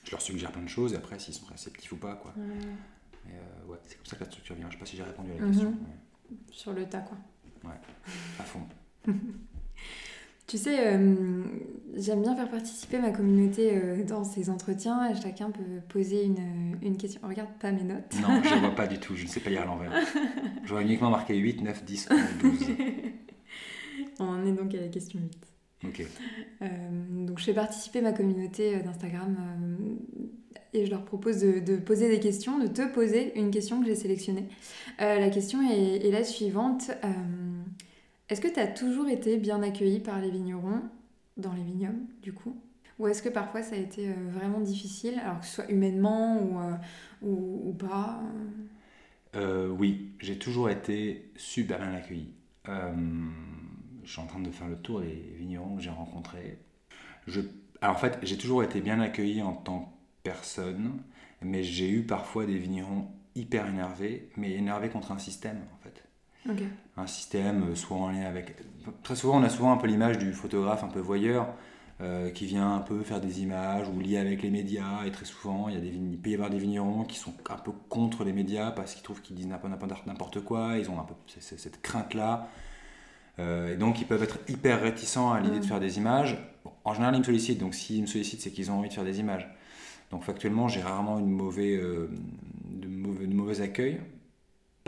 Je 0.04 0.10
leur 0.10 0.20
suggère 0.20 0.52
plein 0.52 0.62
de 0.62 0.68
choses, 0.68 0.92
et 0.92 0.96
après, 0.96 1.18
s'ils 1.18 1.34
sont 1.34 1.46
réceptifs 1.46 1.92
ou 1.92 1.96
pas. 1.96 2.14
Quoi. 2.16 2.34
Euh, 2.36 3.66
ouais, 3.66 3.78
c'est 3.82 3.96
comme 3.96 4.06
ça 4.06 4.16
que 4.16 4.24
la 4.24 4.30
structure 4.30 4.54
vient. 4.54 4.66
Je 4.68 4.74
sais 4.74 4.78
pas 4.78 4.86
si 4.86 4.96
j'ai 4.96 5.02
répondu 5.02 5.30
à 5.32 5.40
la 5.40 5.46
question. 5.46 5.70
Mhm. 5.70 6.36
Sur 6.50 6.72
le 6.72 6.86
tas, 6.86 7.00
quoi. 7.00 7.16
Ouais, 7.64 7.76
à 8.38 8.42
fond. 8.42 8.60
Tu 10.48 10.56
sais, 10.56 10.78
euh, 10.80 11.44
j'aime 11.94 12.22
bien 12.22 12.34
faire 12.34 12.48
participer 12.48 12.98
ma 12.98 13.10
communauté 13.10 13.70
euh, 13.70 14.02
dans 14.02 14.24
ces 14.24 14.48
entretiens. 14.48 15.14
Chacun 15.22 15.50
peut 15.50 15.62
poser 15.90 16.24
une, 16.24 16.78
une 16.80 16.96
question. 16.96 17.20
regarde 17.22 17.50
pas 17.60 17.70
mes 17.70 17.82
notes. 17.82 18.14
Non, 18.22 18.42
je 18.42 18.54
ne 18.54 18.60
vois 18.60 18.74
pas 18.74 18.86
du 18.86 18.98
tout. 18.98 19.14
Je 19.14 19.24
ne 19.24 19.28
sais 19.28 19.40
pas 19.40 19.50
lire 19.50 19.62
à 19.62 19.66
l'envers. 19.66 19.92
Je 20.64 20.70
vois 20.70 20.80
uniquement 20.80 21.10
marqué 21.10 21.36
8, 21.36 21.60
9, 21.60 21.84
10, 21.84 22.08
11, 22.10 22.20
12. 22.40 22.66
On 24.20 24.24
en 24.24 24.46
est 24.46 24.52
donc 24.52 24.74
à 24.74 24.80
la 24.80 24.88
question 24.88 25.20
8. 25.20 25.88
Ok. 25.88 26.06
Euh, 26.62 26.66
donc, 27.26 27.38
je 27.38 27.44
fais 27.44 27.54
participer 27.54 28.00
ma 28.00 28.12
communauté 28.12 28.78
d'Instagram 28.78 29.36
et 30.72 30.86
je 30.86 30.90
leur 30.90 31.04
propose 31.04 31.40
de, 31.40 31.60
de, 31.60 31.76
poser 31.76 32.08
des 32.08 32.20
questions, 32.20 32.58
de 32.58 32.68
te 32.68 32.90
poser 32.90 33.38
une 33.38 33.50
question 33.50 33.80
que 33.80 33.86
j'ai 33.86 33.94
sélectionnée. 33.94 34.48
la 34.98 35.28
question 35.28 35.60
est, 35.70 36.06
est 36.06 36.10
la 36.10 36.24
suivante. 36.24 36.90
Est-ce 38.28 38.40
que 38.40 38.48
tu 38.48 38.60
as 38.60 38.66
toujours 38.66 39.08
été 39.08 39.38
bien 39.38 39.62
accueilli 39.62 40.00
par 40.00 40.20
les 40.20 40.30
vignerons, 40.30 40.82
dans 41.36 41.52
les 41.54 41.62
vignobles 41.62 42.04
du 42.22 42.32
coup? 42.32 42.56
Ou 42.98 43.06
est-ce 43.06 43.22
que 43.22 43.28
parfois 43.28 43.62
ça 43.62 43.76
a 43.76 43.78
été 43.78 44.08
euh, 44.08 44.14
vraiment 44.30 44.60
difficile, 44.60 45.18
alors 45.24 45.40
que 45.40 45.46
ce 45.46 45.54
soit 45.54 45.70
humainement 45.70 46.42
ou, 46.42 46.58
euh, 46.60 46.74
ou, 47.22 47.72
pas? 47.72 48.20
Euh, 49.36 49.68
Oui, 49.68 50.10
j'ai 50.20 50.38
toujours 50.38 50.68
été 50.68 51.30
super 51.36 51.78
bien 51.78 51.94
accueilli. 51.94 52.34
je 52.66 54.10
suis 54.10 54.20
en 54.20 54.26
train 54.26 54.40
de 54.40 54.50
faire 54.50 54.68
le 54.68 54.76
tour 54.76 55.00
des 55.00 55.34
vignerons 55.38 55.76
que 55.76 55.82
j'ai 55.82 55.90
rencontrés. 55.90 56.58
Alors 57.80 57.96
en 57.96 57.98
fait, 57.98 58.18
j'ai 58.22 58.36
toujours 58.36 58.62
été 58.62 58.80
bien 58.80 59.00
accueilli 59.00 59.42
en 59.42 59.52
tant 59.52 59.80
que 59.80 59.88
personne, 60.22 61.02
mais 61.40 61.62
j'ai 61.62 61.88
eu 61.90 62.02
parfois 62.02 62.46
des 62.46 62.58
vignerons 62.58 63.08
hyper 63.36 63.68
énervés, 63.68 64.28
mais 64.36 64.52
énervés 64.52 64.88
contre 64.88 65.12
un 65.12 65.18
système 65.18 65.60
Un 66.96 67.06
système 67.06 67.70
euh, 67.70 67.74
soit 67.74 67.96
en 67.96 68.10
lien 68.10 68.24
avec... 68.24 68.56
Très 69.02 69.16
souvent, 69.16 69.38
on 69.38 69.42
a 69.42 69.48
souvent 69.48 69.72
un 69.72 69.76
peu 69.76 69.86
l'image 69.86 70.18
du 70.18 70.32
photographe 70.32 70.82
un 70.82 70.88
peu 70.88 71.00
voyeur 71.00 71.48
euh, 72.00 72.30
qui 72.30 72.46
vient 72.46 72.76
un 72.76 72.80
peu 72.80 73.02
faire 73.02 73.20
des 73.20 73.42
images 73.42 73.88
ou 73.88 73.98
lié 73.98 74.18
avec 74.18 74.42
les 74.42 74.50
médias. 74.50 75.04
Et 75.04 75.10
très 75.10 75.24
souvent, 75.24 75.68
il, 75.68 75.74
y 75.74 75.78
a 75.78 75.80
des, 75.80 75.88
il 75.88 76.18
peut 76.18 76.30
y 76.30 76.34
avoir 76.34 76.48
des 76.48 76.58
vignerons 76.58 77.04
qui 77.04 77.18
sont 77.18 77.34
un 77.50 77.56
peu 77.56 77.72
contre 77.88 78.24
les 78.24 78.32
médias 78.32 78.70
parce 78.70 78.94
qu'ils 78.94 79.02
trouvent 79.02 79.20
qu'ils 79.20 79.36
disent 79.36 79.48
n'importe 79.48 80.40
quoi. 80.44 80.78
Ils 80.78 80.88
ont 80.90 80.98
un 80.98 81.04
peu 81.04 81.14
cette 81.26 81.82
crainte-là. 81.82 82.48
Euh, 83.38 83.74
et 83.74 83.76
donc, 83.76 84.00
ils 84.00 84.06
peuvent 84.06 84.22
être 84.22 84.38
hyper 84.48 84.80
réticents 84.80 85.32
à 85.32 85.40
l'idée 85.40 85.60
de 85.60 85.64
faire 85.64 85.80
des 85.80 85.98
images. 85.98 86.38
en 86.84 86.94
général, 86.94 87.14
ils 87.14 87.18
me 87.18 87.24
sollicitent. 87.24 87.58
Donc, 87.58 87.74
s'ils 87.74 88.02
me 88.02 88.06
sollicitent, 88.06 88.40
c'est 88.40 88.50
qu'ils 88.50 88.70
ont 88.70 88.78
envie 88.78 88.88
de 88.88 88.94
faire 88.94 89.04
des 89.04 89.20
images. 89.20 89.48
Donc, 90.10 90.22
factuellement, 90.22 90.68
j'ai 90.68 90.80
rarement 90.80 91.18
une 91.18 91.26
de 91.26 91.42
mauvais, 91.42 91.76
de 91.78 93.34
mauvais 93.34 93.60
accueil. 93.60 94.00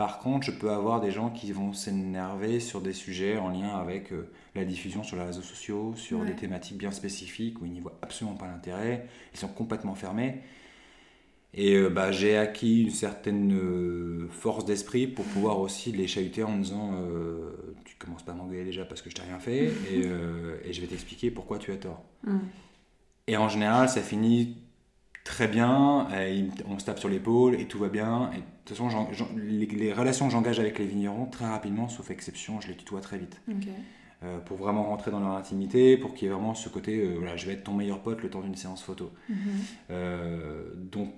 Par 0.01 0.17
contre, 0.17 0.47
je 0.47 0.51
peux 0.51 0.71
avoir 0.71 0.99
des 0.99 1.11
gens 1.11 1.29
qui 1.29 1.51
vont 1.51 1.73
s'énerver 1.73 2.59
sur 2.59 2.81
des 2.81 2.91
sujets 2.91 3.37
en 3.37 3.49
lien 3.49 3.77
avec 3.77 4.11
euh, 4.11 4.31
la 4.55 4.65
diffusion 4.65 5.03
sur 5.03 5.15
les 5.15 5.21
réseaux 5.21 5.43
sociaux, 5.43 5.93
sur 5.95 6.25
des 6.25 6.33
thématiques 6.33 6.79
bien 6.79 6.89
spécifiques 6.89 7.61
où 7.61 7.67
ils 7.67 7.71
n'y 7.71 7.81
voient 7.81 7.99
absolument 8.01 8.35
pas 8.35 8.47
l'intérêt, 8.47 9.05
ils 9.31 9.39
sont 9.39 9.49
complètement 9.49 9.93
fermés. 9.93 10.39
Et 11.53 11.75
euh, 11.75 11.89
bah, 11.89 12.11
j'ai 12.11 12.35
acquis 12.35 12.81
une 12.81 12.89
certaine 12.89 13.53
euh, 13.53 14.27
force 14.31 14.65
d'esprit 14.65 15.05
pour 15.05 15.23
pouvoir 15.25 15.59
aussi 15.59 15.91
les 15.91 16.07
chahuter 16.07 16.41
en 16.41 16.57
disant 16.57 16.95
Tu 17.85 17.95
commences 17.97 18.23
pas 18.23 18.31
à 18.31 18.35
m'engueuler 18.35 18.65
déjà 18.65 18.85
parce 18.85 19.03
que 19.03 19.11
je 19.11 19.13
t'ai 19.13 19.21
rien 19.21 19.37
fait, 19.37 19.65
et, 19.65 20.01
je 20.71 20.81
vais 20.81 20.87
t'expliquer 20.87 21.29
pourquoi 21.29 21.59
tu 21.59 21.71
as 21.71 21.77
tort. 21.77 22.01
Et 23.27 23.37
en 23.37 23.49
général, 23.49 23.87
ça 23.87 24.01
finit 24.01 24.57
très 25.23 25.47
bien, 25.47 26.07
on 26.67 26.79
se 26.79 26.85
tape 26.85 26.97
sur 26.97 27.07
l'épaule 27.07 27.53
et 27.53 27.67
tout 27.67 27.77
va 27.77 27.89
bien. 27.89 28.31
Et 28.35 28.41
toute 28.65 28.77
façon, 28.77 29.07
les, 29.35 29.93
relations 29.93 30.27
que 30.27 30.31
j'engage 30.31 30.59
avec 30.59 30.79
les 30.79 30.85
vignerons, 30.85 31.25
très 31.25 31.45
rapidement, 31.45 31.89
sauf 31.89 32.11
exception, 32.11 32.61
je 32.61 32.67
les 32.67 32.75
tutoie 32.75 33.01
très 33.01 33.17
vite. 33.17 33.41
Euh, 34.23 34.37
pour 34.37 34.57
vraiment 34.57 34.83
rentrer 34.83 35.09
dans 35.09 35.19
leur 35.19 35.31
intimité, 35.31 35.97
pour 35.97 36.13
qu'il 36.13 36.27
y 36.27 36.31
ait 36.31 36.33
vraiment 36.33 36.53
ce 36.53 36.69
côté, 36.69 36.99
euh, 36.99 37.15
voilà, 37.17 37.37
je 37.37 37.47
vais 37.47 37.53
être 37.53 37.63
ton 37.63 37.73
meilleur 37.73 38.03
pote 38.03 38.21
le 38.21 38.29
temps 38.29 38.41
d'une 38.41 38.55
séance 38.55 38.83
photo. 38.83 39.11
Mhm. 39.29 39.35
Euh, 39.89 40.63
donc 40.75 41.11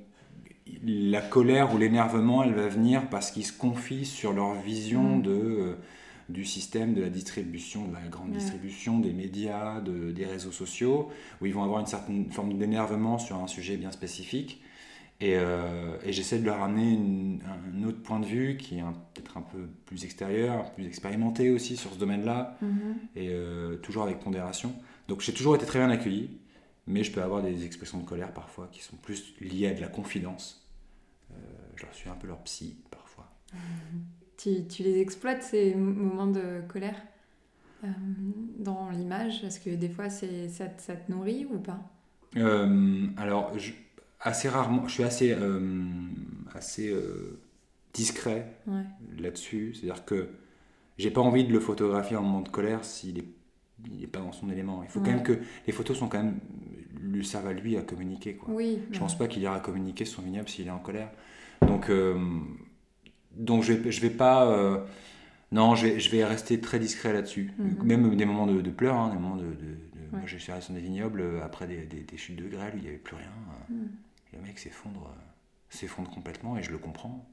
la 0.86 1.22
colère 1.22 1.76
ou 1.76 1.78
l'énervement, 1.78 2.46
elle 2.46 2.54
va 2.54 2.70
venir 2.70 3.10
parce 3.10 3.32
qu'ils 3.32 3.46
se 3.46 3.52
confient 3.52 4.06
sur 4.06 4.32
leur 4.32 4.54
vision 4.54 5.18
mhm. 5.18 5.22
de 5.22 5.76
du 6.30 6.46
système 6.46 6.94
de 6.94 7.02
la 7.02 7.10
distribution, 7.10 7.89
de 7.89 7.94
la 7.94 8.08
grande 8.08 8.32
distribution, 8.32 9.00
des 9.00 9.12
médias, 9.12 9.82
de, 9.82 10.12
des 10.12 10.26
réseaux 10.26 10.54
sociaux, 10.54 11.10
où 11.41 11.46
ils 11.46 11.54
vont 11.54 11.64
avoir 11.64 11.82
une 11.82 11.86
certaine 11.86 12.32
forme 12.32 12.58
d'énervement 12.58 13.20
sur 13.20 13.36
un 13.36 13.48
sujet 13.48 13.76
bien 13.76 13.91
spécifique. 13.91 14.62
Et, 15.24 15.38
euh, 15.38 15.95
et 16.03 16.11
j'essaie 16.11 16.38
de 16.39 16.45
leur 16.45 16.61
amener 16.61 17.39
un 17.45 17.84
autre 17.86 18.01
point 18.01 18.19
de 18.19 18.26
vue 18.26 18.57
qui 18.57 18.80
est 18.80 18.82
peut-être 19.13 19.38
un 19.38 19.41
peu 19.41 19.69
plus 19.86 20.03
extérieur, 20.03 20.71
plus 20.74 20.86
expérimenté 20.86 21.49
aussi 21.49 21.78
sur 21.78 21.93
ce 21.93 21.97
domaine-là, 21.97 22.57
mm-hmm. 22.61 22.95
et 23.15 23.30
euh, 23.30 23.78
toujours 23.78 24.03
avec 24.03 24.19
pondération. 24.19 24.76
Donc 25.07 25.21
j'ai 25.21 25.34
toujours 25.34 25.55
été 25.55 25.65
très 25.65 25.80
bien 25.80 25.89
accueilli, 25.89 26.30
mais 26.88 27.05
je 27.05 27.11
peux 27.13 27.21
avoir 27.21 27.41
des 27.41 27.63
expressions 27.65 27.99
de 27.99 28.05
colère 28.05 28.34
parfois 28.34 28.67
qui 28.69 28.84
sont 28.84 28.97
plus 28.97 29.34
liées 29.39 29.67
à 29.67 29.74
de 29.74 29.80
la 29.80 29.88
confidence. 29.88 30.69
Euh, 31.32 31.36
je 31.78 31.84
leur 31.84 31.93
suis 31.93 32.09
un 32.09 32.15
peu 32.15 32.28
leur 32.28 32.39
psy 32.39 32.76
parfois. 32.91 33.32
Mm-hmm 33.55 34.24
tu, 34.38 34.84
les 34.84 34.99
exploites, 34.99 35.43
ces 35.43 35.76
moments 35.76 36.28
de 36.28 36.61
colère 36.67 37.01
dans 38.59 38.89
l'image? 38.89 39.43
Est-ce 39.43 39.59
que 39.59 39.69
des 39.69 39.89
fois, 39.89 40.09
ça, 40.09 40.28
ça, 40.49 40.95
te 40.95 41.11
nourrit 41.11 41.45
ou 41.49 41.59
pas? 41.59 41.80
Alors, 43.17 43.51
assez 44.24 44.49
rarement, 44.49 44.88
je 44.88 44.93
suis 44.93 45.03
assez, 45.03 45.32
euh, 45.32 45.59
assez 46.55 46.89
euh, 46.91 47.39
discret 47.93 48.55
Ouais. 48.67 48.84
là-dessus. 49.19 49.74
C'est-à-dire 49.76 50.05
que 50.05 50.30
j'ai 50.97 51.11
pas 51.11 51.21
envie 51.21 51.43
de 51.43 51.51
le 51.53 51.59
photographier 51.59 52.15
en 52.15 52.24
moment 52.24 52.41
de 52.41 52.49
colère 52.49 52.84
s'il 52.86 53.19
est, 53.19 53.26
il 53.91 54.03
est 54.03 54.07
pas 54.07 54.19
dans 54.19 54.32
son 54.32 54.49
élément. 54.49 54.82
Il 54.84 54.89
faut 54.89 54.99
quand 54.99 55.07
Ouais. 55.07 55.15
même 55.15 55.24
que 55.24 55.39
les 55.67 55.74
photos 55.74 55.97
sont 55.97 56.07
quand 56.07 56.24
même 56.24 56.39
lui 57.01 57.26
servent 57.26 57.47
à 57.47 57.53
lui 57.53 57.76
à 57.78 57.82
communiquer. 57.82 58.36
Quoi. 58.36 58.53
Oui. 58.53 58.80
Je 58.91 58.97
pense 58.99 59.17
pas 59.17 59.28
qu'il 59.28 59.41
ira 59.41 59.59
communiquer 59.59 60.05
son 60.05 60.21
vignoble 60.21 60.47
s'il 60.47 60.67
est 60.67 60.71
en 60.71 60.80
colère. 60.80 61.11
Donc, 61.67 61.89
euh, 61.89 62.17
donc 63.36 63.63
je 63.63 63.74
vais, 63.74 63.91
je 63.91 64.01
vais 64.01 64.09
pas. 64.09 64.45
non, 65.51 65.76
je 65.76 65.88
vais, 65.88 65.99
je 65.99 66.09
vais 66.11 66.24
rester 66.24 66.59
très 66.61 66.80
discret 66.80 67.11
là-dessus. 67.13 67.51
Mhm. 67.57 67.84
Même 67.84 68.15
des 68.15 68.26
moments 68.26 68.47
de, 68.47 68.61
de 68.61 68.69
pleurs, 68.71 68.95
hein, 68.95 69.09
des 69.13 69.19
moments 69.19 69.36
de. 69.36 69.43
de- 69.43 69.49
de- 69.49 69.84
Moi, 70.11 70.21
Ouais. 70.21 70.28
allé 70.53 70.61
sur 70.61 70.74
des 70.76 70.80
vignobles 70.80 71.24
après 71.43 71.65
des, 71.67 71.86
des- 71.88 72.01
des 72.03 72.17
chutes 72.17 72.36
de 72.36 72.47
grêle 72.47 72.74
il 72.78 72.82
n'y 72.84 72.88
avait 72.88 72.97
plus 72.97 73.15
rien. 73.15 73.26
et 73.71 73.74
le 74.34 74.42
mec 74.42 74.60
s'effondre, 74.60 75.08
euh, 75.08 75.22
s'effondre 75.70 76.10
complètement 76.12 76.58
et 76.58 76.64
je 76.64 76.72
le 76.72 76.78
comprends. 76.78 77.26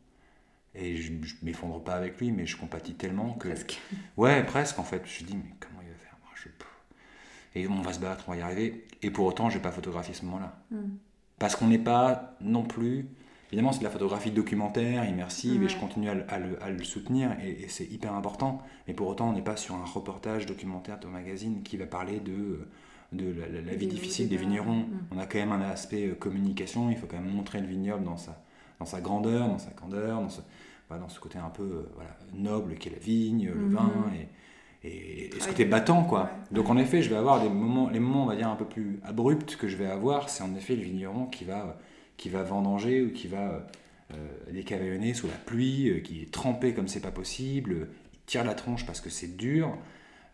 Et 0.75 0.97
je, 0.97 1.13
je 1.23 1.35
m'effondre 1.43 1.83
pas 1.83 1.95
avec 1.95 2.19
lui, 2.21 2.31
mais 2.31 2.47
je 2.47 2.57
compatis 2.57 2.95
tellement 2.95 3.35
que. 3.35 3.49
Presque. 3.49 3.81
Ouais, 4.17 4.45
presque 4.45 4.79
en 4.79 4.85
fait. 4.85 5.03
Je 5.05 5.25
me 5.25 5.29
dis, 5.29 5.37
mais 5.37 5.55
comment 5.59 5.81
il 5.83 5.89
va 5.89 5.95
faire? 5.97 6.17
Moi, 6.23 6.33
je- 6.37 7.59
Et 7.61 7.67
on 7.67 7.83
va 7.83 7.93
se 7.93 7.99
battre, 8.01 8.25
on 8.29 8.33
va 8.33 8.37
y 8.37 8.41
arriver. 8.41 8.87
Et 9.03 9.11
pour 9.11 9.27
autant, 9.27 9.51
je 9.51 9.57
vais 9.57 9.63
pas 9.63 9.73
photographier 9.73 10.15
ce 10.15 10.25
moment-là. 10.27 10.57
Mhm. 10.71 10.99
Parce 11.39 11.57
qu'on 11.57 11.67
n'est 11.69 11.79
pas 11.79 12.37
non 12.41 12.63
plus. 12.63 13.07
Évidemment, 13.49 13.73
c'est 13.73 13.81
de 13.81 13.85
la 13.85 13.91
photographie 13.91 14.31
documentaire, 14.31 15.05
immersive, 15.09 15.65
et 15.65 15.69
je 15.69 15.77
continue 15.77 16.09
à, 16.09 16.15
le- 16.15 16.33
à 16.33 16.39
le, 16.39 16.63
à 16.63 16.71
le 16.71 16.85
soutenir, 16.85 17.33
et, 17.43 17.63
et 17.65 17.69
c'est 17.69 17.87
hyper 17.87 18.15
important. 18.15 18.63
Mais 18.87 18.95
pour 18.95 19.09
autant, 19.09 19.31
on 19.31 19.33
n'est 19.33 19.43
pas 19.43 19.57
sur 19.57 19.75
un 19.75 19.85
reportage 19.85 20.47
documentaire 20.47 21.01
de 21.01 21.09
magazine 21.09 21.65
qui 21.65 21.77
va 21.77 21.87
parler 21.87 22.21
de, 22.21 22.69
de 23.13 23.33
la, 23.33 23.49
la- 23.49 23.61
la 23.63 23.75
vie 23.75 23.87
Des 23.87 23.95
difficile 23.95 24.29
des 24.29 24.37
vignerons. 24.37 24.81
Mm. 24.81 25.01
On 25.13 25.19
a 25.19 25.27
quand 25.27 25.39
même 25.39 25.53
un 25.53 25.61
aspect 25.63 26.09
euh, 26.09 26.15
communication, 26.15 26.91
il 26.91 26.97
faut 26.97 27.07
quand 27.07 27.21
même 27.21 27.33
montrer 27.33 27.61
le 27.61 27.67
vignoble 27.67 28.05
dans 28.05 28.17
sa, 28.17 28.43
dans 28.79 28.87
sa 28.87 29.01
grandeur, 29.01 29.49
dans 29.49 29.59
sa 29.59 29.71
candeur, 29.71 30.21
dans 30.21 30.29
ce, 30.29 30.41
voilà, 30.89 31.03
dans 31.03 31.09
ce 31.09 31.21
côté 31.21 31.39
un 31.39 31.51
peu 31.51 31.63
euh, 31.63 31.83
voilà, 31.95 32.17
noble 32.35 32.75
qu'est 32.75 32.91
la 32.91 32.99
vigne, 32.99 33.49
le 33.49 33.55
Mhm. 33.55 33.75
vin, 33.75 33.93
et, 34.15 34.89
et, 34.89 35.37
et 35.37 35.41
ce 35.41 35.49
côté 35.49 35.65
battant. 35.65 36.05
quoi. 36.05 36.23
Ouais. 36.25 36.29
Donc 36.57 36.71
en 36.71 36.77
effet, 36.79 37.03
je 37.03 37.11
vais 37.11 37.17
avoir 37.17 37.43
des 37.43 37.49
moments, 37.49 37.91
les 37.91 38.01
moments, 38.01 38.25
on 38.25 38.27
va 38.27 38.37
dire, 38.37 38.49
un 38.49 38.57
peu 38.57 38.65
plus 38.65 38.99
abrupts 39.05 39.57
que 39.57 39.69
je 39.69 39.77
vais 39.77 39.87
avoir, 39.87 40.29
c'est 40.29 40.43
en 40.43 40.55
effet 40.55 40.77
le 40.77 40.83
vigneron 40.83 41.27
qui 41.27 41.45
va, 41.45 41.79
qui 42.17 42.29
va 42.29 42.43
vendanger 42.43 43.03
ou 43.03 43.11
qui 43.13 43.29
va 43.29 43.67
euh, 44.13 44.17
décavaillonner 44.53 45.15
sous 45.15 45.27
la 45.27 45.35
pluie, 45.35 45.89
euh, 45.91 46.01
qui 46.01 46.23
est 46.23 46.31
trempé 46.33 46.75
comme 46.75 46.89
c'est 46.89 47.01
pas 47.01 47.11
possible, 47.13 47.73
euh, 47.73 47.85
il 48.15 48.19
tire 48.27 48.45
la 48.45 48.55
tronche 48.55 48.87
parce 48.87 49.01
que 49.01 49.11
c'est 49.11 49.37
dur, 49.37 49.77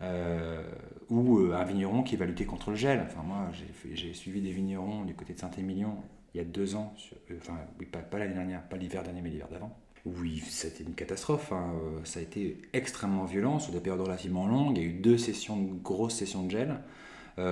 euh, 0.03 0.62
ou 1.09 1.38
euh, 1.38 1.55
un 1.55 1.64
vigneron 1.64 2.03
qui 2.03 2.16
va 2.16 2.26
lutter 2.26 2.44
contre 2.44 2.70
le 2.70 2.76
gel. 2.76 3.03
Enfin 3.07 3.22
moi, 3.22 3.51
j'ai 3.92 4.12
suivi 4.12 4.40
des 4.40 4.51
vignerons 4.51 5.05
du 5.05 5.14
côté 5.14 5.32
de 5.34 5.38
Saint-Émilion 5.38 5.97
il 6.34 6.38
y 6.38 6.40
a 6.40 6.44
deux 6.44 6.74
ans, 6.76 6.94
euh, 7.30 7.34
enfin 7.40 7.57
oui, 7.80 7.86
pas, 7.86 8.18
l'année 8.18 8.34
dernière, 8.34 8.62
pas 8.68 8.76
l'hiver 8.76 9.03
dernier, 9.03 9.22
mais 9.22 9.30
l'hiver 9.30 9.49
d'avant. 9.49 9.74
Oui, 10.05 10.42
c'était 10.47 10.84
une 10.84 10.94
catastrophe. 10.94 11.51
hein. 11.51 11.72
Euh, 11.82 12.01
Ça 12.05 12.20
a 12.20 12.22
été 12.22 12.61
extrêmement 12.74 13.24
violent 13.24 13.59
sur 13.59 13.72
des 13.72 13.80
périodes 13.80 14.03
relativement 14.03 14.47
longues. 14.47 14.76
Il 14.76 14.82
y 14.82 14.86
a 14.86 14.88
eu 14.88 14.92
deux 14.92 15.16
sessions, 15.16 15.57
grosses 15.82 16.16
sessions 16.16 16.44
de 16.44 16.51
gel. 16.51 16.80
Et 17.38 17.42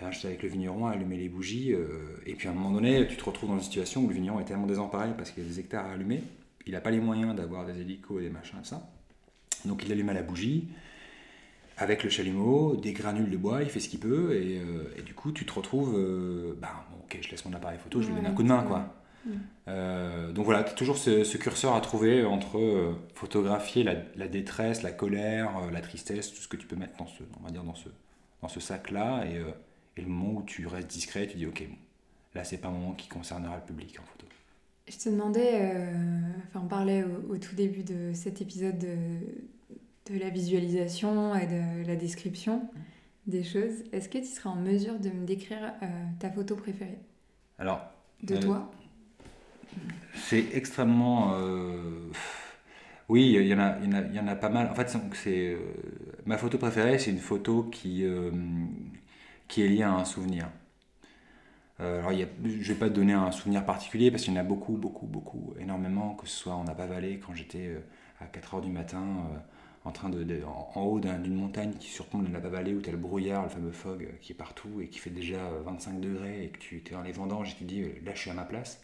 ben, 0.00 0.10
j'étais 0.12 0.28
avec 0.28 0.42
le 0.44 0.48
vigneron 0.48 0.86
à 0.86 0.92
allumer 0.92 1.16
les 1.16 1.28
bougies. 1.28 1.74
et 2.26 2.34
puis 2.34 2.46
à 2.46 2.52
un 2.52 2.54
moment 2.54 2.70
donné, 2.70 3.08
tu 3.08 3.16
te 3.16 3.24
retrouves 3.24 3.50
dans 3.50 3.56
une 3.56 3.62
situation 3.62 4.04
où 4.04 4.08
le 4.08 4.14
vigneron 4.14 4.38
est 4.38 4.44
tellement 4.44 4.68
désemparé 4.68 5.10
parce 5.16 5.32
qu'il 5.32 5.42
y 5.42 5.46
a 5.46 5.48
des 5.48 5.58
hectares 5.58 5.86
à 5.86 5.92
allumer. 5.92 6.22
Il 6.66 6.72
n'a 6.72 6.80
pas 6.80 6.92
les 6.92 7.00
moyens 7.00 7.34
d'avoir 7.34 7.66
des 7.66 7.80
hélicos 7.80 8.20
et 8.20 8.24
des 8.24 8.30
machins 8.30 8.58
et 8.62 8.64
ça. 8.64 8.88
Donc 9.64 9.84
il 9.84 9.90
allume 9.90 10.08
à 10.10 10.14
la 10.14 10.22
bougie 10.22 10.68
avec 11.82 12.04
le 12.04 12.10
chalumeau, 12.10 12.76
des 12.76 12.92
granules 12.92 13.30
de 13.30 13.36
bois, 13.36 13.62
il 13.62 13.68
fait 13.68 13.80
ce 13.80 13.88
qu'il 13.88 14.00
peut. 14.00 14.34
Et, 14.34 14.58
euh, 14.58 14.94
et 14.96 15.02
du 15.02 15.14
coup, 15.14 15.32
tu 15.32 15.44
te 15.44 15.52
retrouves. 15.52 15.94
euh, 15.98 16.54
bah, 16.60 16.86
bon, 16.90 16.98
ok, 17.04 17.18
je 17.20 17.30
laisse 17.30 17.44
mon 17.44 17.52
appareil 17.52 17.78
photo, 17.78 18.00
je 18.00 18.08
lui 18.08 18.14
donne 18.14 18.26
un 18.26 18.32
coup 18.32 18.42
de 18.42 18.48
main. 18.48 18.62
quoi. 18.62 18.94
Euh, 19.68 20.32
donc 20.32 20.44
voilà, 20.46 20.64
tu 20.64 20.70
as 20.70 20.74
toujours 20.74 20.98
ce, 20.98 21.22
ce 21.22 21.36
curseur 21.38 21.74
à 21.74 21.80
trouver 21.80 22.24
entre 22.24 22.58
euh, 22.58 22.92
photographier 23.14 23.84
la, 23.84 23.94
la 24.16 24.26
détresse, 24.26 24.82
la 24.82 24.90
colère, 24.90 25.50
la 25.70 25.80
tristesse, 25.80 26.32
tout 26.32 26.40
ce 26.42 26.48
que 26.48 26.56
tu 26.56 26.66
peux 26.66 26.74
mettre 26.74 26.96
dans 26.98 27.06
ce, 27.06 27.22
on 27.40 27.44
va 27.44 27.50
dire 27.52 27.62
dans 27.62 27.76
ce, 27.76 27.88
dans 28.40 28.48
ce 28.48 28.58
sac-là, 28.58 29.24
et, 29.26 29.40
et 29.96 30.02
le 30.02 30.08
moment 30.08 30.40
où 30.40 30.42
tu 30.42 30.66
restes 30.66 30.88
discret, 30.88 31.28
tu 31.28 31.36
dis 31.36 31.46
ok, 31.46 31.64
bon, 31.68 31.76
là 32.34 32.42
c'est 32.42 32.58
pas 32.58 32.68
un 32.68 32.72
moment 32.72 32.94
qui 32.94 33.08
concernera 33.08 33.54
le 33.56 33.62
public 33.62 33.96
en 34.00 34.04
photo. 34.04 34.26
Je 34.88 34.96
te 34.98 35.08
demandais, 35.08 35.86
enfin 36.48 36.62
on 36.64 36.68
parlait 36.68 37.04
au, 37.04 37.34
au 37.34 37.38
tout 37.38 37.54
début 37.54 37.84
de 37.84 38.10
cet 38.14 38.40
épisode 38.42 38.78
de, 38.78 39.18
de 40.12 40.18
la 40.18 40.30
visualisation 40.30 41.34
et 41.34 41.46
de 41.46 41.86
la 41.86 41.96
description 41.96 42.68
des 43.26 43.44
choses. 43.44 43.84
Est-ce 43.92 44.08
que 44.08 44.18
tu 44.18 44.26
seras 44.26 44.50
en 44.50 44.56
mesure 44.56 44.98
de 45.00 45.10
me 45.10 45.26
décrire 45.26 45.74
euh, 45.82 45.86
ta 46.20 46.30
photo 46.30 46.56
préférée? 46.56 46.98
Alors, 47.58 47.80
de 48.22 48.36
Euh, 48.36 48.38
toi 48.38 48.70
c'est 50.14 50.46
extrêmement. 50.54 51.32
euh, 51.34 52.10
Oui, 53.08 53.32
il 53.36 53.46
y, 53.46 53.54
en 53.54 53.58
a, 53.58 53.76
il, 53.82 53.86
y 53.92 53.94
en 53.94 53.98
a, 53.98 54.00
il 54.02 54.14
y 54.14 54.20
en 54.20 54.28
a 54.28 54.36
pas 54.36 54.48
mal. 54.48 54.68
En 54.70 54.74
fait, 54.74 54.88
c'est- 55.14 55.54
euh, 55.54 55.58
ma 56.26 56.38
photo 56.38 56.56
préférée, 56.58 56.98
c'est 56.98 57.10
une 57.10 57.18
photo 57.18 57.64
qui, 57.64 58.04
euh, 58.04 58.30
qui 59.48 59.62
est 59.62 59.68
liée 59.68 59.82
à 59.82 59.92
un 59.92 60.04
souvenir. 60.04 60.48
Euh, 61.80 61.98
alors, 62.00 62.12
il 62.12 62.20
y 62.20 62.22
a- 62.22 62.26
je 62.44 62.48
ne 62.50 62.62
vais 62.62 62.74
pas 62.74 62.88
te 62.88 62.94
donner 62.94 63.12
un 63.14 63.32
souvenir 63.32 63.64
particulier 63.64 64.10
parce 64.10 64.22
qu'il 64.24 64.34
y 64.34 64.36
en 64.36 64.40
a 64.40 64.44
beaucoup, 64.44 64.74
beaucoup, 64.76 65.06
beaucoup, 65.06 65.54
énormément, 65.58 66.14
que 66.14 66.26
ce 66.28 66.36
soit 66.36 66.54
en 66.54 66.64
Napa 66.64 66.86
Valley 66.86 67.18
quand 67.24 67.34
j'étais 67.34 67.68
euh, 67.68 67.80
à 68.20 68.26
4 68.26 68.54
heures 68.54 68.60
du 68.60 68.70
matin 68.70 69.02
euh, 69.34 69.38
en, 69.84 69.92
train 69.92 70.08
de, 70.10 70.24
en, 70.44 70.80
haut 70.82 71.00
d'un- 71.00 71.18
d'une 71.18 71.34
montagne 71.34 71.72
qui 71.78 71.88
surplombe 71.88 72.24
le 72.24 72.30
Napa 72.30 72.48
Valley 72.48 72.74
où 72.74 72.80
tu 72.80 72.88
as 72.88 72.92
le 72.92 72.98
brouillard, 72.98 73.42
le 73.44 73.48
fameux 73.48 73.72
fog 73.72 74.04
euh, 74.04 74.12
qui 74.20 74.32
est 74.32 74.36
partout 74.36 74.80
et 74.80 74.88
qui 74.88 74.98
fait 74.98 75.10
déjà 75.10 75.38
euh, 75.40 75.62
25 75.64 76.00
degrés 76.00 76.44
et 76.44 76.48
que 76.48 76.58
tu 76.58 76.82
es 76.86 76.90
dans 76.92 77.02
les 77.02 77.12
vendanges 77.12 77.50
et 77.50 77.54
tu 77.54 77.64
te 77.64 77.64
dis 77.64 77.82
euh, 77.82 77.88
là 78.04 78.12
je 78.14 78.20
suis 78.20 78.30
à 78.30 78.34
ma 78.34 78.44
place. 78.44 78.80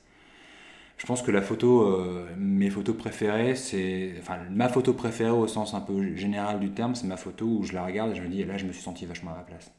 Je 0.99 1.07
pense 1.07 1.23
que 1.23 1.31
la 1.31 1.43
photo, 1.43 1.83
euh, 1.87 2.29
mes 2.37 2.71
photos 2.71 2.97
préférées, 2.97 3.55
c'est. 3.55 4.15
Enfin, 4.19 4.39
ma 4.51 4.69
photo 4.69 4.93
préférée 4.95 5.31
au 5.31 5.47
sens 5.47 5.75
un 5.75 5.81
peu 5.81 6.15
général 6.17 6.59
du 6.59 6.71
terme, 6.73 6.95
c'est 6.97 7.07
ma 7.07 7.17
photo 7.17 7.47
où 7.47 7.63
je 7.63 7.73
la 7.73 7.85
regarde 7.85 8.13
et 8.13 8.15
je 8.17 8.23
me 8.23 8.29
dis, 8.29 8.43
là, 8.45 8.57
je 8.59 8.65
me 8.67 8.73
suis 8.73 8.83
senti 8.83 9.07
vachement 9.07 9.33
à 9.33 9.37
ma 9.37 9.43
place. 9.45 9.71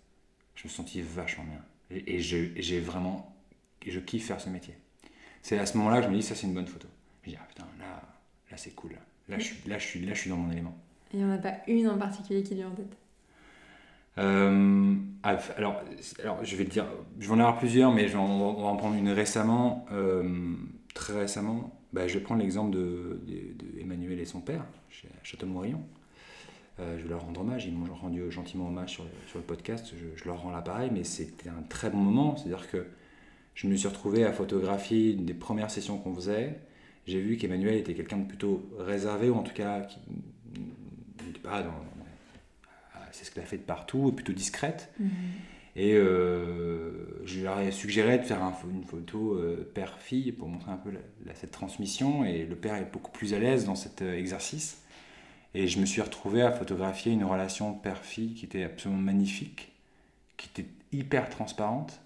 Je 0.55 0.65
me 0.65 0.69
suis 0.69 0.77
senti 0.77 1.01
vachement 1.01 1.45
bien. 1.45 1.61
Et, 1.91 2.15
et 2.17 2.19
j'ai 2.21 2.79
vraiment. 2.81 3.35
Je 3.87 3.99
kiffe 3.99 4.27
faire 4.27 4.41
ce 4.41 4.49
métier. 4.49 4.75
C'est 5.43 5.59
à 5.59 5.65
ce 5.65 5.77
moment-là 5.77 5.99
que 5.99 6.05
je 6.05 6.09
me 6.11 6.15
dis, 6.17 6.23
ça, 6.23 6.35
c'est 6.35 6.47
une 6.47 6.53
bonne 6.55 6.67
photo. 6.67 6.87
Je 7.23 7.31
dis, 7.31 7.37
ah 7.41 7.45
putain, 7.49 7.67
là, 7.79 8.01
là 8.51 8.57
c'est 8.57 8.75
cool. 8.75 8.93
Là, 9.29 9.39
je 9.39 9.45
suis, 9.45 9.69
là, 9.69 9.79
je 9.79 9.87
suis, 9.87 10.05
là, 10.05 10.13
je 10.15 10.21
suis 10.21 10.29
dans 10.31 10.37
mon 10.37 10.51
élément. 10.51 10.77
Il 11.13 11.19
n'y 11.19 11.25
en 11.25 11.31
a 11.31 11.37
pas 11.37 11.53
une 11.67 11.87
en 11.87 11.97
particulier 11.97 12.43
qui 12.43 12.55
lui 12.55 12.63
en 12.63 12.71
tête 12.71 12.97
Euh, 14.17 14.95
alors, 15.23 15.81
alors, 16.21 16.43
je 16.43 16.55
vais 16.55 16.65
te 16.65 16.71
dire, 16.71 16.85
je 17.19 17.27
vais 17.27 17.33
en 17.33 17.39
avoir 17.39 17.57
plusieurs, 17.57 17.91
mais 17.93 18.13
on 18.15 18.53
va 18.53 18.67
en 18.67 18.75
prendre 18.75 18.95
une 18.95 19.09
récemment, 19.09 19.85
euh, 19.91 20.55
très 20.93 21.13
récemment. 21.13 21.79
Bah, 21.93 22.07
je 22.07 22.15
vais 22.15 22.23
prendre 22.23 22.41
l'exemple 22.41 22.71
de, 22.71 23.21
et 24.19 24.25
son 24.25 24.41
père, 24.41 24.65
chez 24.89 25.07
Château-Morillon. 25.23 25.81
Euh, 26.79 26.97
je 26.97 27.03
vais 27.03 27.09
leur 27.09 27.21
rendre 27.21 27.41
hommage, 27.41 27.65
ils 27.65 27.73
m'ont 27.73 27.93
rendu 27.93 28.31
gentiment 28.31 28.67
hommage 28.67 28.91
sur 28.91 29.03
le, 29.03 29.09
le 29.35 29.41
podcast, 29.41 29.93
je, 30.15 30.25
leur 30.25 30.41
rends 30.41 30.51
l'appareil, 30.51 30.89
mais 30.93 31.03
c'était 31.03 31.49
un 31.49 31.61
très 31.67 31.89
bon 31.89 31.97
moment, 31.97 32.37
c'est-à-dire 32.37 32.69
que 32.69 32.87
je 33.53 33.67
me 33.67 33.75
suis 33.75 33.87
retrouvé 33.87 34.23
à 34.23 34.31
photographier 34.31 35.11
une 35.11 35.25
des 35.25 35.33
premières 35.33 35.71
sessions 35.71 35.97
qu'on 35.97 36.15
faisait. 36.15 36.59
J'ai 37.05 37.19
vu 37.19 37.35
qu'Emmanuel 37.37 37.75
était 37.75 37.95
quelqu'un 37.95 38.17
de 38.17 38.27
plutôt 38.27 38.69
réservé, 38.77 39.29
ou 39.29 39.35
en 39.35 39.43
tout 39.43 39.53
cas 39.53 39.87
pas 41.43 41.63
dans, 41.63 41.73
c'est 43.11 43.25
ce 43.25 43.31
qu'elle 43.31 43.43
a 43.43 43.47
fait 43.47 43.57
de 43.57 43.63
partout, 43.63 44.11
plutôt 44.11 44.33
discrète. 44.33 44.91
Et 45.75 45.93
euh, 45.93 47.21
je 47.25 47.41
leur 47.43 47.59
ai 47.59 47.71
suggéré 47.71 48.17
de 48.17 48.23
faire 48.23 48.43
un- 48.43 48.53
une 48.71 48.83
photo 48.83 49.33
euh, 49.35 49.69
père-fille 49.73 50.31
pour 50.31 50.47
montrer 50.49 50.71
un 50.71 50.77
peu 50.77 50.91
la- 50.91 50.99
la- 51.25 51.35
cette 51.35 51.51
transmission. 51.51 52.25
Et 52.25 52.45
le 52.45 52.55
père 52.55 52.75
est 52.75 52.91
beaucoup 52.91 53.11
plus 53.11 53.33
à 53.33 53.39
l'aise 53.39 53.65
dans 53.65 53.75
cet 53.75 54.01
euh, 54.01 54.17
exercice. 54.17 54.81
Et 55.55 55.67
je 55.67 55.79
me 55.79 55.85
suis 55.85 56.01
retrouvé 56.01 56.41
à 56.41 56.51
photographier 56.51 57.11
une 57.11 57.23
relation 57.23 57.73
père-fille 57.73 58.33
qui 58.33 58.45
était 58.45 58.63
absolument 58.63 59.01
magnifique, 59.01 59.71
qui 60.37 60.49
était 60.53 60.69
hyper 60.91 61.29
transparente. 61.29 62.01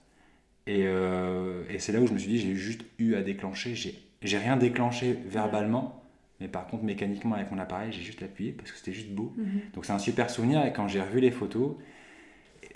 Et, 0.67 0.83
euh, 0.85 1.63
et 1.69 1.79
c'est 1.79 1.91
là 1.91 1.99
où 1.99 2.07
je 2.07 2.13
me 2.13 2.19
suis 2.19 2.29
dit, 2.29 2.39
j'ai 2.39 2.55
juste 2.55 2.81
eu 2.99 3.15
à 3.15 3.21
déclencher. 3.23 3.75
J'ai 3.75 3.99
j'ai 4.21 4.37
rien 4.37 4.55
déclenché 4.55 5.11
verbalement, 5.25 6.02
mais 6.39 6.47
par 6.47 6.67
contre 6.67 6.83
mécaniquement 6.83 7.35
avec 7.35 7.51
mon 7.51 7.59
appareil, 7.59 7.91
j'ai 7.91 8.01
juste 8.01 8.21
appuyé 8.23 8.51
parce 8.51 8.71
que 8.71 8.77
c'était 8.77 8.93
juste 8.93 9.11
beau. 9.11 9.33
Mhm. 9.37 9.61
Donc 9.73 9.85
c'est 9.85 9.93
un 9.93 9.99
super 9.99 10.29
souvenir 10.29 10.65
et 10.65 10.73
quand 10.73 10.87
j'ai 10.87 11.01
revu 11.01 11.19
les 11.19 11.31
photos, 11.31 11.75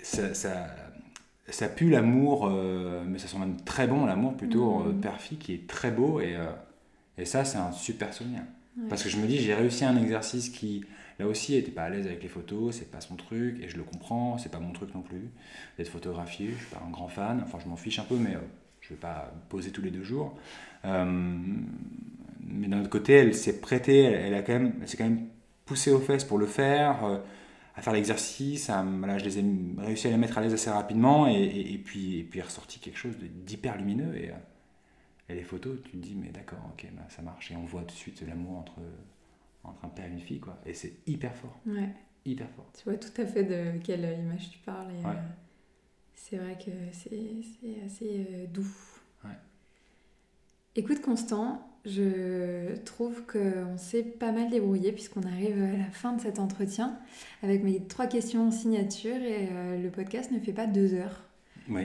ça, 0.02 0.32
ça, 0.34 0.66
ça 1.48 1.68
pue 1.68 1.90
l'amour, 1.90 2.46
euh, 2.46 3.04
mais 3.06 3.18
ça 3.18 3.26
sent 3.28 3.38
même 3.38 3.56
très 3.62 3.86
bon 3.86 4.06
l'amour 4.06 4.36
plutôt 4.36 4.80
Mhm. 4.80 4.88
euh, 4.88 4.92
père-fille 5.00 5.38
qui 5.38 5.54
est 5.54 5.66
très 5.66 5.90
beau 5.90 6.20
et, 6.20 6.36
euh, 6.36 6.46
et 7.18 7.24
ça 7.24 7.44
c'est 7.44 7.58
un 7.58 7.72
super 7.72 8.12
souvenir. 8.14 8.40
Ouais. 8.76 8.88
Parce 8.88 9.02
que 9.02 9.08
je 9.08 9.16
me 9.16 9.26
dis 9.26 9.38
j'ai 9.38 9.54
réussi 9.54 9.84
un 9.84 9.96
exercice 10.00 10.50
qui 10.50 10.84
là 11.18 11.26
aussi 11.26 11.56
était 11.56 11.72
pas 11.72 11.82
à 11.84 11.90
l'aise 11.90 12.06
avec 12.06 12.22
les 12.22 12.28
photos, 12.28 12.76
c'est 12.76 12.90
pas 12.92 13.00
son 13.00 13.16
truc 13.16 13.60
et 13.60 13.68
je 13.68 13.76
le 13.76 13.82
comprends, 13.82 14.38
c'est 14.38 14.50
pas 14.52 14.60
mon 14.60 14.72
truc 14.72 14.94
non 14.94 15.02
plus 15.02 15.30
d'être 15.76 15.88
photographié, 15.88 16.50
je 16.52 16.56
suis 16.64 16.74
pas 16.74 16.80
un 16.86 16.90
grand 16.90 17.08
fan, 17.08 17.42
enfin 17.44 17.58
je 17.62 17.68
m'en 17.68 17.76
fiche 17.76 17.98
un 17.98 18.04
peu 18.04 18.16
mais 18.16 18.36
euh, 18.36 18.40
je 18.80 18.90
vais 18.90 19.00
pas 19.00 19.32
poser 19.48 19.72
tous 19.72 19.82
les 19.82 19.90
deux 19.90 20.04
jours. 20.04 20.38
Euh, 20.84 21.36
mais 22.48 22.68
d'un 22.68 22.80
autre 22.80 22.90
côté, 22.90 23.14
elle 23.14 23.34
s'est 23.34 23.60
prêtée, 23.60 24.02
elle, 24.02 24.14
elle 24.14 24.34
a 24.34 24.42
quand 24.42 24.52
même, 24.54 24.86
s'est 24.86 24.96
quand 24.96 25.04
même 25.04 25.28
poussée 25.66 25.92
aux 25.92 26.00
fesses 26.00 26.24
pour 26.24 26.38
le 26.38 26.46
faire, 26.46 27.04
euh, 27.04 27.18
à 27.76 27.82
faire 27.82 27.92
l'exercice. 27.92 28.70
Voilà, 28.98 29.18
je 29.18 29.24
les 29.24 29.38
ai 29.38 29.44
réussi 29.78 30.08
à 30.08 30.10
les 30.10 30.16
mettre 30.18 30.38
à 30.38 30.42
l'aise 30.42 30.54
assez 30.54 30.70
rapidement 30.70 31.28
et, 31.28 31.34
et- 31.34 31.74
et 31.74 31.78
puis 31.78 32.18
et 32.20 32.24
puis 32.24 32.40
est 32.40 32.42
ressorti 32.42 32.80
quelque 32.80 32.98
chose 32.98 33.16
d'hyper 33.18 33.76
lumineux 33.78 34.16
et, 34.16 34.30
euh, 34.30 34.34
Et 35.30 35.34
les 35.34 35.44
photos, 35.44 35.78
tu 35.84 35.90
te 35.92 35.96
dis, 35.98 36.14
mais 36.16 36.30
d'accord, 36.30 36.60
ok, 36.72 36.86
bah, 36.96 37.02
ça 37.10 37.22
marche. 37.22 37.50
Et 37.52 37.56
on 37.56 37.64
voit 37.64 37.82
tout 37.82 37.88
de 37.88 37.92
suite 37.92 38.22
l'amour 38.26 38.58
entre, 38.58 38.80
entre 39.64 39.84
un 39.84 39.88
père 39.88 40.06
et 40.06 40.12
une 40.12 40.20
fille, 40.20 40.40
quoi. 40.40 40.58
Et 40.66 40.74
c'est 40.74 40.94
hyper 41.06 41.34
fort. 41.36 41.58
Ouais. 41.66 41.90
Hyper 42.24 42.48
fort. 42.56 42.70
Tu 42.76 42.84
vois 42.84 42.96
tout 42.98 43.20
à 43.20 43.26
fait 43.26 43.44
de 43.44 43.78
quelle 43.84 44.04
image 44.20 44.50
tu 44.50 44.58
parles. 44.60 44.90
Et, 44.92 45.04
euh, 45.06 45.10
c'est 46.14 46.36
vrai 46.38 46.56
que 46.58 46.70
c'est 46.92 47.82
assez 47.86 48.26
euh, 48.30 48.46
doux. 48.48 48.68
Ouais. 49.24 49.30
Écoute, 50.76 51.00
Constant, 51.00 51.66
je 51.84 52.76
trouve 52.84 53.24
qu'on 53.26 53.76
s'est 53.76 54.02
pas 54.02 54.32
mal 54.32 54.50
débrouillé 54.50 54.92
puisqu'on 54.92 55.22
arrive 55.22 55.62
à 55.62 55.78
la 55.78 55.90
fin 55.90 56.12
de 56.12 56.20
cet 56.20 56.38
entretien 56.38 56.98
avec 57.42 57.62
mes 57.62 57.80
trois 57.86 58.06
questions 58.06 58.48
en 58.48 58.50
signature 58.50 59.16
et 59.16 59.48
euh, 59.52 59.82
le 59.82 59.90
podcast 59.90 60.30
ne 60.30 60.38
fait 60.38 60.52
pas 60.52 60.66
deux 60.66 60.94
heures. 60.94 61.22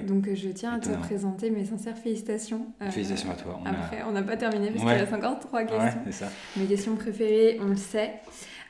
Donc 0.07 0.33
je 0.33 0.49
tiens 0.49 0.73
à 0.73 0.79
te 0.79 0.89
présenter 0.89 1.49
mes 1.49 1.65
sincères 1.65 1.97
félicitations. 1.97 2.67
Euh, 2.81 2.89
félicitations 2.89 3.31
à 3.31 3.35
toi. 3.35 3.59
On 3.61 3.65
après, 3.65 4.03
on 4.07 4.11
n'a 4.11 4.23
pas 4.23 4.37
terminé 4.37 4.71
parce 4.71 4.79
qu'il 4.79 4.89
reste 4.89 5.13
encore 5.13 5.39
trois 5.39 5.65
questions. 5.65 6.01
Ça. 6.11 6.29
Mes 6.55 6.65
questions 6.65 6.95
préférées, 6.95 7.59
on 7.61 7.65
le 7.65 7.75
sait. 7.75 8.13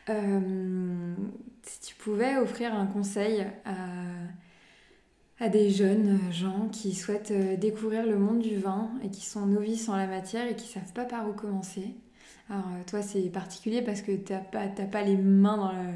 Euh, 0.09 1.13
si 1.61 1.81
tu 1.81 1.95
pouvais 1.95 2.37
offrir 2.37 2.73
un 2.73 2.87
conseil 2.87 3.45
à, 3.63 3.75
à 5.39 5.49
des 5.49 5.69
jeunes 5.69 6.19
gens 6.31 6.69
qui 6.71 6.93
souhaitent 6.93 7.31
euh, 7.31 7.57
découvrir 7.57 8.05
le 8.05 8.17
monde 8.17 8.39
du 8.39 8.57
vin 8.57 8.91
et 9.03 9.09
qui 9.09 9.25
sont 9.25 9.45
novices 9.45 9.89
en 9.89 9.95
la 9.95 10.07
matière 10.07 10.47
et 10.47 10.55
qui 10.55 10.67
savent 10.67 10.93
pas 10.93 11.05
par 11.05 11.27
où 11.27 11.33
commencer. 11.33 11.95
Alors 12.49 12.65
toi 12.87 13.01
c'est 13.01 13.29
particulier 13.29 13.81
parce 13.81 14.01
que 14.01 14.11
tu 14.11 14.33
n'as 14.33 14.39
pas, 14.39 14.67
pas 14.67 15.01
les 15.01 15.17
mains 15.17 15.57
dans 15.57 15.71
le 15.71 15.93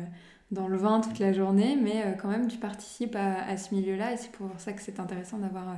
dans 0.51 0.67
le 0.67 0.77
vin 0.77 1.01
toute 1.01 1.19
la 1.19 1.33
journée, 1.33 1.75
mais 1.75 2.03
euh, 2.03 2.11
quand 2.13 2.29
même 2.29 2.47
tu 2.47 2.57
participes 2.57 3.15
à, 3.15 3.57
ce 3.57 3.73
milieu-là 3.75 4.13
et 4.13 4.17
c'est 4.17 4.31
pour 4.31 4.49
ça 4.59 4.73
que 4.73 4.81
c'est 4.81 4.99
intéressant 4.99 5.39
d'avoir 5.39 5.69
euh, 5.69 5.75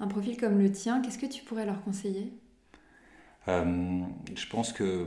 un 0.00 0.08
profil 0.08 0.36
comme 0.36 0.58
le 0.58 0.70
tien. 0.70 1.00
Qu'est-ce 1.00 1.18
que 1.18 1.26
tu 1.26 1.44
pourrais 1.44 1.66
leur 1.66 1.82
conseiller? 1.82 2.32
Euh, 3.48 4.02
Je 4.34 4.46
pense 4.48 4.72
que 4.72 5.06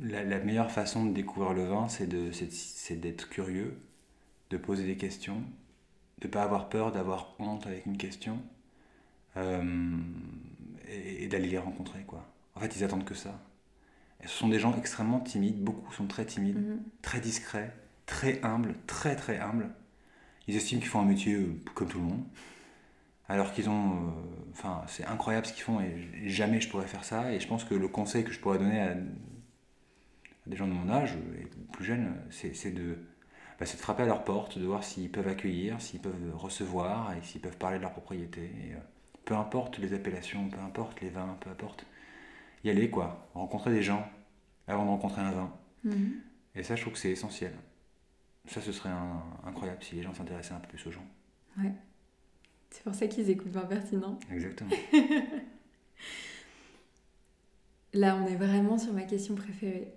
la, 0.00 0.38
meilleure 0.38 0.70
façon 0.70 1.06
de 1.06 1.12
découvrir 1.12 1.54
le 1.54 1.64
vin, 1.64 1.88
c'est 1.88 3.00
d'être 3.00 3.28
curieux, 3.28 3.76
de 4.50 4.56
poser 4.56 4.86
des 4.86 4.96
questions, 4.96 5.42
de 6.20 6.26
ne 6.26 6.32
pas 6.32 6.42
avoir 6.42 6.68
peur 6.68 6.92
d'avoir 6.92 7.34
honte 7.38 7.66
avec 7.66 7.86
une 7.86 7.96
question 7.96 8.42
et, 9.36 11.28
d'aller 11.28 11.48
les 11.48 11.58
rencontrer. 11.58 12.02
Quoi. 12.06 12.26
En 12.54 12.60
fait, 12.60 12.74
ils 12.76 12.84
attendent 12.84 13.04
que 13.04 13.14
ça. 13.14 13.40
Et 14.22 14.26
ce 14.26 14.32
sont 14.32 14.48
des 14.48 14.58
gens 14.58 14.76
extrêmement 14.76 15.20
timides, 15.20 15.62
beaucoup 15.62 15.92
sont 15.92 16.06
très 16.06 16.24
timides, 16.26 16.58
mm-hmm. 16.58 17.02
très 17.02 17.20
discrets 17.20 17.72
très 18.08 18.42
humbles, 18.42 18.74
très 18.88 19.14
très 19.14 19.38
humbles. 19.38 19.70
Ils 20.48 20.56
estiment 20.56 20.80
qu'ils 20.80 20.88
font 20.88 21.00
un 21.00 21.04
métier 21.04 21.34
euh, 21.34 21.54
comme 21.74 21.88
tout 21.88 21.98
le 21.98 22.04
monde. 22.04 22.24
Alors 23.28 23.52
qu'ils 23.52 23.68
ont. 23.68 23.92
Euh, 23.92 24.10
enfin, 24.52 24.82
c'est 24.88 25.04
incroyable 25.04 25.46
ce 25.46 25.52
qu'ils 25.52 25.62
font 25.62 25.80
et 25.80 26.28
jamais 26.28 26.60
je 26.60 26.68
pourrais 26.68 26.86
faire 26.86 27.04
ça. 27.04 27.32
Et 27.32 27.38
je 27.38 27.46
pense 27.46 27.62
que 27.64 27.74
le 27.74 27.86
conseil 27.86 28.24
que 28.24 28.32
je 28.32 28.40
pourrais 28.40 28.58
donner 28.58 28.80
à, 28.80 28.96
des 30.46 30.56
gens 30.56 30.66
de 30.66 30.72
mon 30.72 30.88
âge 30.90 31.14
et 31.38 31.46
plus 31.72 31.84
jeunes, 31.84 32.14
c'est 32.30 32.70
de, 32.72 32.96
bah, 33.58 33.64
de 33.64 33.70
frapper 33.70 34.04
à 34.04 34.06
leur 34.06 34.24
porte, 34.24 34.58
de 34.58 34.66
voir 34.66 34.84
s'ils 34.84 35.10
peuvent 35.10 35.28
accueillir, 35.28 35.80
s'ils 35.80 36.00
peuvent 36.00 36.34
recevoir 36.34 37.12
et 37.16 37.22
s'ils 37.22 37.40
peuvent 37.40 37.56
parler 37.56 37.78
de 37.78 37.82
leur 37.82 37.92
propriété. 37.92 38.42
Et, 38.42 38.74
euh, 38.74 38.78
peu 39.24 39.34
importe 39.34 39.78
les 39.78 39.92
appellations, 39.92 40.48
peu 40.48 40.58
importe 40.60 41.00
les 41.00 41.10
vins, 41.10 41.36
peu 41.40 41.50
importe. 41.50 41.84
Y 42.64 42.70
aller, 42.70 42.88
quoi. 42.90 43.28
Rencontrer 43.34 43.70
des 43.70 43.82
gens 43.82 44.08
avant 44.66 44.84
de 44.84 44.90
rencontrer 44.90 45.20
un 45.22 45.32
vin. 45.32 45.52
Mhm. 45.84 46.20
Et 46.54 46.62
ça, 46.62 46.76
je 46.76 46.82
trouve 46.82 46.94
que 46.94 46.98
c'est 46.98 47.10
essentiel. 47.10 47.52
Ça, 48.46 48.60
ce 48.60 48.72
serait 48.72 48.90
incroyable 49.44 49.82
si 49.82 49.96
les 49.96 50.02
gens 50.02 50.14
s'intéressaient 50.14 50.54
un 50.54 50.60
peu 50.60 50.68
plus 50.68 50.86
aux 50.86 50.90
gens. 50.90 51.06
Ouais. 51.58 51.72
C'est 52.70 52.82
pour 52.82 52.94
ça 52.94 53.06
qu'ils 53.06 53.28
écoutent 53.30 53.52
pas 53.52 53.64
pertinent. 53.64 54.18
Exactement. 54.32 54.70
Là, 57.94 58.16
on 58.16 58.26
est 58.26 58.36
vraiment 58.36 58.78
sur 58.78 58.92
ma 58.92 59.02
question 59.02 59.34
préférée. 59.34 59.94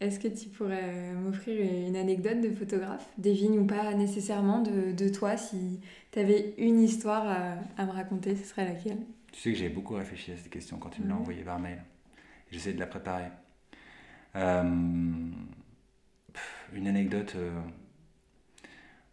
Est-ce 0.00 0.18
que 0.18 0.28
tu 0.28 0.48
pourrais 0.48 1.12
m'offrir 1.12 1.60
une 1.60 1.94
anecdote 1.94 2.40
de 2.40 2.50
photographe, 2.50 3.06
des 3.18 3.34
vignes 3.34 3.58
ou 3.58 3.66
pas 3.66 3.92
nécessairement, 3.92 4.62
de, 4.62 4.92
de 4.92 5.08
toi 5.10 5.36
Si 5.36 5.80
tu 6.10 6.18
avais 6.18 6.54
une 6.56 6.80
histoire 6.80 7.26
à, 7.76 7.84
me 7.84 7.92
raconter, 7.92 8.34
ce 8.34 8.44
serait 8.44 8.64
laquelle? 8.64 8.98
Tu 9.32 9.40
sais 9.40 9.52
que 9.52 9.58
j'ai 9.58 9.68
beaucoup 9.68 9.94
réfléchi 9.94 10.32
à 10.32 10.36
cette 10.36 10.50
question 10.50 10.78
quand 10.78 10.88
tu 10.88 11.02
me 11.02 11.08
l'as 11.08 11.16
envoyée 11.16 11.42
par 11.42 11.58
mail. 11.58 11.82
J'essaie 12.50 12.72
de 12.72 12.80
la 12.80 12.86
préparer. 12.86 13.28
Euh, 14.36 14.62
une 16.72 16.86
anecdote. 16.86 17.34
Euh, 17.36 17.60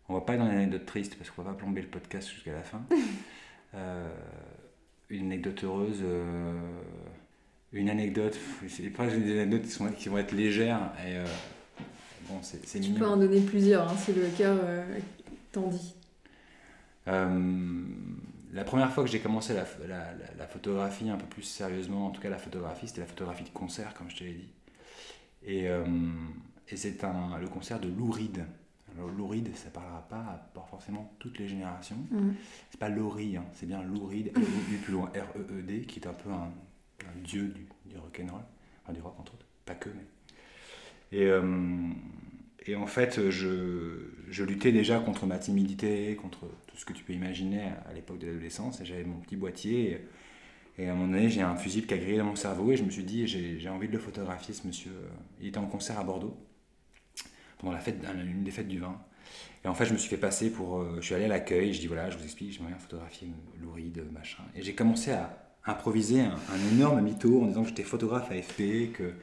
on 0.09 0.13
va 0.13 0.21
pas 0.21 0.33
être 0.33 0.39
dans 0.39 0.49
une 0.49 0.57
anecdote 0.57 0.85
triste 0.85 1.17
parce 1.17 1.29
qu'on 1.29 1.41
va 1.41 1.51
pas 1.51 1.57
plomber 1.57 1.81
le 1.81 1.87
podcast 1.87 2.29
jusqu'à 2.29 2.53
la 2.53 2.63
fin. 2.63 2.81
Euh, 3.75 4.09
une 5.09 5.25
anecdote 5.25 5.61
heureuse, 5.65 5.99
euh, 6.01 6.57
une 7.73 7.89
anecdote, 7.89 8.37
c'est 8.67 8.83
pas 8.89 9.07
des 9.07 9.39
anecdotes 9.39 9.63
qui, 9.63 9.71
sont, 9.71 9.87
qui 9.91 10.09
vont 10.09 10.17
être 10.17 10.31
légères 10.31 10.91
et 11.05 11.17
euh, 11.17 11.25
bon, 12.29 12.39
c'est 12.41 12.79
Tu 12.79 12.91
peux 12.91 13.05
en 13.05 13.17
donner 13.17 13.41
plusieurs 13.41 13.89
hein, 13.89 13.95
si 13.97 14.13
le 14.13 14.27
cœur 14.37 14.57
t'en 15.51 15.67
dit. 15.67 15.93
la 17.05 18.63
première 18.63 18.91
fois 18.91 19.03
que 19.03 19.09
j'ai 19.09 19.19
commencé 19.19 19.53
la, 19.53 19.65
la, 20.37 20.47
photographie 20.47 21.09
un 21.09 21.17
peu 21.17 21.27
plus 21.27 21.43
sérieusement, 21.43 22.07
en 22.07 22.11
tout 22.11 22.21
cas 22.21 22.29
la 22.29 22.37
photographie, 22.37 22.87
c'était 22.87 23.01
la 23.01 23.07
photographie 23.07 23.43
de 23.43 23.49
concert, 23.49 23.93
comme 23.93 24.09
je 24.09 24.17
te 24.17 24.23
l'ai 24.23 24.33
dit. 24.33 24.49
Et, 25.45 25.65
et 26.69 26.77
c'est 26.77 27.01
le 27.01 27.47
concert 27.47 27.79
de 27.79 27.89
Lou 27.89 28.11
Reed. 28.11 28.43
Alors, 28.97 29.09
Louride, 29.09 29.55
ça 29.55 29.67
ne 29.67 29.73
parlera 29.73 30.01
pas 30.09 30.15
à 30.15 30.67
forcément 30.69 31.13
toutes 31.19 31.37
les 31.37 31.47
générations. 31.47 31.97
Mm. 32.09 32.31
C'est 32.71 32.79
pas 32.79 32.89
Laurie, 32.89 33.37
hein, 33.37 33.45
c'est 33.53 33.67
bien 33.67 33.83
Louride, 33.83 34.31
L 34.35 34.43
plus 34.83 34.93
loin, 34.93 35.11
R-E-E-D, 35.13 35.81
qui 35.81 35.99
est 35.99 36.07
un 36.07 36.13
peu 36.13 36.29
un, 36.31 36.51
dieu 37.23 37.47
du, 37.47 37.67
du 37.85 37.97
rock'n'roll, 37.97 38.41
enfin 38.83 38.93
du 38.93 39.01
rock 39.01 39.15
entre 39.19 39.33
autres, 39.33 39.45
pas 39.65 39.75
que, 39.75 39.89
mais. 39.89 41.17
Et, 41.17 41.25
euh, 41.25 41.41
et 42.65 42.75
en 42.75 42.87
fait, 42.87 43.29
je, 43.29 44.09
je, 44.29 44.43
luttais 44.43 44.73
déjà 44.73 44.99
contre 44.99 45.25
ma 45.25 45.37
timidité, 45.37 46.15
contre 46.15 46.47
tout 46.67 46.75
ce 46.75 46.85
que 46.85 46.91
tu 46.91 47.03
peux 47.03 47.13
imaginer 47.13 47.69
à, 47.89 47.93
l'époque 47.93 48.19
de 48.19 48.27
l'adolescence, 48.27 48.81
et 48.81 48.85
j'avais 48.85 49.05
mon 49.05 49.19
petit 49.19 49.37
boîtier. 49.37 50.01
Et, 50.77 50.87
à 50.87 50.91
un 50.91 50.95
moment 50.95 51.13
donné, 51.13 51.29
j'ai 51.29 51.41
un 51.41 51.55
fusible 51.55 51.87
qui 51.87 51.93
a 51.93 51.97
grillé 51.97 52.17
dans 52.17 52.25
mon 52.25 52.35
cerveau, 52.35 52.71
et 52.71 52.77
je 52.77 52.83
me 52.83 52.89
suis 52.89 53.03
dit, 53.03 53.25
j'ai 53.25 53.69
envie 53.69 53.87
de 53.87 53.93
le 53.93 53.99
photographier, 53.99 54.53
ce 54.53 54.67
monsieur. 54.67 54.91
Il 55.39 55.47
était 55.47 55.57
en 55.57 55.65
concert 55.65 55.97
à 55.97 56.03
Bordeaux 56.03 56.37
pendant 57.57 57.73
la 57.73 57.79
fête, 57.79 57.97
une 58.03 58.43
des 58.43 58.51
fêtes 58.51 58.67
du 58.67 58.79
vin. 58.79 59.01
Et 59.63 59.67
en 59.67 59.73
fait, 59.73 59.85
je 59.85 59.93
me 59.93 59.97
suis 59.97 60.09
fait 60.09 60.17
passer 60.17 60.51
pour. 60.51 60.79
Euh, 60.79 60.97
je 60.99 61.05
suis 61.05 61.15
allé 61.15 61.25
à 61.25 61.29
l'accueil, 61.29 61.73
je 61.73 61.79
dis 61.79 61.87
voilà, 61.87 62.09
je 62.09 62.17
vous 62.17 62.23
explique, 62.23 62.51
j'aimerais 62.51 62.71
bien 62.71 62.79
photographier 62.79 63.29
Louride, 63.59 64.03
machin. 64.11 64.43
Et 64.55 64.61
j'ai 64.61 64.75
commencé 64.75 65.11
à 65.11 65.46
improviser 65.67 66.21
un, 66.21 66.37
énorme 66.71 67.01
mytho 67.01 67.41
en 67.43 67.45
disant 67.45 67.63
que 67.63 67.69
j'étais 67.69 67.83
photographe 67.83 68.31
AFP, 68.31 68.91
que, 68.93 69.13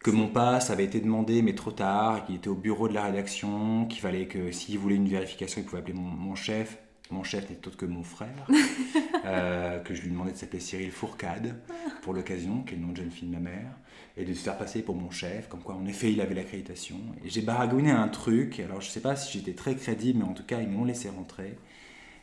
que 0.00 0.10
mon 0.10 0.28
pass 0.28 0.70
avait 0.70 0.84
été 0.84 1.00
demandé, 1.00 1.42
mais 1.42 1.54
trop 1.54 1.72
tard, 1.72 2.24
qu'il 2.24 2.36
était 2.36 2.48
au 2.48 2.54
bureau 2.54 2.88
de 2.88 2.94
la 2.94 3.04
rédaction, 3.04 3.86
qu'il 3.86 4.00
fallait 4.00 4.26
que 4.26 4.52
s'il 4.52 4.78
voulait 4.78 4.96
une 4.96 5.08
vérification, 5.08 5.60
il 5.60 5.64
pouvait 5.64 5.78
appeler 5.78 5.94
mon, 5.94 6.34
chef. 6.34 6.78
Mon 7.10 7.24
chef 7.24 7.48
n'était 7.48 7.66
autre 7.66 7.76
que 7.76 7.86
mon 7.86 8.02
frère, 8.02 8.46
euh, 9.24 9.80
que 9.80 9.94
je 9.94 10.02
lui 10.02 10.10
demandais 10.10 10.32
de 10.32 10.36
s'appeler 10.36 10.60
Cyril 10.60 10.90
Fourcade 10.90 11.56
pour 12.02 12.14
l'occasion, 12.14 12.62
qui 12.62 12.74
est 12.74 12.76
le 12.76 12.84
nom 12.84 12.92
de 12.92 12.98
jeune 12.98 13.10
fille 13.10 13.28
de 13.28 13.34
ma 13.34 13.40
mère 13.40 13.72
et 14.16 14.24
de 14.24 14.34
se 14.34 14.42
faire 14.42 14.58
passer 14.58 14.82
pour 14.82 14.94
mon 14.94 15.10
chef, 15.10 15.48
comme 15.48 15.62
quoi 15.62 15.74
en 15.74 15.86
effet 15.86 16.12
il 16.12 16.20
avait 16.20 16.34
l'accréditation. 16.34 16.96
Et 17.24 17.30
j'ai 17.30 17.40
baragouiné 17.40 17.90
un 17.92 18.08
truc, 18.08 18.60
alors 18.60 18.80
je 18.80 18.90
sais 18.90 19.00
pas 19.00 19.16
si 19.16 19.38
j'étais 19.38 19.54
très 19.54 19.74
crédible, 19.74 20.18
mais 20.18 20.24
en 20.24 20.34
tout 20.34 20.44
cas 20.44 20.60
ils 20.60 20.68
m'ont 20.68 20.84
laissé 20.84 21.08
rentrer. 21.08 21.56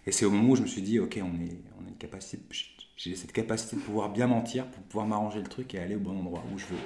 Et 0.06 0.12
c'est 0.12 0.26
au 0.26 0.32
moment 0.32 0.50
où 0.50 0.56
je 0.56 0.62
me 0.62 0.68
suis 0.68 0.82
dit, 0.82 1.00
ok, 1.00 1.20
on, 1.22 1.42
est, 1.42 1.58
on 1.82 1.86
a 1.86 1.90
une 1.90 1.98
capacité, 1.98 2.38
j'ai 2.96 3.16
cette 3.16 3.34
capacité 3.34 3.76
de 3.76 3.82
pouvoir 3.82 4.10
bien 4.10 4.28
mentir 4.28 4.66
pour 4.68 4.84
pouvoir 4.84 5.08
m'arranger 5.08 5.40
le 5.40 5.48
truc 5.48 5.74
et 5.76 5.80
aller 5.80 5.96
au 5.96 6.00
bon 6.00 6.18
endroit 6.18 6.44
où 6.54 6.58
je 6.58 6.66
veux. 6.66 6.80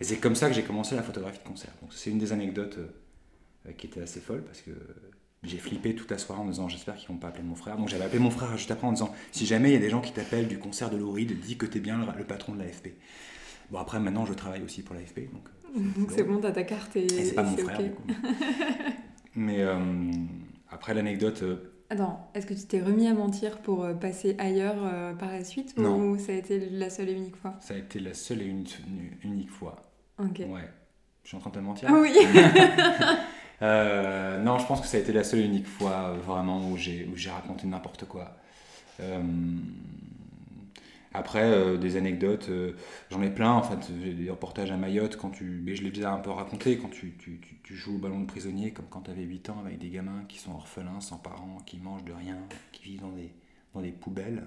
Et 0.00 0.04
c'est 0.04 0.18
comme 0.18 0.36
ça 0.36 0.48
que 0.48 0.54
j'ai 0.54 0.62
commencé 0.62 0.94
la 0.94 1.02
photographie 1.02 1.38
de 1.38 1.48
concert. 1.48 1.72
Donc 1.82 1.92
c'est 1.92 2.10
une 2.10 2.18
des 2.18 2.32
anecdotes 2.32 2.78
euh, 2.78 3.72
qui 3.72 3.86
était 3.86 4.00
assez 4.00 4.20
folle 4.20 4.44
parce 4.44 4.60
que 4.60 4.70
j'ai 5.42 5.58
flippé 5.58 5.94
toute 5.94 6.10
la 6.10 6.18
soirée 6.18 6.40
en 6.40 6.46
disant 6.46 6.68
j'espère 6.68 6.96
qu'ils 6.96 7.08
vont 7.08 7.16
pas 7.16 7.28
appeler 7.28 7.44
mon 7.44 7.56
frère. 7.56 7.76
Donc 7.76 7.88
j'avais 7.88 8.04
appelé 8.04 8.20
mon 8.20 8.30
frère 8.30 8.56
juste 8.56 8.70
après 8.70 8.86
en 8.86 8.92
disant 8.92 9.12
si 9.32 9.46
jamais 9.46 9.70
il 9.70 9.72
y 9.72 9.76
a 9.76 9.80
des 9.80 9.90
gens 9.90 10.00
qui 10.00 10.12
t'appellent 10.12 10.48
du 10.48 10.58
concert 10.58 10.90
de 10.90 10.96
Louride, 10.96 11.38
dis 11.40 11.56
que 11.56 11.66
tu 11.66 11.78
es 11.78 11.80
bien 11.80 11.98
le, 12.16 12.24
patron 12.24 12.54
de 12.54 12.60
l'AFP. 12.60 12.94
Bon, 13.70 13.78
après, 13.78 14.00
maintenant, 14.00 14.24
je 14.24 14.32
travaille 14.32 14.62
aussi 14.62 14.82
pour 14.82 14.94
l'AFP. 14.94 15.30
Donc, 15.30 15.46
euh, 15.76 16.04
c'est 16.16 16.22
bon, 16.22 16.38
t'as 16.40 16.52
ta 16.52 16.62
carte 16.62 16.96
et. 16.96 17.06
c'est 17.08 17.34
pas 17.34 17.42
mon 17.42 17.56
frère, 17.56 17.82
du 17.82 17.90
coup. 17.90 18.02
Mais 19.34 19.60
euh, 19.60 19.78
après, 20.70 20.94
l'anecdote. 20.94 21.44
Euh, 21.90 21.94
Attends, 21.94 22.30
est-ce 22.34 22.46
que 22.46 22.54
tu 22.54 22.66
t'es 22.66 22.80
remis 22.80 23.06
à 23.06 23.14
mentir 23.14 23.58
pour 23.58 23.86
passer 24.00 24.34
ailleurs 24.38 24.76
par 25.18 25.30
la 25.30 25.44
suite 25.44 25.76
non. 25.78 26.10
Ou 26.10 26.18
ça 26.18 26.32
a 26.32 26.36
été 26.36 26.68
la 26.70 26.90
seule 26.90 27.08
et 27.08 27.12
unique 27.12 27.36
fois? 27.36 27.54
Ça 27.60 27.74
a 27.74 27.78
été 27.78 27.98
la 27.98 28.14
seule 28.14 28.42
et 28.42 28.46
unique, 28.46 28.78
unique 29.22 29.50
fois. 29.50 29.76
Ok. 30.18 30.40
Ouais. 30.48 30.68
Je 31.22 31.28
suis 31.28 31.36
en 31.36 31.40
train 31.40 31.50
de 31.50 31.56
te 31.56 31.60
mentir 31.60 31.88
Ah 31.90 32.00
oui 32.00 32.12
Non, 34.44 34.58
je 34.58 34.66
pense 34.66 34.80
que 34.80 34.86
ça 34.86 34.96
a 34.96 35.00
été 35.00 35.12
la 35.12 35.24
seule 35.24 35.40
et 35.40 35.44
unique 35.44 35.66
fois 35.66 36.14
vraiment 36.24 36.70
où 36.70 36.76
j'ai 36.76 37.30
raconté 37.30 37.66
n'importe 37.66 38.06
quoi. 38.06 38.36
Après, 41.14 41.42
euh, 41.42 41.78
des 41.78 41.96
anecdotes, 41.96 42.48
euh, 42.50 42.72
j'en 43.10 43.22
ai 43.22 43.30
plein. 43.30 43.52
En 43.52 43.62
fait, 43.62 43.90
des 43.90 44.30
reportages 44.30 44.70
à 44.70 44.76
Mayotte, 44.76 45.16
quand 45.16 45.30
tu, 45.30 45.62
mais 45.64 45.74
je 45.74 45.82
l'ai 45.82 45.90
déjà 45.90 46.12
un 46.12 46.18
peu 46.18 46.30
raconté, 46.30 46.76
quand 46.78 46.90
tu, 46.90 47.16
tu, 47.16 47.76
joues 47.76 47.96
au 47.96 47.98
ballon 47.98 48.20
de 48.20 48.26
prisonnier, 48.26 48.72
comme 48.72 48.86
quand 48.90 49.02
tu 49.02 49.10
avais 49.10 49.22
8 49.22 49.50
ans, 49.50 49.60
avec 49.64 49.78
des 49.78 49.88
gamins 49.88 50.24
qui 50.28 50.38
sont 50.38 50.52
orphelins, 50.52 51.00
sans 51.00 51.18
parents, 51.18 51.58
qui 51.64 51.78
mangent 51.78 52.04
de 52.04 52.12
rien, 52.12 52.38
qui 52.72 52.82
vivent 52.82 53.02
dans 53.72 53.80
des, 53.82 53.92
poubelles. 53.92 54.46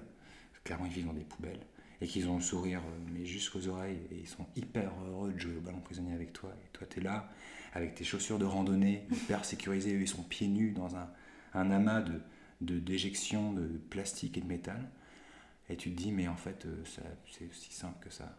Clairement, 0.64 0.86
ils 0.86 0.92
vivent 0.92 1.06
dans 1.06 1.12
des 1.12 1.24
poubelles. 1.24 1.60
et 2.00 2.06
qu'ils 2.06 2.28
ont 2.28 2.36
le 2.36 2.42
sourire 2.42 2.80
euh, 2.80 3.10
mais 3.12 3.24
jusqu'aux 3.24 3.66
oreilles 3.68 4.00
et 4.10 4.18
ils 4.20 4.28
sont 4.28 4.46
hyper 4.56 4.92
heureux 5.08 5.32
de 5.32 5.38
jouer 5.38 5.56
au 5.56 5.60
ballon 5.60 5.80
prisonnier 5.80 6.14
avec 6.14 6.32
toi 6.32 6.50
et 6.50 6.68
toi 6.72 6.86
tu 6.88 7.00
es 7.00 7.02
là 7.02 7.28
avec 7.74 7.94
tes 7.94 8.04
chaussures 8.04 8.38
de 8.38 8.44
randonnée 8.44 9.06
hyper 9.10 9.44
sécurisées, 9.44 9.94
eux 9.94 10.02
ils 10.02 10.08
sont 10.08 10.22
pieds 10.22 10.48
nus 10.48 10.72
dans 10.72 10.96
un, 10.96 11.70
amas 11.70 12.02
de, 12.02 12.20
de 12.60 12.78
déjection 12.78 13.52
de 13.52 13.66
plastique 13.88 14.36
et 14.36 14.40
de 14.40 14.46
métal 14.46 14.88
et 15.72 15.76
tu 15.76 15.90
te 15.92 15.96
dis 16.02 16.12
mais 16.12 16.28
en 16.28 16.36
fait 16.36 16.66
euh, 16.66 16.84
ça- 16.84 17.02
c'est 17.30 17.48
aussi 17.50 17.72
simple 17.72 17.98
que 18.04 18.10
ça 18.12 18.36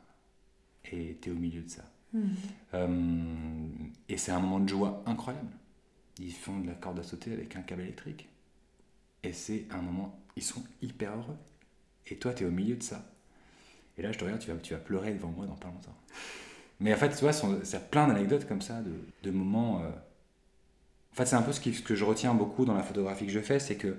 et 0.91 1.17
tu 1.21 1.29
es 1.29 1.31
au 1.31 1.36
milieu 1.36 1.61
de 1.63 1.69
ça. 1.69 1.84
Mhm. 2.13 2.36
Euh, 2.75 3.67
et 4.09 4.17
c'est 4.17 4.31
un 4.31 4.39
moment 4.39 4.59
de 4.59 4.69
joie 4.69 5.03
incroyable. 5.05 5.51
Ils 6.19 6.34
font 6.34 6.59
de 6.59 6.67
la 6.67 6.73
corde 6.75 6.99
à 6.99 7.03
sauter 7.03 7.34
avec 7.34 7.55
un 7.55 7.61
câble 7.61 7.81
électrique. 7.84 8.29
Et 9.23 9.34
c'est 9.34 9.65
un 9.71 9.81
moment, 9.81 10.19
ils 10.36 10.43
sont 10.43 10.63
hyper 10.81 11.13
heureux. 11.15 11.38
Et 12.07 12.17
toi, 12.17 12.34
tu 12.34 12.43
es 12.43 12.47
au 12.47 12.51
milieu 12.51 12.75
de 12.75 12.84
ça. 12.84 13.03
Et 13.97 14.01
là, 14.03 14.11
je 14.11 14.19
te 14.19 14.23
regarde, 14.25 14.41
tu 14.41 14.51
vas, 14.51 14.57
tu 14.57 14.73
vas 14.73 14.79
pleurer 14.79 15.13
devant 15.13 15.29
moi 15.29 15.45
dans 15.47 15.55
pas 15.55 15.69
longtemps. 15.69 15.95
Mais 16.79 16.93
en 16.93 16.97
fait, 16.97 17.09
tu 17.11 17.21
vois, 17.21 17.34
c'est 17.34 17.89
plein 17.91 18.07
d'anecdotes 18.07 18.47
comme 18.47 18.61
ça, 18.61 18.81
de, 18.81 18.91
de 19.23 19.31
moments. 19.31 19.81
euh, 19.84 19.89
En 21.11 21.15
fait, 21.15 21.25
c'est 21.25 21.36
un 21.36 21.41
peu 21.43 21.51
ce, 21.53 21.59
qui- 21.59 21.73
ce 21.73 21.81
que 21.81 21.95
je 21.95 22.03
retiens 22.05 22.34
beaucoup 22.34 22.65
dans 22.65 22.73
la 22.73 22.84
photographie 22.84 23.25
que 23.27 23.31
je 23.31 23.39
fais, 23.39 23.59
c'est 23.59 23.75
que 23.77 23.97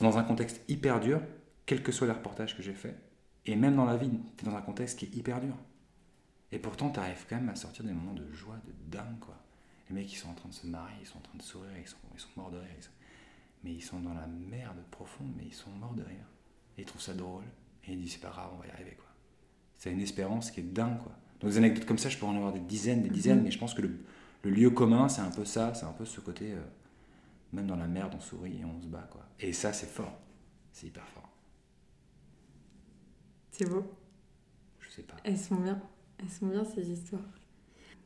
dans 0.00 0.18
un 0.18 0.22
contexte 0.24 0.60
hyper 0.68 1.00
dur, 1.00 1.20
quel 1.66 1.82
que 1.82 1.92
soit 1.92 2.06
les 2.06 2.12
reportages 2.12 2.56
que 2.56 2.62
j'ai 2.62 2.74
fait. 2.74 2.96
Et 3.46 3.56
même 3.56 3.76
dans 3.76 3.84
la 3.84 3.96
vie, 3.96 4.10
tu 4.36 4.44
es 4.44 4.48
dans 4.50 4.56
un 4.56 4.62
contexte 4.62 4.98
qui 4.98 5.06
est 5.06 5.16
hyper 5.16 5.40
dur. 5.40 5.54
Et 6.52 6.58
pourtant, 6.58 6.90
tu 6.90 7.00
arrives 7.00 7.24
quand 7.28 7.36
même 7.36 7.48
à 7.48 7.56
sortir 7.56 7.84
des 7.84 7.92
moments 7.92 8.14
de 8.14 8.30
joie, 8.32 8.56
de 8.66 8.72
dingue, 8.90 9.18
quoi. 9.20 9.36
Les 9.88 9.94
mecs, 9.94 10.12
ils 10.12 10.16
sont 10.16 10.28
en 10.30 10.34
train 10.34 10.48
de 10.48 10.54
se 10.54 10.66
marier, 10.66 10.96
ils 11.00 11.06
sont 11.06 11.18
en 11.18 11.22
train 11.22 11.36
de 11.36 11.42
sourire, 11.42 11.70
ils 11.78 11.86
sont, 11.86 11.96
ils 12.14 12.20
sont 12.20 12.28
morts 12.36 12.50
de 12.50 12.58
rire. 12.58 12.68
ils 12.78 12.82
sont- 12.82 12.90
Mais 13.64 13.72
ils 13.72 13.82
sont 13.82 14.00
dans 14.00 14.14
la 14.14 14.26
merde 14.26 14.78
profonde, 14.90 15.32
mais 15.36 15.44
ils 15.46 15.54
sont 15.54 15.70
morts 15.70 15.94
de 15.94 16.02
rire. 16.02 16.26
Et 16.78 16.82
ils 16.82 16.84
trouvent 16.84 17.00
ça 17.02 17.14
drôle. 17.14 17.44
Et 17.86 17.92
ils 17.92 18.00
disent, 18.00 18.12
c'est 18.14 18.20
pas 18.20 18.30
grave, 18.30 18.50
on 18.54 18.58
va 18.58 18.66
y 18.66 18.70
arriver, 18.70 18.94
quoi. 18.96 19.06
C'est 19.78 19.92
une 19.92 20.00
espérance 20.00 20.50
qui 20.50 20.60
est 20.60 20.64
dingue, 20.64 20.98
quoi. 20.98 21.12
Donc, 21.40 21.50
des 21.50 21.58
anecdotes 21.58 21.84
comme 21.86 21.98
ça, 21.98 22.08
je 22.08 22.16
pourrais 22.18 22.32
en 22.32 22.36
avoir 22.36 22.52
des 22.52 22.60
dizaines, 22.60 23.02
des 23.02 23.10
dizaines, 23.10 23.42
mais 23.42 23.50
je 23.50 23.58
pense 23.58 23.74
que 23.74 23.82
le, 23.82 23.98
le 24.44 24.50
lieu 24.50 24.70
commun, 24.70 25.08
c'est 25.08 25.20
un 25.22 25.30
peu 25.30 25.44
ça, 25.44 25.74
c'est 25.74 25.84
un 25.86 25.92
peu 25.92 26.04
ce 26.04 26.20
côté, 26.20 26.52
euh, 26.52 26.60
même 27.52 27.66
dans 27.66 27.76
la 27.76 27.86
merde, 27.86 28.14
on 28.16 28.20
sourit 28.20 28.58
et 28.60 28.64
on 28.64 28.80
se 28.80 28.86
bat, 28.86 29.08
quoi. 29.10 29.26
Et 29.40 29.52
ça, 29.52 29.72
c'est 29.72 29.86
fort. 29.86 30.18
C'est 30.72 30.86
hyper 30.88 31.06
fort. 31.08 31.28
C'est 33.56 33.68
beau. 33.68 33.84
Je 34.80 34.90
sais 34.90 35.02
pas. 35.02 35.14
Elles 35.24 35.38
sont 35.38 35.56
bien. 35.56 35.80
Elles 36.20 36.28
sont 36.30 36.46
bien 36.46 36.64
ces 36.64 36.90
histoires. 36.90 37.22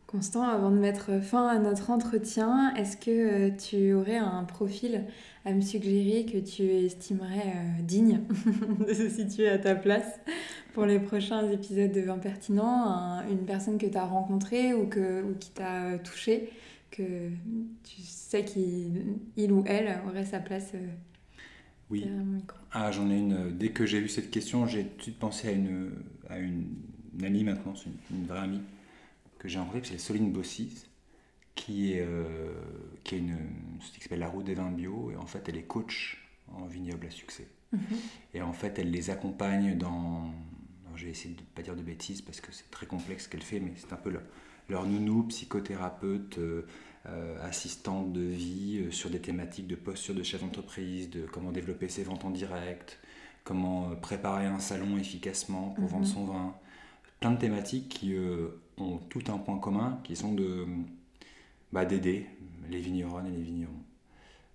Constant, 0.07 0.43
avant 0.45 0.71
de 0.71 0.79
mettre 0.79 1.21
fin 1.23 1.49
à 1.49 1.59
notre 1.59 1.91
entretien, 1.91 2.75
est-ce 2.77 2.97
que 2.97 3.11
euh, 3.11 3.51
tu 3.51 3.93
aurais 3.93 4.17
un 4.17 4.45
profil 4.45 5.05
à 5.45 5.53
me 5.53 5.61
suggérer 5.61 6.25
que 6.27 6.39
tu 6.39 6.63
estimerais 6.65 7.47
euh, 7.57 7.83
digne 7.83 8.21
de 8.89 8.95
se 8.95 9.09
situer 9.09 9.49
à 9.49 9.59
ta 9.59 9.75
place 9.75 10.21
pour 10.75 10.87
les 10.87 10.99
prochains 10.99 11.51
épisodes 11.51 11.93
de 11.93 12.01
Vin 12.01 12.19
Pertinent 12.19 12.87
Un- 12.87 13.29
Une 13.29 13.45
personne 13.45 13.79
que 13.79 13.87
tu 13.87 13.99
as 13.99 14.05
rencontrée 14.07 14.75
ou, 14.75 14.87
que, 14.87 15.23
ou 15.23 15.35
qui 15.39 15.51
t'a 15.51 15.85
euh, 15.87 15.99
touché, 15.99 16.53
que 16.91 17.31
tu 17.85 18.01
sais 18.03 18.45
qu'il 18.45 19.17
il 19.37 19.53
ou 19.53 19.63
elle 19.67 20.01
aurait 20.09 20.25
sa 20.25 20.41
place 20.41 20.73
Oui. 21.91 22.07
Ah, 22.73 22.91
j'en 22.93 23.11
ai 23.11 23.19
une. 23.19 23.57
Dès 23.57 23.71
que 23.71 23.87
j'ai 23.87 24.01
vu 24.01 24.09
cette 24.09 24.31
question, 24.31 24.67
j'ai 24.67 24.85
tout 24.85 24.97
de 24.99 25.03
suite 25.03 25.19
pensé 25.19 25.49
à 25.49 25.53
une, 25.53 25.93
à 26.29 26.39
une, 26.39 26.67
une 27.19 27.25
amie 27.25 27.45
maintenant, 27.45 27.75
c'est 27.75 27.87
une, 27.87 28.19
une 28.19 28.27
vraie 28.27 28.41
amie 28.41 28.63
que 29.39 29.49
j'ai 29.49 29.59
rencontrée, 29.59 29.83
c'est 29.85 29.99
Soline 29.99 30.33
Bossis, 30.33 30.87
qui 31.55 31.93
est, 31.93 32.01
euh, 32.07 32.53
qui 33.05 33.17
est 33.17 33.19
une 33.19 33.37
qui 33.93 34.01
s'appelle 34.01 34.19
La 34.19 34.29
Route 34.29 34.45
des 34.45 34.55
Vins 34.55 34.71
Bio, 34.71 35.11
et 35.11 35.17
en 35.17 35.27
fait, 35.27 35.49
elle 35.49 35.57
est 35.57 35.65
coach 35.65 36.19
en 36.49 36.67
vignoble 36.67 37.07
à 37.07 37.11
succès. 37.11 37.49
Et 38.35 38.43
en 38.43 38.53
fait, 38.53 38.79
elle 38.79 38.91
les 38.91 39.11
accompagne 39.11 39.77
dans. 39.77 40.33
alors, 40.87 40.97
je 40.97 41.05
vais 41.05 41.11
essayer 41.11 41.35
de 41.35 41.41
ne 41.41 41.47
pas 41.55 41.63
dire 41.63 41.77
de 41.77 41.83
bêtises 41.83 42.23
parce 42.23 42.41
que 42.41 42.53
c'est 42.53 42.71
très 42.71 42.87
complexe 42.87 43.25
ce 43.25 43.29
qu'elle 43.29 43.43
fait, 43.43 43.61
mais 43.61 43.73
c'est 43.77 43.93
un 43.93 43.97
peu 43.97 44.11
leur, 44.11 44.23
leur 44.69 44.87
nounou, 44.87 45.25
psychothérapeute, 45.25 46.39
euh, 46.39 46.43
euh, 46.43 46.67
assistante 47.43 48.13
de 48.13 48.21
vie 48.21 48.81
euh, 48.87 48.91
sur 48.91 49.11
des 49.11 49.21
thématiques 49.21 49.67
de 49.67 49.77
posture 49.77 50.15
de 50.15 50.23
chef 50.23 50.41
d'entreprise, 50.43 51.11
de 51.11 51.27
comment 51.27 51.53
développer 51.53 51.89
ses 51.89 52.03
ventes 52.03 52.25
en 52.25 52.31
direct, 52.31 52.99
comment 53.45 53.91
euh, 53.91 53.95
préparer 53.95 54.47
un 54.47 54.59
salon 54.61 54.97
efficacement 54.99 55.71
pour 55.71 55.85
Mhm. 55.85 55.91
vendre 55.91 56.07
son 56.07 56.25
vin. 56.25 56.55
Plein 57.21 57.31
de 57.33 57.39
thématiques 57.39 57.89
qui 57.89 58.15
euh, 58.15 58.49
ont 58.77 58.99
tout 59.09 59.23
un 59.29 59.39
point 59.39 59.59
commun, 59.59 60.01
qui 60.05 60.17
sont 60.17 60.35
de 60.35 60.67
bah, 61.73 61.85
d'aider 61.85 62.27
les 62.71 62.81
vigneronnes 62.81 63.27
et 63.27 63.31
les 63.37 63.43
vignerons, 63.43 63.83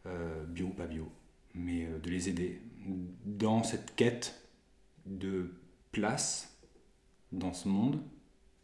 euh, 0.06 0.46
bio 0.46 0.68
ou 0.68 0.70
pas 0.72 0.88
bio, 0.88 1.08
mais 1.56 1.86
euh, 1.86 2.00
de 2.00 2.10
les 2.10 2.30
aider 2.30 2.62
dans 3.26 3.64
cette 3.64 3.96
quête 3.96 4.48
de 5.06 5.54
place 5.92 6.58
dans 7.32 7.54
ce 7.54 7.68
monde 7.68 8.02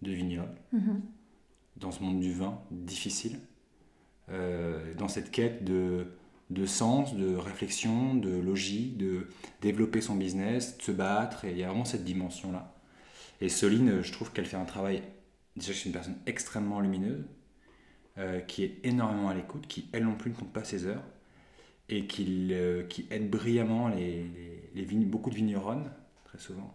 de 0.01 0.11
vignoble, 0.11 0.55
Mhm. 0.73 1.01
dans 1.77 1.91
ce 1.91 2.01
monde 2.03 2.19
du 2.19 2.33
vin 2.33 2.59
difficile, 2.71 3.39
euh, 4.31 4.93
dans 4.95 5.07
cette 5.07 5.31
quête 5.31 5.63
de, 5.63 6.05
de 6.49 6.65
sens, 6.65 7.15
de 7.15 7.35
réflexion, 7.35 8.15
de 8.15 8.29
logique, 8.29 8.97
de 8.97 9.27
développer 9.61 10.01
son 10.01 10.15
business, 10.15 10.77
de 10.77 10.83
se 10.83 10.91
battre, 10.91 11.45
et 11.45 11.51
il 11.51 11.57
y 11.57 11.63
a 11.63 11.67
vraiment 11.67 11.85
cette 11.85 12.03
dimension-là. 12.03 12.75
Et 13.41 13.49
Soline, 13.49 14.01
je 14.01 14.11
trouve 14.11 14.31
qu'elle 14.31 14.45
fait 14.45 14.57
un 14.57 14.65
travail, 14.65 15.03
déjà 15.55 15.73
c'est 15.73 15.85
une 15.85 15.93
personne 15.93 16.17
extrêmement 16.25 16.79
lumineuse, 16.79 17.25
euh, 18.17 18.39
qui 18.41 18.63
est 18.63 18.79
énormément 18.83 19.29
à 19.29 19.33
l'écoute, 19.33 19.67
qui 19.67 19.87
elle 19.93 20.03
non 20.03 20.15
plus 20.15 20.31
ne 20.31 20.35
compte 20.35 20.51
pas 20.51 20.63
ses 20.63 20.85
heures, 20.85 21.03
et 21.87 22.05
qui, 22.05 22.49
euh, 22.51 22.83
aide 23.09 23.29
brillamment 23.29 23.87
les, 23.87 24.25
beaucoup 25.05 25.29
de 25.29 25.35
vigneronnes, 25.35 25.91
très 26.25 26.37
souvent, 26.39 26.73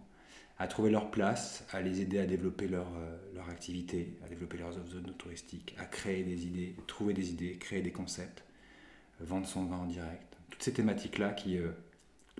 à 0.58 0.68
trouver 0.68 0.90
leur 0.90 1.10
place, 1.10 1.66
à 1.72 1.80
les 1.80 2.00
aider 2.00 2.18
à 2.18 2.26
développer 2.26 2.68
leur, 2.68 2.86
euh, 2.96 3.16
leur 3.34 3.48
activité, 3.48 4.16
à 4.24 4.28
développer 4.28 4.58
leurs 4.58 4.72
zones 4.72 5.12
touristiques, 5.18 5.74
à 5.78 5.84
créer 5.84 6.22
des 6.24 6.46
idées, 6.46 6.76
trouver 6.86 7.12
des 7.14 7.30
idées, 7.30 7.58
créer 7.58 7.82
des 7.82 7.92
concepts, 7.92 8.44
euh, 9.20 9.24
vendre 9.24 9.46
son 9.46 9.64
vin 9.66 9.78
en 9.78 9.86
direct. 9.86 10.36
Toutes 10.50 10.62
ces 10.62 10.72
thématiques-là 10.72 11.32
qui 11.32 11.58
euh, 11.58 11.70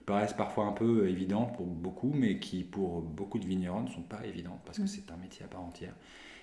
paraissent 0.07 0.35
parfois 0.35 0.67
un 0.67 0.73
peu 0.73 1.09
évidentes 1.09 1.57
pour 1.57 1.67
beaucoup, 1.67 2.13
mais 2.15 2.39
qui 2.39 2.65
pour 2.65 3.03
beaucoup 3.03 3.39
de 3.39 3.47
vignerons 3.47 3.83
ne 3.83 3.91
sont 3.91 4.03
pas 4.03 4.25
évidentes 4.27 4.61
parce 4.65 4.79
que 4.79 4.85
Mm. 4.85 4.87
c'est 4.87 5.11
un 5.11 5.17
métier 5.17 5.45
à 5.45 5.49
part 5.49 5.63
entière. 5.63 5.95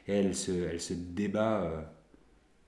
Et 0.07 0.13
elle 0.13 0.35
se, 0.35 0.51
elle 0.51 0.81
se 0.81 0.93
débat 0.93 1.61
euh, 1.63 1.81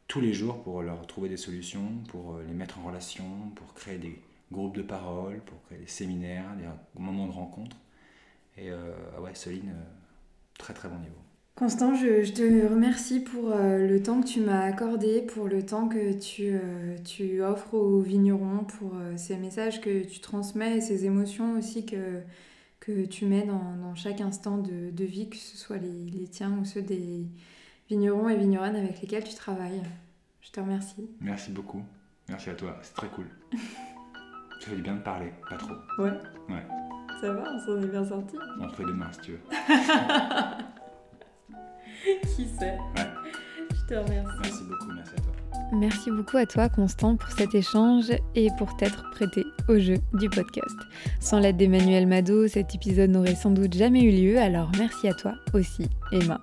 tous 0.07 0.21
les 0.21 0.33
jours 0.33 0.63
pour 0.63 0.81
leur 0.83 1.05
trouver 1.07 1.29
des 1.29 1.37
solutions, 1.37 1.89
pour 2.09 2.39
les 2.39 2.53
mettre 2.53 2.79
en 2.79 2.83
relation, 2.83 3.25
pour 3.55 3.73
créer 3.73 3.97
des 3.97 4.21
groupes 4.51 4.75
de 4.75 4.83
parole, 4.83 5.41
pour 5.41 5.61
créer 5.63 5.79
des 5.79 5.87
séminaires, 5.87 6.55
des 6.57 6.65
moments 7.01 7.27
de 7.27 7.31
rencontre. 7.33 7.75
Et 8.57 8.69
euh, 8.69 8.93
ah 9.17 9.21
ouais, 9.21 9.33
Soline, 9.35 9.69
euh, 9.69 9.83
très 10.57 10.73
très 10.73 10.89
bon 10.89 10.99
niveau. 10.99 11.15
Constant, 11.55 11.93
je, 11.93 12.23
je 12.23 12.33
te 12.33 12.67
remercie 12.67 13.19
pour 13.19 13.51
euh, 13.51 13.87
le 13.87 14.01
temps 14.01 14.21
que 14.21 14.27
tu 14.27 14.39
m'as 14.41 14.63
accordé, 14.63 15.21
pour 15.21 15.47
le 15.47 15.63
temps 15.63 15.87
que 15.87 16.13
tu, 16.13 16.49
euh, 16.51 16.97
tu 17.05 17.43
offres 17.43 17.75
aux 17.75 17.99
vignerons, 17.99 18.63
pour 18.63 18.95
euh, 18.95 19.13
ces 19.17 19.37
messages 19.37 19.79
que 19.79 20.03
tu 20.03 20.19
transmets 20.19 20.77
et 20.77 20.81
ces 20.81 21.05
émotions 21.05 21.55
aussi 21.57 21.85
que, 21.85 22.21
que 22.79 23.05
tu 23.05 23.25
mets 23.25 23.43
dans, 23.45 23.75
dans 23.75 23.93
chaque 23.93 24.19
instant 24.19 24.57
de, 24.57 24.89
de 24.89 25.05
vie, 25.05 25.29
que 25.29 25.35
ce 25.37 25.55
soit 25.55 25.77
les, 25.77 26.09
les 26.09 26.27
tiens 26.27 26.57
ou 26.59 26.65
ceux 26.65 26.81
des 26.81 27.27
vignerons 27.87 28.29
et 28.29 28.35
vigneronnes 28.35 28.75
avec 28.75 28.99
lesquels 29.01 29.23
tu 29.23 29.35
travailles. 29.35 29.83
Je 30.41 30.49
te 30.49 30.59
remercie. 30.59 31.07
Merci 31.21 31.51
beaucoup. 31.51 31.83
Merci 32.29 32.49
à 32.49 32.55
toi, 32.55 32.79
c'est 32.81 32.95
très 32.95 33.07
cool. 33.09 33.27
Ça 34.59 34.69
fait 34.69 34.75
du 34.77 34.81
bien 34.81 34.95
de 34.95 35.01
parler, 35.01 35.31
pas 35.49 35.57
trop. 35.57 35.73
Ouais. 35.99 36.11
Ouais. 36.49 36.63
Ça 37.23 37.31
va, 37.31 37.55
on 37.55 37.57
s'en 37.57 37.81
est 37.81 37.87
bien 37.87 38.03
sorti. 38.03 38.35
On 38.59 38.67
se 38.67 38.75
fait 38.75 38.83
demain 38.83 39.07
si 39.13 39.19
tu 39.21 39.31
veux. 39.31 39.39
Qui 42.35 42.45
sait 42.59 42.77
Ouais. 42.97 43.07
Je 43.73 43.81
te 43.87 43.93
remercie. 43.93 44.35
Merci 44.41 44.63
beaucoup, 44.67 44.91
merci 44.93 45.13
à 45.15 45.21
toi. 45.21 45.31
Merci 45.71 46.11
beaucoup 46.11 46.35
à 46.35 46.45
toi 46.45 46.67
Constant 46.67 47.15
pour 47.15 47.31
cet 47.31 47.55
échange 47.55 48.11
et 48.35 48.49
pour 48.57 48.75
t'être 48.75 49.09
prêté 49.11 49.45
au 49.69 49.79
jeu 49.79 49.99
du 50.15 50.29
podcast. 50.29 50.75
Sans 51.21 51.39
l'aide 51.39 51.55
d'Emmanuel 51.55 52.07
Mado, 52.07 52.49
cet 52.49 52.75
épisode 52.75 53.11
n'aurait 53.11 53.35
sans 53.35 53.51
doute 53.51 53.73
jamais 53.73 54.03
eu 54.03 54.11
lieu, 54.11 54.37
alors 54.37 54.69
merci 54.77 55.07
à 55.07 55.13
toi 55.13 55.35
aussi 55.53 55.87
Emma. 56.11 56.41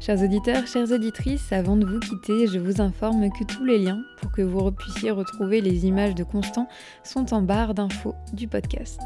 Chers 0.00 0.24
auditeurs, 0.24 0.66
chères 0.66 0.90
auditrices, 0.90 1.52
avant 1.52 1.76
de 1.76 1.86
vous 1.86 2.00
quitter, 2.00 2.48
je 2.48 2.58
vous 2.58 2.80
informe 2.80 3.30
que 3.30 3.44
tous 3.44 3.64
les 3.64 3.78
liens 3.78 4.02
pour 4.20 4.32
que 4.32 4.42
vous 4.42 4.72
puissiez 4.72 5.12
retrouver 5.12 5.60
les 5.60 5.86
images 5.86 6.16
de 6.16 6.24
Constant 6.24 6.66
sont 7.04 7.32
en 7.32 7.42
barre 7.42 7.74
d'infos 7.74 8.16
du 8.32 8.48
podcast. 8.48 8.98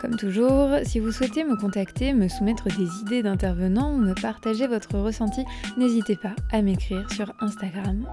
Comme 0.00 0.14
toujours, 0.14 0.70
si 0.84 1.00
vous 1.00 1.10
souhaitez 1.10 1.42
me 1.42 1.56
contacter, 1.56 2.12
me 2.12 2.28
soumettre 2.28 2.68
des 2.68 3.00
idées 3.00 3.22
d'intervenants 3.22 3.94
ou 3.94 3.98
me 3.98 4.14
partager 4.14 4.68
votre 4.68 4.96
ressenti, 4.96 5.44
n'hésitez 5.76 6.14
pas 6.14 6.36
à 6.52 6.62
m'écrire 6.62 7.10
sur 7.10 7.32
Instagram, 7.40 8.06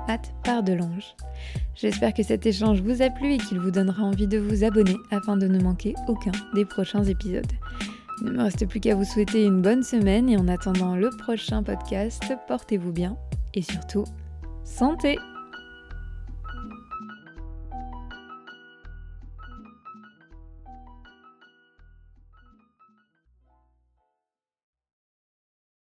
pardelange. 0.43 1.15
J'espère 1.75 2.13
que 2.13 2.23
cet 2.23 2.47
échange 2.47 2.81
vous 2.81 3.03
a 3.03 3.11
plu 3.11 3.33
et 3.33 3.38
qu'il 3.38 3.59
vous 3.59 3.69
donnera 3.69 4.01
envie 4.01 4.27
de 4.27 4.39
vous 4.39 4.63
abonner 4.63 4.97
afin 5.11 5.38
de 5.38 5.47
ne 5.47 5.61
manquer 5.61 5.93
aucun 6.07 6.31
des 6.55 6.65
prochains 6.65 7.03
épisodes. 7.03 7.51
Il 8.21 8.27
ne 8.27 8.31
me 8.31 8.43
reste 8.43 8.67
plus 8.67 8.79
qu'à 8.79 8.95
vous 8.95 9.03
souhaiter 9.03 9.43
une 9.43 9.61
bonne 9.61 9.83
semaine 9.83 10.27
et 10.29 10.38
en 10.38 10.47
attendant 10.47 10.95
le 10.95 11.11
prochain 11.11 11.61
podcast, 11.61 12.23
portez-vous 12.47 12.93
bien 12.93 13.15
et 13.53 13.61
surtout, 13.61 14.05
santé 14.63 15.19